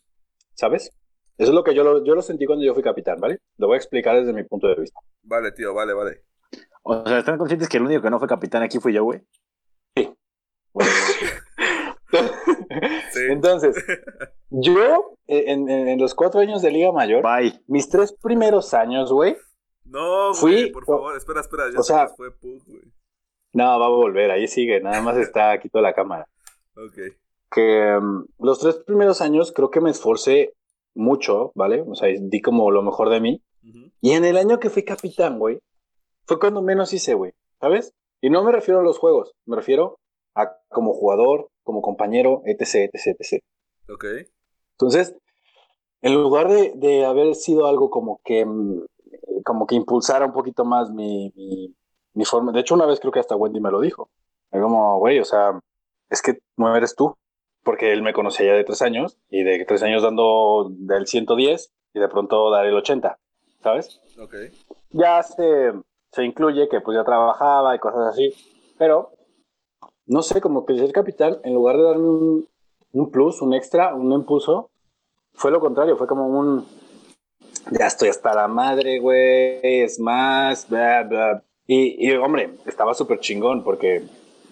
¿sabes? 0.54 0.92
Eso 1.36 1.50
es 1.50 1.54
lo 1.54 1.64
que 1.64 1.74
yo 1.74 1.82
lo, 1.82 2.04
yo 2.04 2.14
lo 2.14 2.22
sentí 2.22 2.46
cuando 2.46 2.64
yo 2.64 2.74
fui 2.74 2.82
capitán, 2.84 3.16
¿vale? 3.18 3.40
Lo 3.56 3.66
voy 3.66 3.74
a 3.74 3.78
explicar 3.78 4.14
desde 4.14 4.32
mi 4.32 4.44
punto 4.44 4.68
de 4.68 4.76
vista. 4.76 5.00
Vale, 5.24 5.50
tío, 5.50 5.74
vale, 5.74 5.94
vale. 5.94 6.22
O 6.84 7.04
sea, 7.04 7.18
¿están 7.18 7.38
conscientes 7.38 7.68
que 7.68 7.78
el 7.78 7.86
único 7.86 8.02
que 8.02 8.10
no 8.10 8.20
fue 8.20 8.28
capitán 8.28 8.62
aquí 8.62 8.78
fui 8.78 8.92
yo, 8.92 9.02
güey? 9.02 9.20
Sí. 9.96 10.16
Entonces, 13.30 13.76
yo 14.50 15.16
eh, 15.26 15.44
en, 15.48 15.68
en- 15.68 15.88
en 15.88 16.00
los 16.00 16.14
cuatro 16.14 16.40
años 16.40 16.62
de 16.62 16.70
Liga 16.70 16.92
Mayor, 16.92 17.22
Bye. 17.22 17.60
mis 17.66 17.88
tres 17.88 18.12
primeros 18.12 18.74
años, 18.74 19.12
güey, 19.12 19.36
No, 19.84 20.28
güey, 20.40 20.64
Fui- 20.64 20.70
por 20.72 20.84
favor, 20.86 21.16
espera, 21.16 21.40
espera. 21.40 21.64
Ya 21.72 21.78
o 21.80 21.82
se 21.82 21.92
sea- 21.92 22.08
fue 22.08 22.30
Pug, 22.32 22.62
güey. 22.66 22.82
no, 23.54 23.78
va 23.78 23.86
a 23.86 23.90
volver, 23.90 24.30
ahí 24.30 24.46
sigue, 24.48 24.80
nada 24.80 25.00
más 25.02 25.16
está 25.16 25.50
aquí 25.52 25.68
toda 25.68 25.82
la 25.82 25.94
cámara. 25.94 26.26
Ok. 26.76 26.98
que 27.54 27.98
mm, 28.00 28.24
los 28.38 28.58
tres 28.60 28.76
primeros 28.86 29.20
años 29.20 29.52
creo 29.52 29.70
que 29.70 29.80
me 29.82 29.90
esforcé 29.90 30.54
mucho, 30.94 31.52
¿vale? 31.54 31.84
O 31.86 31.94
sea, 31.94 32.08
di 32.18 32.40
como 32.40 32.70
lo 32.70 32.82
mejor 32.82 33.10
de 33.10 33.20
mí. 33.20 33.42
Y 34.00 34.12
en 34.12 34.24
el 34.24 34.36
año 34.38 34.58
que 34.58 34.70
fui 34.70 34.84
capitán, 34.84 35.38
güey, 35.38 35.60
fue 36.26 36.38
cuando 36.40 36.62
menos 36.62 36.92
hice, 36.94 37.14
güey, 37.14 37.32
¿sabes? 37.60 37.92
Y 38.22 38.30
no 38.30 38.42
me 38.42 38.52
refiero 38.52 38.80
a 38.80 38.82
los 38.82 38.98
juegos, 38.98 39.34
me 39.46 39.56
refiero 39.56 39.98
a 40.34 40.50
como 40.68 40.92
jugador, 40.94 41.48
como 41.62 41.82
compañero, 41.82 42.42
etc, 42.44 42.90
etc, 42.92 43.16
etc. 43.18 43.42
Ok. 43.88 44.04
Entonces, 44.72 45.14
en 46.02 46.14
lugar 46.14 46.48
de, 46.48 46.72
de 46.74 47.04
haber 47.04 47.34
sido 47.34 47.66
algo 47.66 47.90
como 47.90 48.20
que, 48.24 48.44
mm, 48.44 48.82
como 49.44 49.66
que 49.66 49.76
impulsara 49.76 50.26
un 50.26 50.32
poquito 50.32 50.64
más 50.64 50.90
mi, 50.90 51.32
mi, 51.36 51.74
mi 52.14 52.24
forma, 52.24 52.52
de 52.52 52.60
hecho 52.60 52.74
una 52.74 52.86
vez 52.86 53.00
creo 53.00 53.12
que 53.12 53.20
hasta 53.20 53.36
Wendy 53.36 53.60
me 53.60 53.70
lo 53.70 53.80
dijo, 53.80 54.10
Era 54.50 54.62
como, 54.62 54.98
güey, 54.98 55.18
o 55.20 55.24
sea, 55.24 55.58
es 56.10 56.20
que 56.20 56.38
no 56.56 56.74
eres 56.76 56.94
tú, 56.94 57.16
porque 57.64 57.92
él 57.92 58.02
me 58.02 58.12
conocía 58.12 58.46
ya 58.46 58.54
de 58.54 58.64
tres 58.64 58.82
años, 58.82 59.18
y 59.30 59.44
de 59.44 59.64
tres 59.64 59.82
años 59.82 60.02
dando 60.02 60.68
del 60.70 61.06
110, 61.06 61.72
y 61.94 62.00
de 62.00 62.08
pronto 62.08 62.50
dar 62.50 62.66
el 62.66 62.74
80, 62.74 63.18
¿sabes? 63.62 64.00
Ok. 64.20 64.34
ya 64.90 65.22
se, 65.22 65.72
se 66.10 66.24
incluye 66.24 66.68
que 66.68 66.80
pues 66.80 66.96
ya 66.96 67.04
trabajaba 67.04 67.74
y 67.74 67.78
cosas 67.78 68.08
así, 68.08 68.32
pero 68.78 69.12
no 70.06 70.22
sé, 70.22 70.40
como 70.40 70.66
que 70.66 70.76
ser 70.76 70.92
capitán, 70.92 71.38
en 71.44 71.54
lugar 71.54 71.76
de 71.76 71.82
darme 71.82 72.08
un, 72.08 72.48
un 72.92 73.10
plus, 73.10 73.42
un 73.42 73.54
extra, 73.54 73.94
un 73.94 74.12
impulso, 74.12 74.70
fue 75.34 75.50
lo 75.50 75.60
contrario, 75.60 75.96
fue 75.96 76.06
como 76.06 76.26
un, 76.26 76.66
ya 77.70 77.86
estoy 77.86 78.08
hasta 78.08 78.34
la 78.34 78.48
madre, 78.48 78.98
güey, 78.98 79.60
es 79.62 79.98
más, 80.00 80.68
bla, 80.68 81.02
bla. 81.04 81.42
Y, 81.66 82.06
y 82.06 82.14
hombre, 82.16 82.54
estaba 82.66 82.94
súper 82.94 83.20
chingón 83.20 83.62
porque 83.62 84.02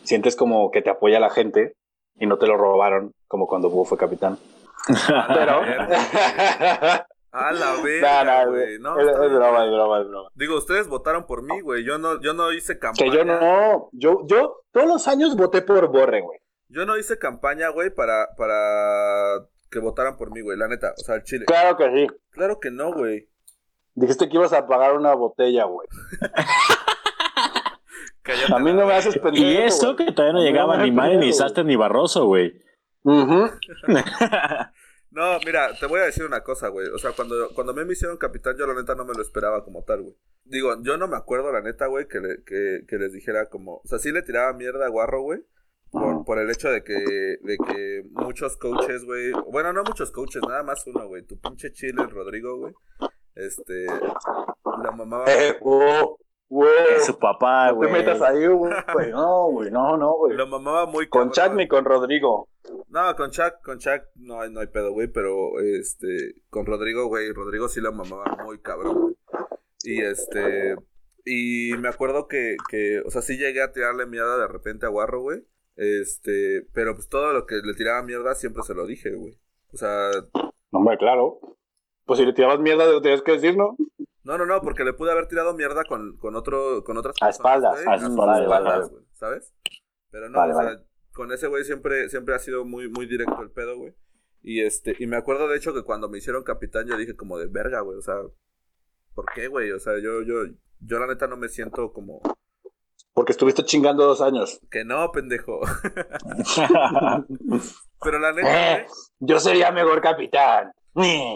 sientes 0.05 0.36
como 0.36 0.70
que 0.70 0.82
te 0.82 0.90
apoya 0.90 1.20
la 1.20 1.30
gente 1.30 1.74
y 2.18 2.26
no 2.26 2.38
te 2.38 2.46
lo 2.46 2.57
robaron, 2.57 3.12
como 3.26 3.46
cuando 3.46 3.70
Búho 3.70 3.84
fue 3.84 3.98
capitán. 3.98 4.38
Pero... 5.28 5.61
A 7.33 7.53
la 7.53 7.72
verga, 7.83 8.45
no, 8.45 8.51
güey. 8.51 8.78
No, 8.78 8.99
es, 8.99 9.07
está 9.07 9.24
es 9.26 9.33
broma, 9.33 9.64
es 9.64 9.70
broma, 9.70 10.01
es 10.01 10.09
broma. 10.09 10.28
Digo, 10.35 10.57
ustedes 10.57 10.89
votaron 10.89 11.26
por 11.26 11.43
mí, 11.43 11.61
güey. 11.61 11.85
Yo 11.85 11.99
no, 11.99 12.20
yo 12.20 12.35
no 12.35 12.53
hice 12.53 12.78
campaña. 12.78 13.11
Que 13.11 13.16
yo 13.16 13.24
no, 13.24 13.89
yo, 13.93 14.26
yo 14.26 14.64
todos 14.72 14.87
los 14.87 15.09
años 15.09 15.37
voté 15.37 15.62
por 15.62 15.89
Borre, 15.89 16.20
güey. 16.20 16.41
Yo 16.68 16.87
no 16.87 16.97
hice 16.97 17.18
campaña, 17.18 17.68
güey, 17.70 17.91
para, 17.91 18.28
para 18.37 19.47
que 19.70 19.78
votaran 19.78 20.16
por 20.16 20.31
mí, 20.33 20.41
güey. 20.41 20.57
La 20.59 20.68
neta, 20.68 20.93
o 20.97 21.01
sea, 21.03 21.16
el 21.16 21.22
chile. 21.24 21.45
Claro 21.47 21.76
que 21.76 21.91
sí. 21.91 22.07
Claro 22.31 22.61
que 22.61 22.70
no, 22.70 22.93
güey. 22.93 23.28
Dijiste 23.95 24.28
que 24.28 24.37
ibas 24.37 24.53
a 24.53 24.66
pagar 24.66 24.95
una 24.97 25.14
botella, 25.14 25.64
güey. 25.64 25.89
Cállate 28.22 28.55
A 28.55 28.59
mí 28.59 28.72
no 28.72 28.87
me 28.87 28.95
haces 28.95 29.18
pendejo. 29.18 29.45
Y 29.45 29.57
eso 29.57 29.95
güey. 29.95 30.07
que 30.07 30.12
todavía 30.12 30.35
no 30.35 30.45
llegaba 30.45 30.76
no, 30.76 30.85
ni 30.85 30.93
Mario, 30.93 31.18
ni. 31.20 31.33
Sastre, 31.33 31.64
ni 31.64 31.76
Barroso, 31.76 32.26
güey. 32.26 32.61
Ujú. 33.03 33.51
No, 35.13 35.39
mira, 35.45 35.75
te 35.79 35.87
voy 35.87 36.01
a 36.01 36.05
decir 36.05 36.25
una 36.25 36.43
cosa, 36.43 36.69
güey. 36.69 36.87
O 36.89 36.99
sea, 36.99 37.13
cuando, 37.13 37.51
cuando 37.55 37.75
me 37.75 37.91
hicieron 37.93 38.17
capitán, 38.17 38.57
yo 38.57 38.67
la 38.67 38.75
neta 38.75 38.95
no 38.95 39.05
me 39.05 39.15
lo 39.15 39.23
esperaba 39.23 39.65
como 39.65 39.83
tal, 39.83 40.03
güey. 40.03 40.15
Digo, 40.45 40.75
yo 40.83 40.97
no 40.97 41.09
me 41.09 41.17
acuerdo, 41.17 41.51
la 41.53 41.61
neta, 41.61 41.87
güey, 41.87 42.07
que, 42.07 42.21
le- 42.21 42.45
que, 42.45 42.85
que 42.87 42.97
les 42.97 43.13
dijera 43.13 43.47
como... 43.47 43.79
O 43.79 43.83
sea, 43.87 43.99
sí 43.99 44.13
le 44.13 44.23
tiraba 44.23 44.53
mierda 44.53 44.87
a 44.87 44.91
Guarro, 44.91 45.23
güey. 45.23 45.41
Por, 45.91 46.25
por 46.25 46.39
el 46.39 46.49
hecho 46.49 46.71
de 46.71 46.85
que, 46.85 46.95
de 46.95 47.57
que 47.67 48.05
muchos 48.13 48.57
coaches, 48.57 49.05
güey... 49.05 49.33
Bueno, 49.51 49.73
no 49.73 49.83
muchos 49.83 50.13
coaches, 50.13 50.43
nada 50.47 50.63
más 50.63 50.87
uno, 50.87 51.09
güey. 51.09 51.23
Tu 51.27 51.37
pinche 51.41 51.73
chile, 51.73 52.07
Rodrigo, 52.09 52.57
güey. 52.59 52.73
Este... 53.35 53.87
La 53.87 54.93
mamaba... 54.93 55.25
Eh, 55.27 55.57
oh, 55.63 56.17
güey. 56.51 56.70
Es 56.96 57.07
su 57.07 57.18
papá, 57.18 57.68
No 57.72 57.80
te 57.80 57.86
güey. 57.86 57.92
metas 57.92 58.20
ahí, 58.20 58.46
güey. 58.46 58.72
No, 59.11 59.46
güey, 59.51 59.70
no, 59.70 59.96
no, 59.96 60.12
güey. 60.16 60.36
Lo 60.36 60.46
mamaba 60.46 60.84
muy 60.84 61.09
Con 61.09 61.30
cabrón. 61.30 61.48
Chuck 61.51 61.57
ni 61.57 61.66
con 61.68 61.84
Rodrigo. 61.86 62.48
No, 62.88 63.16
con 63.16 63.30
Chuck, 63.30 63.62
con 63.64 63.78
Chuck 63.78 64.03
no 64.16 64.40
hay, 64.42 64.51
no 64.53 64.61
hay 64.61 64.66
pedo, 64.66 64.92
güey, 64.92 65.09
pero 65.09 65.59
este, 65.61 66.34
con 66.51 66.66
Rodrigo, 66.66 67.07
güey, 67.07 67.32
Rodrigo 67.32 67.68
sí 67.68 67.80
lo 67.80 67.92
mamaba 67.92 68.36
muy 68.44 68.59
cabrón, 68.61 69.01
güey. 69.01 69.14
Y 69.84 70.03
este, 70.03 70.76
y 71.24 71.72
me 71.78 71.88
acuerdo 71.88 72.28
que, 72.28 72.57
que, 72.68 73.01
o 73.07 73.11
sea, 73.11 73.22
sí 73.22 73.38
llegué 73.38 73.62
a 73.62 73.72
tirarle 73.72 74.05
mierda 74.07 74.36
de 74.38 74.46
repente 74.48 74.84
a 74.84 74.90
Guarro, 74.90 75.22
güey. 75.22 75.42
Este, 75.76 76.66
pero 76.74 76.94
pues 76.94 77.09
todo 77.09 77.32
lo 77.32 77.46
que 77.46 77.57
le 77.64 77.72
tiraba 77.74 78.03
mierda 78.03 78.34
siempre 78.34 78.62
se 78.64 78.74
lo 78.74 78.84
dije, 78.86 79.14
güey. 79.14 79.38
O 79.72 79.76
sea, 79.78 80.11
No, 80.34 80.78
hombre, 80.80 80.98
claro. 80.98 81.40
Pues 82.05 82.18
si 82.18 82.26
le 82.26 82.32
tirabas 82.34 82.59
mierda, 82.61 82.86
lo 82.86 83.01
tenías 83.01 83.22
que 83.22 83.32
decir, 83.32 83.57
¿no? 83.57 83.76
No, 84.25 84.37
no, 84.39 84.47
no, 84.47 84.61
porque 84.61 84.85
le 84.85 84.93
pude 84.93 85.11
haber 85.12 85.27
tirado 85.29 85.55
mierda 85.55 85.85
con, 85.85 86.16
con 86.18 86.37
otro, 86.37 86.85
con 86.85 86.97
otras 86.97 87.14
A 87.21 87.27
personas, 87.27 87.37
espaldas, 87.37 87.73
güey, 87.85 87.89
a 87.89 87.95
espaldas, 87.97 88.47
vale. 88.49 88.87
güey, 88.89 89.05
¿sabes? 89.14 89.55
Pero 90.11 90.29
no, 90.29 90.39
Vale, 90.39 90.53
o 90.53 90.57
sea, 90.57 90.64
vale. 90.64 90.81
con 91.12 91.33
ese 91.33 91.47
güey 91.49 91.64
siempre, 91.64 92.09
siempre 92.09 92.35
ha 92.35 92.39
sido 92.39 92.64
muy, 92.64 92.89
muy 92.89 93.07
directo 93.07 93.41
el 93.43 93.51
pedo, 93.51 93.77
güey. 93.79 93.95
Y 94.43 94.61
este, 94.62 94.97
y 94.99 95.07
me 95.07 95.16
acuerdo 95.16 95.49
de 95.49 95.57
hecho 95.57 95.73
que 95.75 95.83
cuando 95.83 96.09
me 96.09 96.18
hicieron 96.18 96.43
capitán 96.43 96.87
yo 96.87 96.97
dije 96.97 97.14
como 97.16 97.39
de 97.39 97.47
verga, 97.47 97.81
güey, 97.81 97.99
o 97.99 98.03
sea, 98.03 98.16
¿por 99.14 99.27
qué, 99.35 99.49
güey? 99.49 99.71
O 99.73 99.79
sea, 99.79 99.95
yo, 100.03 100.23
yo, 100.23 100.47
yo 100.81 100.99
la 100.99 101.07
neta 101.07 101.27
no 101.27 101.37
me 101.37 101.49
siento 101.49 101.93
como 101.93 102.21
Porque 103.12 103.33
estuviste 103.33 103.64
chingando 103.64 104.07
dos 104.07 104.21
años. 104.23 104.61
que 104.71 104.85
no, 104.85 105.11
pendejo. 105.12 105.61
Pero 108.03 108.18
la 108.18 108.33
neta, 108.33 108.79
Eh, 108.79 108.87
yo 109.18 109.39
sería 109.39 109.71
mejor 109.73 110.01
capitán. 110.01 110.73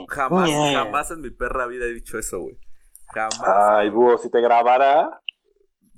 jamás, 0.08 0.48
Eh. 0.50 0.72
jamás 0.74 1.10
en 1.10 1.20
mi 1.20 1.30
perra 1.30 1.66
vida 1.66 1.84
he 1.84 1.92
dicho 1.92 2.18
eso, 2.18 2.40
güey. 2.40 2.58
Jamás. 3.14 3.40
Ay, 3.44 3.90
búho, 3.90 4.18
si 4.18 4.30
te 4.30 4.40
grabara. 4.40 5.20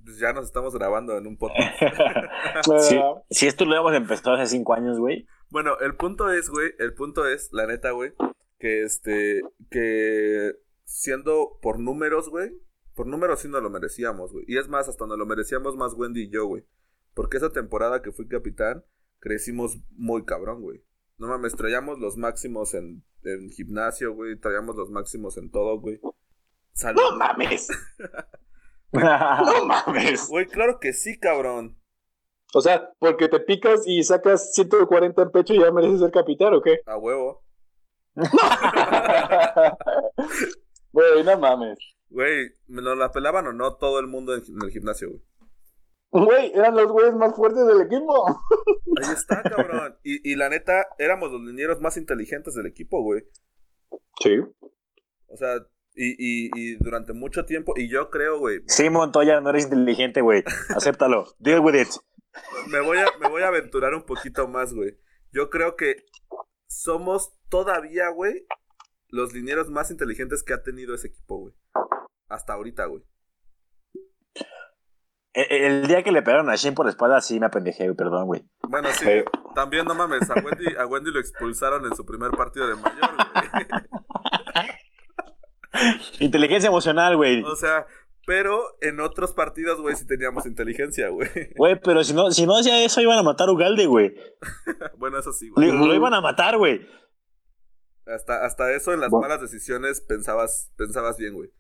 Pues 0.04 0.18
ya 0.18 0.32
nos 0.32 0.44
estamos 0.44 0.74
grabando 0.74 1.16
en 1.16 1.26
un 1.26 1.36
podcast. 1.38 1.82
Si, 2.82 3.00
si 3.30 3.46
esto 3.46 3.64
lo 3.64 3.72
habíamos 3.72 3.94
empezado 3.94 4.36
hace 4.36 4.46
cinco 4.46 4.74
años, 4.74 4.98
güey. 4.98 5.26
Bueno, 5.48 5.78
el 5.80 5.96
punto 5.96 6.30
es, 6.30 6.48
güey, 6.48 6.72
el 6.78 6.94
punto 6.94 7.26
es, 7.26 7.52
la 7.52 7.66
neta, 7.66 7.92
güey, 7.92 8.12
que 8.58 8.82
este, 8.82 9.42
que 9.70 10.54
siendo 10.84 11.58
por 11.62 11.78
números, 11.78 12.28
güey, 12.28 12.52
por 12.94 13.06
números 13.06 13.40
sí 13.40 13.48
nos 13.48 13.62
lo 13.62 13.70
merecíamos, 13.70 14.32
güey. 14.32 14.44
Y 14.48 14.58
es 14.58 14.68
más, 14.68 14.88
hasta 14.88 15.06
nos 15.06 15.18
lo 15.18 15.26
merecíamos 15.26 15.76
más 15.76 15.94
Wendy 15.94 16.24
y 16.24 16.30
yo, 16.30 16.46
güey. 16.46 16.64
Porque 17.14 17.36
esa 17.36 17.50
temporada 17.50 18.02
que 18.02 18.12
fui 18.12 18.28
capitán, 18.28 18.84
crecimos 19.20 19.78
muy 19.90 20.24
cabrón, 20.24 20.62
güey. 20.62 20.82
No 21.18 21.28
mames, 21.28 21.54
traíamos 21.54 21.98
los 21.98 22.16
máximos 22.16 22.74
en, 22.74 23.04
en 23.22 23.50
gimnasio, 23.50 24.14
güey, 24.14 24.38
traíamos 24.38 24.76
los 24.76 24.90
máximos 24.90 25.36
en 25.38 25.50
todo, 25.50 25.78
güey. 25.80 26.00
Salud. 26.77 27.01
No 27.01 27.16
mames. 27.16 27.68
No 28.93 29.66
mames. 29.66 30.29
Güey, 30.29 30.47
claro 30.47 30.79
que 30.81 30.95
sí, 30.95 31.18
cabrón. 31.18 31.77
O 32.55 32.62
sea, 32.62 32.91
porque 32.99 33.29
te 33.29 33.41
picas 33.41 33.83
y 33.87 34.03
sacas 34.03 34.55
140 34.55 35.20
en 35.20 35.31
pecho 35.33 35.53
y 35.53 35.61
ya 35.61 35.70
mereces 35.70 36.01
ser 36.01 36.11
capitán, 36.12 36.55
¿o 36.55 36.62
qué? 36.62 36.81
A 36.87 36.97
huevo. 36.97 37.45
Güey, 40.93 41.24
no 41.24 41.39
mames. 41.39 41.77
Güey, 42.09 42.55
¿me 42.68 42.81
nos 42.81 42.97
la 42.97 43.11
pelaban 43.11 43.47
o 43.49 43.53
no 43.53 43.74
todo 43.74 43.99
el 43.99 44.07
mundo 44.07 44.35
en, 44.35 44.43
en 44.49 44.62
el 44.64 44.70
gimnasio, 44.70 45.11
güey? 45.11 45.20
Güey, 46.24 46.53
eran 46.55 46.74
los 46.74 46.91
güeyes 46.91 47.14
más 47.14 47.37
fuertes 47.37 47.66
del 47.66 47.83
equipo. 47.83 48.27
Ahí 48.27 49.12
está, 49.12 49.43
cabrón. 49.43 49.99
Y, 50.03 50.33
y 50.33 50.37
la 50.37 50.49
neta, 50.49 50.87
éramos 50.99 51.33
los 51.33 51.43
linieros 51.43 51.83
más 51.83 51.99
inteligentes 51.99 52.55
del 52.55 52.64
equipo, 52.66 53.03
güey. 53.03 53.24
Sí. 54.22 54.39
O 55.27 55.37
sea, 55.37 55.59
y, 55.97 56.11
y, 56.18 56.51
y 56.55 56.76
durante 56.76 57.12
mucho 57.14 57.44
tiempo, 57.44 57.72
y 57.76 57.88
yo 57.88 58.11
creo, 58.11 58.38
güey, 58.38 58.61
Sí, 58.66 58.90
Montoya, 58.90 59.40
no 59.40 59.51
eres 59.51 59.64
inteligente, 59.64 60.20
güey. 60.20 60.44
Acéptalo. 60.74 61.34
Deal 61.38 61.61
with 61.61 61.74
it. 61.74 61.88
me 62.68 62.80
voy, 62.80 62.99
a, 62.99 63.07
me 63.20 63.28
voy 63.28 63.42
a 63.42 63.49
aventurar 63.49 63.94
un 63.94 64.05
poquito 64.05 64.47
más, 64.47 64.74
güey. 64.74 64.99
Yo 65.32 65.51
creo 65.51 65.74
que 65.76 66.05
somos 66.68 67.32
todavía, 67.49 68.09
güey, 68.11 68.47
los 69.09 69.32
linieros 69.32 69.70
más 69.70 69.90
inteligentes 69.90 70.42
que 70.42 70.53
ha 70.53 70.62
tenido 70.62 70.94
ese 70.94 71.09
equipo, 71.09 71.38
güey. 71.38 71.55
Hasta 72.28 72.53
ahorita, 72.55 72.86
güey. 72.86 73.03
El, 75.32 75.47
el 75.82 75.86
día 75.86 76.03
que 76.03 76.12
le 76.12 76.22
pegaron 76.22 76.49
a 76.49 76.57
Shin 76.57 76.74
por 76.74 76.86
la 76.86 76.90
espalda, 76.90 77.20
sí 77.20 77.38
me 77.38 77.47
apendejé, 77.47 77.84
güey, 77.84 77.97
perdón, 77.97 78.26
güey. 78.26 78.42
Bueno, 78.68 78.88
sí, 78.92 79.05
Sí. 79.05 79.24
también 79.55 79.85
no 79.85 79.94
mames, 79.94 80.28
a 80.31 80.35
Wendy, 80.35 80.74
a 80.78 80.86
Wendy 80.86 81.10
lo 81.10 81.20
expulsaron 81.20 81.85
en 81.85 81.94
su 81.94 82.05
primer 82.06 82.31
partido 82.32 82.66
de 82.68 82.74
mayor, 82.77 83.10
güey. 83.14 83.66
Inteligencia 86.20 86.69
emocional, 86.69 87.16
güey. 87.16 87.43
O 87.43 87.57
sea, 87.57 87.86
pero 88.27 88.61
en 88.81 89.01
otros 89.01 89.32
partidos, 89.32 89.81
güey, 89.81 89.94
sí 89.97 90.07
teníamos 90.07 90.47
inteligencia, 90.47 91.09
güey. 91.11 91.28
Güey, 91.57 91.81
pero 91.81 92.03
si 92.05 92.12
no, 92.12 92.31
si 92.31 92.44
no 92.47 92.57
hacía 92.59 92.85
eso, 92.85 93.01
iban 93.01 93.19
a 93.19 93.23
matar 93.23 93.48
a 93.48 93.53
Ugalde, 93.53 93.86
güey. 93.86 94.15
Bueno, 94.98 95.19
eso 95.19 95.32
sí, 95.32 95.48
güey. 95.51 95.70
Lo, 95.70 95.86
lo 95.86 95.94
iban 95.94 96.15
a 96.15 96.20
matar, 96.20 96.57
güey. 96.59 96.86
Hasta, 98.07 98.44
hasta 98.44 98.73
eso 98.73 98.93
en 98.93 99.01
las 99.01 99.11
Bueno. 99.11 99.28
malas 99.28 99.40
decisiones 99.40 100.01
pensabas, 100.01 100.73
pensabas 100.77 101.16
bien, 101.16 101.35
güey. 101.35 101.51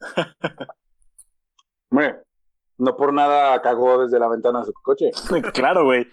Hombre, 1.90 2.22
no 2.78 2.96
por 2.96 3.12
nada 3.12 3.60
cagó 3.62 4.02
desde 4.02 4.18
la 4.18 4.28
ventana 4.28 4.60
de 4.60 4.66
su 4.66 4.72
coche. 4.82 5.10
Claro, 5.52 5.84
güey. 5.84 6.06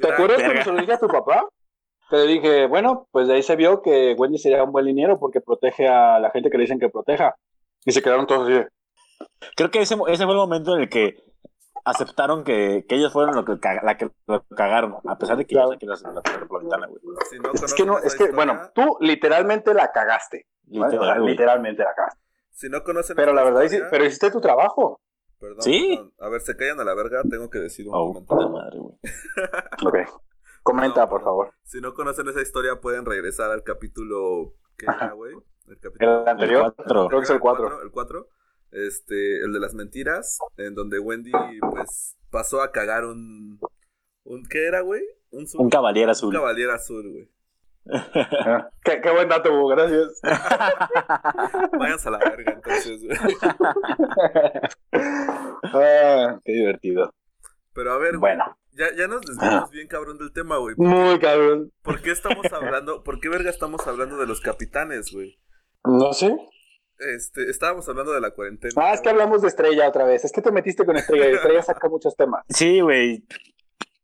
¿Te 0.00 0.12
acuerdas 0.12 0.42
cuando 0.42 0.62
se 0.64 0.72
lo 0.72 0.80
dije 0.80 0.92
a 0.92 0.98
tu 0.98 1.08
papá? 1.08 1.48
Que 2.10 2.16
le 2.16 2.26
dije, 2.26 2.66
bueno, 2.66 3.06
pues 3.10 3.28
de 3.28 3.34
ahí 3.34 3.42
se 3.42 3.56
vio 3.56 3.82
que 3.82 4.14
Wendy 4.18 4.38
sería 4.38 4.64
un 4.64 4.72
buen 4.72 4.84
liniero 4.86 5.18
porque 5.18 5.40
protege 5.40 5.88
a 5.88 6.18
la 6.18 6.30
gente 6.30 6.50
que 6.50 6.56
le 6.58 6.62
dicen 6.64 6.78
que 6.78 6.88
proteja. 6.88 7.36
Y 7.84 7.92
se 7.92 8.02
quedaron 8.02 8.26
todos 8.26 8.48
así 8.48 8.64
Creo 9.56 9.70
que 9.70 9.80
ese, 9.82 9.94
ese 10.08 10.24
fue 10.24 10.32
el 10.32 10.38
momento 10.38 10.74
en 10.74 10.82
el 10.82 10.88
que 10.88 11.16
aceptaron 11.84 12.44
que, 12.44 12.84
que 12.88 12.96
ellos 12.96 13.12
fueron 13.12 13.34
lo 13.34 13.44
que, 13.44 13.56
la 13.82 13.96
que 13.96 14.10
lo 14.26 14.42
cagaron, 14.56 14.96
a 15.06 15.16
pesar 15.16 15.36
de 15.36 15.44
que 15.46 15.54
Claro. 15.54 15.72
yo 15.74 15.86
la, 15.88 15.96
la, 15.96 16.12
la 16.12 16.58
ventana, 16.58 16.86
güey. 16.86 17.00
Si 17.30 17.38
no 17.38 17.52
Es 17.52 17.74
que 17.74 17.84
no, 17.84 17.98
es 17.98 18.04
esa 18.06 18.16
que, 18.18 18.24
historia- 18.24 18.34
bueno, 18.36 18.60
tú 18.74 18.96
literalmente 19.00 19.72
la 19.74 19.90
cagaste. 19.92 20.46
Literal, 20.66 21.24
literalmente 21.24 21.82
la 21.82 21.94
cagaste. 21.94 22.20
Si 22.50 22.68
no 22.68 22.82
conocen 22.82 23.16
Pero 23.16 23.32
la 23.32 23.44
verdad, 23.44 23.62
historia- 23.62 23.88
pero 23.90 24.04
hiciste 24.04 24.30
tu 24.30 24.40
trabajo. 24.40 25.00
Perdón, 25.38 25.62
¿Sí? 25.62 25.94
perdón. 25.96 26.12
A 26.20 26.28
ver, 26.28 26.40
se 26.40 26.56
callan 26.56 26.80
a 26.80 26.84
la 26.84 26.94
verga, 26.94 27.22
tengo 27.30 27.48
que 27.48 27.58
decir 27.58 27.86
un 27.88 27.94
Oh, 27.94 28.12
puta 28.12 28.48
madre, 28.48 28.78
güey. 28.78 28.96
Ok. 29.86 30.10
Comenta, 30.62 31.00
No, 31.02 31.08
por 31.08 31.22
favor. 31.22 31.52
Si 31.64 31.80
no 31.80 31.94
conocen 31.94 32.28
esa 32.28 32.40
historia, 32.42 32.80
pueden 32.80 33.04
regresar 33.06 33.50
al 33.50 33.62
capítulo. 33.62 34.54
¿Qué 34.76 34.86
era, 34.86 35.12
güey? 35.12 35.34
El 35.66 35.78
capítulo. 35.78 36.22
El 36.22 36.28
anterior. 36.28 36.66
El 36.66 36.72
cuatro. 36.74 37.08
Creo 37.08 37.20
que 37.20 37.24
es 37.24 37.30
el 37.30 37.40
4. 37.40 37.64
cuatro, 37.64 37.82
El 37.82 37.90
4. 37.90 38.28
Este, 38.70 39.40
el 39.40 39.52
de 39.52 39.60
las 39.60 39.72
mentiras, 39.74 40.38
en 40.58 40.74
donde 40.74 40.98
Wendy, 40.98 41.32
pues, 41.70 42.16
pasó 42.30 42.60
a 42.62 42.70
cagar 42.70 43.04
un. 43.04 43.58
un 44.24 44.44
¿Qué 44.44 44.66
era, 44.66 44.80
güey? 44.82 45.02
Un, 45.30 45.44
azul- 45.46 45.60
Un 45.60 45.70
caballero 45.70 46.06
un 46.06 46.10
azul. 46.10 46.34
caballero 46.34 46.72
azul, 46.72 47.10
güey. 47.10 47.30
qué, 48.84 49.00
qué 49.00 49.10
buen 49.10 49.28
dato, 49.30 49.50
Hugo, 49.50 49.68
gracias. 49.68 50.20
Váyanse 51.78 52.08
a 52.08 52.12
la 52.12 52.18
verga, 52.18 52.52
entonces, 52.52 53.02
güey. 53.02 53.16
Ah, 55.72 56.38
qué 56.44 56.52
divertido. 56.52 57.12
Pero 57.74 57.92
a 57.92 57.98
ver, 57.98 58.18
güey, 58.18 58.34
Bueno, 58.36 58.56
ya, 58.78 58.94
ya 58.96 59.08
nos 59.08 59.20
desviamos 59.22 59.70
bien 59.70 59.88
cabrón 59.88 60.18
del 60.18 60.32
tema, 60.32 60.56
güey. 60.58 60.74
muy 60.76 61.18
cabrón. 61.18 61.72
¿Por 61.82 62.00
qué 62.00 62.12
estamos 62.12 62.46
hablando, 62.52 63.02
por 63.02 63.20
qué 63.20 63.28
verga 63.28 63.50
estamos 63.50 63.86
hablando 63.86 64.16
de 64.16 64.26
los 64.26 64.40
capitanes, 64.40 65.12
güey? 65.12 65.38
No 65.84 66.12
sé. 66.12 66.34
Este, 66.98 67.50
estábamos 67.50 67.88
hablando 67.88 68.12
de 68.12 68.20
la 68.20 68.30
cuarentena. 68.30 68.72
Ah, 68.76 68.94
es 68.94 69.00
que 69.00 69.08
hablamos 69.08 69.42
de 69.42 69.48
Estrella 69.48 69.88
otra 69.88 70.04
vez. 70.04 70.24
Es 70.24 70.32
que 70.32 70.42
te 70.42 70.50
metiste 70.50 70.84
con 70.84 70.96
Estrella 70.96 71.30
y 71.30 71.34
Estrella 71.34 71.62
saca 71.62 71.88
muchos 71.88 72.16
temas. 72.16 72.44
Sí, 72.48 72.80
güey. 72.80 73.24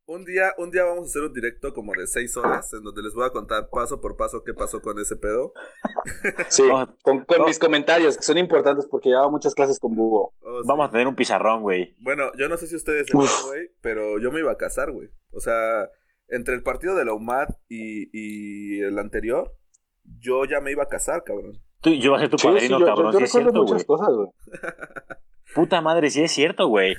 Un 0.07 0.23
día, 0.27 0.53
un 0.59 0.71
día 0.71 0.85
vamos 0.85 1.05
a 1.05 1.07
hacer 1.07 1.23
un 1.23 1.33
directo 1.33 1.73
como 1.73 1.93
de 1.95 2.07
seis 2.07 2.37
horas, 2.37 2.71
en 2.75 2.83
donde 2.83 3.01
les 3.03 3.15
voy 3.15 3.25
a 3.25 3.31
contar 3.31 3.71
paso 3.71 4.03
por 4.03 4.17
paso 4.19 4.43
qué 4.45 4.53
pasó 4.53 4.83
con 4.83 4.99
ese 5.01 5.17
pedo. 5.17 5.53
Sí, 6.51 6.63
con, 7.03 7.25
con 7.25 7.39
no. 7.39 7.47
mis 7.47 7.59
comentarios, 7.59 8.17
que 8.19 8.23
son 8.23 8.37
importantes 8.39 8.87
porque 8.91 9.09
llevaba 9.09 9.31
muchas 9.31 9.55
clases 9.55 9.79
con 9.79 9.95
Bugo. 9.95 10.35
Oh, 10.43 10.61
sí. 10.63 10.69
Vamos 10.69 10.89
a 10.89 10.91
tener 10.91 11.07
un 11.07 11.15
pizarrón, 11.17 11.63
güey. 11.63 11.95
Bueno, 12.01 12.31
yo 12.39 12.49
no 12.49 12.57
sé 12.59 12.67
si 12.67 12.77
ustedes 12.77 13.07
sepan, 13.07 13.23
Uf. 13.23 13.47
güey, 13.47 13.71
pero 13.81 14.19
yo 14.21 14.31
me 14.31 14.41
iba 14.41 14.53
a 14.53 14.57
casar, 14.59 14.93
güey. 14.93 15.09
O 15.33 15.41
sea, 15.41 15.89
entre 16.29 16.55
el 16.55 16.63
partido 16.63 16.95
de 16.95 17.05
la 17.07 17.15
UMAD 17.15 17.49
y, 17.69 18.09
y 18.13 18.81
el 18.83 18.99
anterior, 18.99 19.55
yo 20.21 20.45
ya 20.45 20.61
me 20.61 20.71
iba 20.71 20.83
a 20.83 20.89
casar, 20.89 21.25
cabrón. 21.25 21.59
Tú, 21.81 21.91
yo 21.95 22.11
voy 22.11 22.19
a 22.19 22.21
ser 22.23 22.31
tu 22.31 22.39
Sí, 22.39 22.47
padrino, 22.47 22.79
yo, 22.79 22.81
yo- 22.81 22.87
cabrón. 22.87 23.13
yo 23.13 23.19
sí 23.21 23.25
es 23.25 23.35
recuerdo 23.35 23.51
cierto, 23.53 23.73
muchas 23.73 23.85
cosas, 23.87 24.09
güey. 24.15 24.29
Puta 25.55 25.81
madre, 25.81 26.11
sí 26.11 26.23
es 26.23 26.33
cierto, 26.33 26.69
güey. 26.69 26.95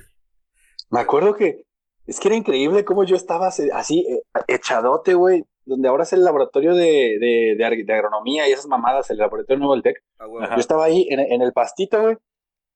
Me 0.90 1.00
acuerdo 1.00 1.36
que 1.36 1.66
es 2.08 2.20
que 2.20 2.28
era 2.28 2.38
increíble 2.38 2.86
cómo 2.86 3.04
yo 3.04 3.16
estaba 3.16 3.48
así- 3.48 4.06
eh, 4.08 4.22
echadote, 4.48 5.14
güey, 5.14 5.44
donde 5.66 5.88
ahora 5.88 6.04
es 6.04 6.14
el 6.14 6.24
laboratorio 6.24 6.74
de, 6.76 7.18
de, 7.20 7.56
de, 7.58 7.66
ar- 7.66 7.76
de 7.76 7.94
agronomía 7.94 8.48
y 8.48 8.52
esas 8.52 8.68
mamadas, 8.68 9.10
el 9.10 9.18
laboratorio 9.18 9.58
nuevo 9.60 9.74
del 9.74 9.84
TEC. 9.84 9.98
Ah. 10.20 10.28
Yo 10.56 10.60
estaba 10.60 10.86
ahí 10.86 11.08
en, 11.10 11.20
en 11.20 11.42
el 11.42 11.54
pastito, 11.54 12.02
güey, 12.02 12.18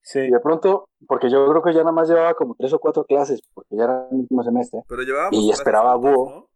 Sí. 0.01 0.19
y 0.19 0.31
de 0.31 0.39
pronto, 0.39 0.87
porque 1.07 1.29
yo 1.29 1.47
creo 1.49 1.61
que 1.61 1.73
ya 1.73 1.79
nada 1.79 1.91
más 1.91 2.07
llevaba 2.09 2.33
como 2.33 2.55
tres 2.57 2.73
o 2.73 2.79
cuatro 2.79 3.03
clases, 3.05 3.41
porque 3.53 3.75
ya 3.75 3.83
era 3.83 4.07
el 4.11 4.17
último 4.19 4.43
semestre. 4.43 4.81
Pero 4.87 5.03
llevábamos. 5.03 5.37
Y 5.37 5.51
esperaba 5.51 5.91
a 5.91 5.95
Búho. 5.95 6.29
¿no? 6.29 6.49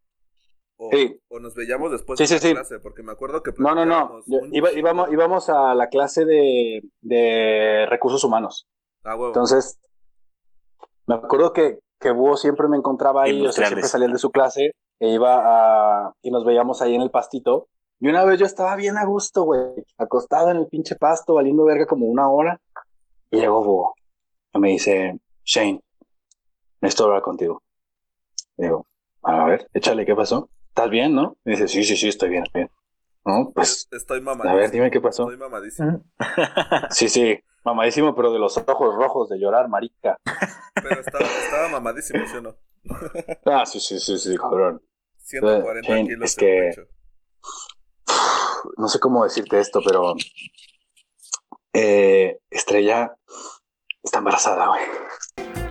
O, 0.77 0.89
Sí. 0.91 1.19
o 1.29 1.39
nos 1.39 1.53
veíamos 1.53 1.91
después 1.91 2.17
Sí, 2.17 2.23
de 2.23 2.27
sí, 2.27 2.33
la 2.33 2.39
sí. 2.39 2.53
clase, 2.55 2.79
porque 2.79 3.03
me 3.03 3.11
acuerdo 3.11 3.43
que 3.43 3.51
No, 3.59 3.75
no, 3.75 3.85
no. 3.85 4.21
Yo- 4.25 4.39
iba- 4.51 4.71
íbamos, 4.71 5.11
íbamos 5.11 5.49
a 5.49 5.75
la 5.75 5.87
clase 5.89 6.25
de, 6.25 6.81
de 7.01 7.85
recursos 7.87 8.23
humanos. 8.23 8.65
Ah, 9.03 9.13
huevo. 9.15 9.27
Entonces, 9.27 9.77
me 11.05 11.15
acuerdo 11.15 11.53
que, 11.53 11.79
que 12.03 12.11
Búho 12.11 12.37
siempre 12.37 12.67
me 12.67 12.77
encontraba 12.77 13.23
ahí, 13.23 13.45
o 13.45 13.51
sea, 13.51 13.67
siempre 13.67 13.87
salía 13.87 14.09
de 14.09 14.19
su 14.19 14.29
clase 14.29 14.75
e 14.99 15.09
iba 15.09 15.39
a, 15.43 16.13
y 16.21 16.29
nos 16.29 16.45
veíamos 16.45 16.81
ahí 16.81 16.93
en 16.95 17.01
el 17.01 17.09
pastito. 17.09 17.67
Y 17.99 18.09
una 18.09 18.25
vez 18.25 18.39
yo 18.39 18.45
estaba 18.45 18.75
bien 18.75 18.97
a 18.97 19.05
gusto, 19.05 19.43
güey, 19.43 19.61
acostado 19.97 20.51
en 20.51 20.57
el 20.57 20.67
pinche 20.67 20.95
pasto, 20.95 21.33
valiendo 21.35 21.63
verga 21.63 21.85
como 21.85 22.05
una 22.05 22.29
hora. 22.29 22.59
Y 23.31 23.39
llegó 23.39 23.63
Búho 23.63 23.95
y 24.53 24.59
me 24.59 24.69
dice, 24.69 25.19
Shane, 25.43 25.81
necesito 26.81 27.05
hablar 27.05 27.21
contigo. 27.21 27.63
Y 28.57 28.63
digo, 28.63 28.85
a 29.23 29.45
ver, 29.45 29.67
échale, 29.73 30.05
¿qué 30.05 30.15
pasó? 30.15 30.49
¿Estás 30.67 30.89
bien, 30.89 31.15
no? 31.15 31.37
Y 31.45 31.51
dice, 31.51 31.67
sí, 31.67 31.83
sí, 31.83 31.95
sí, 31.95 32.09
estoy 32.09 32.29
bien, 32.29 32.43
estoy 32.43 32.61
bien. 32.61 32.71
No, 33.25 33.51
pues, 33.55 33.87
Estoy 33.89 34.19
a 34.19 34.21
mamadísimo. 34.21 34.55
ver, 34.57 34.71
dime 34.71 34.91
qué 34.91 34.99
pasó. 34.99 35.23
Estoy 35.23 35.37
mamadísimo. 35.37 36.01
Sí, 36.89 37.07
sí, 37.07 37.39
mamadísimo, 37.63 38.13
pero 38.15 38.31
de 38.31 38.39
los 38.39 38.57
ojos 38.57 38.95
rojos 38.95 39.29
de 39.29 39.39
llorar, 39.39 39.69
marica. 39.69 40.17
Pero 40.75 41.01
estaba, 41.01 41.25
estaba 41.25 41.69
mamadísimo, 41.69 42.25
¿sí 42.27 42.37
o 42.37 42.41
no? 42.41 42.55
Ah, 43.45 43.65
sí, 43.65 43.79
sí, 43.79 43.99
sí, 43.99 44.17
sí, 44.17 44.35
cabrón. 44.37 44.81
140 45.19 45.87
Shane, 45.87 46.07
kilos 46.07 46.29
es 46.31 46.35
que- 46.35 46.69
pecho. 46.75 46.87
No 48.77 48.87
sé 48.87 48.99
cómo 48.99 49.23
decirte 49.23 49.59
esto, 49.59 49.81
pero 49.85 50.13
eh, 51.73 52.39
Estrella 52.49 53.15
está 54.03 54.19
embarazada, 54.19 54.67
güey. 54.67 55.62